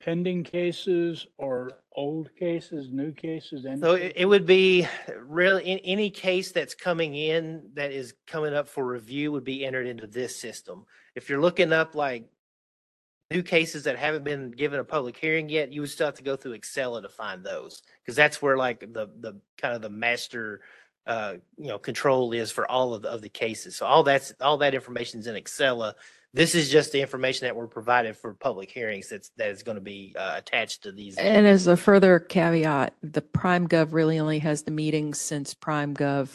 pending 0.00 0.44
cases 0.44 1.26
or 1.38 1.72
old 1.94 2.30
cases, 2.38 2.90
new 2.90 3.12
cases? 3.12 3.66
any 3.66 3.80
So 3.80 3.94
it, 3.94 4.12
it 4.16 4.24
would 4.26 4.46
be 4.46 4.86
really, 5.16 5.64
in 5.64 5.78
any 5.80 6.10
case 6.10 6.52
that's 6.52 6.74
coming 6.74 7.14
in 7.14 7.70
that 7.74 7.92
is 7.92 8.14
coming 8.26 8.54
up 8.54 8.68
for 8.68 8.86
review 8.86 9.32
would 9.32 9.44
be 9.44 9.64
entered 9.66 9.86
into 9.86 10.06
this 10.06 10.36
system. 10.36 10.86
If 11.14 11.28
you're 11.28 11.40
looking 11.40 11.72
up 11.72 11.94
like 11.94 12.28
new 13.30 13.42
cases 13.42 13.84
that 13.84 13.98
haven't 13.98 14.24
been 14.24 14.52
given 14.52 14.80
a 14.80 14.84
public 14.84 15.16
hearing 15.16 15.48
yet, 15.48 15.72
you 15.72 15.80
would 15.80 15.90
still 15.90 16.06
have 16.06 16.14
to 16.14 16.22
go 16.22 16.36
through 16.36 16.52
Excel 16.52 17.00
to 17.02 17.08
find 17.08 17.44
those. 17.44 17.82
Because 18.00 18.16
that's 18.16 18.40
where 18.40 18.56
like 18.56 18.80
the, 18.80 19.10
the 19.20 19.40
kind 19.58 19.74
of 19.74 19.82
the 19.82 19.90
master, 19.90 20.60
uh, 21.06 21.34
you 21.56 21.68
know, 21.68 21.78
control 21.78 22.32
is 22.32 22.50
for 22.50 22.70
all 22.70 22.94
of 22.94 23.02
the, 23.02 23.10
of 23.10 23.20
the 23.20 23.28
cases. 23.28 23.76
So 23.76 23.84
all 23.84 24.02
that's, 24.02 24.32
all 24.40 24.58
that 24.58 24.74
information's 24.74 25.26
in 25.26 25.36
Excel. 25.36 25.94
This 26.34 26.54
is 26.54 26.68
just 26.70 26.92
the 26.92 27.00
information 27.00 27.46
that 27.46 27.56
we're 27.56 27.66
provided 27.66 28.16
for 28.16 28.34
public 28.34 28.70
hearings 28.70 29.08
that's, 29.08 29.30
that 29.38 29.48
is 29.50 29.62
going 29.62 29.76
to 29.76 29.80
be 29.82 30.14
uh, 30.18 30.34
attached 30.36 30.82
to 30.82 30.92
these. 30.92 31.16
And 31.16 31.46
as 31.46 31.66
a 31.66 31.76
further 31.76 32.18
caveat, 32.18 32.94
the 33.02 33.22
Prime 33.22 33.66
Gov 33.66 33.92
really 33.92 34.18
only 34.18 34.38
has 34.40 34.62
the 34.62 34.70
meetings 34.70 35.18
since 35.20 35.54
Prime 35.54 35.94
Gov 35.94 36.28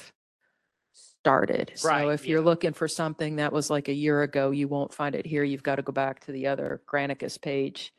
started. 0.93 1.73
So 1.75 1.89
Right, 1.89 2.07
if 2.11 2.25
you're 2.27 2.39
yeah. 2.39 2.45
looking 2.45 2.73
for 2.73 2.87
something 2.87 3.35
that 3.37 3.53
was 3.53 3.69
like 3.69 3.87
a 3.87 3.93
year 3.93 4.23
ago, 4.23 4.49
you 4.51 4.67
won't 4.67 4.93
find 4.93 5.13
it 5.15 5.25
here. 5.27 5.43
You've 5.43 5.63
got 5.63 5.75
to 5.75 5.83
go 5.83 5.91
back 5.93 6.25
to 6.25 6.31
the 6.31 6.47
other 6.47 6.81
Granicus 6.91 7.39
page. 7.39 7.93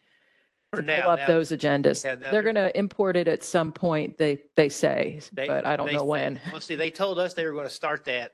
For 0.73 0.81
to 0.81 0.87
now, 0.87 1.03
Pull 1.03 1.11
up 1.13 1.19
now- 1.21 1.27
those 1.29 1.51
agendas. 1.53 2.05
Yeah, 2.05 2.17
now 2.17 2.33
They're 2.33 2.43
going 2.43 2.57
to 2.57 2.77
import 2.77 3.17
it 3.17 3.29
at 3.29 3.45
some 3.45 3.71
point, 3.73 4.19
they, 4.19 4.39
they 4.57 4.69
say, 4.69 5.21
They- 5.33 5.47
but 5.47 5.65
I 5.65 5.77
don't 5.77 5.87
they- 5.87 5.93
know 5.95 6.05
when. 6.05 6.41
Well, 6.51 6.61
see, 6.61 6.75
they 6.75 6.91
told 6.91 7.21
us 7.21 7.35
they 7.35 7.47
were 7.47 7.53
going 7.53 7.69
to 7.69 7.71
start 7.73 8.05
that, 8.07 8.33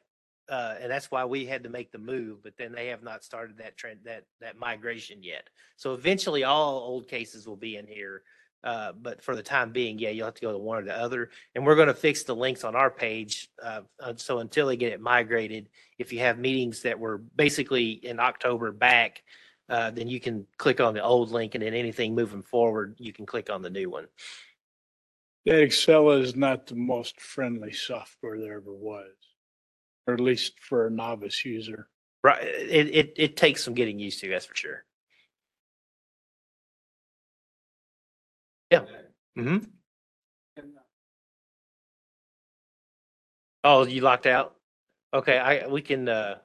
uh, 0.50 0.74
and 0.80 0.90
that's 0.90 1.10
why 1.12 1.24
we 1.24 1.46
had 1.46 1.62
to 1.62 1.70
make 1.70 1.92
the 1.92 1.98
move, 1.98 2.42
but 2.42 2.56
then 2.58 2.72
they 2.72 2.88
have 2.88 3.04
not 3.04 3.22
started 3.22 3.56
that 3.58 3.76
trend, 3.76 4.00
that, 4.04 4.24
that 4.40 4.58
migration 4.58 5.22
yet. 5.22 5.48
So 5.76 5.94
eventually 5.94 6.42
all 6.42 6.80
old 6.80 7.06
cases 7.08 7.46
will 7.46 7.56
be 7.56 7.76
in 7.76 7.86
here. 7.86 8.22
Uh, 8.62 8.92
but 8.92 9.22
for 9.22 9.34
the 9.34 9.42
time 9.42 9.72
being, 9.72 9.98
yeah, 9.98 10.10
you'll 10.10 10.26
have 10.26 10.34
to 10.34 10.40
go 10.42 10.52
to 10.52 10.58
one 10.58 10.82
or 10.82 10.84
the 10.84 10.94
other. 10.94 11.30
And 11.54 11.64
we're 11.64 11.76
going 11.76 11.86
to 11.86 11.94
fix 11.94 12.24
the 12.24 12.34
links 12.34 12.64
on 12.64 12.76
our 12.76 12.90
page. 12.90 13.48
Uh, 13.62 13.82
so 14.16 14.40
until 14.40 14.66
they 14.66 14.76
get 14.76 14.92
it 14.92 15.00
migrated, 15.00 15.70
if 15.98 16.12
you 16.12 16.18
have 16.18 16.38
meetings 16.38 16.82
that 16.82 16.98
were 16.98 17.18
basically 17.18 17.92
in 17.92 18.20
October 18.20 18.72
back, 18.72 19.22
uh, 19.70 19.92
then 19.92 20.08
you 20.08 20.18
can 20.18 20.46
click 20.58 20.80
on 20.80 20.94
the 20.94 21.02
old 21.02 21.30
link 21.30 21.54
and 21.54 21.62
then 21.62 21.74
anything 21.74 22.14
moving 22.14 22.42
forward, 22.42 22.96
you 22.98 23.12
can 23.12 23.24
click 23.24 23.48
on 23.48 23.62
the 23.62 23.70
new 23.70 23.88
one. 23.88 24.08
That 25.46 25.62
Excel 25.62 26.10
is 26.10 26.36
not 26.36 26.66
the 26.66 26.74
most 26.74 27.18
friendly 27.20 27.72
software 27.72 28.38
there 28.38 28.56
ever 28.56 28.74
was, 28.74 29.12
or 30.10 30.14
at 30.14 30.20
least 30.20 30.54
for 30.60 30.86
a 30.86 30.90
novice 30.90 31.44
user. 31.44 31.88
Right. 32.22 32.42
It, 32.42 32.88
it, 32.88 33.12
it 33.16 33.36
takes 33.36 33.64
some 33.64 33.74
getting 33.74 33.98
used 33.98 34.20
to, 34.20 34.28
that's 34.28 34.44
for 34.44 34.54
sure. 34.54 34.84
Yeah. 38.70 38.84
Mm-hmm. 39.38 39.58
Oh, 43.64 43.86
you 43.86 44.00
locked 44.00 44.26
out? 44.26 44.56
Okay, 45.12 45.38
I, 45.38 45.66
we 45.66 45.82
can, 45.82 46.08
uh, 46.08 46.38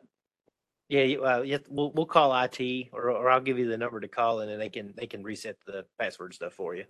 yeah, 0.89 1.17
uh, 1.17 1.41
yeah, 1.41 1.59
we'll, 1.69 1.91
we'll 1.91 2.05
call 2.05 2.33
IT 2.43 2.89
or, 2.91 3.11
or 3.11 3.29
I'll 3.29 3.41
give 3.41 3.59
you 3.59 3.67
the 3.67 3.77
number 3.77 3.99
to 3.99 4.07
call 4.07 4.41
and 4.41 4.49
then 4.49 4.59
they 4.59 4.69
can, 4.69 4.93
they 4.97 5.07
can 5.07 5.23
reset 5.23 5.57
the 5.65 5.85
password 5.99 6.33
stuff 6.33 6.53
for 6.53 6.75
you. 6.75 6.85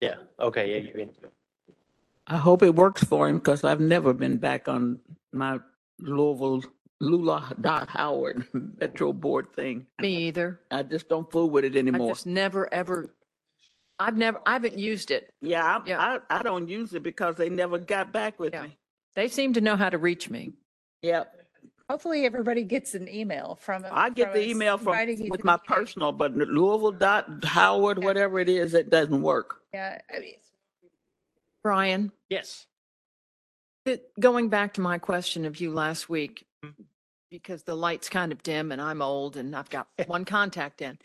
Yeah, 0.00 0.16
okay, 0.38 0.70
yeah, 0.70 0.76
you 0.78 0.92
can. 0.92 1.30
I 2.28 2.36
hope 2.36 2.62
it 2.62 2.74
works 2.74 3.02
for 3.04 3.28
him 3.28 3.38
because 3.38 3.64
I've 3.64 3.80
never 3.80 4.12
been 4.12 4.36
back 4.36 4.68
on 4.68 4.98
my 5.32 5.58
Louisville 5.98 6.62
Lula 7.00 7.52
dot 7.60 7.88
Howard 7.88 8.46
Metro 8.80 9.12
Board 9.12 9.52
thing. 9.54 9.86
Me 10.00 10.28
either. 10.28 10.60
I 10.70 10.82
just 10.82 11.08
don't 11.08 11.30
fool 11.30 11.48
with 11.50 11.64
it 11.64 11.74
I 11.74 11.78
anymore. 11.78 12.10
just 12.10 12.26
never, 12.26 12.72
ever 12.72 13.14
I've 13.98 14.16
never, 14.16 14.40
I 14.46 14.52
haven't 14.52 14.78
used 14.78 15.10
it. 15.10 15.32
Yeah, 15.40 15.64
I, 15.64 15.86
Yeah. 15.86 16.18
I, 16.30 16.38
I 16.38 16.42
don't 16.42 16.68
use 16.68 16.94
it 16.94 17.02
because 17.02 17.36
they 17.36 17.48
never 17.48 17.78
got 17.78 18.12
back 18.12 18.38
with 18.38 18.52
Yeah. 18.52 18.62
me. 18.64 18.76
They 19.16 19.28
seem 19.28 19.52
to 19.54 19.60
know 19.60 19.74
how 19.76 19.90
to 19.90 19.98
reach 19.98 20.30
me. 20.30 20.52
Yep. 21.02 21.34
Hopefully 21.90 22.26
everybody 22.26 22.62
gets 22.64 22.94
an 22.94 23.08
email 23.08 23.56
from. 23.60 23.84
I 23.90 24.10
get 24.10 24.34
the 24.34 24.40
us 24.42 24.46
email 24.46 24.76
from, 24.76 24.88
inviting 24.88 25.24
you 25.24 25.30
with 25.30 25.40
to 25.40 25.46
my 25.46 25.54
meeting. 25.54 25.66
personal, 25.74 26.12
but 26.12 26.36
Louisville 26.36 26.92
dot 26.92 27.26
Howard, 27.44 28.04
whatever 28.04 28.38
it 28.38 28.48
is, 28.50 28.74
it 28.74 28.90
doesn't 28.90 29.22
work. 29.22 29.62
Yeah, 29.72 29.98
I 30.14 30.20
mean, 30.20 30.34
Brian, 31.62 32.12
Yes. 32.28 32.66
th- 33.86 34.02
going 34.20 34.48
back 34.48 34.74
to 34.74 34.80
my 34.80 34.98
question 34.98 35.44
of 35.44 35.60
you 35.60 35.72
last 35.72 36.08
week, 36.08 36.46
Mhm. 36.64 36.86
because 37.30 37.64
the 37.64 37.74
light's 37.76 38.08
kind 38.08 38.32
of 38.32 38.42
dim 38.42 38.72
and 38.72 38.80
I'm 38.80 39.02
old 39.02 39.36
and 39.36 39.54
I've 39.54 39.70
got 39.70 39.88
one 40.06 40.24
contact 40.24 40.82
in. 40.82 40.98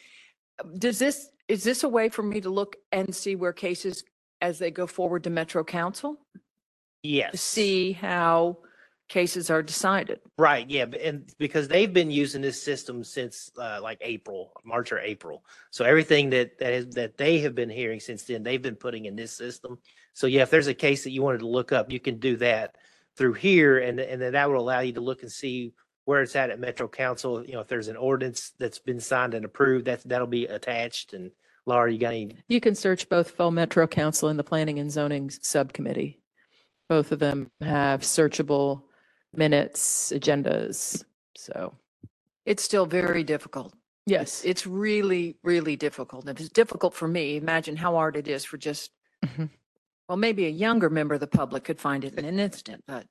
Does 0.77 0.99
this, 0.99 1.29
is 1.47 1.63
this 1.63 1.83
a 1.83 1.89
way 1.89 2.09
for 2.09 2.23
me 2.23 2.41
to 2.41 2.49
look 2.49 2.75
and 2.91 3.13
see 3.15 3.35
where 3.35 3.53
cases, 3.53 4.03
as 4.41 4.59
they 4.59 4.71
go 4.71 4.87
forward 4.87 5.23
to 5.23 5.29
Metro 5.29 5.63
Council? 5.63 6.25
Yes. 7.01 7.31
To 7.31 7.37
see 7.37 7.91
how 7.93 8.59
cases 9.09 9.49
are 9.49 9.61
decided? 9.61 10.21
Right, 10.37 10.69
yeah, 10.69 10.85
and 10.85 11.29
because 11.37 11.67
they've 11.67 11.91
been 11.91 12.09
using 12.09 12.41
this 12.41 12.61
system 12.63 13.03
since 13.03 13.51
uh, 13.57 13.79
like 13.81 13.97
April, 14.01 14.53
March 14.63 14.91
or 14.91 14.99
April. 14.99 15.45
So 15.71 15.83
everything 15.83 16.29
that 16.29 16.57
that 16.59 16.73
is 16.73 16.89
that 16.95 17.17
they 17.17 17.39
have 17.39 17.53
been 17.55 17.69
hearing 17.69 17.99
since 17.99 18.23
then, 18.23 18.43
they've 18.43 18.61
been 18.61 18.77
putting 18.77 19.05
in 19.05 19.15
this 19.15 19.33
system. 19.35 19.79
So 20.13 20.27
yeah, 20.27 20.43
if 20.43 20.49
there's 20.49 20.67
a 20.67 20.73
case 20.73 21.03
that 21.03 21.11
you 21.11 21.21
wanted 21.21 21.39
to 21.39 21.47
look 21.47 21.71
up, 21.71 21.91
you 21.91 21.99
can 21.99 22.19
do 22.19 22.37
that 22.37 22.75
through 23.17 23.33
here, 23.33 23.79
and 23.79 23.99
and 23.99 24.21
then 24.21 24.33
that 24.33 24.49
will 24.49 24.59
allow 24.59 24.79
you 24.79 24.93
to 24.93 25.01
look 25.01 25.21
and 25.23 25.31
see 25.31 25.73
where 26.05 26.21
it's 26.21 26.35
at 26.35 26.49
at 26.49 26.59
Metro 26.59 26.87
Council. 26.87 27.45
You 27.45 27.53
know, 27.53 27.59
if 27.61 27.67
there's 27.67 27.87
an 27.87 27.97
ordinance 27.97 28.53
that's 28.59 28.79
been 28.79 28.99
signed 28.99 29.33
and 29.33 29.45
approved, 29.45 29.85
that's 29.85 30.03
that'll 30.03 30.27
be 30.27 30.45
attached. 30.45 31.13
And 31.13 31.31
Laura, 31.65 31.91
you 31.91 31.97
got 31.99 32.13
any? 32.13 32.37
You 32.47 32.59
can 32.61 32.75
search 32.75 33.09
both 33.09 33.31
Fall 33.31 33.51
Metro 33.51 33.87
Council 33.87 34.29
and 34.29 34.37
the 34.37 34.43
Planning 34.43 34.79
and 34.79 34.91
Zoning 34.91 35.29
Subcommittee. 35.29 36.19
Both 36.89 37.11
of 37.11 37.19
them 37.19 37.49
have 37.61 38.01
searchable 38.01 38.83
minutes, 39.33 40.11
agendas. 40.15 41.03
So, 41.35 41.73
It's 42.45 42.61
still 42.63 42.85
very 42.85 43.23
difficult. 43.23 43.73
yes. 44.05 44.43
It's 44.45 44.67
really, 44.67 45.37
really 45.43 45.75
difficult. 45.75 46.27
If 46.29 46.39
it's 46.39 46.49
difficult 46.49 46.93
for 46.93 47.07
me, 47.07 47.37
imagine 47.37 47.75
how 47.77 47.93
hard 47.93 48.15
it 48.17 48.27
is 48.27 48.43
for 48.45 48.57
just, 48.57 48.91
Mhm. 49.25 49.49
Well, 50.07 50.17
maybe 50.17 50.45
a 50.45 50.49
younger 50.49 50.89
member 50.89 51.13
of 51.13 51.19
the 51.19 51.27
public 51.27 51.63
could 51.63 51.79
find 51.79 52.03
it 52.03 52.13
in 52.15 52.25
an 52.25 52.39
instant, 52.39 52.83
but 52.87 53.07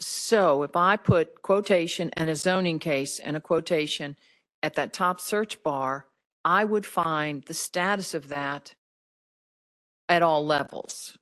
so 0.00 0.62
if 0.62 0.74
I 0.74 0.96
put 0.96 1.42
quotation 1.42 2.10
and 2.14 2.28
a 2.28 2.36
zoning 2.36 2.78
case 2.78 3.18
and 3.18 3.36
a 3.36 3.40
quotation 3.40 4.16
at 4.62 4.74
that 4.74 4.92
top 4.92 5.20
search 5.20 5.62
bar, 5.62 6.06
I 6.44 6.64
would 6.64 6.86
find 6.86 7.44
the 7.44 7.54
status 7.54 8.14
of 8.14 8.28
that 8.28 8.74
at 10.08 10.22
all 10.22 10.44
levels. 10.44 11.16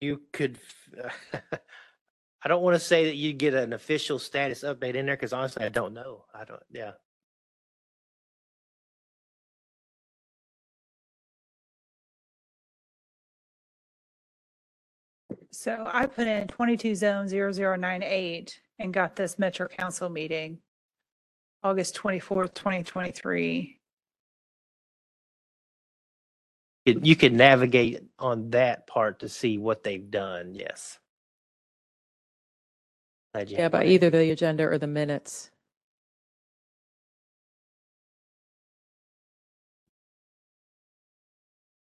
You 0.00 0.22
could. 0.32 0.58
I 2.44 2.48
don't 2.48 2.62
want 2.62 2.74
to 2.74 2.80
say 2.80 3.06
that 3.06 3.16
you 3.16 3.32
get 3.32 3.54
an 3.54 3.72
official 3.72 4.18
status 4.18 4.62
update 4.62 4.94
in 4.94 5.06
there 5.06 5.16
because 5.16 5.32
honestly, 5.32 5.64
I 5.64 5.70
don't 5.70 5.94
know. 5.94 6.24
I 6.34 6.44
don't. 6.44 6.62
Yeah. 6.70 6.92
So 15.54 15.88
I 15.92 16.06
put 16.06 16.26
in 16.26 16.48
twenty-two 16.48 16.94
zone 16.94 17.28
zero 17.28 17.52
zero 17.52 17.76
nine 17.76 18.02
eight 18.02 18.60
and 18.78 18.92
got 18.92 19.16
this 19.16 19.38
Metro 19.38 19.68
Council 19.68 20.08
meeting, 20.08 20.58
August 21.62 21.94
twenty-fourth, 21.94 22.54
twenty 22.54 22.82
twenty-three. 22.82 23.80
You- 26.86 27.00
You 27.02 27.16
can 27.16 27.36
navigate 27.36 28.02
on 28.18 28.50
that 28.50 28.86
part 28.86 29.20
to 29.20 29.28
see 29.28 29.58
what 29.58 29.82
they've 29.82 30.10
done. 30.10 30.54
Yes. 30.54 30.98
Glad 33.32 33.50
you 33.50 33.56
Yeah, 33.56 33.62
have 33.64 33.72
by 33.72 33.84
that. 33.84 33.90
either 33.90 34.10
the 34.10 34.30
agenda 34.30 34.64
or 34.64 34.78
the 34.78 34.86
minutes. 34.86 35.50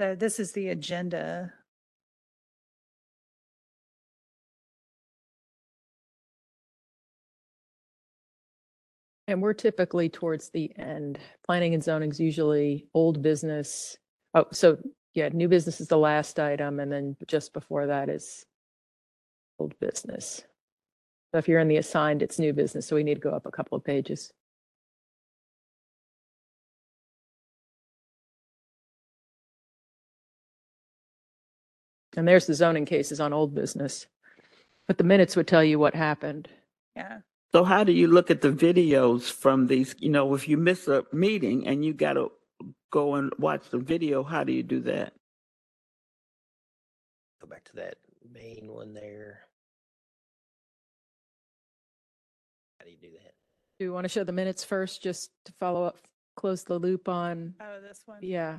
So 0.00 0.14
this 0.14 0.38
is 0.40 0.52
the 0.52 0.68
agenda. 0.68 1.54
And 9.28 9.42
we're 9.42 9.52
typically 9.52 10.08
towards 10.08 10.48
the 10.48 10.72
end. 10.78 11.18
Planning 11.44 11.74
and 11.74 11.84
zoning 11.84 12.10
is 12.10 12.18
usually 12.18 12.86
old 12.94 13.20
business. 13.20 13.98
Oh, 14.34 14.46
so 14.52 14.78
yeah, 15.12 15.28
new 15.28 15.48
business 15.48 15.82
is 15.82 15.88
the 15.88 15.98
last 15.98 16.40
item 16.40 16.80
and 16.80 16.90
then 16.90 17.14
just 17.26 17.52
before 17.52 17.86
that 17.86 18.08
is 18.08 18.46
old 19.58 19.78
business. 19.80 20.42
So 21.30 21.38
if 21.38 21.46
you're 21.46 21.60
in 21.60 21.68
the 21.68 21.76
assigned, 21.76 22.22
it's 22.22 22.38
new 22.38 22.54
business, 22.54 22.86
so 22.86 22.96
we 22.96 23.02
need 23.04 23.16
to 23.16 23.20
go 23.20 23.30
up 23.30 23.44
a 23.44 23.50
couple 23.50 23.76
of 23.76 23.84
pages. 23.84 24.32
And 32.16 32.26
there's 32.26 32.46
the 32.46 32.54
zoning 32.54 32.86
cases 32.86 33.20
on 33.20 33.34
old 33.34 33.54
business. 33.54 34.06
But 34.86 34.96
the 34.96 35.04
minutes 35.04 35.36
would 35.36 35.46
tell 35.46 35.62
you 35.62 35.78
what 35.78 35.94
happened. 35.94 36.48
Yeah. 36.96 37.18
So 37.52 37.64
how 37.64 37.82
do 37.82 37.92
you 37.92 38.08
look 38.08 38.30
at 38.30 38.42
the 38.42 38.50
videos 38.50 39.30
from 39.32 39.66
these, 39.68 39.94
you 39.98 40.10
know, 40.10 40.34
if 40.34 40.48
you 40.48 40.58
miss 40.58 40.86
a 40.86 41.04
meeting 41.12 41.66
and 41.66 41.84
you 41.84 41.94
gotta 41.94 42.28
go 42.90 43.14
and 43.14 43.32
watch 43.38 43.70
the 43.70 43.78
video, 43.78 44.22
how 44.22 44.44
do 44.44 44.52
you 44.52 44.62
do 44.62 44.80
that? 44.80 45.14
Go 47.40 47.46
back 47.48 47.64
to 47.64 47.76
that 47.76 47.96
main 48.30 48.68
one 48.70 48.92
there. 48.92 49.40
How 52.78 52.84
do 52.84 52.90
you 52.90 52.98
do 52.98 53.10
that? 53.12 53.32
Do 53.78 53.84
you 53.84 53.92
want 53.92 54.04
to 54.04 54.08
show 54.08 54.24
the 54.24 54.32
minutes 54.32 54.64
first, 54.64 55.02
just 55.02 55.30
to 55.46 55.52
follow 55.58 55.84
up, 55.84 55.96
close 56.36 56.64
the 56.64 56.78
loop 56.78 57.08
on? 57.08 57.54
Oh, 57.60 57.80
this 57.80 58.02
one? 58.04 58.18
Yeah. 58.20 58.58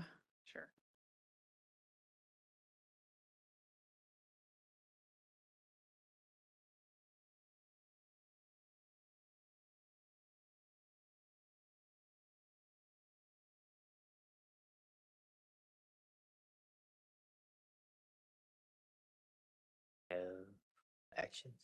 Actions. 21.19 21.55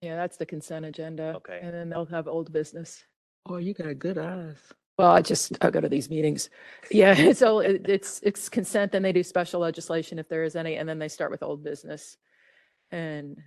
Yeah, 0.00 0.16
that's 0.16 0.36
the 0.36 0.46
consent 0.46 0.84
agenda. 0.84 1.34
Okay. 1.36 1.60
And 1.62 1.72
then 1.72 1.88
they'll 1.88 2.06
have 2.06 2.26
old 2.26 2.52
business. 2.52 3.04
Oh, 3.48 3.56
you 3.56 3.72
got 3.72 3.98
good 3.98 4.18
eyes. 4.18 4.56
Well, 4.98 5.12
I 5.12 5.22
just, 5.22 5.56
I 5.64 5.70
go 5.70 5.80
to 5.80 5.88
these 5.88 6.10
meetings. 6.10 6.50
Yeah, 6.90 7.32
so 7.34 7.60
it- 7.60 7.88
it's, 7.88 8.20
it's 8.22 8.48
consent, 8.48 8.92
then 8.92 9.02
they 9.02 9.12
do 9.12 9.22
special 9.22 9.60
legislation 9.60 10.18
if 10.18 10.28
there 10.28 10.44
is 10.44 10.56
any, 10.56 10.76
and 10.76 10.88
then 10.88 10.98
they 10.98 11.08
start 11.08 11.30
with 11.30 11.42
old 11.42 11.64
business. 11.64 12.16
And 12.90 13.38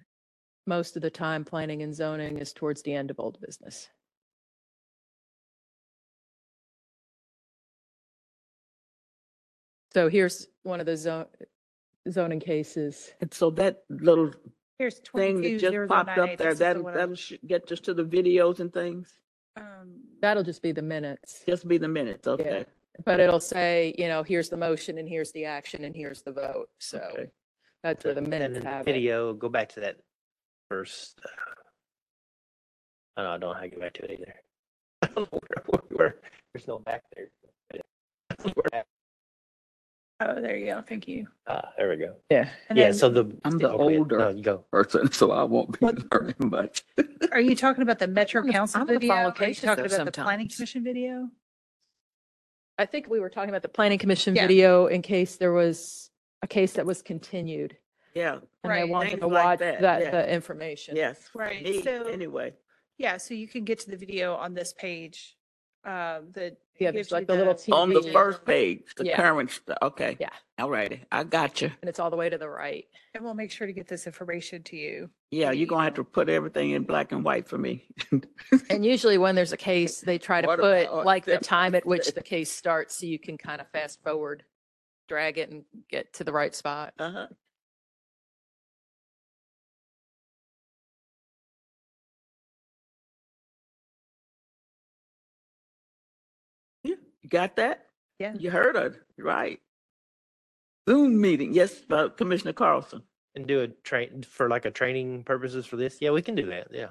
most 0.65 0.95
of 0.95 1.01
the 1.01 1.09
time, 1.09 1.45
planning 1.45 1.83
and 1.83 1.93
zoning 1.93 2.39
is 2.39 2.53
towards 2.53 2.81
the 2.81 2.93
end 2.93 3.11
of 3.11 3.19
old 3.19 3.37
business. 3.45 3.87
So 9.95 10.09
here's 10.09 10.49
one 10.63 10.81
of 10.81 10.85
the 10.85 10.97
zo- 10.97 11.29
zoning 12.11 12.41
cases. 12.41 13.13
And 13.21 13.33
so 13.33 13.49
that 13.51 13.83
little 13.89 14.29
Here's 14.77 14.95
thing 14.95 15.03
twenty-two 15.05 15.53
that 15.53 15.59
just 15.61 15.71
zero 15.71 15.87
popped 15.87 16.17
up 16.17 16.27
eight. 16.31 16.37
there, 16.37 16.53
that, 16.53 16.83
that'll 16.83 17.15
sh- 17.15 17.35
get 17.47 17.71
us 17.71 17.79
to 17.79 17.93
the 17.93 18.03
videos 18.03 18.59
and 18.59 18.73
things? 18.73 19.13
Um, 19.55 20.01
That'll 20.21 20.43
just 20.43 20.61
be 20.61 20.73
the 20.73 20.81
minutes. 20.81 21.43
Just 21.47 21.65
be 21.65 21.77
the 21.77 21.87
minutes, 21.87 22.27
okay? 22.27 22.65
But 23.05 23.21
it'll 23.21 23.39
say, 23.39 23.95
you 23.97 24.09
know, 24.09 24.21
here's 24.21 24.49
the 24.49 24.57
motion 24.57 24.97
and 24.97 25.07
here's 25.07 25.31
the 25.31 25.45
action 25.45 25.85
and 25.85 25.95
here's 25.95 26.21
the 26.23 26.33
vote. 26.33 26.67
So 26.79 26.97
Okay. 27.13 27.31
that's 27.81 28.03
where 28.03 28.15
the 28.15 28.19
And 28.19 28.27
minutes 28.29 28.55
then 28.55 28.63
have 28.65 28.81
it. 28.81 28.91
video, 28.91 29.31
go 29.33 29.47
back 29.47 29.69
to 29.75 29.79
that 29.79 29.95
first. 30.69 31.21
uh, 31.23 31.29
I 33.15 33.23
don't 33.23 33.39
know 33.39 33.53
how 33.53 33.61
to 33.61 33.69
go 33.69 33.79
back 33.79 33.93
to 33.93 34.03
it 34.03 34.11
either. 34.19 34.33
I 35.03 35.07
don't 35.07 35.31
know 35.31 35.39
where, 35.47 35.63
where, 35.67 35.81
where- 35.97 36.15
there's 36.53 36.67
no 36.67 36.79
back 36.79 37.01
there. 37.15 37.29
oh, 40.21 40.41
there 40.41 40.55
you 40.57 40.65
go. 40.67 40.81
Thank 40.87 41.07
you. 41.07 41.27
Ah, 41.47 41.69
there 41.77 41.89
we 41.89 41.97
go. 41.97 42.15
Yeah. 42.29 42.49
And 42.69 42.77
Yeah, 42.77 42.85
then- 42.85 42.93
so 42.93 43.09
the. 43.09 43.35
I'm 43.43 43.57
the 43.57 43.69
okay, 43.71 43.97
older- 43.97 44.17
No, 44.19 44.29
you 44.29 44.41
go. 44.43 44.59
Person, 44.71 45.11
so 45.11 45.31
I 45.31 45.43
won't 45.43 45.79
be 45.79 45.85
learning 46.11 46.35
much. 46.39 46.83
Are 47.31 47.39
you 47.39 47.55
talking 47.55 47.81
about 47.83 47.99
the 47.99 48.07
Metro 48.07 48.39
I'm 48.41 48.47
gonna- 48.47 48.57
Council 48.57 48.81
I'm 48.81 48.87
gonna 48.87 48.99
video? 48.99 49.13
follow 49.15 49.23
Are 49.23 49.27
you 49.27 49.33
cases 49.33 49.63
talking 49.63 49.83
though 49.87 49.95
about 49.95 50.05
the 50.05 50.11
Planning 50.11 50.49
sometimes. 50.49 50.55
Commission 50.57 50.83
video? 50.83 51.29
I 52.77 52.85
think 52.85 53.07
we 53.09 53.19
were 53.19 53.29
talking 53.29 53.49
about 53.49 53.61
the 53.61 53.69
planning 53.69 53.97
commission 53.97 54.35
Yeah. 54.35 54.41
video 54.47 54.87
in 54.87 55.01
case 55.01 55.37
there 55.37 55.53
was 55.53 56.11
a 56.41 56.47
case 56.47 56.73
that 56.73 56.85
was 56.85 57.01
continued. 57.01 57.77
Yeah, 58.13 58.33
And 58.33 58.41
they 58.63 58.69
Right. 58.69 58.89
wanted 58.89 59.09
Things 59.11 59.21
to 59.21 59.27
like 59.27 59.45
watch 59.45 59.59
that, 59.59 59.81
that, 59.81 60.01
yeah. 60.01 60.11
the 60.11 60.33
information. 60.33 60.95
yes. 60.97 61.29
Right, 61.33 61.63
Me, 61.63 61.81
so- 61.81 62.03
Anyway, 62.07 62.53
Yeah, 62.97 63.17
so 63.17 63.33
you 63.33 63.47
can 63.47 63.63
get 63.65 63.79
to 63.79 63.91
the 63.91 63.97
video 63.97 64.35
on 64.35 64.53
this 64.53 64.71
page 64.73 65.34
um, 65.85 66.31
that. 66.33 66.57
Yeah, 66.77 66.91
gives 66.91 67.07
there's 67.07 67.11
like 67.13 67.27
the 67.27 67.35
little 67.35 67.57
On 67.73 67.87
the 67.87 68.01
TV. 68.01 68.11
first 68.11 68.43
page, 68.43 68.81
the 68.97 69.05
Yeah. 69.05 69.15
current, 69.15 69.49
st- 69.49 69.77
okay. 69.81 70.17
Yeah. 70.19 70.27
All 70.59 70.69
righty, 70.69 71.05
I 71.09 71.23
got 71.23 71.61
you. 71.61 71.71
And 71.81 71.87
it's 71.87 71.99
all 72.01 72.09
the 72.09 72.17
way 72.17 72.29
to 72.29 72.37
the 72.37 72.49
right. 72.49 72.83
And 73.13 73.23
we'll 73.23 73.33
make 73.33 73.49
sure 73.49 73.65
to 73.65 73.71
get 73.71 73.87
this 73.87 74.05
information 74.05 74.61
to 74.63 74.75
you. 74.75 75.09
Yeah, 75.31 75.51
you're 75.51 75.67
gonna 75.67 75.85
have 75.85 75.93
to 75.93 76.03
put 76.03 76.27
everything 76.27 76.71
in 76.71 76.83
black 76.83 77.13
and 77.13 77.23
white 77.23 77.47
for 77.47 77.57
me. 77.57 77.87
And 78.69 78.85
usually 78.85 79.17
when 79.17 79.35
there's 79.35 79.53
a 79.53 79.57
case, 79.57 80.01
they 80.01 80.17
try 80.17 80.41
to 80.41 80.47
What 80.47 80.59
put 80.59 80.83
about 80.87 81.05
like 81.05 81.23
the 81.23 81.33
them? 81.33 81.41
time 81.43 81.75
at 81.75 81.85
which 81.85 82.13
the 82.13 82.21
case 82.21 82.51
starts 82.51 82.99
so 82.99 83.05
you 83.05 83.19
can 83.19 83.37
kind 83.37 83.61
of 83.61 83.67
fast 83.69 84.03
forward, 84.03 84.43
drag 85.07 85.37
it 85.37 85.51
and 85.51 85.63
get 85.89 86.11
to 86.15 86.25
the 86.25 86.33
right 86.33 86.53
spot. 86.53 86.93
Uh-huh. 86.99 87.27
You 97.25 97.29
got 97.29 97.55
that? 97.55 97.87
Yeah. 98.19 98.35
You 98.37 98.51
heard 98.51 98.75
it, 98.75 99.01
right? 99.17 99.59
Zoom 100.87 101.19
meeting, 101.19 101.55
yes, 101.55 101.81
uh, 101.89 102.09
Commissioner 102.09 102.53
Carlson. 102.53 103.01
And 103.33 103.47
do 103.47 103.61
a 103.61 103.67
train 103.67 104.23
for 104.29 104.47
like 104.47 104.65
a 104.65 104.71
training 104.71 105.23
purposes 105.23 105.65
for 105.65 105.75
this? 105.75 105.97
Yeah, 105.99 106.11
we 106.11 106.21
can 106.21 106.35
do 106.35 106.45
that. 106.45 106.67
Yeah. 106.71 106.89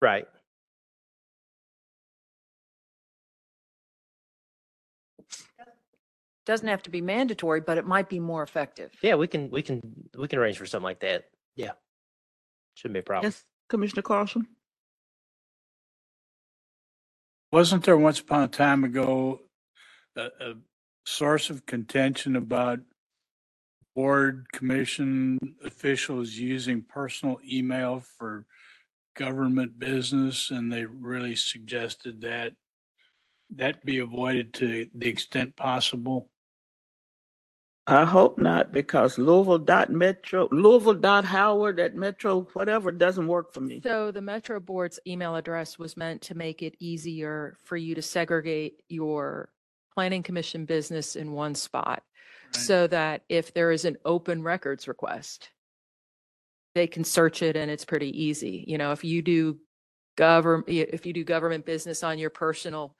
Right. 0.00 0.26
Doesn't 6.46 6.66
have 6.66 6.82
to 6.84 6.90
be 6.90 7.02
mandatory, 7.02 7.60
but 7.60 7.76
it 7.76 7.86
might 7.86 8.08
be 8.08 8.18
more 8.18 8.42
effective. 8.42 8.92
Yeah, 9.02 9.16
we 9.16 9.26
can, 9.26 9.50
we 9.50 9.60
can, 9.60 9.82
we 10.18 10.26
can 10.26 10.38
arrange 10.38 10.56
for 10.56 10.64
something 10.64 10.84
like 10.84 11.00
that. 11.00 11.26
Yeah. 11.54 11.72
Shouldn't 12.74 12.94
be 12.94 13.00
a 13.00 13.02
problem. 13.02 13.30
Yes, 13.30 13.44
Commissioner 13.68 14.02
Carlson? 14.02 14.48
Wasn't 17.52 17.84
there 17.84 17.98
once 17.98 18.18
upon 18.18 18.44
a 18.44 18.48
time 18.48 18.82
ago 18.82 19.42
a, 20.16 20.22
a 20.22 20.54
source 21.04 21.50
of 21.50 21.66
contention 21.66 22.34
about 22.34 22.80
board 23.94 24.46
commission 24.54 25.38
officials 25.62 26.32
using 26.32 26.80
personal 26.80 27.38
email 27.46 28.02
for 28.16 28.46
government 29.14 29.78
business? 29.78 30.50
And 30.50 30.72
they 30.72 30.86
really 30.86 31.36
suggested 31.36 32.22
that 32.22 32.54
that 33.54 33.84
be 33.84 33.98
avoided 33.98 34.54
to 34.54 34.88
the 34.94 35.08
extent 35.08 35.54
possible. 35.54 36.30
I 37.84 38.04
hope 38.04 38.38
not, 38.38 38.72
because 38.72 39.18
Louisville 39.18 39.58
dot 39.58 39.90
Metro, 39.90 40.48
Louisville 40.52 40.94
dot 40.94 41.24
Howard 41.24 41.80
at 41.80 41.96
Metro, 41.96 42.42
whatever, 42.52 42.92
doesn't 42.92 43.26
work 43.26 43.52
for 43.52 43.60
me. 43.60 43.80
So 43.82 44.12
the 44.12 44.22
Metro 44.22 44.60
Board's 44.60 45.00
email 45.04 45.34
address 45.34 45.80
was 45.80 45.96
meant 45.96 46.22
to 46.22 46.36
make 46.36 46.62
it 46.62 46.76
easier 46.78 47.56
for 47.64 47.76
you 47.76 47.96
to 47.96 48.02
segregate 48.02 48.84
your 48.88 49.48
planning 49.94 50.22
commission 50.22 50.64
business 50.64 51.16
in 51.16 51.32
one 51.32 51.56
spot. 51.56 52.04
Right. 52.54 52.62
So 52.62 52.86
that 52.86 53.22
if 53.28 53.52
there 53.52 53.72
is 53.72 53.84
an 53.84 53.96
open 54.04 54.44
records 54.44 54.86
request, 54.86 55.50
they 56.76 56.86
can 56.86 57.02
search 57.02 57.42
it 57.42 57.56
and 57.56 57.68
it's 57.68 57.84
pretty 57.84 58.24
easy. 58.24 58.64
You 58.68 58.78
know, 58.78 58.92
if 58.92 59.02
you 59.02 59.22
do 59.22 59.58
government, 60.16 60.68
if 60.68 61.04
you 61.04 61.12
do 61.12 61.24
government 61.24 61.66
business 61.66 62.04
on 62.04 62.18
your 62.18 62.30
personal 62.30 62.94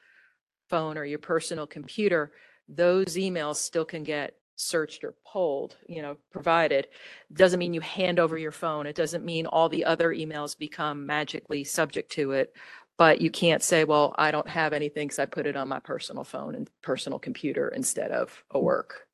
phone 0.70 0.98
or 0.98 1.04
your 1.04 1.20
personal 1.20 1.68
computer, 1.68 2.32
those 2.68 3.16
emails 3.16 3.56
still 3.56 3.84
can 3.84 4.02
get 4.02 4.34
searched 4.62 5.04
or 5.04 5.14
pulled, 5.26 5.76
you 5.88 6.02
know, 6.02 6.16
provided. 6.30 6.88
Doesn't 7.32 7.58
mean 7.58 7.74
you 7.74 7.80
hand 7.80 8.18
over 8.18 8.38
your 8.38 8.52
phone. 8.52 8.86
It 8.86 8.96
doesn't 8.96 9.24
mean 9.24 9.46
all 9.46 9.68
the 9.68 9.84
other 9.84 10.14
emails 10.14 10.56
become 10.56 11.06
magically 11.06 11.64
subject 11.64 12.10
to 12.12 12.32
it. 12.32 12.54
But 12.98 13.20
you 13.20 13.30
can't 13.30 13.62
say, 13.62 13.84
well, 13.84 14.14
I 14.18 14.30
don't 14.30 14.48
have 14.48 14.72
anything 14.72 15.08
because 15.08 15.18
I 15.18 15.26
put 15.26 15.46
it 15.46 15.56
on 15.56 15.68
my 15.68 15.80
personal 15.80 16.24
phone 16.24 16.54
and 16.54 16.70
personal 16.82 17.18
computer 17.18 17.68
instead 17.68 18.10
of 18.10 18.44
a 18.50 18.60
work 18.60 19.08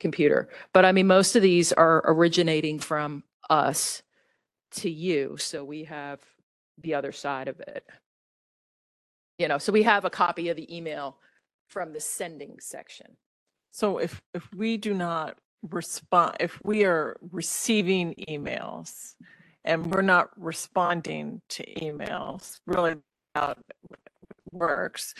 computer. 0.00 0.48
But 0.72 0.84
I 0.84 0.92
mean, 0.92 1.06
most 1.06 1.36
of 1.36 1.42
these 1.42 1.72
are 1.72 2.02
originating 2.04 2.78
from 2.78 3.24
us 3.48 4.02
to 4.72 4.90
you. 4.90 5.36
So 5.38 5.64
we 5.64 5.84
have 5.84 6.20
the 6.82 6.94
other 6.94 7.12
side 7.12 7.48
of 7.48 7.60
it. 7.60 7.86
You 9.38 9.48
know, 9.48 9.58
so 9.58 9.72
we 9.72 9.84
have 9.84 10.04
a 10.04 10.10
copy 10.10 10.48
of 10.48 10.56
the 10.56 10.76
email 10.76 11.16
from 11.68 11.92
the 11.92 12.00
sending 12.00 12.58
section. 12.60 13.16
So 13.74 13.98
if, 13.98 14.22
if 14.32 14.48
we 14.54 14.76
do 14.76 14.94
not 14.94 15.36
respond, 15.68 16.36
if 16.38 16.60
we 16.62 16.84
are 16.84 17.16
receiving 17.32 18.14
emails 18.28 19.16
and 19.64 19.92
we're 19.92 20.00
not 20.00 20.30
responding 20.36 21.42
to 21.48 21.64
emails, 21.74 22.60
really 22.68 22.94
how 23.34 23.50
it 23.50 23.58
works. 24.52 25.16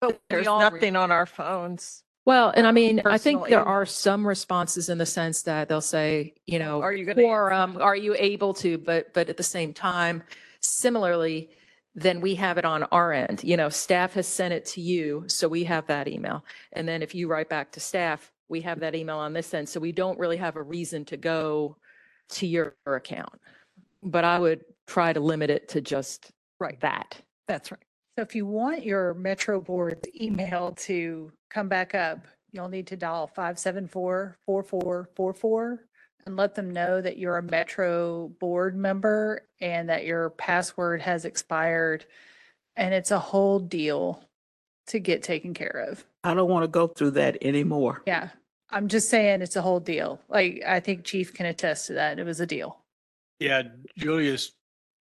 But 0.00 0.14
we 0.14 0.18
There's 0.30 0.48
all 0.48 0.58
re- 0.58 0.68
nothing 0.68 0.96
on 0.96 1.12
our 1.12 1.26
phones. 1.26 2.02
Well, 2.26 2.52
and 2.56 2.66
I 2.66 2.72
mean, 2.72 3.02
I 3.06 3.18
think 3.18 3.38
personal 3.38 3.50
there 3.50 3.60
email. 3.60 3.72
are 3.72 3.86
some 3.86 4.26
responses 4.26 4.88
in 4.88 4.98
the 4.98 5.06
sense 5.06 5.42
that 5.42 5.68
they'll 5.68 5.80
say, 5.80 6.34
you 6.46 6.58
know, 6.58 6.82
Are 6.82 6.92
you 6.92 7.04
gonna 7.04 7.22
quorum, 7.22 7.78
are 7.80 7.94
you 7.94 8.16
able 8.18 8.52
to, 8.54 8.78
but, 8.78 9.14
but 9.14 9.28
at 9.28 9.36
the 9.36 9.44
same 9.44 9.72
time, 9.72 10.24
similarly, 10.60 11.50
then 11.94 12.20
we 12.20 12.34
have 12.36 12.56
it 12.58 12.64
on 12.64 12.84
our 12.84 13.12
end, 13.12 13.42
you 13.42 13.56
know, 13.56 13.68
staff 13.68 14.14
has 14.14 14.26
sent 14.26 14.54
it 14.54 14.64
to 14.64 14.80
you, 14.80 15.24
so 15.26 15.48
we 15.48 15.64
have 15.64 15.86
that 15.88 16.06
email. 16.08 16.44
And 16.72 16.86
then 16.86 17.02
if 17.02 17.14
you 17.14 17.28
write 17.28 17.48
back 17.48 17.72
to 17.72 17.80
staff, 17.80 18.32
we 18.48 18.60
have 18.62 18.80
that 18.80 18.94
email 18.94 19.18
on 19.18 19.32
this 19.32 19.52
end, 19.54 19.68
so 19.68 19.80
we 19.80 19.92
don't 19.92 20.18
really 20.18 20.36
have 20.36 20.56
a 20.56 20.62
reason 20.62 21.04
to 21.06 21.16
go 21.16 21.76
to 22.30 22.46
your 22.46 22.74
account. 22.86 23.40
But 24.02 24.24
I 24.24 24.38
would 24.38 24.64
try 24.86 25.12
to 25.12 25.20
limit 25.20 25.50
it 25.50 25.68
to 25.70 25.80
just 25.80 26.30
Right. 26.58 26.80
that. 26.80 27.20
That's 27.48 27.70
right. 27.72 27.80
So 28.16 28.22
if 28.22 28.34
you 28.34 28.46
want 28.46 28.84
your 28.84 29.14
Metro 29.14 29.60
Board's 29.60 30.06
email 30.20 30.72
to 30.72 31.32
come 31.48 31.68
back 31.68 31.94
up, 31.94 32.26
you'll 32.52 32.68
need 32.68 32.86
to 32.88 32.96
dial 32.96 33.26
five 33.26 33.58
seven 33.58 33.86
four 33.88 34.36
four 34.44 34.62
four 34.62 35.08
four 35.16 35.32
four 35.32 35.84
and 36.26 36.36
let 36.36 36.54
them 36.54 36.70
know 36.70 37.00
that 37.00 37.18
you're 37.18 37.38
a 37.38 37.42
Metro 37.42 38.28
Board 38.40 38.76
member 38.76 39.46
and 39.60 39.88
that 39.88 40.04
your 40.04 40.30
password 40.30 41.00
has 41.02 41.24
expired. 41.24 42.04
And 42.76 42.94
it's 42.94 43.10
a 43.10 43.18
whole 43.18 43.58
deal 43.58 44.22
to 44.88 44.98
get 44.98 45.22
taken 45.22 45.54
care 45.54 45.86
of. 45.90 46.04
I 46.24 46.34
don't 46.34 46.50
want 46.50 46.64
to 46.64 46.68
go 46.68 46.86
through 46.86 47.12
that 47.12 47.38
anymore. 47.42 48.02
Yeah, 48.06 48.28
I'm 48.70 48.88
just 48.88 49.08
saying 49.08 49.42
it's 49.42 49.56
a 49.56 49.62
whole 49.62 49.80
deal. 49.80 50.20
Like, 50.28 50.62
I 50.66 50.80
think 50.80 51.04
Chief 51.04 51.32
can 51.34 51.46
attest 51.46 51.86
to 51.88 51.94
that. 51.94 52.18
It 52.18 52.24
was 52.24 52.40
a 52.40 52.46
deal. 52.46 52.78
Yeah, 53.38 53.62
Julius 53.96 54.52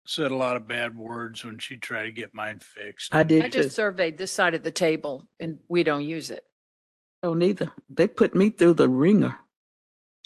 said 0.07 0.31
a 0.31 0.37
lot 0.37 0.57
of 0.57 0.69
bad 0.69 0.97
words 0.97 1.45
when 1.45 1.59
she 1.59 1.77
tried 1.77 2.05
to 2.05 2.13
get 2.13 2.35
mine 2.35 2.61
fixed. 2.61 3.15
I 3.15 3.21
I 3.21 3.23
did 3.23 3.53
too. 3.53 3.63
just 3.63 3.77
surveyed 3.77 4.19
this 4.19 4.33
side 4.33 4.55
of 4.55 4.63
the 4.63 4.71
table 4.71 5.27
and 5.41 5.59
we 5.69 5.83
don't 5.83 6.05
use 6.05 6.31
it. 6.31 6.45
Oh, 7.23 7.33
don't 7.33 7.43
either. 7.43 7.73
They 7.89 8.07
put 8.07 8.35
me 8.35 8.51
through 8.51 8.75
the 8.75 8.89
ringer. 8.89 9.37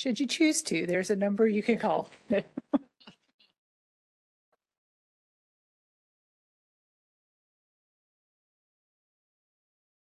Should 0.01 0.19
you 0.19 0.27
choose 0.27 0.63
to, 0.63 0.87
there's 0.87 1.11
a 1.11 1.17
number 1.17 1.47
you 1.47 1.63
can 1.63 1.77
call. 1.77 2.09
All 2.33 2.43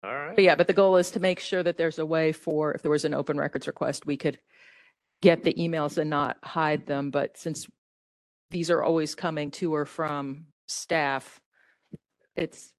right. 0.03 0.35
But 0.35 0.43
yeah, 0.43 0.53
but 0.53 0.67
the 0.67 0.73
goal 0.73 0.97
is 0.97 1.09
to 1.11 1.19
make 1.19 1.39
sure 1.39 1.63
that 1.63 1.77
there's 1.77 1.97
a 1.97 2.05
way 2.05 2.31
for, 2.31 2.73
if 2.73 2.83
there 2.83 2.91
was 2.91 3.05
an 3.05 3.15
open 3.15 3.39
records 3.39 3.65
request, 3.65 4.05
we 4.05 4.17
could 4.17 4.37
get 5.23 5.43
the 5.43 5.55
emails 5.55 5.97
and 5.97 6.11
not 6.11 6.37
hide 6.43 6.85
them. 6.85 7.09
But 7.09 7.39
since 7.39 7.67
these 8.51 8.69
are 8.69 8.83
always 8.83 9.15
coming 9.15 9.49
to 9.49 9.73
or 9.73 9.87
from 9.87 10.45
staff, 10.67 11.41
it's, 12.35 12.71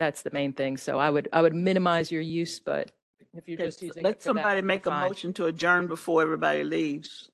that's 0.00 0.22
the 0.22 0.30
main 0.32 0.54
thing. 0.54 0.78
So 0.78 0.98
I 0.98 1.10
would, 1.10 1.28
I 1.34 1.42
would 1.42 1.54
minimize 1.54 2.10
your 2.10 2.22
use, 2.22 2.60
but 2.60 2.92
if 3.34 3.48
you're 3.48 3.58
just 3.58 3.82
using. 3.82 4.02
Let 4.02 4.22
for 4.22 4.32
that, 4.34 4.42
somebody 4.42 4.62
make 4.62 4.86
a 4.86 4.90
fine. 4.90 5.08
motion 5.08 5.32
to 5.34 5.46
adjourn 5.46 5.86
before 5.86 6.22
everybody 6.22 6.64
leaves. 6.64 7.30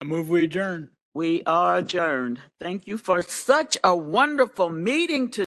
I 0.00 0.04
move 0.04 0.28
we 0.28 0.44
adjourn. 0.44 0.90
We 1.14 1.42
are 1.44 1.76
adjourned. 1.78 2.40
Thank 2.60 2.86
you 2.86 2.96
for 2.96 3.22
such 3.22 3.76
a 3.84 3.94
wonderful 3.94 4.70
meeting 4.70 5.30
today. 5.30 5.40